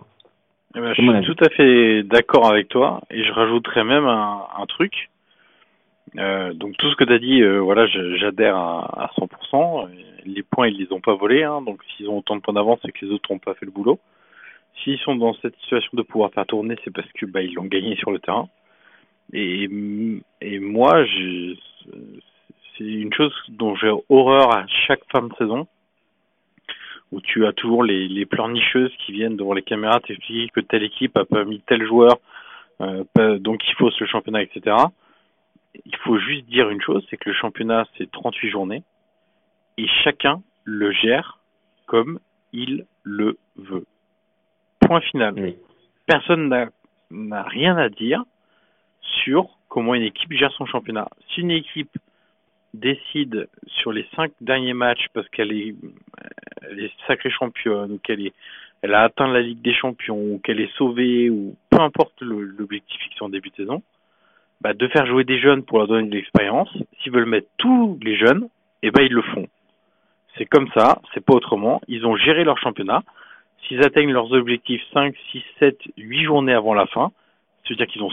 Eh 0.75 0.79
ben, 0.79 0.93
je 0.93 1.01
suis 1.01 1.35
tout 1.35 1.43
à 1.43 1.49
fait 1.49 2.03
d'accord 2.03 2.51
avec 2.51 2.67
toi 2.67 3.01
et 3.09 3.23
je 3.23 3.31
rajouterais 3.31 3.83
même 3.83 4.05
un, 4.05 4.41
un 4.59 4.65
truc. 4.65 5.09
Euh, 6.17 6.53
donc 6.53 6.75
tout 6.77 6.89
ce 6.89 6.95
que 6.95 7.03
tu 7.03 7.13
as 7.13 7.19
dit, 7.19 7.41
euh, 7.41 7.59
voilà, 7.59 7.85
j'adhère 7.87 8.55
à, 8.55 9.05
à 9.05 9.11
100% 9.17 9.87
les 10.25 10.43
points, 10.43 10.67
ils 10.67 10.77
les 10.77 10.91
ont 10.91 10.99
pas 10.99 11.15
volés. 11.15 11.43
Hein, 11.43 11.61
donc 11.61 11.81
s'ils 11.83 12.09
ont 12.09 12.17
autant 12.17 12.35
de 12.35 12.41
points 12.41 12.53
d'avance, 12.53 12.79
c'est 12.83 12.91
que 12.91 13.05
les 13.05 13.11
autres 13.11 13.31
n'ont 13.31 13.39
pas 13.39 13.53
fait 13.53 13.65
le 13.65 13.71
boulot. 13.71 13.99
S'ils 14.83 14.99
sont 14.99 15.15
dans 15.15 15.33
cette 15.35 15.55
situation 15.61 15.91
de 15.93 16.01
pouvoir 16.01 16.31
faire 16.31 16.45
tourner, 16.45 16.75
c'est 16.83 16.93
parce 16.93 17.11
que 17.13 17.25
bah, 17.25 17.41
ils 17.41 17.53
l'ont 17.53 17.65
gagné 17.65 17.95
sur 17.95 18.11
le 18.11 18.19
terrain. 18.19 18.47
Et, 19.33 19.67
et 20.41 20.59
moi, 20.59 21.03
c'est 22.77 22.83
une 22.83 23.13
chose 23.13 23.33
dont 23.49 23.75
j'ai 23.75 23.91
horreur 24.09 24.55
à 24.55 24.65
chaque 24.87 25.01
fin 25.11 25.23
de 25.23 25.33
saison, 25.35 25.67
où 27.11 27.21
tu 27.21 27.45
as 27.45 27.53
toujours 27.53 27.83
les, 27.83 28.07
les 28.07 28.25
pleurnicheuses 28.25 28.93
qui 29.05 29.11
viennent 29.11 29.35
devant 29.35 29.53
les 29.53 29.63
caméras 29.63 29.99
t'expliquer 29.99 30.49
que 30.49 30.59
telle 30.61 30.83
équipe 30.83 31.17
a 31.17 31.25
pas 31.25 31.43
mis 31.43 31.61
tel 31.61 31.85
joueur, 31.85 32.19
euh, 32.81 33.03
donc 33.39 33.61
il 33.67 33.73
faut 33.75 33.91
ce 33.91 34.05
championnat, 34.05 34.43
etc. 34.43 34.75
Il 35.85 35.95
faut 35.97 36.17
juste 36.19 36.45
dire 36.45 36.69
une 36.69 36.81
chose, 36.81 37.05
c'est 37.09 37.17
que 37.17 37.29
le 37.29 37.35
championnat, 37.35 37.85
c'est 37.97 38.09
38 38.09 38.49
journées 38.49 38.83
et 39.77 39.87
chacun 40.03 40.41
le 40.63 40.91
gère 40.91 41.39
comme 41.85 42.19
il 42.53 42.85
le 43.03 43.37
veut. 43.55 43.85
Point 44.79 45.01
final. 45.01 45.53
Personne 46.05 46.49
n'a 47.11 47.43
rien 47.43 47.77
à 47.77 47.89
dire 47.89 48.23
sur 49.01 49.57
comment 49.69 49.95
une 49.95 50.03
équipe 50.03 50.31
gère 50.33 50.51
son 50.53 50.65
championnat. 50.65 51.09
Si 51.29 51.41
une 51.41 51.51
équipe 51.51 51.97
décide 52.73 53.49
sur 53.67 53.91
les 53.91 54.05
cinq 54.15 54.31
derniers 54.41 54.73
matchs 54.73 55.07
parce 55.13 55.27
qu'elle 55.29 55.51
est, 55.51 55.75
elle 56.61 56.79
est 56.79 56.91
sacrée 57.07 57.29
championne 57.29 57.91
ou 57.91 57.97
qu'elle 57.99 58.25
est, 58.25 58.33
elle 58.81 58.93
a 58.93 59.03
atteint 59.03 59.27
la 59.27 59.41
Ligue 59.41 59.61
des 59.61 59.73
Champions 59.73 60.19
ou 60.19 60.39
qu'elle 60.43 60.59
est 60.59 60.73
sauvée 60.75 61.29
ou 61.29 61.55
peu 61.69 61.79
importe 61.79 62.21
l'objectif 62.21 62.99
fixé 63.01 63.23
en 63.23 63.29
début 63.29 63.49
de 63.49 63.55
saison, 63.55 63.81
bah 64.61 64.73
de 64.73 64.87
faire 64.87 65.05
jouer 65.05 65.23
des 65.23 65.39
jeunes 65.39 65.63
pour 65.63 65.79
leur 65.79 65.87
donner 65.87 66.09
de 66.09 66.15
l'expérience. 66.15 66.69
S'ils 66.99 67.11
veulent 67.11 67.25
mettre 67.25 67.49
tous 67.57 67.99
les 68.01 68.17
jeunes, 68.17 68.49
eh 68.83 68.91
ben 68.91 69.03
ils 69.03 69.13
le 69.13 69.21
font. 69.21 69.47
C'est 70.37 70.45
comme 70.45 70.69
ça, 70.75 71.01
c'est 71.13 71.23
pas 71.23 71.33
autrement. 71.33 71.81
Ils 71.87 72.05
ont 72.05 72.15
géré 72.15 72.43
leur 72.43 72.57
championnat. 72.57 73.03
S'ils 73.67 73.83
atteignent 73.83 74.11
leurs 74.11 74.31
objectifs 74.31 74.83
5, 74.93 75.15
6, 75.31 75.43
7, 75.59 75.77
8 75.97 76.23
journées 76.23 76.53
avant 76.53 76.73
la 76.73 76.85
fin, 76.87 77.11
c'est-à-dire 77.65 77.87
qu'ils 77.87 78.03
ont 78.03 78.11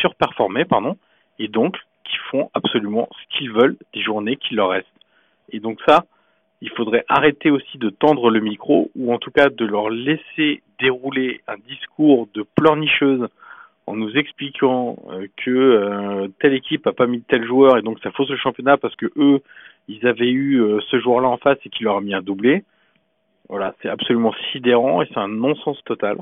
surperformé, 0.00 0.64
pardon, 0.64 0.96
et 1.38 1.48
donc 1.48 1.76
qu'ils 2.04 2.20
font 2.30 2.50
absolument 2.54 3.08
ce 3.12 3.36
qu'ils 3.36 3.52
veulent 3.52 3.76
des 3.94 4.02
journées 4.02 4.36
qui 4.36 4.54
leur 4.54 4.70
restent. 4.70 4.86
Et 5.50 5.60
donc 5.60 5.80
ça, 5.86 6.04
il 6.60 6.70
faudrait 6.70 7.04
arrêter 7.08 7.50
aussi 7.50 7.78
de 7.78 7.90
tendre 7.90 8.30
le 8.30 8.40
micro, 8.40 8.90
ou 8.96 9.12
en 9.12 9.18
tout 9.18 9.30
cas 9.30 9.48
de 9.48 9.64
leur 9.64 9.88
laisser 9.90 10.62
dérouler 10.80 11.40
un 11.46 11.56
discours 11.68 12.28
de 12.34 12.42
pleurnicheuse 12.42 13.28
en 13.86 13.94
nous 13.94 14.16
expliquant 14.16 14.96
euh, 15.10 15.26
que 15.36 15.50
euh, 15.50 16.28
telle 16.40 16.54
équipe 16.54 16.86
a 16.86 16.92
pas 16.92 17.06
mis 17.06 17.22
tel 17.22 17.46
joueur 17.46 17.78
et 17.78 17.82
donc 17.82 17.98
ça 18.02 18.10
fausse 18.10 18.30
le 18.30 18.36
championnat 18.36 18.76
parce 18.76 18.96
que 18.96 19.06
eux 19.16 19.40
ils 19.88 20.06
avaient 20.06 20.30
eu 20.30 20.60
euh, 20.60 20.80
ce 20.90 20.98
joueur-là 20.98 21.28
en 21.28 21.36
face 21.36 21.58
et 21.64 21.68
qu'il 21.68 21.84
leur 21.84 21.96
a 21.96 22.00
mis 22.00 22.14
un 22.14 22.22
doublé. 22.22 22.64
Voilà, 23.48 23.74
c'est 23.80 23.88
absolument 23.88 24.34
sidérant 24.50 25.02
et 25.02 25.06
c'est 25.06 25.18
un 25.18 25.28
non-sens 25.28 25.82
total. 25.84 26.16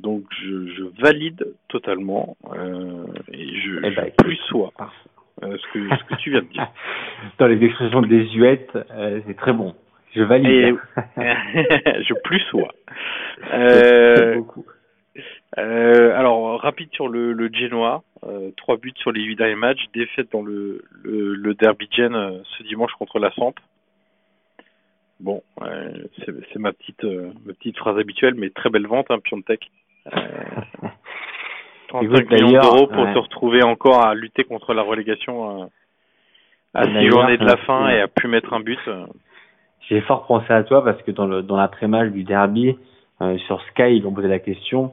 Donc 0.00 0.24
je, 0.42 0.66
je 0.68 0.82
valide 1.00 1.46
totalement 1.68 2.36
euh, 2.52 3.06
et 3.32 3.60
je, 3.60 3.80
eh 3.84 3.90
ben, 3.92 4.10
plus 4.18 4.36
sois 4.48 4.72
euh, 5.42 5.56
ce, 5.56 5.72
que, 5.72 5.96
ce 5.96 6.04
que 6.04 6.14
tu 6.20 6.30
viens 6.30 6.42
de 6.42 6.46
dire. 6.46 6.68
Dans 7.38 7.46
les 7.46 7.64
expressions 7.64 8.02
désuètes, 8.02 8.76
euh, 8.90 9.20
c'est 9.26 9.36
très 9.36 9.52
bon. 9.52 9.74
Je 10.14 10.22
valide. 10.22 10.76
je 11.16 12.14
plus 12.24 12.40
sois. 12.50 12.72
Euh, 13.52 14.36
beaucoup. 14.36 14.64
Euh, 15.58 16.16
alors, 16.16 16.60
rapide 16.60 16.90
sur 16.92 17.08
le, 17.08 17.32
le 17.32 17.50
Genoa. 17.52 18.02
Euh, 18.24 18.50
trois 18.56 18.76
buts 18.76 18.92
sur 18.96 19.12
les 19.12 19.22
huit 19.22 19.36
derniers 19.36 19.54
matchs. 19.54 19.84
Défaite 19.94 20.30
dans 20.32 20.42
le, 20.42 20.82
le, 21.02 21.34
le 21.34 21.54
derby 21.54 21.88
Gen 21.90 22.14
euh, 22.14 22.38
ce 22.56 22.62
dimanche 22.64 22.92
contre 22.98 23.18
la 23.18 23.30
Samp. 23.32 23.54
Bon, 25.18 25.42
c'est 26.18 26.58
ma 26.58 26.72
petite 26.74 27.02
ma 27.02 27.54
petite 27.54 27.78
phrase 27.78 27.98
habituelle, 27.98 28.34
mais 28.34 28.50
très 28.50 28.68
belle 28.68 28.86
vente, 28.86 29.06
hein, 29.10 29.18
Piontek. 29.18 29.70
Euh, 30.12 30.88
35 31.88 32.30
millions 32.30 32.60
d'euros 32.60 32.86
pour 32.88 33.04
se 33.04 33.18
retrouver 33.18 33.62
encore 33.62 34.04
à 34.04 34.14
lutter 34.14 34.42
contre 34.42 34.74
la 34.74 34.82
relégation 34.82 35.70
à 36.74 36.84
six 36.84 37.08
journées 37.08 37.38
de 37.38 37.44
la 37.44 37.56
fin 37.58 37.88
et 37.88 38.00
à 38.00 38.08
pu 38.08 38.26
mettre 38.26 38.52
un 38.52 38.60
but. 38.60 38.78
J'ai 39.88 40.00
fort 40.02 40.26
pensé 40.26 40.52
à 40.52 40.64
toi 40.64 40.84
parce 40.84 41.00
que 41.02 41.12
dans 41.12 41.26
le 41.26 41.42
dans 41.42 41.56
l'après-match 41.56 42.10
du 42.10 42.24
derby, 42.24 42.76
sur 43.46 43.62
Sky, 43.70 43.96
ils 43.96 44.06
ont 44.06 44.12
posé 44.12 44.26
la 44.26 44.40
question 44.40 44.92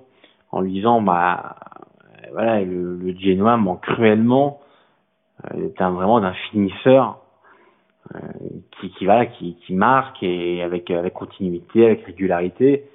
en 0.54 0.62
lui 0.62 0.72
disant 0.72 1.02
bah 1.02 1.56
voilà 2.32 2.62
le, 2.62 2.96
le 2.96 3.18
Genoa 3.18 3.58
manque 3.58 3.82
cruellement 3.82 4.62
euh, 5.52 5.70
un, 5.80 5.92
vraiment 5.92 6.22
d'un 6.22 6.34
finisseur 6.52 7.18
euh, 8.14 8.20
qui 8.80 8.92
qui 8.92 9.06
va 9.06 9.26
qui, 9.26 9.56
qui 9.66 9.74
marque 9.74 10.22
et 10.22 10.62
avec 10.62 10.90
avec 10.92 11.14
continuité 11.14 11.86
avec 11.86 12.06
régularité. 12.06 12.86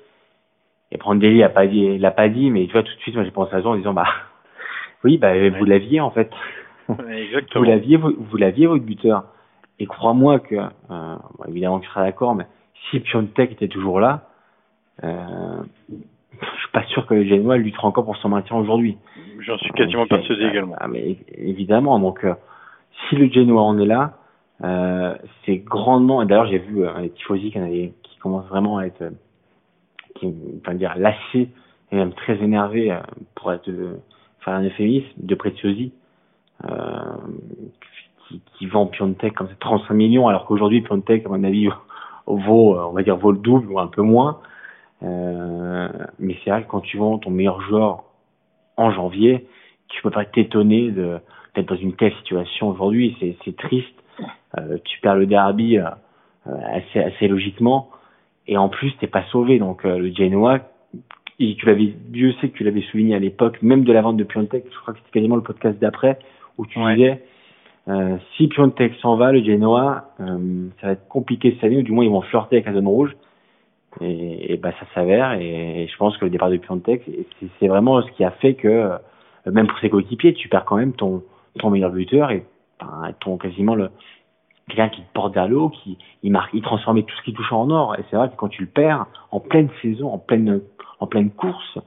Et 0.92 0.98
Prandelli 0.98 1.42
a 1.42 1.48
pas 1.48 1.66
dit 1.66 1.98
l'a 1.98 2.12
pas 2.12 2.28
dit 2.28 2.50
mais 2.50 2.66
tu 2.66 2.72
vois 2.72 2.84
tout 2.84 2.94
de 2.94 3.00
suite 3.00 3.16
moi 3.16 3.24
j'ai 3.24 3.32
pensé 3.32 3.54
à 3.54 3.62
ça 3.62 3.68
en 3.68 3.76
disant 3.76 3.92
bah 3.92 4.06
oui 5.04 5.18
bah 5.18 5.32
vous 5.50 5.64
l'aviez 5.64 6.00
en 6.00 6.10
fait. 6.10 6.30
Exactement. 6.88 7.64
vous 7.64 7.70
l'aviez 7.70 7.96
vous, 7.96 8.14
vous 8.16 8.36
l'aviez 8.36 8.66
votre 8.68 8.84
buteur. 8.84 9.24
Et 9.80 9.86
crois-moi 9.86 10.38
que 10.38 10.54
euh, 10.54 11.16
bon, 11.38 11.44
évidemment 11.48 11.80
tu 11.80 11.88
seras 11.88 12.04
d'accord 12.04 12.36
mais 12.36 12.46
si 12.88 13.00
Piontek 13.00 13.50
était 13.50 13.68
toujours 13.68 13.98
là 13.98 14.28
euh, 15.04 15.06
je 15.06 15.47
sûr 16.98 17.06
que 17.06 17.14
le 17.14 17.24
Genoa 17.24 17.56
luttera 17.56 17.88
encore 17.88 18.04
pour 18.04 18.16
son 18.16 18.28
maintien 18.28 18.56
aujourd'hui. 18.56 18.96
J'en 19.40 19.56
suis 19.58 19.70
quasiment 19.72 20.06
persuadé 20.06 20.44
également. 20.44 20.74
Ah, 20.78 20.88
mais 20.88 21.16
évidemment, 21.36 21.98
donc 21.98 22.24
euh, 22.24 22.34
si 23.08 23.16
le 23.16 23.30
Genoa 23.30 23.62
en 23.62 23.78
est 23.78 23.86
là, 23.86 24.14
euh, 24.64 25.14
c'est 25.44 25.58
grandement. 25.58 26.24
D'ailleurs, 26.24 26.48
j'ai 26.48 26.58
vu 26.58 26.84
euh, 26.84 26.98
les 27.00 27.10
tifosi 27.10 27.52
qui, 27.52 27.92
qui 28.02 28.18
commencent 28.18 28.48
vraiment 28.48 28.78
à 28.78 28.86
être, 28.86 29.02
euh, 29.02 29.10
qui, 30.16 30.34
enfin 30.60 30.74
dire 30.74 30.94
lassés 30.96 31.48
et 31.92 31.96
même 31.96 32.12
très 32.12 32.36
énervés 32.42 32.90
euh, 32.90 32.98
pour 33.34 33.52
être 33.52 33.70
faire 34.40 34.54
un 34.54 34.64
euphémisme 34.64 35.08
de 35.16 35.34
Preziosi. 35.34 35.92
qui, 38.28 38.42
qui 38.58 38.66
vend 38.66 38.86
Piontek 38.86 39.34
comme 39.34 39.46
ça 39.46 39.54
35 39.60 39.94
millions 39.94 40.26
alors 40.26 40.44
qu'aujourd'hui 40.44 40.82
Piontek 40.82 41.24
à 41.24 41.28
mon 41.28 41.44
avis 41.44 41.68
vaut 42.26 42.76
on 42.76 42.92
va 42.92 43.02
dire 43.02 43.16
vaut 43.16 43.30
le 43.30 43.38
double 43.38 43.70
ou 43.70 43.78
un 43.78 43.86
peu 43.86 44.02
moins 44.02 44.40
euh, 45.02 45.88
mais 46.18 46.36
c'est 46.42 46.50
vrai 46.50 46.62
que 46.62 46.68
quand 46.68 46.80
tu 46.80 46.98
vends 46.98 47.18
ton 47.18 47.30
meilleur 47.30 47.60
joueur 47.62 48.04
en 48.76 48.90
janvier, 48.90 49.46
tu 49.88 50.02
peux 50.02 50.10
pas 50.10 50.24
t'étonner 50.24 50.90
de 50.90 51.18
d'être 51.54 51.68
dans 51.68 51.80
une 51.80 51.94
telle 51.94 52.14
situation 52.14 52.68
aujourd'hui. 52.68 53.16
C'est 53.20 53.36
c'est 53.44 53.56
triste. 53.56 53.94
Euh, 54.58 54.78
tu 54.84 55.00
perds 55.00 55.16
le 55.16 55.26
derby 55.26 55.78
euh, 55.78 55.90
assez 56.46 57.00
assez 57.00 57.28
logiquement 57.28 57.90
et 58.46 58.56
en 58.56 58.68
plus 58.68 58.92
t'es 58.98 59.06
pas 59.06 59.24
sauvé. 59.30 59.58
Donc 59.58 59.84
euh, 59.84 59.98
le 59.98 60.12
Genoa 60.12 60.60
et 61.40 61.54
tu 61.54 61.66
l'avais, 61.66 61.94
Dieu 62.08 62.32
sait 62.40 62.48
que 62.48 62.56
tu 62.56 62.64
l'avais 62.64 62.82
souligné 62.82 63.14
à 63.14 63.18
l'époque, 63.18 63.62
même 63.62 63.84
de 63.84 63.92
la 63.92 64.02
vente 64.02 64.16
de 64.16 64.24
Piontek, 64.24 64.64
je 64.70 64.78
crois 64.80 64.94
que 64.94 65.00
c'était 65.00 65.12
quasiment 65.12 65.36
le 65.36 65.42
podcast 65.42 65.78
d'après, 65.78 66.18
où 66.56 66.66
tu 66.66 66.80
disais, 66.80 67.22
euh, 67.88 68.16
si 68.36 68.48
Piontek 68.48 68.94
s'en 69.00 69.16
va, 69.16 69.30
le 69.30 69.42
Genoa, 69.42 70.10
euh, 70.20 70.68
ça 70.80 70.88
va 70.88 70.92
être 70.94 71.06
compliqué 71.08 71.52
cette 71.52 71.64
année, 71.64 71.78
ou 71.78 71.82
du 71.82 71.92
moins 71.92 72.04
ils 72.04 72.10
vont 72.10 72.22
flirter 72.22 72.56
avec 72.56 72.66
la 72.66 72.72
zone 72.72 72.88
rouge. 72.88 73.16
Et, 74.00 74.52
et 74.52 74.56
bah, 74.56 74.72
ça 74.78 74.86
s'avère, 74.94 75.32
et, 75.32 75.88
je 75.90 75.96
pense 75.96 76.16
que 76.18 76.24
le 76.24 76.30
départ 76.30 76.50
de 76.50 76.56
Piontek, 76.56 77.02
c'est 77.58 77.68
vraiment 77.68 78.00
ce 78.02 78.10
qui 78.12 78.24
a 78.24 78.30
fait 78.30 78.54
que, 78.54 78.68
euh, 78.68 78.98
même 79.46 79.66
pour 79.66 79.78
ses 79.78 79.90
coéquipiers, 79.90 80.34
tu 80.34 80.48
perds 80.48 80.64
quand 80.64 80.76
même 80.76 80.92
ton, 80.92 81.22
ton 81.58 81.70
meilleur 81.70 81.90
buteur 81.90 82.30
et 82.30 82.44
ben, 82.80 83.12
ton 83.20 83.36
quasiment 83.36 83.74
le 83.74 83.90
quelqu'un 84.68 84.90
qui 84.90 85.00
te 85.00 85.12
porte 85.14 85.34
vers 85.34 85.48
l'eau, 85.48 85.70
qui 85.70 85.98
il 86.22 86.30
marque, 86.30 86.50
il 86.52 86.62
transformait 86.62 87.02
tout 87.02 87.16
ce 87.16 87.22
qui 87.22 87.32
touche 87.32 87.52
en 87.52 87.70
or. 87.70 87.96
Et 87.96 88.04
c'est 88.10 88.16
vrai 88.16 88.28
que 88.28 88.36
quand 88.36 88.48
tu 88.48 88.62
le 88.62 88.68
perds 88.68 89.06
en 89.30 89.40
pleine 89.40 89.70
saison, 89.82 90.12
en 90.12 90.18
pleine 90.18 90.60
en 91.00 91.06
pleine 91.06 91.30
course, 91.30 91.78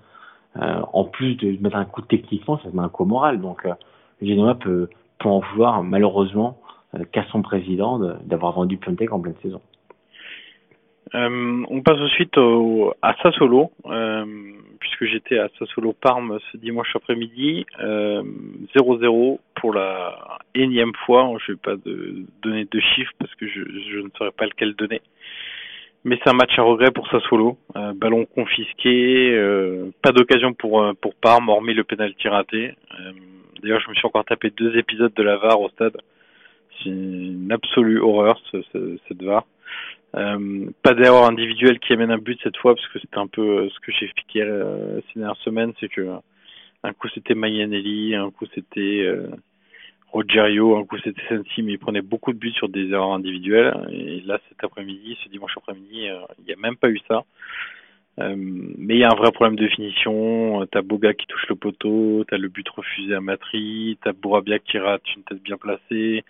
euh, 0.57 0.81
en 0.93 1.05
plus 1.05 1.35
de 1.35 1.61
mettre 1.61 1.77
un 1.77 1.85
coup 1.85 2.01
techniquement, 2.01 2.57
ça 2.57 2.69
se 2.69 2.75
met 2.75 2.81
un 2.81 2.89
coup 2.89 3.05
moral. 3.05 3.39
Donc 3.39 3.65
euh, 3.65 3.73
le 4.21 4.27
Genoa 4.27 4.55
peut, 4.55 4.89
peut 5.19 5.29
en 5.29 5.39
vouloir 5.39 5.83
malheureusement 5.83 6.57
euh, 6.95 7.03
qu'à 7.11 7.23
son 7.31 7.41
président 7.41 7.99
d'avoir 8.23 8.53
vendu 8.53 8.77
Piontek 8.77 9.11
en 9.11 9.19
pleine 9.19 9.35
saison. 9.41 9.61
Euh, 11.13 11.63
on 11.69 11.81
passe 11.81 11.99
ensuite 11.99 12.37
au, 12.37 12.93
à 13.01 13.15
Sassolo, 13.21 13.71
euh, 13.85 14.25
puisque 14.79 15.05
j'étais 15.05 15.39
à 15.39 15.49
Sassolo 15.59 15.93
Parme 15.93 16.39
ce 16.51 16.57
dimanche 16.57 16.95
après-midi. 16.95 17.65
0-0 17.79 19.39
pour 19.55 19.73
la 19.73 20.39
énième 20.55 20.93
fois. 21.05 21.31
Je 21.45 21.51
ne 21.51 21.55
vais 21.55 21.61
pas 21.61 21.75
donner 22.41 22.65
de 22.65 22.79
chiffres 22.79 23.13
parce 23.19 23.33
que 23.35 23.47
je, 23.47 23.99
ne 23.99 24.09
saurais 24.17 24.31
pas 24.31 24.45
lequel 24.45 24.73
donner. 24.75 25.01
Mais 26.03 26.17
c'est 26.23 26.29
un 26.29 26.33
match 26.33 26.57
à 26.57 26.63
regret 26.63 26.91
pour 26.91 27.07
Sassuolo. 27.09 27.57
Euh, 27.75 27.93
ballon 27.93 28.25
confisqué, 28.25 29.31
euh, 29.33 29.91
pas 30.01 30.11
d'occasion 30.11 30.53
pour 30.53 30.81
euh, 30.81 30.93
pour 30.99 31.13
Parme, 31.13 31.49
hormis 31.49 31.75
le 31.75 31.83
pénalty 31.83 32.27
raté. 32.27 32.73
Euh, 32.99 33.11
d'ailleurs, 33.61 33.81
je 33.81 33.89
me 33.89 33.93
suis 33.93 34.07
encore 34.07 34.25
tapé 34.25 34.49
deux 34.49 34.75
épisodes 34.77 35.13
de 35.13 35.23
la 35.23 35.37
VAR 35.37 35.61
au 35.61 35.69
stade. 35.69 35.95
C'est 36.79 36.89
une 36.89 37.51
absolue 37.51 37.99
horreur 37.99 38.41
ce, 38.51 38.63
ce, 38.73 38.97
cette 39.07 39.21
VAR. 39.21 39.45
Pas 40.13 40.93
d'erreur 40.93 41.25
individuelle 41.25 41.79
qui 41.79 41.93
amène 41.93 42.11
un 42.11 42.17
but 42.17 42.39
cette 42.43 42.57
fois, 42.57 42.75
parce 42.75 42.87
que 42.89 42.99
c'était 42.99 43.17
un 43.17 43.27
peu 43.27 43.69
ce 43.69 43.79
que 43.79 43.91
j'ai 43.91 44.05
expliqué 44.05 44.39
ces 45.13 45.19
dernières 45.19 45.41
semaines, 45.43 45.73
c'est 45.79 45.89
que 45.89 46.07
un 46.83 46.93
coup 46.93 47.07
c'était 47.13 47.35
Mayanelli, 47.35 48.15
un 48.15 48.31
coup 48.31 48.45
c'était 48.53 49.07
Rogerio, 50.11 50.77
un 50.77 50.85
coup 50.85 50.97
c'était 51.03 51.21
Sensi, 51.29 51.63
mais 51.63 51.73
il 51.73 51.79
prenait 51.79 52.01
beaucoup 52.01 52.33
de 52.33 52.37
buts 52.37 52.51
sur 52.51 52.67
des 52.67 52.89
erreurs 52.89 53.13
individuelles. 53.13 53.73
Et 53.91 54.21
là, 54.21 54.39
cet 54.49 54.61
après-midi, 54.63 55.17
ce 55.23 55.29
dimanche 55.29 55.53
après-midi, 55.55 56.09
euh, 56.09 56.19
il 56.39 56.45
n'y 56.45 56.53
a 56.53 56.57
même 56.57 56.75
pas 56.75 56.89
eu 56.89 56.99
ça. 57.07 57.23
Euh, 58.19 58.35
mais 58.35 58.95
il 58.95 58.99
y 58.99 59.03
a 59.05 59.09
un 59.09 59.15
vrai 59.15 59.31
problème 59.31 59.55
de 59.55 59.67
finition. 59.69 60.67
T'as 60.69 60.81
Boga 60.81 61.13
qui 61.13 61.27
touche 61.27 61.47
le 61.47 61.55
poteau, 61.55 62.25
t'as 62.27 62.37
le 62.37 62.49
but 62.49 62.67
refusé 62.67 63.15
à 63.15 63.21
Matri, 63.21 63.97
t'as 64.03 64.11
Bourabia 64.11 64.59
qui 64.59 64.77
rate 64.79 65.01
une 65.15 65.23
tête 65.23 65.41
bien 65.41 65.55
placée, 65.55 66.25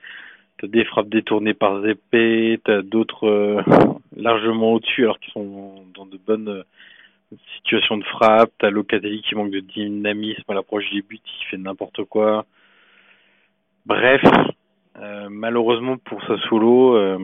des 0.64 0.86
frappes 0.86 1.10
détournées 1.10 1.54
par 1.54 1.82
Zepé, 1.82 2.60
t'as 2.64 2.82
d'autres 2.82 3.28
euh, 3.28 3.62
largement 4.16 4.74
au-dessus 4.74 5.04
alors 5.04 5.20
qu'ils 5.20 5.34
sont 5.34 5.86
dans 5.94 6.06
de 6.06 6.18
bonnes 6.18 6.64
situations 7.58 7.98
de 7.98 8.04
frappe, 8.04 8.52
t'as 8.60 8.70
Locatelli 8.70 9.22
qui 9.22 9.36
manque 9.36 9.52
de 9.52 9.60
dynamisme 9.60 10.44
à 10.50 10.54
l'approche 10.54 10.90
des 10.92 11.02
buts, 11.02 11.20
qui 11.24 11.46
fait 11.46 11.58
n'importe 11.58 12.04
quoi. 12.04 12.46
Bref, 13.86 14.22
euh, 15.00 15.28
malheureusement 15.30 15.98
pour 15.98 16.24
Sassuolo, 16.26 16.96
euh, 16.96 17.18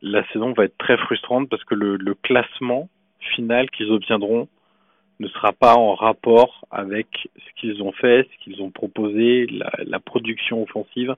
la 0.00 0.26
saison 0.28 0.52
va 0.52 0.64
être 0.64 0.78
très 0.78 0.96
frustrante 0.96 1.48
parce 1.48 1.64
que 1.64 1.74
le, 1.74 2.14
classement 2.14 2.88
final 3.34 3.70
qu'ils 3.70 3.90
obtiendront 3.90 4.48
ne 5.20 5.28
sera 5.28 5.52
pas 5.52 5.74
en 5.74 5.94
rapport 5.94 6.64
avec 6.70 7.06
ce 7.36 7.60
qu'ils 7.60 7.82
ont 7.82 7.92
fait, 7.92 8.28
ce 8.32 8.44
qu'ils 8.44 8.62
ont 8.62 8.70
proposé, 8.70 9.46
la, 9.46 10.00
production 10.00 10.62
offensive. 10.62 11.14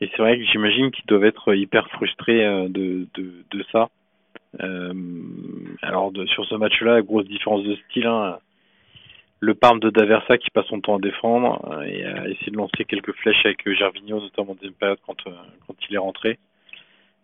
Et 0.00 0.08
c'est 0.10 0.22
vrai 0.22 0.38
que 0.38 0.44
j'imagine 0.44 0.90
qu'ils 0.90 1.06
doivent 1.06 1.24
être 1.24 1.54
hyper 1.54 1.88
frustrés 1.90 2.44
euh, 2.44 2.68
de, 2.68 3.06
de, 3.14 3.44
de 3.50 3.64
ça. 3.72 3.88
Euh, 4.60 4.92
alors 5.82 6.12
de, 6.12 6.26
sur 6.26 6.44
ce 6.46 6.54
match-là, 6.54 7.02
grosse 7.02 7.26
différence 7.26 7.64
de 7.64 7.76
style. 7.88 8.06
Hein, 8.06 8.38
le 9.40 9.54
Parme 9.54 9.80
de 9.80 9.90
Daversa 9.90 10.36
qui 10.38 10.50
passe 10.50 10.66
son 10.66 10.80
temps 10.80 10.96
à 10.96 11.00
défendre 11.00 11.60
euh, 11.70 11.82
et 11.82 12.04
à 12.04 12.28
essayer 12.28 12.50
de 12.50 12.56
lancer 12.56 12.84
quelques 12.84 13.12
flèches 13.12 13.44
avec 13.44 13.66
euh, 13.66 13.74
Gervinho, 13.74 14.20
notamment 14.20 14.52
en 14.52 14.54
deuxième 14.54 14.72
période 14.74 14.98
quand, 15.06 15.26
euh, 15.26 15.32
quand 15.66 15.74
il 15.88 15.94
est 15.94 15.98
rentré. 15.98 16.38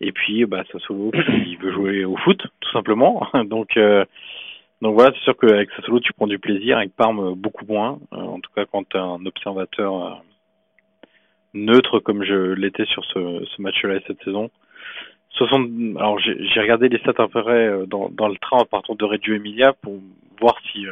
Et 0.01 0.13
puis, 0.13 0.45
bah, 0.45 0.65
Sassolo 0.71 1.11
qui 1.11 1.57
veut 1.61 1.73
jouer 1.73 2.05
au 2.05 2.17
foot, 2.17 2.41
tout 2.61 2.71
simplement. 2.71 3.27
donc, 3.45 3.79
donc 4.83 4.95
voilà, 4.95 5.13
c'est 5.15 5.25
sûr 5.25 5.37
qu'avec 5.37 5.71
Sassolo, 5.73 6.01
tu 6.01 6.13
prends 6.13 6.27
du 6.27 6.39
plaisir, 6.39 6.79
avec 6.79 6.95
Parme, 6.95 7.35
beaucoup 7.35 7.65
moins. 7.67 7.99
en 8.11 8.41
tout 8.41 8.51
cas, 8.55 8.65
quand 8.67 8.89
tu 8.89 8.97
es 8.97 9.01
un 9.01 9.25
observateur 9.25 10.23
neutre 11.55 12.01
comme 12.01 12.25
je 12.25 12.53
l'étais 12.53 12.85
sur 12.87 13.05
ce, 13.07 13.45
ce 13.45 13.63
match-là 13.63 14.01
cette 14.07 14.23
saison. 14.25 14.51
60, 15.31 15.69
alors 15.97 16.19
j'ai 16.21 16.61
regardé 16.61 16.89
les 16.89 16.99
stats 16.99 17.15
après 17.19 17.87
dans, 17.89 18.09
dans 18.09 18.29
le 18.29 18.37
train 18.37 18.59
en 18.59 18.65
partant 18.65 18.95
de 18.95 19.05
Reggio 19.05 19.35
Emilia 19.35 19.73
pour 19.83 19.95
voir 20.41 20.55
si 20.71 20.87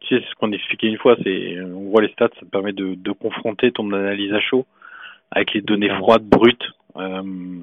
tu 0.00 0.08
sais, 0.08 0.24
ce 0.28 0.34
qu'on 0.34 0.50
expliquait 0.50 0.88
une 0.88 0.98
fois, 0.98 1.16
c'est 1.22 1.60
on 1.62 1.90
voit 1.90 2.02
les 2.02 2.08
stats, 2.08 2.30
ça 2.34 2.40
te 2.40 2.50
permet 2.50 2.72
de, 2.72 2.94
de 2.96 3.12
confronter 3.12 3.70
ton 3.70 3.92
analyse 3.92 4.32
à 4.32 4.40
chaud 4.40 4.66
avec 5.30 5.52
les 5.54 5.60
données 5.60 5.90
froides, 5.90 6.24
brutes. 6.24 6.72
Euh, 6.96 7.60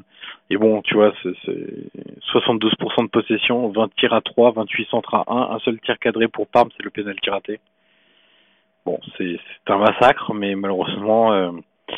et 0.50 0.58
bon, 0.58 0.82
tu 0.84 0.96
vois, 0.96 1.14
c'est 1.24 1.34
72% 2.34 3.04
de 3.04 3.10
possession, 3.10 3.70
20 3.70 3.96
tirs 3.96 4.14
à 4.14 4.22
3, 4.22 4.52
28 4.52 4.88
centres 4.90 5.16
à 5.16 5.24
1, 5.28 5.56
un 5.56 5.60
seul 5.60 5.80
tir 5.82 5.98
cadré 6.00 6.28
pour 6.28 6.48
Parme, 6.48 6.70
c'est 6.78 6.84
le 6.84 6.92
pénalty 6.92 7.30
raté. 7.30 7.60
Bon, 8.86 9.00
c'est 9.18 9.40
un 9.68 9.78
massacre, 9.78 10.34
mais 10.34 10.54
malheureusement, 10.56 11.34
euh, 11.34 11.50
euh, 11.50 11.96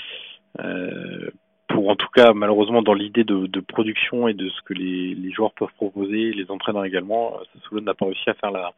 pour 1.68 1.90
en 1.90 1.96
tout 1.96 2.08
cas, 2.14 2.34
malheureusement, 2.34 2.82
dans 2.82 2.94
l'idée 2.94 3.24
de, 3.24 3.46
de, 3.48 3.60
production 3.60 4.28
et 4.28 4.34
de 4.34 4.50
ce 4.50 4.62
que 4.62 4.74
les, 4.74 5.14
les 5.14 5.32
joueurs 5.32 5.52
peuvent 5.54 5.74
proposer, 5.76 6.32
les 6.32 6.50
entraîneurs 6.50 6.86
également, 6.86 7.38
Sassuolo 7.54 7.82
n'a 7.82 7.94
pas 7.94 8.06
réussi 8.06 8.30
à 8.30 8.34
faire 8.34 8.52
la, 8.52 8.72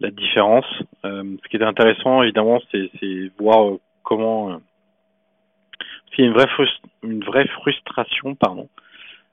la 0.00 0.10
différence. 0.10 0.66
Euh, 1.04 1.36
ce 1.42 1.48
qui 1.48 1.56
est 1.56 1.62
intéressant, 1.62 2.22
évidemment, 2.22 2.60
c'est 2.70 2.90
voir 3.38 3.68
euh, 3.68 3.80
comment. 4.02 4.52
Euh, 4.52 4.56
s'il 6.14 6.24
y 6.24 6.28
a 6.28 6.30
une 6.30 6.36
vraie, 6.36 6.48
une 7.02 7.24
vraie 7.24 7.46
frustration, 7.48 8.34
pardon, 8.34 8.68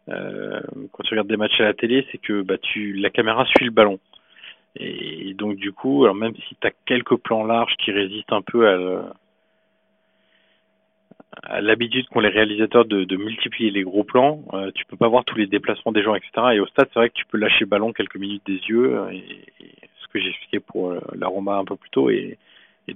euh, 0.09 0.59
quand 0.91 1.03
tu 1.03 1.11
regardes 1.11 1.29
des 1.29 1.37
matchs 1.37 1.59
à 1.59 1.63
la 1.63 1.73
télé, 1.73 2.05
c'est 2.11 2.17
que 2.17 2.41
bah, 2.41 2.57
tu, 2.57 2.93
la 2.93 3.09
caméra 3.09 3.45
suit 3.45 3.65
le 3.65 3.71
ballon. 3.71 3.99
Et, 4.75 5.33
donc 5.35 5.55
du 5.55 5.71
coup, 5.71 6.03
alors 6.03 6.15
même 6.15 6.33
si 6.35 6.55
tu 6.59 6.67
as 6.67 6.71
quelques 6.85 7.15
plans 7.17 7.45
larges 7.45 7.75
qui 7.77 7.91
résistent 7.91 8.33
un 8.33 8.41
peu 8.41 8.67
à 8.67 9.13
l'habitude 11.61 12.07
qu'ont 12.09 12.19
les 12.19 12.29
réalisateurs 12.29 12.85
de, 12.85 13.15
multiplier 13.15 13.71
les 13.71 13.83
gros 13.83 14.03
plans, 14.03 14.43
euh, 14.53 14.71
tu 14.75 14.85
peux 14.85 14.97
pas 14.97 15.07
voir 15.07 15.25
tous 15.25 15.37
les 15.37 15.47
déplacements 15.47 15.91
des 15.91 16.03
gens, 16.03 16.15
etc. 16.15 16.31
Et 16.53 16.59
au 16.59 16.67
stade, 16.67 16.89
c'est 16.93 16.99
vrai 16.99 17.09
que 17.09 17.15
tu 17.15 17.25
peux 17.25 17.37
lâcher 17.37 17.65
ballon 17.65 17.93
quelques 17.93 18.17
minutes 18.17 18.45
des 18.45 18.59
yeux 18.67 18.99
et, 19.11 19.23
que 20.13 20.19
j'ai 20.19 20.29
expliqué 20.29 20.59
pour 20.59 20.91
euh, 20.91 21.01
l'aroma 21.15 21.57
un 21.57 21.65
peu 21.65 21.75
plus 21.75 21.89
tôt 21.89 22.09
et, 22.09 22.37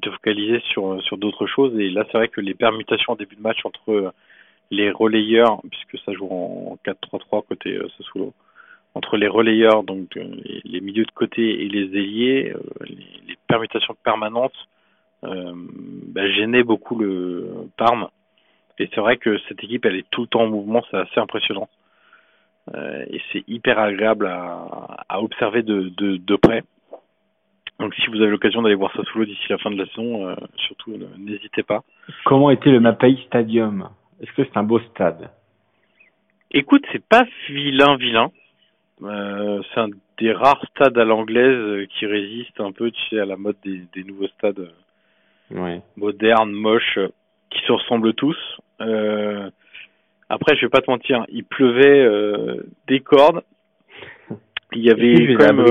te 0.02 0.10
focaliser 0.12 0.60
sur, 0.72 1.02
sur 1.02 1.18
d'autres 1.18 1.48
choses. 1.48 1.78
Et 1.80 1.90
là, 1.90 2.04
c'est 2.06 2.18
vrai 2.18 2.28
que 2.28 2.42
les 2.42 2.54
permutations 2.54 3.14
en 3.14 3.16
début 3.16 3.36
de 3.36 3.42
match 3.42 3.66
entre 3.66 3.92
euh, 3.92 4.12
les 4.70 4.92
relayeurs, 4.92 5.62
puisque 5.72 6.04
ça 6.04 6.12
joue 6.14 6.28
en 6.28 6.78
4-3-3 6.86 7.48
côté 7.48 7.78
euh, 7.78 8.32
entre 8.94 9.18
les 9.18 9.28
relayeurs, 9.28 9.84
donc 9.84 10.16
les, 10.16 10.62
les, 10.66 10.82
milieux 10.82 11.06
de 11.06 11.12
côté 11.12 11.64
et 11.64 11.70
les 11.70 11.86
ailiers, 11.98 12.54
les, 12.82 13.38
permutations 13.48 13.96
permanentes 14.04 14.68
euh, 15.24 15.54
bah, 15.56 16.30
gênaient 16.30 16.64
beaucoup 16.64 17.00
le 17.00 17.70
Parme. 17.78 18.10
Et 18.80 18.90
c'est 18.94 19.02
vrai 19.02 19.18
que 19.18 19.38
cette 19.48 19.64
équipe, 19.64 19.86
elle 19.86 19.96
est 19.96 20.10
tout 20.12 20.22
le 20.22 20.28
temps 20.28 20.42
en 20.42 20.48
mouvement, 20.48 20.84
c'est 20.90 20.98
assez 20.98 21.20
impressionnant. 21.20 21.70
Euh, 22.76 23.06
et 23.10 23.22
c'est 23.32 23.44
hyper 23.48 23.80
agréable 23.80 24.28
à, 24.28 25.06
à 25.08 25.22
observer 25.22 25.64
de, 25.64 25.90
de, 25.98 26.18
de 26.18 26.36
près. 26.36 26.64
Donc 27.80 27.94
si 27.96 28.08
vous 28.08 28.22
avez 28.22 28.30
l'occasion 28.30 28.62
d'aller 28.62 28.76
voir 28.76 28.92
Sassuolo 28.94 29.26
d'ici 29.26 29.46
la 29.50 29.58
fin 29.58 29.72
de 29.72 29.78
la 29.78 29.86
saison, 29.88 30.28
euh, 30.28 30.36
surtout 30.58 30.98
n'hésitez 31.18 31.64
pas. 31.64 31.84
Comment 32.26 32.50
était 32.52 32.72
le 32.72 32.80
Mapai 32.80 33.16
Stadium? 33.28 33.90
Est-ce 34.20 34.32
que 34.34 34.44
c'est 34.44 34.58
un 34.58 34.64
beau 34.64 34.80
stade? 34.80 35.30
Écoute, 36.52 36.84
c'est 36.92 37.06
pas 37.06 37.26
vilain 37.50 37.98
vilain. 37.98 38.32
Euh, 39.04 39.62
c'est 39.74 39.80
un 39.80 39.90
des 40.18 40.34
rares 40.34 40.66
stades 40.72 40.98
à 40.98 41.06
l'anglaise 41.06 41.88
qui 41.90 42.06
résiste 42.08 42.60
un 42.60 42.72
peu, 42.72 42.90
tu 42.90 43.02
sais, 43.10 43.20
à 43.20 43.26
la 43.26 43.38
mode 43.38 43.58
des, 43.64 43.84
des 43.94 44.04
nouveaux 44.04 44.28
stades 44.30 44.72
ouais. 45.52 45.82
modernes, 45.96 46.52
moches, 46.52 47.00
qui 47.52 47.60
se 47.60 47.72
ressemblent 47.72 48.14
tous. 48.14 48.38
Euh, 48.82 49.50
après, 50.30 50.56
je 50.56 50.62
vais 50.62 50.70
pas 50.70 50.82
te 50.82 50.90
mentir, 50.92 51.26
il 51.30 51.44
pleuvait 51.44 52.04
euh, 52.04 52.64
des 52.88 53.00
cordes. 53.00 53.44
Il 54.74 54.82
y 54.84 54.90
avait 54.92 55.36
quand 55.36 55.54
même 55.54 55.66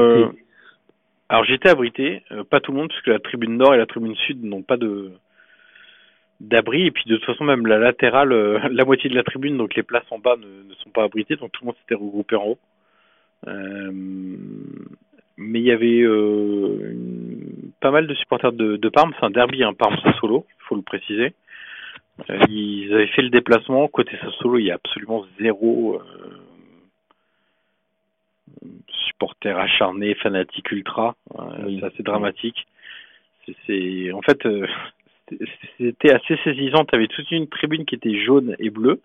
alors 1.28 1.44
j'étais 1.44 1.68
abrité, 1.68 2.22
euh, 2.30 2.44
pas 2.44 2.60
tout 2.60 2.70
le 2.72 2.78
monde, 2.78 2.88
puisque 2.88 3.08
la 3.08 3.18
tribune 3.18 3.56
nord 3.56 3.74
et 3.74 3.78
la 3.78 3.86
tribune 3.86 4.14
sud 4.14 4.44
n'ont 4.44 4.62
pas 4.62 4.76
de 4.76 5.10
d'abri, 6.40 6.86
et 6.86 6.90
puis 6.90 7.04
de 7.06 7.16
toute 7.16 7.24
façon 7.24 7.44
même 7.44 7.66
la 7.66 7.78
latérale, 7.78 8.32
euh, 8.32 8.60
la 8.70 8.84
moitié 8.84 9.10
de 9.10 9.14
la 9.14 9.24
tribune, 9.24 9.56
donc 9.56 9.74
les 9.74 9.82
places 9.82 10.04
en 10.10 10.18
bas 10.18 10.36
ne, 10.36 10.68
ne 10.68 10.74
sont 10.74 10.90
pas 10.90 11.04
abritées, 11.04 11.36
donc 11.36 11.50
tout 11.52 11.64
le 11.64 11.66
monde 11.66 11.76
s'était 11.80 11.94
regroupé 11.94 12.36
en 12.36 12.44
haut. 12.46 12.58
Euh, 13.48 13.90
mais 15.38 15.58
il 15.60 15.64
y 15.64 15.70
avait 15.72 16.00
euh, 16.02 16.92
une- 16.92 17.70
pas 17.80 17.90
mal 17.90 18.06
de 18.06 18.14
supporters 18.14 18.52
de, 18.52 18.76
de 18.76 18.88
Parme. 18.88 19.12
C'est 19.18 19.26
un 19.26 19.30
derby, 19.30 19.62
un 19.62 19.74
Parme 19.74 19.96
Sassuolo, 20.02 20.46
il 20.48 20.62
faut 20.64 20.76
le 20.76 20.82
préciser. 20.82 21.34
Euh, 22.30 22.38
ils 22.48 22.93
avaient 22.94 23.06
fait 23.09 23.22
le 23.22 23.30
déplacement. 23.30 23.86
Côté 23.88 24.16
Sassuolo, 24.18 24.59
il 24.59 24.66
y 24.66 24.70
a 24.70 24.74
absolument 24.74 25.24
zéro 25.38 26.01
euh, 26.01 26.40
supporter 28.88 29.59
acharné, 29.59 30.14
fanatique 30.14 30.70
ultra. 30.72 31.14
Euh, 31.38 31.43
Oui. 31.64 31.78
C'est 31.80 31.86
assez 31.86 32.02
dramatique. 32.02 32.66
C'est- 33.66 34.12
en 34.12 34.22
fait 34.22 34.44
euh, 34.47 34.66
c'était- 35.28 35.44
c'était 35.78 36.12
assez 36.12 36.36
saisissant. 36.43 36.84
Tu 36.84 36.94
avais 36.97 37.06
toute 37.09 37.30
une 37.30 37.48
tribune 37.48 37.84
qui 37.84 37.94
était 37.94 38.18
jaune 38.24 38.56
et 38.59 38.70
bleue, 38.70 39.01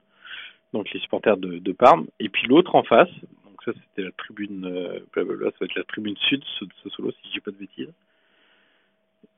donc 0.73 0.89
les 0.91 0.99
supporters 0.99 1.37
de, 1.37 1.59
de 1.59 1.71
Parme, 1.73 2.07
et 2.19 2.29
puis 2.29 2.47
l'autre 2.47 2.75
en 2.75 2.83
face. 2.83 3.09
Donc 3.45 3.61
ça 3.63 3.71
c'était 3.73 4.03
la 4.03 4.11
tribune, 4.13 4.65
euh, 4.65 4.99
blablabla, 5.13 5.51
ça 5.51 5.57
va 5.61 5.65
être 5.65 5.75
la 5.75 5.83
tribune 5.83 6.17
sud 6.17 6.43
ce, 6.59 6.65
ce 6.83 6.89
solo 6.89 7.11
si 7.11 7.17
je 7.27 7.31
dis 7.33 7.39
pas 7.41 7.51
de 7.51 7.57
bêtises. 7.57 7.93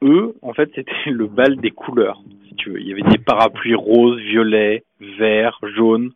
Eux, 0.01 0.35
en 0.41 0.53
fait, 0.53 0.69
c'était 0.75 0.91
le 1.11 1.27
bal 1.27 1.57
des 1.57 1.71
couleurs, 1.71 2.19
si 2.47 2.55
tu 2.55 2.71
veux. 2.71 2.79
Il 2.81 2.87
y 2.87 2.91
avait 2.91 3.09
des 3.09 3.17
parapluies 3.17 3.75
roses, 3.75 4.19
violets, 4.19 4.83
verts, 5.17 5.59
jaunes, 5.75 6.11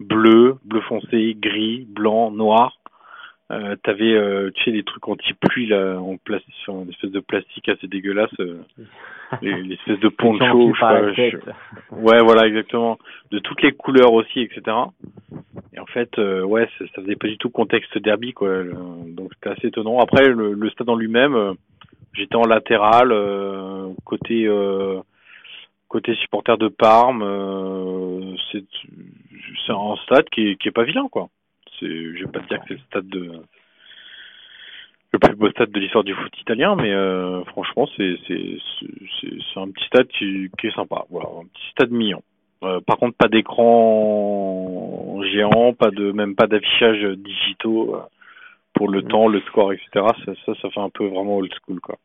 bleus, 0.00 0.56
bleu 0.64 0.80
foncé, 0.82 1.36
gris, 1.38 1.86
blanc, 1.88 2.30
noir. 2.30 2.76
Euh, 3.50 3.76
T'avais, 3.82 4.14
euh, 4.14 4.50
tu 4.54 4.64
sais, 4.64 4.72
des 4.72 4.82
trucs 4.82 5.06
anti-pluie 5.08 5.66
là, 5.66 5.98
en 6.00 6.16
plastique, 6.16 6.54
sur 6.64 6.80
une 6.80 6.88
espèce 6.88 7.10
de 7.10 7.20
plastique 7.20 7.68
assez 7.68 7.86
dégueulaise, 7.86 8.28
euh, 8.40 8.62
les, 9.42 9.60
les 9.62 9.74
espèces 9.74 10.00
de 10.00 10.08
poncho, 10.08 10.72
je 10.74 10.80
pas, 10.80 11.12
je-. 11.12 11.36
Ouais, 11.94 12.18
voilà, 12.22 12.46
exactement. 12.46 12.98
De 13.30 13.40
toutes 13.40 13.60
les 13.62 13.72
couleurs 13.72 14.12
aussi, 14.14 14.40
etc. 14.40 14.62
Et 15.74 15.80
en 15.80 15.86
fait, 15.86 16.18
euh, 16.18 16.42
ouais, 16.42 16.66
ça, 16.78 16.84
ça 16.94 17.02
faisait 17.02 17.16
pas 17.16 17.28
du 17.28 17.36
tout 17.36 17.50
contexte 17.50 17.98
derby, 17.98 18.32
quoi. 18.32 18.62
Le- 18.62 18.74
donc 19.08 19.32
c'était 19.34 19.50
assez 19.50 19.66
étonnant. 19.68 19.98
Après, 19.98 20.28
le, 20.28 20.54
le 20.54 20.70
stade 20.70 20.88
en 20.88 20.96
lui-même, 20.96 21.34
euh, 21.34 21.52
j'étais 22.14 22.36
en 22.36 22.46
latéral, 22.46 23.12
euh, 23.12 23.92
côté 24.04 24.46
euh, 24.46 25.00
côté 25.88 26.14
supporter 26.16 26.56
de 26.58 26.68
Parme. 26.68 27.22
euh, 27.22 28.34
c'est 28.50 28.64
c'est 29.66 29.72
un 29.72 29.96
stade 30.04 30.28
qui 30.30 30.48
est, 30.48 30.56
qui 30.56 30.68
est 30.68 30.72
pas 30.72 30.84
vilain, 30.84 31.08
quoi. 31.10 31.28
C'est, 31.78 31.86
je 31.86 32.24
vais 32.24 32.30
pas 32.30 32.40
dire 32.40 32.58
que 32.60 32.64
c'est 32.68 32.74
le 32.74 32.80
stade 32.80 33.08
de 33.08 33.32
le 35.12 35.18
plus 35.18 35.36
beau 35.36 35.50
stade 35.50 35.70
de 35.70 35.78
l'histoire 35.78 36.04
du 36.04 36.14
foot 36.14 36.32
italien, 36.40 36.74
mais 36.74 36.92
euh, 36.92 37.44
franchement, 37.44 37.86
c'est 37.96 38.16
c'est 38.26 38.58
c'est 39.20 39.60
un 39.60 39.70
petit 39.70 39.84
stade 39.86 40.08
qui, 40.08 40.50
qui 40.58 40.68
est 40.68 40.74
sympa. 40.74 41.04
Voilà, 41.10 41.28
un 41.28 41.44
petit 41.44 41.70
stade 41.72 41.90
mignon. 41.90 42.22
Euh, 42.62 42.80
par 42.80 42.96
contre, 42.96 43.16
pas 43.16 43.28
d'écran 43.28 45.20
géant, 45.32 45.74
pas 45.74 45.90
de 45.90 46.12
même 46.12 46.34
pas 46.34 46.46
d'affichage 46.46 47.02
digitaux 47.18 47.96
pour 48.74 48.88
le 48.88 49.02
temps, 49.02 49.28
le 49.28 49.40
score, 49.42 49.72
etc. 49.72 49.88
Ça, 50.24 50.32
ça, 50.46 50.52
ça 50.60 50.70
fait 50.70 50.80
un 50.80 50.90
peu 50.90 51.06
vraiment 51.06 51.36
old 51.36 51.52
school, 51.62 51.80
quoi. 51.80 51.98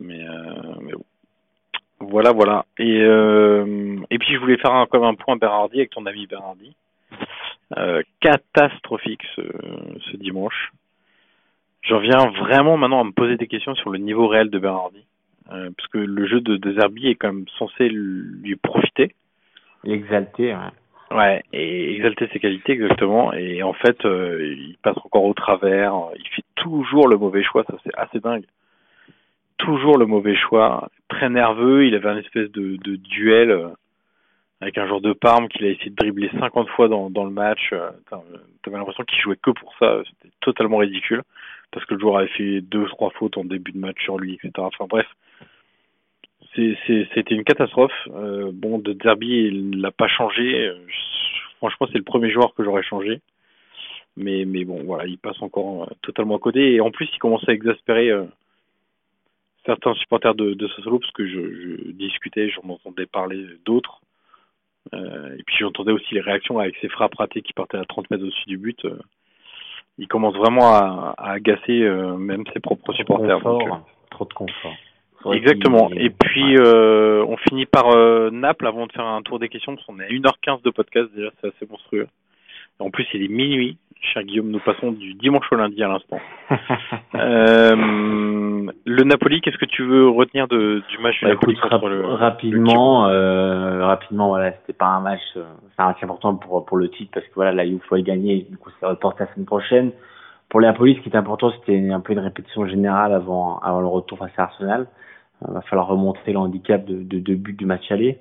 Mais, 0.00 0.22
euh, 0.22 0.74
mais 0.82 0.92
bon. 0.92 1.04
Voilà, 2.00 2.32
voilà. 2.32 2.64
Et 2.78 3.02
euh, 3.02 3.96
et 4.10 4.18
puis 4.18 4.32
je 4.32 4.38
voulais 4.38 4.56
faire 4.56 4.72
un, 4.72 4.86
comme 4.86 5.04
un 5.04 5.14
point 5.14 5.36
Berardi 5.36 5.78
avec 5.78 5.90
ton 5.90 6.06
ami 6.06 6.26
Berardi. 6.26 6.74
Euh, 7.76 8.02
catastrophique 8.20 9.22
ce, 9.36 9.42
ce 10.10 10.16
dimanche. 10.16 10.72
J'en 11.82 12.00
viens 12.00 12.30
vraiment 12.30 12.76
maintenant 12.76 13.00
à 13.00 13.04
me 13.04 13.12
poser 13.12 13.36
des 13.36 13.46
questions 13.46 13.74
sur 13.74 13.90
le 13.90 13.98
niveau 13.98 14.28
réel 14.28 14.50
de 14.50 14.58
Berardi. 14.58 15.04
Euh, 15.52 15.70
parce 15.76 15.88
que 15.88 15.98
le 15.98 16.26
jeu 16.26 16.40
de, 16.40 16.56
de 16.56 16.72
Zerbi 16.72 17.08
est 17.08 17.16
quand 17.16 17.32
même 17.32 17.48
censé 17.58 17.88
lui 17.88 18.56
profiter. 18.56 19.14
Exalté, 19.84 20.54
ouais. 20.54 20.70
Ouais, 21.12 21.42
et 21.52 21.96
exalter 21.96 22.28
ses 22.32 22.38
qualités 22.38 22.72
exactement. 22.72 23.32
Et 23.32 23.62
en 23.64 23.72
fait, 23.72 24.04
euh, 24.04 24.54
il 24.56 24.76
passe 24.82 24.96
encore 25.04 25.24
au 25.24 25.34
travers. 25.34 25.92
Il 26.16 26.28
fait 26.28 26.44
toujours 26.54 27.08
le 27.08 27.16
mauvais 27.16 27.42
choix. 27.42 27.64
Ça, 27.64 27.74
c'est 27.84 27.94
assez 27.96 28.20
dingue. 28.20 28.44
Toujours 29.58 29.98
le 29.98 30.06
mauvais 30.06 30.36
choix. 30.36 30.88
Très 31.08 31.28
nerveux. 31.28 31.86
Il 31.86 31.96
avait 31.96 32.10
un 32.10 32.18
espèce 32.18 32.50
de, 32.52 32.76
de 32.76 32.96
duel 32.96 33.50
euh, 33.50 33.68
avec 34.60 34.78
un 34.78 34.86
joueur 34.86 35.00
de 35.00 35.12
Parme 35.12 35.48
qu'il 35.48 35.66
a 35.66 35.70
essayé 35.70 35.90
de 35.90 35.96
dribbler 35.96 36.30
50 36.38 36.68
fois 36.70 36.86
dans, 36.86 37.08
le 37.08 37.30
match. 37.30 37.70
Euh, 37.72 37.90
T'avais 38.62 38.76
l'impression 38.76 39.02
qu'il 39.02 39.18
jouait 39.20 39.36
que 39.36 39.50
pour 39.50 39.74
ça. 39.80 40.00
C'était 40.04 40.32
totalement 40.40 40.76
ridicule. 40.76 41.22
Parce 41.72 41.84
que 41.86 41.94
le 41.94 42.00
joueur 42.00 42.18
avait 42.18 42.28
fait 42.28 42.60
deux 42.60 42.86
trois 42.86 43.10
fautes 43.10 43.36
en 43.36 43.44
début 43.44 43.72
de 43.72 43.78
match 43.78 44.00
sur 44.02 44.16
lui, 44.16 44.34
etc. 44.34 44.52
Enfin 44.58 44.86
bref. 44.88 45.06
C'était 46.54 47.34
une 47.34 47.44
catastrophe. 47.44 47.92
Euh, 48.08 48.50
bon, 48.52 48.78
de 48.78 48.92
Derby, 48.92 49.28
il 49.28 49.80
l'a 49.80 49.92
pas 49.92 50.08
changé. 50.08 50.72
Franchement, 51.58 51.86
c'est 51.92 51.98
le 51.98 52.04
premier 52.04 52.30
joueur 52.30 52.54
que 52.54 52.64
j'aurais 52.64 52.82
changé. 52.82 53.20
Mais, 54.16 54.44
mais 54.44 54.64
bon, 54.64 54.82
voilà, 54.84 55.06
il 55.06 55.18
passe 55.18 55.40
encore 55.40 55.84
euh, 55.84 55.94
totalement 56.02 56.36
à 56.36 56.40
côté. 56.40 56.74
Et 56.74 56.80
en 56.80 56.90
plus, 56.90 57.08
il 57.12 57.18
commence 57.18 57.48
à 57.48 57.52
exaspérer 57.52 58.10
euh, 58.10 58.24
certains 59.64 59.94
supporters 59.94 60.34
de, 60.34 60.54
de 60.54 60.68
Sassuolo 60.68 60.98
parce 60.98 61.12
que 61.12 61.26
je, 61.26 61.40
je 61.40 61.90
discutais, 61.92 62.50
j'en 62.50 62.68
entendais 62.68 63.06
parler 63.06 63.46
d'autres. 63.64 64.00
Et 64.92 65.42
puis 65.46 65.56
j'entendais 65.60 65.92
aussi 65.92 66.14
les 66.14 66.20
réactions 66.20 66.58
avec 66.58 66.74
ses 66.80 66.88
frappes 66.88 67.14
ratées 67.14 67.42
qui 67.42 67.52
partaient 67.52 67.76
à 67.76 67.84
30 67.84 68.10
mètres 68.10 68.24
au-dessus 68.24 68.48
du 68.48 68.56
but. 68.56 68.84
Il 69.98 70.08
commence 70.08 70.34
vraiment 70.34 70.74
à, 70.74 71.14
à 71.16 71.32
agacer 71.32 71.78
même 72.18 72.44
ses 72.52 72.58
propres 72.58 72.92
supporters. 72.94 73.40
Confort, 73.40 73.86
trop 74.10 74.24
de 74.24 74.32
confort. 74.32 74.74
Exactement. 75.32 75.90
Et 75.96 76.10
puis, 76.10 76.56
euh, 76.58 77.24
on 77.28 77.36
finit 77.36 77.66
par 77.66 77.90
euh, 77.90 78.30
Naples 78.30 78.66
avant 78.66 78.86
de 78.86 78.92
faire 78.92 79.06
un 79.06 79.22
tour 79.22 79.38
des 79.38 79.48
questions, 79.48 79.74
parce 79.74 79.86
qu'on 79.86 79.98
est 80.00 80.04
à 80.06 80.08
1h15 80.08 80.62
de 80.62 80.70
podcast, 80.70 81.08
déjà, 81.14 81.30
c'est 81.40 81.48
assez 81.48 81.66
monstrueux. 81.70 82.08
Et 82.80 82.82
en 82.82 82.90
plus, 82.90 83.06
il 83.14 83.22
est 83.24 83.28
minuit. 83.28 83.76
Cher 84.02 84.22
Guillaume, 84.22 84.48
nous 84.50 84.60
passons 84.60 84.92
du 84.92 85.12
dimanche 85.12 85.44
au 85.52 85.56
lundi 85.56 85.82
à 85.82 85.88
l'instant. 85.88 86.20
Euh, 87.14 88.66
le 88.86 89.02
Napoli, 89.04 89.40
qu'est-ce 89.40 89.58
que 89.58 89.66
tu 89.66 89.82
veux 89.84 90.08
retenir 90.08 90.48
de, 90.48 90.82
du 90.88 90.98
match 90.98 91.18
du 91.18 91.24
Bah, 91.26 91.30
Napoli 91.32 91.52
écoute, 91.56 91.70
rap- 91.70 91.82
le 91.84 92.04
rapidement, 92.06 93.08
euh, 93.08 93.84
rapidement, 93.84 94.28
voilà, 94.28 94.52
c'était 94.52 94.72
pas 94.72 94.86
un 94.86 95.00
match, 95.00 95.20
euh, 95.36 95.42
c'est 95.76 95.82
un 95.82 95.86
match 95.88 96.02
important 96.02 96.34
pour 96.36 96.64
pour 96.64 96.76
le 96.76 96.88
titre 96.88 97.10
parce 97.12 97.26
que 97.26 97.34
voilà, 97.34 97.52
la 97.52 97.66
Juve 97.66 97.80
faut 97.88 97.96
le 97.96 98.02
gagner, 98.02 98.46
du 98.48 98.56
coup, 98.56 98.70
ça 98.80 98.88
reporte 98.88 99.20
la 99.20 99.26
semaine 99.34 99.46
prochaine. 99.46 99.92
Pour 100.48 100.60
les 100.60 100.66
Napoli, 100.66 100.96
ce 100.96 101.00
qui 101.00 101.08
est 101.10 101.16
important, 101.16 101.50
c'était 101.52 101.90
un 101.90 102.00
peu 102.00 102.12
une 102.12 102.18
répétition 102.20 102.66
générale 102.66 103.12
avant 103.12 103.58
avant 103.60 103.80
le 103.80 103.86
retour 103.86 104.18
face 104.18 104.32
à 104.38 104.44
Arsenal. 104.44 104.86
Il 105.48 105.54
va 105.54 105.60
falloir 105.62 105.88
remonter 105.88 106.32
le 106.32 106.38
handicap 106.38 106.84
de 106.84 107.02
de 107.02 107.18
deux 107.18 107.34
buts 107.34 107.54
du 107.54 107.66
match 107.66 107.90
aller. 107.90 108.18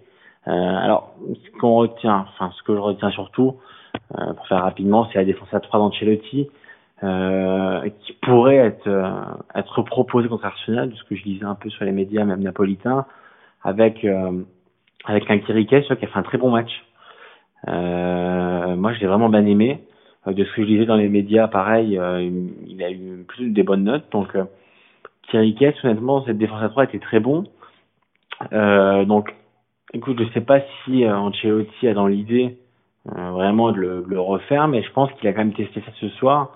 Euh, 0.48 0.52
alors, 0.52 1.14
ce 1.34 1.60
qu'on 1.60 1.76
retient, 1.76 2.26
enfin, 2.30 2.52
ce 2.58 2.64
que 2.64 2.74
je 2.74 2.80
retiens 2.80 3.12
surtout, 3.12 3.58
euh, 4.18 4.34
pour 4.34 4.48
faire 4.48 4.64
rapidement, 4.64 5.08
c'est 5.12 5.20
la 5.20 5.26
défense 5.26 5.54
à 5.54 5.60
3 5.60 5.80
d'Ancelotti, 5.80 6.50
euh, 7.04 7.90
qui 8.02 8.14
pourrait 8.14 8.56
être, 8.58 8.88
euh, 8.88 9.12
être 9.56 9.82
proposée 9.84 10.28
contre 10.28 10.46
Arsenal, 10.46 10.90
de 10.90 10.96
ce 10.96 11.04
que 11.04 11.16
je 11.16 11.24
lisais 11.24 11.46
un 11.46 11.56
peu 11.56 11.70
sur 11.70 11.86
les 11.86 11.92
médias, 11.92 12.24
même 12.24 12.42
napolitains, 12.42 13.06
avec, 13.64 14.04
euh, 14.06 14.44
avec 15.06 15.30
un 15.30 15.40
Kirikes 15.40 15.70
qui 15.84 15.92
a 15.92 15.96
fait 15.96 16.10
un 16.18 16.24
très 16.24 16.38
bon 16.38 16.52
match. 16.52 16.72
Euh, 17.68 18.76
moi, 18.76 18.94
je 18.94 19.00
l'ai 19.02 19.08
vraiment 19.08 19.30
bien 19.30 19.46
aimé. 19.46 19.84
Euh, 20.28 20.34
De 20.34 20.44
ce 20.44 20.54
que 20.54 20.64
je 20.64 20.68
lisais 20.68 20.86
dans 20.86 20.96
les 20.96 21.10
médias, 21.10 21.48
pareil, 21.48 21.98
euh, 21.98 22.22
il 22.68 22.84
a 22.84 22.92
eu 22.92 23.26
plus 23.28 23.50
des 23.52 23.64
bonnes 23.64 23.84
notes. 23.84 24.06
Donc, 24.12 24.36
euh, 25.36 25.52
Kirikes, 25.52 25.84
honnêtement, 25.84 26.24
cette 26.26 26.38
défense 26.38 26.62
à 26.62 26.70
3 26.70 26.86
était 26.86 27.00
très 27.00 27.20
bon. 27.20 27.46
Euh, 28.54 29.06
donc, 29.06 29.34
écoute, 29.94 30.18
je 30.20 30.34
sais 30.34 30.42
pas 30.42 30.62
si 30.84 31.04
euh, 31.04 31.18
Ancelotti 31.18 31.88
a 31.88 31.94
dans 31.94 32.08
l'idée 32.08 32.58
euh, 33.16 33.32
vraiment 33.32 33.72
de 33.72 33.78
le, 33.78 34.02
de 34.02 34.10
le 34.10 34.20
refaire, 34.20 34.68
mais 34.68 34.84
je 34.84 34.92
pense 34.92 35.12
qu'il 35.14 35.28
a 35.28 35.34
quand 35.34 35.40
même 35.40 35.54
testé 35.54 35.82
ça 35.82 35.92
ce 36.00 36.10
soir 36.10 36.52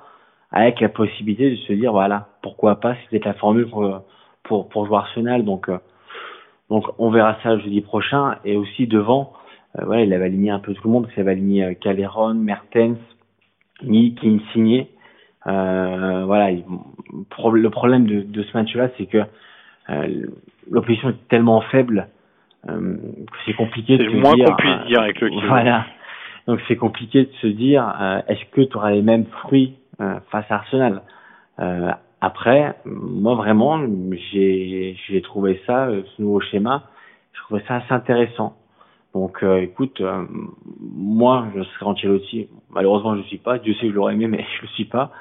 avec 0.51 0.79
la 0.81 0.89
possibilité 0.89 1.49
de 1.49 1.55
se 1.55 1.73
dire, 1.73 1.91
voilà, 1.91 2.27
pourquoi 2.43 2.79
pas, 2.79 2.93
c'est 2.95 3.09
peut-être 3.09 3.25
la 3.25 3.33
formule 3.33 3.67
pour, 3.69 4.03
pour, 4.43 4.69
pour 4.69 4.85
jouer 4.85 4.97
Arsenal. 4.97 5.43
Donc, 5.43 5.67
euh, 5.67 5.79
donc, 6.69 6.85
on 6.99 7.09
verra 7.09 7.37
ça 7.43 7.57
jeudi 7.57 7.81
prochain. 7.81 8.37
Et 8.45 8.55
aussi 8.55 8.87
devant, 8.87 9.33
euh, 9.79 9.85
voilà, 9.85 10.03
il 10.03 10.13
avait 10.13 10.25
aligné 10.25 10.51
un 10.51 10.59
peu 10.59 10.73
tout 10.73 10.87
le 10.87 10.91
monde, 10.91 11.03
parce 11.03 11.13
qu'il 11.13 11.21
avait 11.21 11.31
aligné 11.31 11.63
euh, 11.63 11.73
Caleron, 11.73 12.35
Mertens, 12.35 12.97
Milik, 13.81 14.23
Insigne. 14.23 14.85
Euh, 15.47 16.23
voilà, 16.25 16.51
le 16.51 17.69
problème 17.69 18.05
de, 18.05 18.21
de 18.21 18.43
ce 18.43 18.57
match-là, 18.57 18.89
c'est 18.97 19.05
que 19.05 19.23
euh, 19.89 20.25
l'opposition 20.71 21.09
est 21.09 21.27
tellement 21.27 21.61
faible 21.61 22.07
euh, 22.69 22.95
que 22.95 23.37
c'est 23.45 23.53
compliqué 23.53 23.97
de 23.97 24.05
se 24.09 24.15
moins 24.15 24.35
dire. 24.35 24.45
qu'on 24.45 24.55
puisse 24.55 24.87
dire 24.87 25.01
avec 25.01 25.19
le 25.19 25.29
Kiwi. 25.29 25.47
Voilà. 25.47 25.85
Donc 26.47 26.59
c'est 26.67 26.75
compliqué 26.77 27.23
de 27.23 27.31
se 27.41 27.47
dire, 27.47 27.93
euh, 28.01 28.21
est-ce 28.27 28.45
que 28.51 28.61
tu 28.61 28.77
auras 28.77 28.91
les 28.91 29.01
mêmes 29.01 29.25
fruits 29.25 29.75
euh, 30.01 30.19
face 30.31 30.45
à 30.49 30.55
Arsenal? 30.55 31.01
Euh, 31.59 31.91
Après, 32.21 32.75
moi 32.85 33.35
vraiment, 33.35 33.79
j'ai 34.31 34.97
j'ai 35.07 35.21
trouvé 35.21 35.61
ça, 35.65 35.87
euh, 35.87 36.03
ce 36.15 36.21
nouveau 36.21 36.39
schéma, 36.39 36.83
je 37.33 37.41
trouvais 37.41 37.63
ça 37.67 37.75
assez 37.75 37.93
intéressant. 37.93 38.55
Donc 39.13 39.43
euh, 39.43 39.61
écoute, 39.61 39.99
euh, 40.01 40.23
moi 40.79 41.47
je 41.55 41.63
serais 41.63 41.85
Ancelotti, 41.85 42.47
malheureusement 42.71 43.13
je 43.15 43.19
ne 43.19 43.25
suis 43.25 43.37
pas, 43.37 43.59
Dieu 43.59 43.73
sait 43.73 43.81
que 43.87 43.89
je 43.89 43.95
l'aurais 43.95 44.13
aimé, 44.13 44.27
mais 44.27 44.45
je 44.57 44.61
le 44.61 44.67
suis 44.69 44.85
pas. 44.85 45.11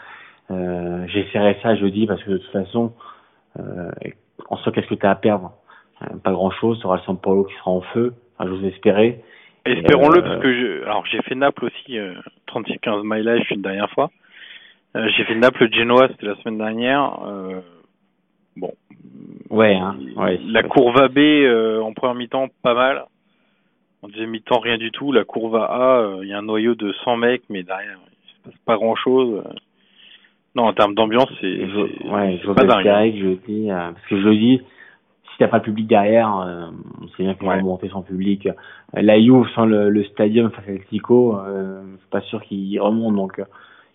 Euh, 0.53 1.07
J'essaierai 1.09 1.59
ça 1.63 1.75
jeudi 1.77 2.07
parce 2.07 2.23
que 2.23 2.31
de 2.31 2.39
toute 2.39 2.53
façon, 2.53 2.93
euh, 3.59 3.91
en 4.49 4.57
soi 4.59 4.73
qu'est-ce 4.73 4.87
que 4.87 4.95
tu 4.95 5.07
as 5.07 5.11
à 5.11 5.15
perdre? 5.15 5.53
Euh, 6.03 6.17
Pas 6.23 6.33
grand-chose, 6.33 6.81
tu 6.81 6.87
auras 6.87 6.97
le 6.97 7.03
San 7.03 7.19
Paulo 7.19 7.45
qui 7.45 7.55
sera 7.55 7.71
en 7.71 7.81
feu, 7.81 8.15
enfin, 8.37 8.49
j'ose 8.49 8.65
espérer. 8.65 9.21
Espérons-le, 9.65 10.23
parce 10.23 10.41
que 10.41 10.53
je, 10.53 10.83
alors 10.83 11.07
j'ai 11.07 11.23
fait 11.23 11.35
Naples 11.35 11.67
aussi, 11.67 11.99
euh, 11.99 12.15
36-15 12.49 13.03
mileage 13.05 13.51
une 13.51 13.63
dernière 13.63 13.91
fois. 13.91 14.11
J'ai 14.95 15.25
fait 15.25 15.37
Naples-Genoa, 15.37 16.09
c'était 16.09 16.27
la 16.27 16.37
semaine 16.37 16.59
dernière. 16.59 17.19
Bon. 18.57 18.75
Ouais, 19.49 19.75
hein, 19.75 19.97
ouais. 20.17 20.39
La 20.45 20.63
courve 20.65 20.99
AB 21.01 21.19
en 21.83 21.95
première 21.95 22.15
mi-temps, 22.15 22.49
pas 22.63 22.75
mal. 22.75 23.07
En 24.03 24.09
deuxième 24.09 24.31
mi-temps, 24.31 24.59
rien 24.59 24.79
du 24.79 24.91
tout. 24.91 25.13
La 25.13 25.25
courve 25.25 25.55
A, 25.55 26.01
euh, 26.01 26.21
il 26.23 26.29
y 26.29 26.33
a 26.33 26.39
un 26.39 26.43
noyau 26.43 26.75
de 26.75 26.93
100 27.05 27.17
mecs, 27.19 27.45
mais 27.49 27.63
derrière, 27.63 27.99
il 28.25 28.31
se 28.31 28.43
passe 28.43 28.61
pas 28.65 28.77
grand-chose. 28.77 29.45
Non, 30.55 30.65
en 30.65 30.73
termes 30.75 30.95
d'ambiance, 30.95 31.29
c'est 31.41 31.67
Je, 31.67 32.09
ouais, 32.11 32.39
je 32.43 32.51
pas 32.53 32.65
dingue. 32.65 32.83
direct, 32.83 33.17
je 33.17 33.29
dis, 33.51 33.71
euh, 33.71 33.91
parce 33.93 34.07
que 34.07 34.21
je 34.21 34.29
le 34.29 34.37
dis, 34.37 34.59
si 35.31 35.39
t'as 35.39 35.49
pas 35.49 35.59
le 35.59 35.63
public 35.63 35.87
derrière, 35.87 36.37
euh, 36.41 36.67
on 37.01 37.09
sait 37.09 37.23
bien 37.23 37.35
qu'on 37.35 37.47
va 37.47 37.53
Ouais. 37.55 37.61
remonter 37.61 37.89
sans 37.89 38.03
public. 38.03 38.47
Euh, 38.47 38.53
La 39.03 39.19
Juve 39.21 39.49
sans 39.55 39.65
le, 39.65 39.89
le 39.89 40.05
stadium 40.05 40.51
face 40.51 40.69
à 40.69 40.79
Tico, 40.91 41.39
euh, 41.39 41.83
c'est 42.01 42.11
pas 42.11 42.21
sûr 42.23 42.43
qu'il 42.43 42.79
remonte, 42.81 43.15
donc 43.17 43.39
euh, 43.39 43.45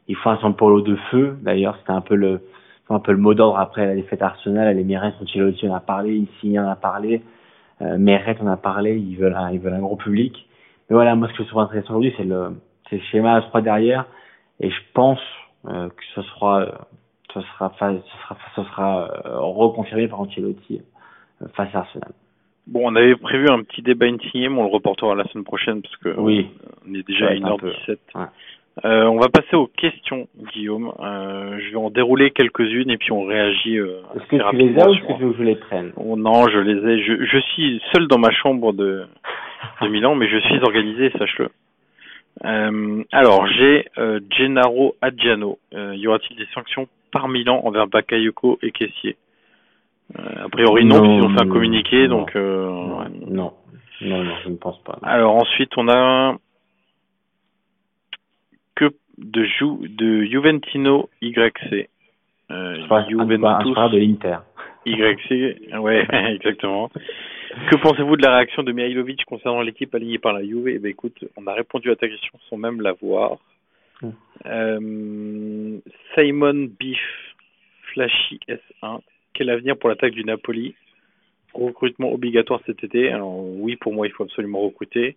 il 0.07 0.15
faut 0.15 0.29
un 0.29 0.37
San 0.37 0.55
Paulo 0.55 0.81
de 0.81 0.95
feu. 1.11 1.37
D'ailleurs, 1.43 1.77
c'était 1.79 1.91
un 1.91 2.01
peu 2.01 2.15
le, 2.15 2.41
un 2.89 2.99
peu 2.99 3.11
le 3.11 3.19
mot 3.19 3.35
d'ordre 3.35 3.59
après 3.59 3.85
la 3.85 3.93
défaite 3.93 4.23
Arsenal. 4.23 4.75
Les 4.75 4.83
Meret, 4.83 5.13
Ancelotti 5.21 5.69
en 5.69 5.75
a 5.75 5.79
parlé, 5.79 6.19
Insigne 6.23 6.59
en 6.59 6.69
a 6.69 6.75
parlé, 6.75 7.21
euh, 7.83 7.99
Meret 7.99 8.37
en 8.41 8.47
a 8.47 8.57
parlé. 8.57 8.97
Ils 8.97 9.15
veulent, 9.17 9.35
un, 9.35 9.51
ils 9.51 9.59
veulent 9.59 9.73
un 9.73 9.79
gros 9.81 9.95
public. 9.97 10.47
Mais 10.89 10.95
voilà, 10.95 11.13
moi 11.15 11.27
ce 11.27 11.33
que 11.37 11.43
je 11.43 11.49
trouve 11.49 11.61
intéressant 11.61 11.89
aujourd'hui, 11.89 12.13
c'est 12.17 12.23
le, 12.23 12.55
c'est 12.89 12.95
le 12.95 13.01
schéma 13.11 13.35
à 13.35 13.41
3 13.41 13.61
derrière, 13.61 14.05
et 14.61 14.69
je 14.71 14.79
pense 14.93 15.19
euh, 15.67 15.89
que 15.89 16.03
ce 16.15 16.21
sera, 16.21 16.65
ce 17.33 17.41
sera, 17.41 17.69
fa- 17.71 17.93
ce 17.93 18.17
sera, 18.23 18.37
ce 18.55 18.63
sera 18.63 19.11
euh, 19.25 19.39
reconfirmé 19.39 20.07
par 20.07 20.21
Ancelotti 20.21 20.81
euh, 21.41 21.47
face 21.55 21.73
à 21.75 21.79
Arsenal. 21.79 22.11
Bon, 22.67 22.81
on 22.83 22.95
avait 22.95 23.15
prévu 23.15 23.47
un 23.49 23.63
petit 23.63 23.81
débat 23.81 24.07
mais 24.49 24.59
on 24.59 24.63
le 24.65 24.69
reportera 24.73 25.15
la 25.15 25.23
semaine 25.25 25.45
prochaine 25.45 25.81
parce 25.81 25.95
que 25.97 26.09
Oui. 26.17 26.49
on 26.89 26.93
est 26.93 27.07
déjà 27.07 27.27
à 27.27 27.29
va 27.29 27.35
être 27.35 27.45
un 27.45 27.57
peu, 27.57 27.69
1h17. 27.71 27.97
ouais. 28.15 28.25
Euh, 28.85 29.05
on 29.05 29.17
va 29.17 29.27
passer 29.29 29.55
aux 29.55 29.65
questions, 29.65 30.27
Guillaume. 30.53 30.91
Euh, 30.99 31.57
je 31.59 31.71
vais 31.71 31.77
en 31.77 31.89
dérouler 31.89 32.29
quelques-unes 32.29 32.91
et 32.91 32.97
puis 32.97 33.11
on 33.11 33.23
réagit. 33.23 33.79
Euh, 33.79 34.01
Est-ce 34.15 34.25
que 34.25 34.49
tu 34.51 34.55
les 34.57 34.77
as 34.79 34.87
ou 34.87 34.93
est-ce 34.93 34.97
sur- 34.99 35.07
que 35.07 35.13
tu 35.13 35.23
veux 35.23 35.31
que 35.31 35.37
je 35.39 35.43
les 35.43 35.55
prenne? 35.55 35.93
Oh 35.95 36.15
non, 36.15 36.47
je 36.47 36.59
les 36.59 36.87
ai. 36.87 37.03
Je, 37.03 37.25
je 37.25 37.37
suis 37.39 37.81
seul 37.91 38.07
dans 38.07 38.19
ma 38.19 38.29
chambre 38.29 38.73
de, 38.73 39.07
de 39.81 39.87
Milan, 39.87 40.13
mais 40.13 40.27
je 40.27 40.37
suis 40.37 40.59
organisé, 40.59 41.09
sache-le. 41.17 41.49
Euh, 42.45 43.03
alors, 43.11 43.47
j'ai 43.47 43.85
euh, 43.97 44.19
Gennaro 44.29 44.95
Adjano. 45.01 45.59
Euh, 45.73 45.95
y 45.95 46.07
aura-t-il 46.07 46.37
des 46.37 46.47
sanctions 46.53 46.87
par 47.11 47.27
Milan 47.27 47.61
envers 47.63 47.87
Bakayoko 47.87 48.59
et 48.61 48.71
Kessier 48.71 49.17
euh, 50.17 50.45
A 50.45 50.49
priori, 50.49 50.85
non, 50.85 50.97
Non, 50.97 51.01
puisqu'ils 51.01 51.25
ont 51.25 51.35
fait 51.35 51.41
un 51.43 51.49
communiqué, 51.51 52.07
non. 52.07 52.17
donc. 52.19 52.35
euh, 52.35 52.65
non, 52.67 52.99
ouais. 52.99 53.05
non, 53.27 53.53
non, 54.01 54.23
non, 54.23 54.33
je 54.43 54.49
ne 54.49 54.55
pense 54.57 54.81
pas. 54.83 54.99
Alors 55.01 55.35
ensuite, 55.35 55.71
on 55.77 55.87
a 55.89 56.35
que 58.75 58.91
de, 59.17 59.43
Ju, 59.43 59.65
de 59.89 60.23
Juventino 60.25 61.09
YC. 61.21 61.89
Euh, 62.49 62.77
un, 62.89 62.95
un, 62.95 63.09
Juventus 63.09 63.73
parle 63.73 63.91
de 63.91 63.97
l'Inter. 63.97 64.37
YC, 64.85 65.79
ouais, 65.79 66.05
exactement. 66.35 66.89
Que 67.65 67.75
pensez-vous 67.75 68.17
de 68.17 68.21
la 68.21 68.35
réaction 68.35 68.63
de 68.63 68.71
Mihailovic 68.71 69.25
concernant 69.25 69.61
l'équipe 69.61 69.93
alignée 69.95 70.19
par 70.19 70.33
la 70.33 70.43
Juve? 70.43 70.67
Eh 70.67 70.79
ben 70.79 70.89
écoute, 70.89 71.23
on 71.35 71.47
a 71.47 71.53
répondu 71.53 71.89
à 71.91 71.95
ta 71.95 72.07
question 72.07 72.37
sans 72.49 72.57
même 72.57 72.81
la 72.81 72.93
voir. 72.93 73.37
Mm. 74.01 74.09
Euh, 74.45 75.79
Simon 76.13 76.69
Biff, 76.79 76.99
Flashy 77.93 78.39
S1, 78.47 78.99
quel 79.33 79.49
avenir 79.49 79.77
pour 79.77 79.89
l'attaque 79.89 80.13
du 80.13 80.23
Napoli? 80.23 80.75
Recrutement 81.53 82.11
obligatoire 82.11 82.61
cet 82.65 82.83
été. 82.83 83.11
Alors 83.11 83.37
oui, 83.37 83.75
pour 83.75 83.93
moi, 83.93 84.05
il 84.07 84.13
faut 84.13 84.23
absolument 84.23 84.61
recruter. 84.61 85.15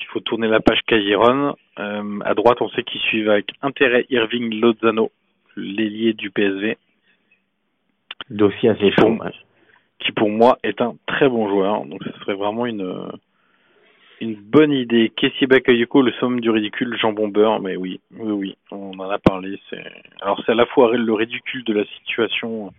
Il 0.00 0.06
faut 0.06 0.20
tourner 0.20 0.48
la 0.48 0.60
page 0.60 0.80
Cagiron. 0.86 1.56
Euh, 1.78 2.20
à 2.24 2.34
droite, 2.34 2.58
on 2.60 2.68
sait 2.70 2.82
qu'ils 2.82 3.00
suivent 3.02 3.30
avec 3.30 3.50
intérêt 3.60 4.06
Irving 4.10 4.60
Lozano, 4.60 5.12
l'ailier 5.56 6.14
du 6.14 6.30
PSV 6.30 6.76
Dossier 8.30 8.70
assez 8.70 8.90
chaud. 8.92 9.18
Qui 10.04 10.12
pour 10.12 10.30
moi 10.30 10.58
est 10.62 10.80
un 10.80 10.94
très 11.06 11.28
bon 11.28 11.48
joueur. 11.48 11.84
Donc 11.84 12.02
ce 12.04 12.12
serait 12.20 12.34
vraiment 12.34 12.66
une 12.66 13.10
une 14.20 14.36
bonne 14.36 14.72
idée. 14.72 15.10
Kessie 15.16 15.46
Bakayoko, 15.46 16.00
le 16.00 16.12
somme 16.20 16.40
du 16.40 16.50
ridicule, 16.50 16.96
Jean 17.00 17.12
Bombeur, 17.12 17.60
mais 17.60 17.74
oui, 17.74 18.00
oui, 18.16 18.30
oui, 18.32 18.56
on 18.70 18.98
en 18.98 19.10
a 19.10 19.18
parlé. 19.18 19.58
C'est 19.68 19.84
alors 20.20 20.40
c'est 20.44 20.52
à 20.52 20.54
la 20.54 20.66
fois 20.66 20.96
le 20.96 21.12
ridicule 21.12 21.64
de 21.64 21.72
la 21.72 21.84
situation, 21.84 22.72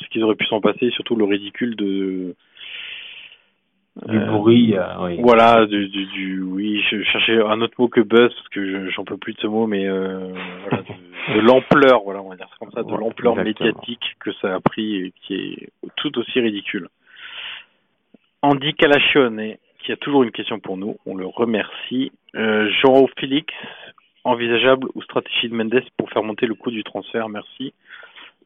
ce 0.00 0.06
qu'ils 0.08 0.22
auraient 0.22 0.36
pu 0.36 0.46
s'en 0.46 0.60
passer, 0.60 0.86
et 0.86 0.90
surtout 0.90 1.16
le 1.16 1.24
ridicule 1.24 1.74
de 1.76 2.36
Du 4.06 4.18
euh, 4.18 4.26
bruit, 4.26 4.74
euh, 4.76 4.82
oui. 5.02 5.18
Voilà, 5.20 5.66
du, 5.66 5.88
du, 5.88 6.06
du- 6.06 6.42
oui, 6.42 6.82
je 6.90 7.00
cherchais 7.04 7.40
un 7.40 7.60
autre 7.60 7.74
mot 7.78 7.86
que 7.88 8.00
buzz 8.00 8.34
parce 8.34 8.48
que 8.48 8.66
je- 8.68 8.90
j'en 8.90 9.04
peux 9.04 9.16
plus 9.16 9.34
de 9.34 9.40
ce 9.40 9.46
mot, 9.46 9.68
mais 9.68 9.86
euh, 9.86 10.32
voilà, 10.68 10.82
de, 10.82 11.34
de 11.36 11.40
l'ampleur, 11.40 12.02
voilà, 12.02 12.20
on 12.20 12.28
va 12.28 12.34
dire 12.36 12.48
ça 12.50 12.56
comme 12.58 12.72
ça, 12.72 12.82
de 12.82 12.90
Ouais, 12.90 12.98
l'ampleur 12.98 13.36
médiatique 13.36 14.16
que 14.18 14.32
ça 14.42 14.52
a 14.56 14.60
pris 14.60 14.96
et 14.96 15.12
qui 15.22 15.34
est 15.34 15.68
tout 15.96 16.18
aussi 16.18 16.40
ridicule. 16.40 16.88
Andy 18.42 18.74
Calachione, 18.74 19.54
qui 19.78 19.92
a 19.92 19.96
toujours 19.96 20.24
une 20.24 20.32
question 20.32 20.58
pour 20.58 20.76
nous, 20.76 20.96
on 21.06 21.14
le 21.14 21.26
remercie. 21.26 22.10
Euh, 22.34 22.68
Jean 22.82 23.06
Félix, 23.18 23.54
envisageable 24.24 24.88
ou 24.96 25.02
stratégie 25.02 25.48
de 25.48 25.54
Mendes 25.54 25.82
pour 25.96 26.10
faire 26.10 26.22
monter 26.24 26.46
le 26.46 26.54
coût 26.54 26.70
du 26.72 26.82
transfert, 26.82 27.28
merci. 27.28 27.72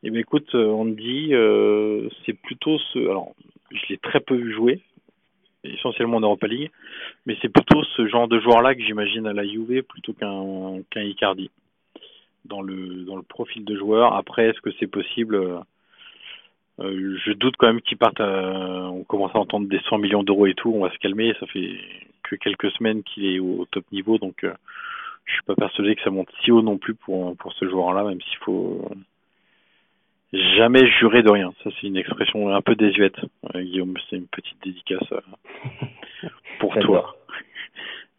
Eh 0.02 0.10
bien 0.10 0.20
écoute, 0.20 0.54
Andy, 0.54 1.30
euh, 1.32 2.08
c'est 2.26 2.34
plutôt 2.34 2.78
ce. 2.92 2.98
Alors, 2.98 3.32
je 3.72 3.80
l'ai 3.88 3.96
très 3.98 4.20
peu 4.20 4.34
vu 4.36 4.52
jouer, 4.52 4.80
essentiellement 5.64 6.18
en 6.18 6.20
Europa 6.20 6.46
League, 6.46 6.70
mais 7.26 7.36
c'est 7.42 7.48
plutôt 7.48 7.82
ce 7.96 8.06
genre 8.08 8.28
de 8.28 8.40
joueur-là 8.40 8.74
que 8.74 8.82
j'imagine 8.82 9.26
à 9.26 9.32
la 9.32 9.46
Juve 9.46 9.82
plutôt 9.82 10.12
qu'un 10.12 10.82
qu'un 10.90 11.02
Icardi 11.02 11.50
dans 12.44 12.62
le 12.62 13.04
dans 13.04 13.16
le 13.16 13.22
profil 13.22 13.64
de 13.64 13.76
joueur. 13.76 14.14
Après, 14.14 14.48
est-ce 14.48 14.60
que 14.60 14.70
c'est 14.78 14.86
possible 14.86 15.34
euh, 15.36 15.58
euh, 16.80 17.16
Je 17.24 17.32
doute 17.32 17.56
quand 17.58 17.68
même 17.68 17.80
qu'il 17.82 17.98
parte. 17.98 18.20
à- 18.20 18.90
on 18.90 19.04
commence 19.04 19.34
à 19.34 19.38
entendre 19.38 19.68
des 19.68 19.80
100 19.88 19.98
millions 19.98 20.22
d'euros 20.22 20.46
et 20.46 20.54
tout. 20.54 20.72
On 20.74 20.82
va 20.82 20.92
se 20.92 20.98
calmer. 20.98 21.34
Ça 21.40 21.46
fait 21.46 21.78
que 22.22 22.36
quelques 22.36 22.70
semaines 22.72 23.02
qu'il 23.02 23.26
est 23.26 23.38
au, 23.38 23.66
top 23.70 23.84
niveau, 23.92 24.18
donc 24.18 24.44
euh, 24.44 24.52
je 25.24 25.32
suis 25.34 25.42
pas 25.42 25.54
persuadé 25.54 25.94
que 25.96 26.02
ça 26.02 26.10
monte 26.10 26.28
si 26.42 26.50
haut 26.52 26.62
non 26.62 26.78
plus 26.78 26.94
pour 26.94 27.36
pour 27.36 27.52
ce 27.54 27.68
joueur-là, 27.68 28.04
même 28.04 28.20
s'il 28.22 28.38
faut 28.38 28.90
jamais 30.32 30.86
jurer 30.98 31.22
de 31.22 31.30
rien. 31.30 31.52
Ça, 31.64 31.70
c'est 31.80 31.86
une 31.86 31.96
expression 31.96 32.54
un 32.54 32.60
peu 32.60 32.74
désuète. 32.74 33.16
Euh, 33.54 33.62
Guillaume, 33.62 33.94
c'est 34.08 34.16
une 34.16 34.26
petite 34.26 34.56
dédicace 34.64 35.10
euh, 35.12 35.20
pour 36.60 36.74
toi. 36.80 37.14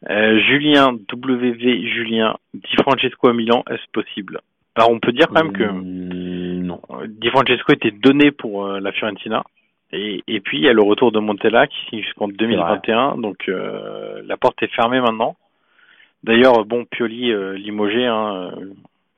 Euh, 0.10 0.40
Julien, 0.40 0.94
WV 1.12 1.86
Julien, 1.88 2.36
Di 2.54 2.76
Francesco 2.82 3.28
à 3.28 3.34
Milan, 3.34 3.64
est-ce 3.70 3.84
possible? 3.92 4.40
Alors, 4.76 4.92
on 4.92 5.00
peut 5.00 5.12
dire 5.12 5.28
quand 5.28 5.44
même 5.44 5.52
que 5.54 5.64
Mm, 5.64 6.66
non. 6.66 6.80
euh, 6.92 7.06
Di 7.08 7.30
Francesco 7.30 7.74
était 7.74 7.92
donné 7.92 8.32
pour 8.32 8.66
euh, 8.66 8.80
la 8.80 8.92
Fiorentina. 8.94 9.44
Et, 9.92 10.24
et 10.28 10.40
puis, 10.40 10.58
il 10.60 10.64
y 10.64 10.70
a 10.70 10.74
le 10.74 10.84
retour 10.84 11.12
de 11.12 11.20
Montella 11.20 11.68
qui 11.68 11.78
signe 11.90 12.02
jusqu'en 12.04 12.28
2021. 12.28 13.18
Donc, 13.18 13.50
la 13.50 14.38
porte 14.38 14.62
est 14.62 14.72
fermée 14.74 15.02
maintenant. 15.02 15.36
D'ailleurs, 16.24 16.64
bon, 16.66 16.86
Pioli 16.86 17.34
limogé, 17.58 18.06
hein, 18.06 18.52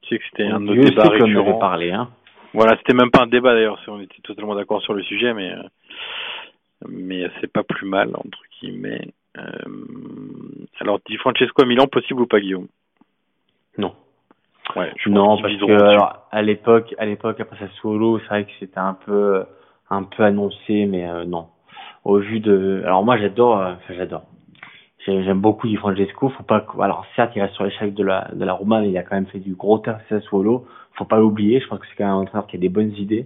tu 0.02 0.10
sais 0.10 0.18
que 0.20 0.24
c'était 0.30 0.46
un 0.48 0.62
de 0.62 0.68
nos 0.68 0.76
débats 0.82 1.10
récurrents. 1.10 1.60
parlé, 1.60 1.92
hein. 1.92 2.08
Voilà, 2.54 2.78
c'était 2.78 2.94
même 2.94 3.12
pas 3.12 3.24
un 3.24 3.28
débat 3.28 3.54
d'ailleurs, 3.54 3.80
on 3.88 4.02
était 4.02 4.22
totalement 4.24 4.56
d'accord 4.56 4.82
sur 4.82 4.94
le 4.94 5.04
sujet, 5.04 5.34
mais 5.34 5.52
euh, 5.52 5.64
mais 6.88 7.30
c'est 7.40 7.52
pas 7.52 7.64
plus 7.64 7.88
mal 7.88 8.10
entre 8.16 8.40
guillemets. 8.60 9.14
Euh, 9.38 9.42
alors, 10.80 11.00
Di 11.08 11.18
Francesco 11.18 11.62
à 11.62 11.66
Milan, 11.66 11.88
possible 11.88 12.22
ou 12.22 12.28
pas, 12.28 12.40
Guillaume? 12.40 12.68
Non. 13.78 13.94
Ouais, 14.76 14.92
je 14.98 15.10
Non, 15.10 15.38
pense 15.38 15.42
parce 15.42 15.58
que 15.58 15.84
alors, 15.84 16.28
à 16.32 16.42
l'époque, 16.42 16.96
à 16.98 17.06
l'époque 17.06 17.40
après 17.40 17.58
Sassuolo, 17.58 18.20
c'est 18.20 18.28
vrai 18.28 18.46
que 18.46 18.52
c'était 18.60 18.80
un 18.80 18.94
peu, 18.94 19.44
un 19.90 20.04
peu 20.04 20.24
annoncé, 20.24 20.86
mais 20.86 21.10
euh, 21.10 21.26
non. 21.26 21.48
Au 22.04 22.18
vu 22.20 22.40
de, 22.40 22.82
alors 22.86 23.04
moi 23.04 23.18
j'adore, 23.18 23.60
euh, 23.60 23.74
enfin 23.74 23.94
j'adore. 23.96 24.24
J'ai- 25.06 25.24
J'aime 25.24 25.40
beaucoup 25.42 25.68
Di 25.68 25.76
Francesco. 25.78 26.30
Faut 26.30 26.44
pas, 26.44 26.66
alors 26.80 27.06
certes 27.16 27.32
il 27.36 27.42
reste 27.42 27.56
sur 27.56 27.64
l'échec 27.64 27.94
de 27.94 28.04
la 28.04 28.30
de 28.34 28.46
la 28.46 28.54
Roma, 28.54 28.82
mais 28.82 28.90
il 28.90 28.98
a 28.98 29.04
quand 29.04 29.16
même 29.16 29.28
fait 29.28 29.40
du 29.40 29.56
gros 29.56 29.80
taf 29.80 30.02
à 30.02 30.20
Sassuolo. 30.20 30.68
Faut 30.94 31.06
pas 31.06 31.18
l'oublier. 31.20 31.60
Je 31.60 31.68
pense 31.68 31.80
que 31.80 31.88
c'est 31.88 31.96
quand 31.96 32.06
même 32.06 32.14
un 32.14 32.20
entraîneur 32.22 32.48
qui 32.48 32.58
a 32.58 32.60
des 32.60 32.70
bonnes 32.70 32.94
idées. 32.98 33.26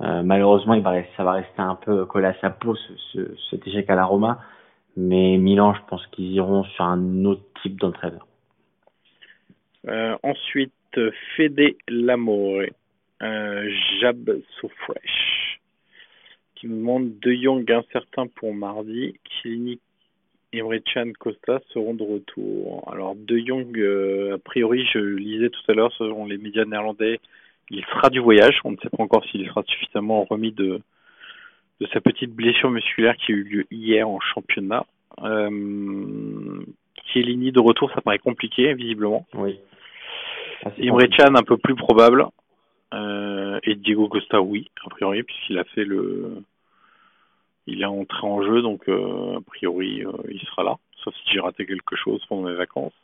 Euh, 0.00 0.22
malheureusement, 0.22 0.74
ça 1.16 1.24
va 1.24 1.32
rester 1.32 1.60
un 1.60 1.74
peu 1.74 2.04
collé 2.06 2.26
à 2.26 2.34
sa 2.40 2.50
peau 2.50 2.74
ce, 2.76 2.92
ce- 3.12 3.36
cet 3.50 3.66
échec 3.66 3.88
à 3.90 3.94
la 3.94 4.04
Roma. 4.04 4.40
Mais 4.96 5.38
Milan, 5.38 5.74
je 5.74 5.80
pense 5.88 6.06
qu'ils 6.08 6.32
iront 6.32 6.64
sur 6.64 6.84
un 6.84 7.24
autre 7.24 7.42
type 7.62 7.78
d'entraîneur. 7.80 8.26
Euh, 9.86 10.16
ensuite, 10.22 10.72
Fede 11.36 11.76
Lamore, 11.88 12.62
euh, 13.22 13.70
Jab 14.00 14.30
So 14.60 14.68
Fresh, 14.68 15.60
qui 16.56 16.66
nous 16.66 16.76
demande 16.78 17.18
De 17.20 17.32
Jong 17.32 17.70
incertain 17.70 18.26
pour 18.26 18.52
mardi, 18.54 19.14
Chiellini, 19.28 19.78
Emre 20.52 20.76
Can, 20.92 21.12
Costa 21.18 21.60
seront 21.72 21.94
de 21.94 22.02
retour. 22.02 22.88
Alors 22.92 23.14
De 23.14 23.38
Jong, 23.38 23.78
euh, 23.78 24.36
a 24.36 24.38
priori, 24.38 24.86
je 24.92 24.98
lisais 24.98 25.50
tout 25.50 25.60
à 25.68 25.74
l'heure 25.74 25.92
selon 25.92 26.26
les 26.26 26.38
médias 26.38 26.64
néerlandais, 26.64 27.20
il 27.70 27.84
sera 27.84 28.08
du 28.10 28.20
voyage. 28.20 28.60
On 28.64 28.72
ne 28.72 28.76
sait 28.78 28.88
pas 28.88 29.02
encore 29.02 29.24
s'il 29.26 29.46
sera 29.46 29.62
suffisamment 29.64 30.24
remis 30.24 30.52
de 30.52 30.80
de 31.80 31.86
sa 31.92 32.00
petite 32.00 32.32
blessure 32.34 32.70
musculaire 32.70 33.16
qui 33.16 33.32
a 33.32 33.36
eu 33.36 33.44
lieu 33.44 33.66
hier 33.70 34.08
en 34.08 34.18
championnat. 34.20 34.84
Euh, 35.22 36.60
Chiellini 37.06 37.52
de 37.52 37.60
retour, 37.60 37.90
ça 37.94 38.00
paraît 38.00 38.18
compliqué, 38.18 38.74
visiblement. 38.74 39.26
Oui. 39.34 39.58
Imre 40.80 41.06
Can 41.16 41.34
un 41.34 41.42
peu 41.42 41.56
plus 41.56 41.74
probable. 41.74 42.26
Euh, 42.94 43.60
et 43.64 43.74
Diego 43.74 44.08
Costa, 44.08 44.40
oui, 44.40 44.70
a 44.84 44.90
priori, 44.90 45.22
puisqu'il 45.22 45.58
a 45.58 45.64
fait 45.64 45.84
le. 45.84 46.42
Il 47.70 47.82
est 47.82 47.84
entré 47.84 48.26
en 48.26 48.42
jeu, 48.42 48.62
donc 48.62 48.88
euh, 48.88 49.36
a 49.36 49.40
priori, 49.42 50.02
euh, 50.02 50.12
il 50.30 50.40
sera 50.40 50.62
là. 50.62 50.76
Sauf 51.04 51.14
si 51.16 51.32
j'ai 51.32 51.40
raté 51.40 51.66
quelque 51.66 51.96
chose 51.96 52.24
pendant 52.26 52.48
mes 52.48 52.54
vacances. 52.54 52.94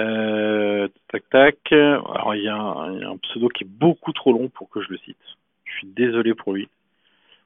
Euh, 0.00 0.88
tac 1.08 1.22
tac. 1.30 1.72
Alors 1.72 2.34
il 2.34 2.42
y, 2.42 2.48
a 2.48 2.56
un, 2.56 3.16
pseudo 3.18 3.48
qui 3.48 3.64
est 3.64 3.68
beaucoup 3.68 4.12
trop 4.12 4.32
long 4.32 4.48
pour 4.48 4.68
que 4.68 4.82
je 4.82 4.88
le 4.90 4.98
cite. 4.98 5.16
Je 5.64 5.72
suis 5.78 5.86
désolé 5.86 6.34
pour 6.34 6.54
lui 6.54 6.68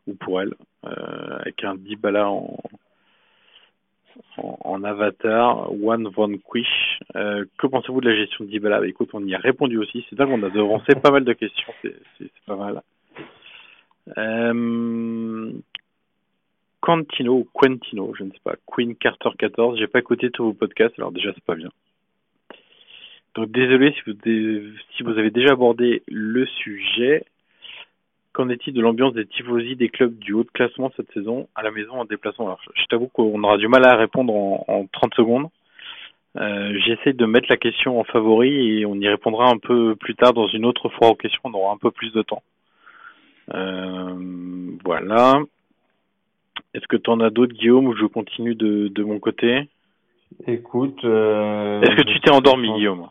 ou 0.07 0.15
pour 0.15 0.41
elle, 0.41 0.55
avec 0.83 1.65
un 1.65 1.77
Dybala 1.77 2.29
en, 2.29 2.59
en, 4.39 4.59
en 4.63 4.85
avatar, 4.85 5.71
One 5.73 6.09
Von 6.09 6.39
Quish. 6.39 6.99
Que 7.13 7.67
pensez-vous 7.67 8.01
de 8.01 8.09
la 8.09 8.17
gestion 8.17 8.45
de 8.45 8.51
Dybala? 8.51 8.81
Bah, 8.81 8.89
Écoute, 8.89 9.11
on 9.13 9.25
y 9.25 9.35
a 9.35 9.39
répondu 9.39 9.77
aussi. 9.79 10.05
C'est 10.09 10.17
dingue, 10.17 10.31
on 10.31 10.43
a 10.43 10.51
devancé 10.51 10.95
pas 10.95 11.11
mal 11.11 11.25
de 11.25 11.33
questions. 11.35 11.73
C'est 11.83 12.31
pas 12.47 12.57
mal. 12.57 12.83
Quantino 16.85 17.33
ou 17.33 17.49
Quentino, 17.55 18.13
je 18.15 18.25
ne 18.25 18.31
sais 18.31 18.41
pas. 18.45 18.57
Queen 18.67 18.95
Carter 18.95 19.31
14. 19.39 19.79
J'ai 19.79 19.87
pas 19.87 20.01
écouté 20.01 20.31
tous 20.31 20.45
vos 20.45 20.53
podcasts, 20.53 20.95
alors 20.99 21.13
déjà 21.13 21.33
c'est 21.33 21.45
pas 21.45 21.55
bien. 21.55 21.71
Donc 23.35 23.51
désolé 23.53 23.95
si 23.95 25.03
vous, 25.03 25.19
avez 25.19 25.31
déjà 25.31 25.53
abordé 25.53 26.03
le 26.09 26.45
sujet. 26.45 27.25
Qu'en 28.35 28.51
est-il 28.51 28.75
de 28.75 28.83
l'ambiance 28.83 29.15
des 29.15 29.25
tifosi 29.25 29.77
des 29.77 29.89
clubs 29.89 30.19
du 30.19 30.35
haut 30.35 30.45
de 30.45 30.51
classement 30.51 30.93
cette 30.95 31.11
saison 31.13 31.49
à 31.55 31.63
la 31.63 31.71
maison 31.71 31.95
en 31.95 32.05
déplacement? 32.05 32.49
Alors, 32.49 32.61
Je 32.75 32.85
t'avoue 32.85 33.09
qu'on 33.09 33.43
aura 33.43 33.57
du 33.57 33.69
mal 33.69 33.87
à 33.87 33.97
répondre 33.97 34.35
en, 34.35 34.65
en 34.69 34.87
30 34.87 35.15
secondes. 35.15 35.47
Euh, 36.37 36.79
J'essaie 36.85 37.15
de 37.15 37.25
mettre 37.25 37.47
la 37.49 37.57
question 37.57 37.99
en 37.99 38.05
favori 38.05 38.81
et 38.81 38.85
on 38.85 38.97
y 38.97 39.09
répondra 39.09 39.49
un 39.49 39.57
peu 39.57 39.97
plus 39.97 40.17
tard 40.17 40.35
dans 40.35 40.49
une 40.49 40.67
autre 40.67 40.91
fois 40.91 41.09
aux 41.09 41.15
questions. 41.15 41.41
On 41.45 41.55
aura 41.55 41.73
un 41.73 41.79
peu 41.79 41.91
plus 41.91 42.13
de 42.13 42.21
temps. 42.21 42.43
Euh, 43.55 44.77
voilà. 44.85 45.41
Est-ce 46.75 46.87
que 46.89 46.97
tu 46.97 47.11
en 47.11 47.21
as 47.21 47.31
d'autres, 47.31 47.55
Guillaume, 47.55 47.87
ou 47.87 47.97
je 47.97 48.07
continue 48.07 48.55
de, 48.55 48.89
de 48.89 49.03
mon 49.05 49.19
côté? 49.21 49.69
Écoute. 50.47 50.99
Euh, 51.05 51.81
Est-ce 51.83 51.95
que 51.97 52.03
tu 52.03 52.21
t'es 52.21 52.31
endormi, 52.31 52.73
Guillaume? 52.73 53.09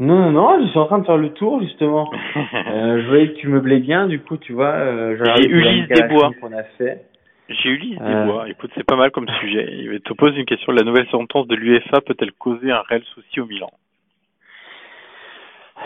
Non, 0.00 0.14
non, 0.16 0.30
non, 0.30 0.64
je 0.64 0.68
suis 0.70 0.78
en 0.78 0.86
train 0.86 1.00
de 1.00 1.06
faire 1.06 1.16
le 1.16 1.32
tour 1.32 1.60
justement. 1.60 2.08
euh, 2.36 3.02
je 3.02 3.08
voyais 3.08 3.28
que 3.32 3.38
tu 3.40 3.48
meublais 3.48 3.80
bien, 3.80 4.06
du 4.06 4.20
coup, 4.20 4.36
tu 4.36 4.52
vois. 4.52 4.74
Euh, 4.74 5.18
J'ai 5.36 5.48
Ulysse 5.48 5.88
Desbois. 5.88 6.30
qu'on 6.40 6.52
a 6.52 6.62
fait. 6.78 7.04
J'ai 7.48 7.70
Ulysse 7.70 7.98
euh... 8.00 8.24
Desbois. 8.24 8.48
Écoute, 8.48 8.70
c'est 8.76 8.86
pas 8.86 8.94
mal 8.94 9.10
comme 9.10 9.28
sujet. 9.40 9.68
Il 9.72 10.00
te 10.00 10.12
pose 10.12 10.36
une 10.36 10.44
question. 10.44 10.70
La 10.70 10.84
nouvelle 10.84 11.08
sentence 11.08 11.48
de 11.48 11.56
l'UEFA 11.56 12.00
peut-elle 12.02 12.30
causer 12.32 12.70
un 12.70 12.82
réel 12.82 13.02
souci 13.14 13.40
au 13.40 13.46
Milan? 13.46 13.70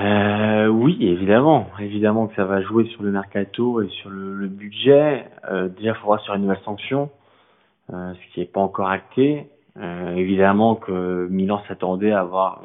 Euh, 0.00 0.68
Oui, 0.68 0.98
évidemment. 1.00 1.68
Évidemment 1.80 2.26
que 2.26 2.34
ça 2.34 2.44
va 2.44 2.62
jouer 2.62 2.86
sur 2.86 3.02
le 3.02 3.10
mercato 3.10 3.82
et 3.82 3.88
sur 3.88 4.10
le, 4.10 4.34
le 4.34 4.48
budget. 4.48 5.26
Euh, 5.50 5.68
déjà, 5.68 5.90
il 5.90 5.94
faudra 5.96 6.18
sur 6.18 6.34
une 6.34 6.42
nouvelle 6.42 6.62
sanction, 6.64 7.10
euh, 7.92 8.14
ce 8.14 8.34
qui 8.34 8.40
n'est 8.40 8.46
pas 8.46 8.60
encore 8.60 8.88
acté. 8.88 9.46
Euh, 9.78 10.14
évidemment 10.16 10.74
que 10.74 11.28
Milan 11.30 11.62
s'attendait 11.66 12.12
à 12.12 12.20
avoir 12.20 12.62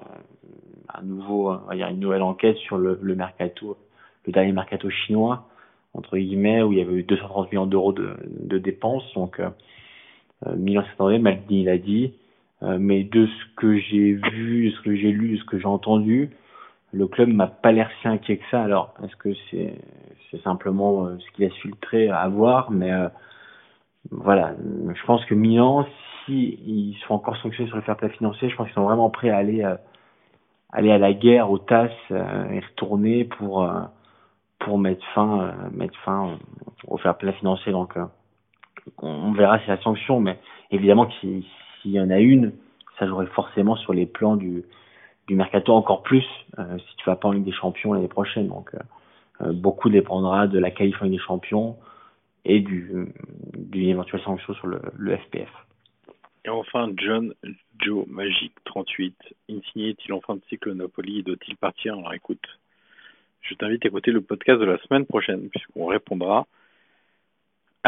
un 0.93 1.01
nouveau, 1.03 1.55
il 1.71 1.77
y 1.77 1.83
a 1.83 1.89
une 1.89 1.99
nouvelle 1.99 2.21
enquête 2.21 2.57
sur 2.57 2.77
le, 2.77 2.99
le 3.01 3.15
mercato, 3.15 3.77
le 4.25 4.33
dernier 4.33 4.51
mercato 4.51 4.89
chinois 4.89 5.47
entre 5.97 6.17
guillemets 6.17 6.61
où 6.61 6.71
il 6.71 6.77
y 6.77 6.81
avait 6.81 6.93
eu 6.93 7.03
230 7.03 7.51
millions 7.51 7.65
d'euros 7.65 7.91
de, 7.91 8.15
de, 8.27 8.57
dépenses. 8.57 9.03
Donc 9.15 9.39
euh, 9.39 9.49
Milan 10.55 10.83
s'attendait, 10.89 11.19
Maldini 11.19 11.63
l'a 11.63 11.77
dit, 11.77 12.13
euh, 12.63 12.77
mais 12.79 13.03
de 13.03 13.25
ce 13.25 13.55
que 13.55 13.77
j'ai 13.77 14.13
vu, 14.13 14.71
ce 14.71 14.81
que 14.81 14.95
j'ai 14.95 15.11
lu, 15.11 15.37
ce 15.37 15.45
que 15.45 15.57
j'ai 15.57 15.65
entendu, 15.65 16.29
le 16.93 17.07
club 17.07 17.29
m'a 17.29 17.47
pas 17.47 17.71
l'air 17.71 17.89
si 18.01 18.07
inquiet 18.07 18.37
que 18.37 18.45
ça. 18.49 18.63
Alors 18.63 18.93
est-ce 19.03 19.15
que 19.17 19.29
c'est 19.51 20.41
simplement 20.43 21.05
euh, 21.05 21.17
ce 21.19 21.31
qu'il 21.31 21.45
laisse 21.45 21.55
filtrer 21.55 22.09
à 22.09 22.27
voir, 22.27 22.71
mais 22.71 22.91
euh, 22.91 23.09
voilà, 24.11 24.53
je 24.93 25.05
pense 25.05 25.23
que 25.25 25.35
Milan, 25.35 25.85
si 26.25 26.59
ils 26.65 26.97
sont 27.07 27.15
encore 27.15 27.37
sanctionnés 27.37 27.69
sur 27.69 27.77
le 27.77 27.83
fair 27.83 27.97
play 27.97 28.09
financier, 28.09 28.49
je 28.49 28.55
pense 28.55 28.67
qu'ils 28.67 28.75
sont 28.75 28.85
vraiment 28.85 29.09
prêts 29.09 29.29
à 29.29 29.37
aller 29.37 29.65
aller 30.71 30.91
à 30.91 30.97
la 30.97 31.13
guerre 31.13 31.49
aux 31.49 31.59
tasses 31.59 31.91
euh, 32.11 32.49
et 32.51 32.59
retourner 32.59 33.23
pour 33.25 33.63
euh, 33.63 33.81
mettre 34.77 35.05
fin 35.13 35.41
euh, 35.41 36.35
au 36.87 36.97
fair 36.97 37.17
play 37.17 37.31
financier 37.33 37.71
donc 37.71 37.97
on 38.97 39.31
verra 39.31 39.59
si 39.59 39.67
la 39.69 39.81
sanction 39.81 40.19
mais 40.19 40.37
évidemment 40.71 41.09
s'il 41.21 41.45
y 41.85 41.99
en 41.99 42.09
a 42.09 42.19
une 42.19 42.51
ça 42.99 43.07
jouerait 43.07 43.27
forcément 43.27 43.77
sur 43.77 43.93
les 43.93 44.05
plans 44.05 44.35
du 44.35 44.65
du 45.27 45.35
mercato 45.35 45.73
encore 45.73 46.03
plus 46.03 46.25
si 46.57 46.95
tu 46.97 47.05
vas 47.05 47.15
pas 47.15 47.27
en 47.27 47.31
Ligue 47.31 47.43
des 47.43 47.51
Champions 47.51 47.93
l'année 47.93 48.07
prochaine 48.07 48.47
donc 48.47 48.71
beaucoup 49.41 49.89
dépendra 49.89 50.47
de 50.47 50.57
la 50.57 50.71
qualif 50.71 51.01
des 51.03 51.19
Champions 51.19 51.77
et 52.47 52.61
du 52.61 53.13
d'une 53.53 53.89
éventuelle 53.89 54.21
sanction 54.21 54.53
sur 54.55 54.67
le, 54.67 55.17
FPF. 55.17 55.49
Et 56.45 56.49
enfin, 56.49 56.89
John 56.95 57.33
Joe 57.79 58.07
Magic 58.07 58.53
38. 58.63 59.15
Insigné 59.49 59.89
est-il 59.89 60.13
en 60.13 60.21
fin 60.21 60.35
de 60.35 60.41
cycle 60.47 60.69
au 60.69 60.73
Napoli 60.73 61.23
doit-il 61.23 61.57
partir? 61.57 61.97
Alors 61.97 62.13
écoute, 62.13 62.45
je 63.41 63.53
t'invite 63.55 63.83
à 63.85 63.89
écouter 63.89 64.11
le 64.11 64.21
podcast 64.21 64.59
de 64.59 64.65
la 64.65 64.77
semaine 64.79 65.05
prochaine, 65.05 65.49
puisqu'on 65.49 65.87
répondra 65.87 66.47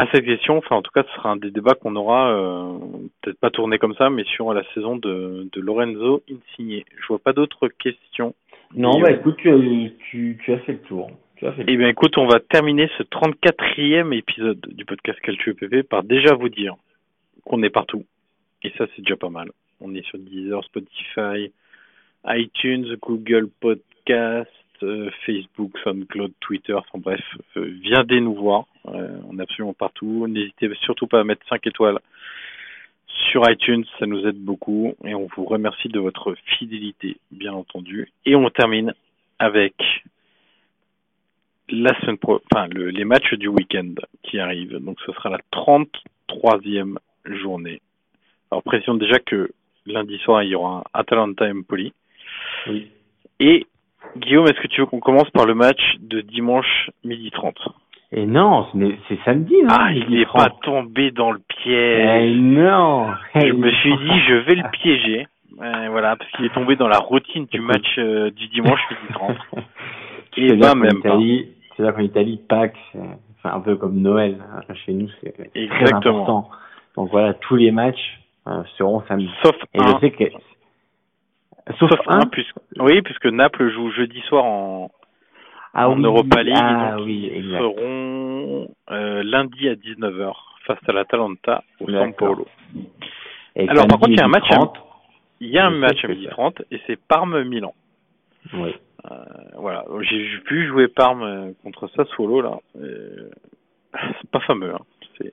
à 0.00 0.06
cette 0.12 0.24
question. 0.24 0.58
Enfin, 0.58 0.76
en 0.76 0.82
tout 0.82 0.90
cas, 0.92 1.04
ce 1.04 1.14
sera 1.16 1.30
un 1.30 1.36
des 1.36 1.50
débats 1.50 1.74
qu'on 1.74 1.94
aura, 1.96 2.32
euh, 2.32 2.78
peut-être 3.20 3.38
pas 3.38 3.50
tourné 3.50 3.78
comme 3.78 3.94
ça, 3.94 4.08
mais 4.08 4.24
sur 4.24 4.52
la 4.54 4.62
saison 4.72 4.96
de, 4.96 5.48
de 5.52 5.60
Lorenzo 5.60 6.22
Insigné. 6.30 6.84
Je 7.00 7.06
vois 7.08 7.18
pas 7.18 7.32
d'autres 7.32 7.68
questions. 7.68 8.34
Non, 8.74 8.98
et 8.98 9.02
bah 9.02 9.08
euh... 9.10 9.16
écoute, 9.16 9.36
tu 9.38 9.50
as, 9.50 9.58
tu, 10.10 10.38
tu 10.42 10.52
as 10.52 10.58
fait 10.60 10.72
le 10.72 10.80
tour. 10.80 11.10
Eh 11.42 11.76
bien, 11.76 11.88
écoute, 11.88 12.18
on 12.18 12.26
va 12.26 12.38
terminer 12.38 12.90
ce 12.98 13.02
34e 13.02 14.12
épisode 14.12 14.60
du 14.60 14.84
podcast 14.84 15.18
Calcio 15.20 15.54
PP 15.54 15.88
par 15.88 16.02
déjà 16.02 16.34
vous 16.34 16.50
dire 16.50 16.74
qu'on 17.44 17.62
est 17.62 17.70
partout. 17.70 18.04
Et 18.62 18.70
ça, 18.76 18.86
c'est 18.94 19.02
déjà 19.02 19.16
pas 19.16 19.30
mal. 19.30 19.50
On 19.80 19.94
est 19.94 20.04
sur 20.04 20.18
Deezer, 20.18 20.62
Spotify, 20.64 21.50
iTunes, 22.26 22.94
Google 23.00 23.48
Podcast, 23.60 24.50
euh, 24.50 24.59
Facebook, 25.26 25.72
SoundCloud, 25.84 26.32
Twitter, 26.40 26.74
enfin 26.74 26.98
bref, 26.98 27.20
euh, 27.56 27.70
viendez 27.82 28.20
nous 28.20 28.34
voir. 28.34 28.66
Euh, 28.88 29.18
on 29.28 29.38
est 29.38 29.42
absolument 29.42 29.74
partout. 29.74 30.26
N'hésitez 30.28 30.70
surtout 30.82 31.06
pas 31.06 31.20
à 31.20 31.24
mettre 31.24 31.46
5 31.48 31.66
étoiles 31.66 31.98
sur 33.30 33.48
iTunes, 33.50 33.84
ça 33.98 34.06
nous 34.06 34.26
aide 34.26 34.38
beaucoup. 34.38 34.94
Et 35.04 35.14
on 35.14 35.28
vous 35.36 35.44
remercie 35.44 35.88
de 35.88 36.00
votre 36.00 36.34
fidélité, 36.58 37.18
bien 37.30 37.52
entendu. 37.52 38.10
Et 38.24 38.34
on 38.34 38.48
termine 38.50 38.94
avec 39.38 39.74
la 41.68 41.98
semaine 42.00 42.18
pro 42.18 42.40
enfin, 42.52 42.66
le, 42.68 42.90
les 42.90 43.04
matchs 43.04 43.34
du 43.34 43.48
week-end 43.48 43.94
qui 44.22 44.38
arrivent. 44.38 44.78
Donc 44.78 44.98
ce 45.06 45.12
sera 45.12 45.30
la 45.30 45.40
33e 45.52 46.96
journée 47.24 47.80
alors 48.50 48.62
précision 48.62 48.94
déjà 48.94 49.18
que 49.18 49.50
lundi 49.86 50.18
soir, 50.18 50.42
il 50.42 50.50
y 50.50 50.54
aura 50.54 50.78
un 50.78 50.82
Atalanta 50.92 51.46
Empoli. 51.48 51.92
Oui. 52.66 52.90
Et 53.38 53.66
Guillaume, 54.16 54.46
est-ce 54.46 54.60
que 54.60 54.68
tu 54.68 54.80
veux 54.80 54.86
qu'on 54.86 55.00
commence 55.00 55.30
par 55.30 55.46
le 55.46 55.54
match 55.54 55.80
de 56.00 56.20
dimanche 56.20 56.90
midi 57.04 57.30
30 57.30 57.54
Et 58.12 58.26
non, 58.26 58.66
c'est 59.08 59.18
samedi, 59.24 59.54
non? 59.62 59.68
Ah, 59.70 59.92
il 59.92 60.10
n'est 60.10 60.26
pas 60.26 60.48
tombé 60.62 61.10
dans 61.10 61.30
le 61.30 61.40
piège. 61.48 62.34
Eh 62.34 62.40
non 62.40 63.08
Je 63.34 63.52
me 63.52 63.70
suis 63.70 63.96
dit, 63.96 64.20
je 64.28 64.34
vais 64.34 64.54
le 64.54 64.70
piéger. 64.72 65.26
Euh, 65.60 65.88
voilà, 65.90 66.16
parce 66.16 66.30
qu'il 66.32 66.46
est 66.46 66.54
tombé 66.54 66.76
dans 66.76 66.88
la 66.88 66.98
routine 66.98 67.46
du 67.46 67.60
match 67.60 67.98
euh, 67.98 68.30
du 68.30 68.48
dimanche 68.48 68.80
midi 68.90 69.12
30. 69.12 69.36
Et 70.36 70.56
ben 70.56 70.74
même. 70.74 71.02
C'est 71.76 71.82
là 71.82 71.92
qu'en 71.92 72.00
Italie, 72.00 72.40
Pâques, 72.48 72.78
c'est 72.92 73.48
un 73.48 73.60
peu 73.60 73.76
comme 73.76 74.00
Noël. 74.00 74.38
Hein. 74.40 74.74
Chez 74.86 74.92
nous, 74.92 75.08
c'est 75.20 75.34
très 75.68 75.92
important. 75.92 76.48
Donc 76.96 77.10
voilà, 77.10 77.34
tous 77.34 77.56
les 77.56 77.70
matchs 77.70 78.20
euh, 78.46 78.62
seront 78.78 79.02
samedi. 79.06 79.28
Sauf 79.42 79.54
Et 79.74 79.80
un. 79.80 79.86
je 79.86 80.00
sais 80.00 80.10
que 80.10 80.24
Sauf, 81.78 81.90
Sauf 81.90 82.00
un, 82.06 82.26
puisque 82.26 82.56
oui, 82.78 83.02
puisque 83.02 83.26
Naples 83.26 83.70
joue 83.70 83.90
jeudi 83.92 84.20
soir 84.22 84.44
en 84.44 84.90
ah, 85.72 85.88
en 85.88 85.96
oui, 85.98 86.04
Europa 86.04 86.42
League. 86.42 86.56
Ah 86.58 86.96
donc 86.96 87.06
oui, 87.06 87.30
ils 87.32 87.56
seront 87.56 88.68
euh, 88.90 89.22
lundi 89.22 89.68
à 89.68 89.74
19h 89.74 90.32
face 90.66 90.78
à 90.88 90.92
l'Atalanta 90.92 91.62
au 91.80 91.90
San 91.90 92.12
Paolo. 92.14 92.46
Et 93.56 93.68
Alors 93.68 93.86
par 93.86 93.98
contre, 93.98 94.10
il 94.10 94.18
y 94.18 94.20
a 94.20 94.24
un 94.24 94.28
match 94.28 94.48
30, 94.48 94.76
à, 94.76 94.80
il 95.40 95.48
y 95.48 95.58
a 95.58 95.66
un 95.66 95.70
match 95.70 96.04
à 96.04 96.08
que 96.08 96.12
midi 96.12 96.24
ça. 96.26 96.32
30 96.32 96.62
et 96.70 96.80
c'est 96.86 96.98
Parme-Milan. 97.06 97.74
Oui. 98.54 98.74
Euh, 99.10 99.16
voilà, 99.56 99.84
j'ai 100.02 100.38
pu 100.44 100.66
jouer 100.66 100.88
Parme 100.88 101.22
euh, 101.22 101.52
contre 101.62 101.88
Sassuolo 101.88 102.40
là. 102.42 102.58
Euh, 102.80 103.30
c'est 104.20 104.30
pas 104.30 104.40
fameux. 104.40 104.74
Hein. 104.74 105.24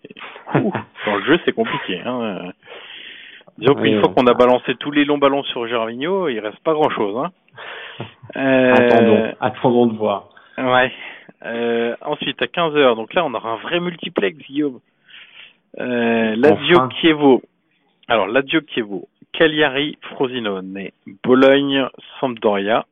Ouh, 0.56 0.72
dans 1.06 1.16
le 1.16 1.26
jeu, 1.26 1.40
c'est 1.46 1.54
compliqué. 1.54 2.00
Hein. 2.06 2.52
Disons 3.58 3.74
qu'une 3.76 3.96
Oui, 3.96 4.00
fois 4.02 4.14
qu'on 4.14 4.28
a 4.28 4.34
balancé 4.34 4.76
tous 4.76 4.92
les 4.92 5.04
longs 5.06 5.18
ballons 5.18 5.44
sur 5.44 5.68
Gervinho, 5.68 6.28
il 6.30 6.40
reste 6.40 6.60
pas 6.60 6.74
grand 6.74 6.90
chose. 6.90 7.18
Hein. 7.18 7.32
Euh, 8.36 8.74
Attendons, 8.74 9.34
attendons 9.40 9.86
de 9.88 9.98
voir. 9.98 10.30
Ouais. 10.58 10.92
Euh, 11.46 11.96
ensuite, 12.06 12.42
à 12.42 12.46
15h, 12.46 12.96
donc 12.96 13.14
là, 13.14 13.26
on 13.26 13.34
aura 13.34 13.52
un 13.52 13.58
vrai 13.58 13.80
multiplex, 13.80 14.38
Guillaume. 14.38 14.80
Euh, 15.80 16.36
Lazio 16.36 16.78
Enfin. 16.78 16.90
Chievo. 17.02 17.42
Alors, 18.08 18.28
Lazio 18.28 18.62
Chievo, 18.74 19.08
Cagliari, 19.34 19.98
Frosinone, 20.12 20.90
Bologne, 21.24 21.88
Sampdoria, 22.20 22.86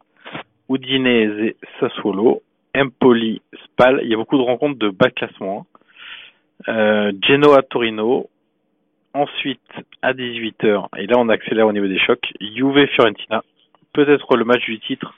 Udinese, 0.70 1.56
Sassuolo, 1.80 2.42
Empoli, 2.76 3.42
Spal. 3.64 4.02
Il 4.04 4.10
y 4.10 4.14
a 4.14 4.18
beaucoup 4.18 4.38
de 4.38 4.44
rencontres 4.44 4.80
de 4.80 4.90
bas 4.90 5.10
classement. 5.10 5.66
Euh, 6.68 7.12
Genoa, 7.22 7.62
Torino. 7.64 8.28
Ensuite, 9.16 9.62
à 10.02 10.12
18h, 10.14 10.88
et 10.98 11.08
là 11.08 11.16
on 11.18 11.30
accélère 11.30 11.68
au 11.68 11.72
niveau 11.72 11.88
des 11.88 11.98
chocs, 12.00 12.34
Juve, 12.42 12.86
Fiorentina. 12.88 13.44
Peut-être 13.94 14.36
le 14.36 14.44
match 14.44 14.66
du 14.66 14.78
titre 14.80 15.14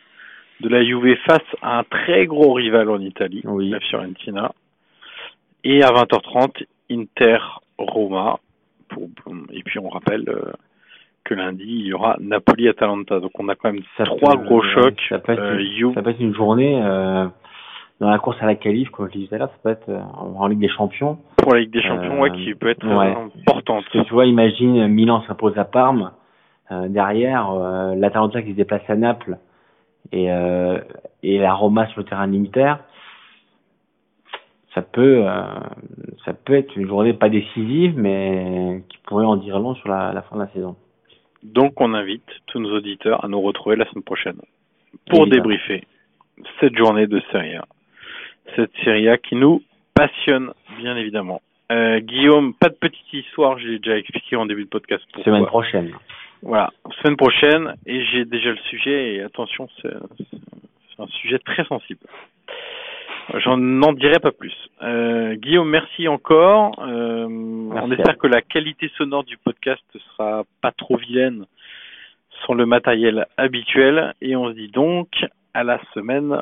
de 0.61 0.69
la 0.69 0.83
Juve 0.83 1.15
face 1.25 1.41
à 1.63 1.79
un 1.79 1.83
très 1.83 2.27
gros 2.27 2.53
rival 2.53 2.89
en 2.91 2.99
Italie, 3.01 3.41
Oui. 3.45 3.69
la 3.69 3.79
Fiorentina. 3.79 4.51
Et 5.63 5.81
à 5.81 5.87
20h30, 5.91 6.63
Inter, 6.91 7.39
Roma. 7.79 8.37
Pour- 8.89 9.09
et 9.51 9.63
puis 9.63 9.79
on 9.79 9.89
rappelle 9.89 10.29
euh, 10.29 10.51
que 11.23 11.33
lundi, 11.33 11.65
il 11.67 11.87
y 11.87 11.93
aura 11.93 12.17
Napoli-Atalanta. 12.19 13.19
Donc 13.19 13.31
on 13.39 13.49
a 13.49 13.55
quand 13.55 13.73
même 13.73 13.81
Ça 13.97 14.03
trois 14.05 14.37
peut- 14.37 14.43
gros 14.45 14.61
chocs. 14.61 15.01
Ça 15.09 15.17
peut, 15.17 15.31
être, 15.33 15.41
Euh, 15.41 15.59
Juve- 15.75 15.93
ça 15.95 16.03
peut 16.03 16.11
être 16.11 16.21
une 16.21 16.35
journée 16.35 16.79
euh, 16.83 17.25
dans 17.99 18.09
la 18.09 18.19
course 18.19 18.37
à 18.41 18.45
la 18.45 18.55
qualif, 18.55 18.89
comme 18.89 19.07
je 19.07 19.17
disais 19.17 19.37
là, 19.37 19.47
ça 19.47 19.53
peut 19.63 19.69
être 19.69 19.89
euh, 19.89 19.99
en 19.99 20.47
Ligue 20.47 20.59
des 20.59 20.69
Champions. 20.69 21.17
pour 21.37 21.53
la 21.53 21.61
Ligue 21.61 21.71
des 21.71 21.81
Champions, 21.81 22.19
ouais, 22.21 22.31
qui 22.31 22.53
peut 22.55 22.69
être 22.69 22.85
ouais. 22.87 23.15
euh, 23.15 23.27
importante. 23.47 23.83
Parce 23.85 24.03
que 24.03 24.07
tu 24.07 24.13
vois, 24.13 24.25
imagine 24.25 24.87
Milan 24.87 25.23
s'impose 25.27 25.57
à 25.57 25.65
Parme, 25.65 26.11
euh, 26.71 26.87
derrière 26.89 27.49
euh, 27.51 27.95
l'Atalanta 27.95 28.41
qui 28.41 28.51
se 28.51 28.55
déplace 28.57 28.87
à 28.89 28.95
Naples 28.95 29.37
et, 30.11 30.31
euh, 30.31 30.79
et 31.23 31.37
la 31.39 31.53
Roma 31.53 31.87
sur 31.87 31.99
le 32.01 32.05
terrain 32.05 32.27
l'Inter. 32.27 32.75
Ça 34.75 34.81
peut, 34.83 35.23
euh, 35.25 35.43
ça 36.23 36.33
peut 36.33 36.53
être 36.53 36.75
une 36.75 36.87
journée 36.87 37.13
pas 37.13 37.29
décisive, 37.29 37.97
mais 37.97 38.83
qui 38.89 38.97
pourrait 39.07 39.25
en 39.25 39.37
dire 39.37 39.57
long 39.59 39.73
sur 39.75 39.89
la, 39.89 40.13
la 40.13 40.21
fin 40.21 40.35
de 40.35 40.41
la 40.41 40.47
saison. 40.49 40.75
Donc 41.43 41.79
on 41.81 41.93
invite 41.95 42.27
tous 42.47 42.59
nos 42.59 42.75
auditeurs 42.77 43.23
à 43.25 43.27
nous 43.27 43.41
retrouver 43.41 43.75
la 43.75 43.85
semaine 43.89 44.03
prochaine 44.03 44.37
pour 45.09 45.21
Évidemment. 45.21 45.43
débriefer 45.49 45.83
cette 46.59 46.75
journée 46.77 47.07
de 47.07 47.19
Serie 47.31 47.55
A. 47.55 47.65
Cette 48.55 48.75
Serie 48.83 49.09
A 49.09 49.17
qui 49.17 49.35
nous 49.35 49.61
passionne, 49.93 50.51
bien 50.79 50.95
évidemment. 50.95 51.41
Euh, 51.71 51.99
Guillaume, 51.99 52.53
pas 52.53 52.69
de 52.69 52.75
petite 52.75 53.11
histoire, 53.11 53.59
je 53.59 53.67
l'ai 53.67 53.79
déjà 53.79 53.97
expliqué 53.97 54.35
en 54.35 54.45
début 54.45 54.63
de 54.63 54.69
podcast. 54.69 55.03
Pourquoi. 55.13 55.33
Semaine 55.33 55.45
prochaine. 55.45 55.91
Voilà, 56.43 56.69
semaine 57.01 57.17
prochaine, 57.17 57.75
et 57.85 58.05
j'ai 58.05 58.23
déjà 58.25 58.51
le 58.51 58.59
sujet, 58.69 59.15
et 59.15 59.21
attention, 59.21 59.67
c'est 59.81 59.91
un 60.99 61.07
sujet 61.07 61.39
très 61.39 61.65
sensible. 61.65 61.99
J'en 63.43 63.57
n'en 63.57 63.91
dirai 63.91 64.19
pas 64.19 64.31
plus. 64.31 64.53
Euh, 64.81 65.35
Guillaume, 65.35 65.69
merci 65.69 66.07
encore. 66.07 66.79
Euh, 66.79 67.27
on 67.27 67.91
espère 67.91 68.17
que 68.17 68.27
la 68.27 68.41
qualité 68.41 68.89
sonore 68.97 69.23
du 69.25 69.37
podcast 69.37 69.83
sera 69.93 70.43
pas 70.61 70.71
trop 70.71 70.95
vilaine 70.95 71.45
sans 72.45 72.53
le 72.53 72.65
matériel 72.65 73.25
habituel, 73.35 74.13
et 74.21 74.35
on 74.35 74.49
se 74.49 74.53
dit 74.53 74.69
donc 74.69 75.09
à 75.53 75.63
la 75.63 75.81
semaine 75.93 76.41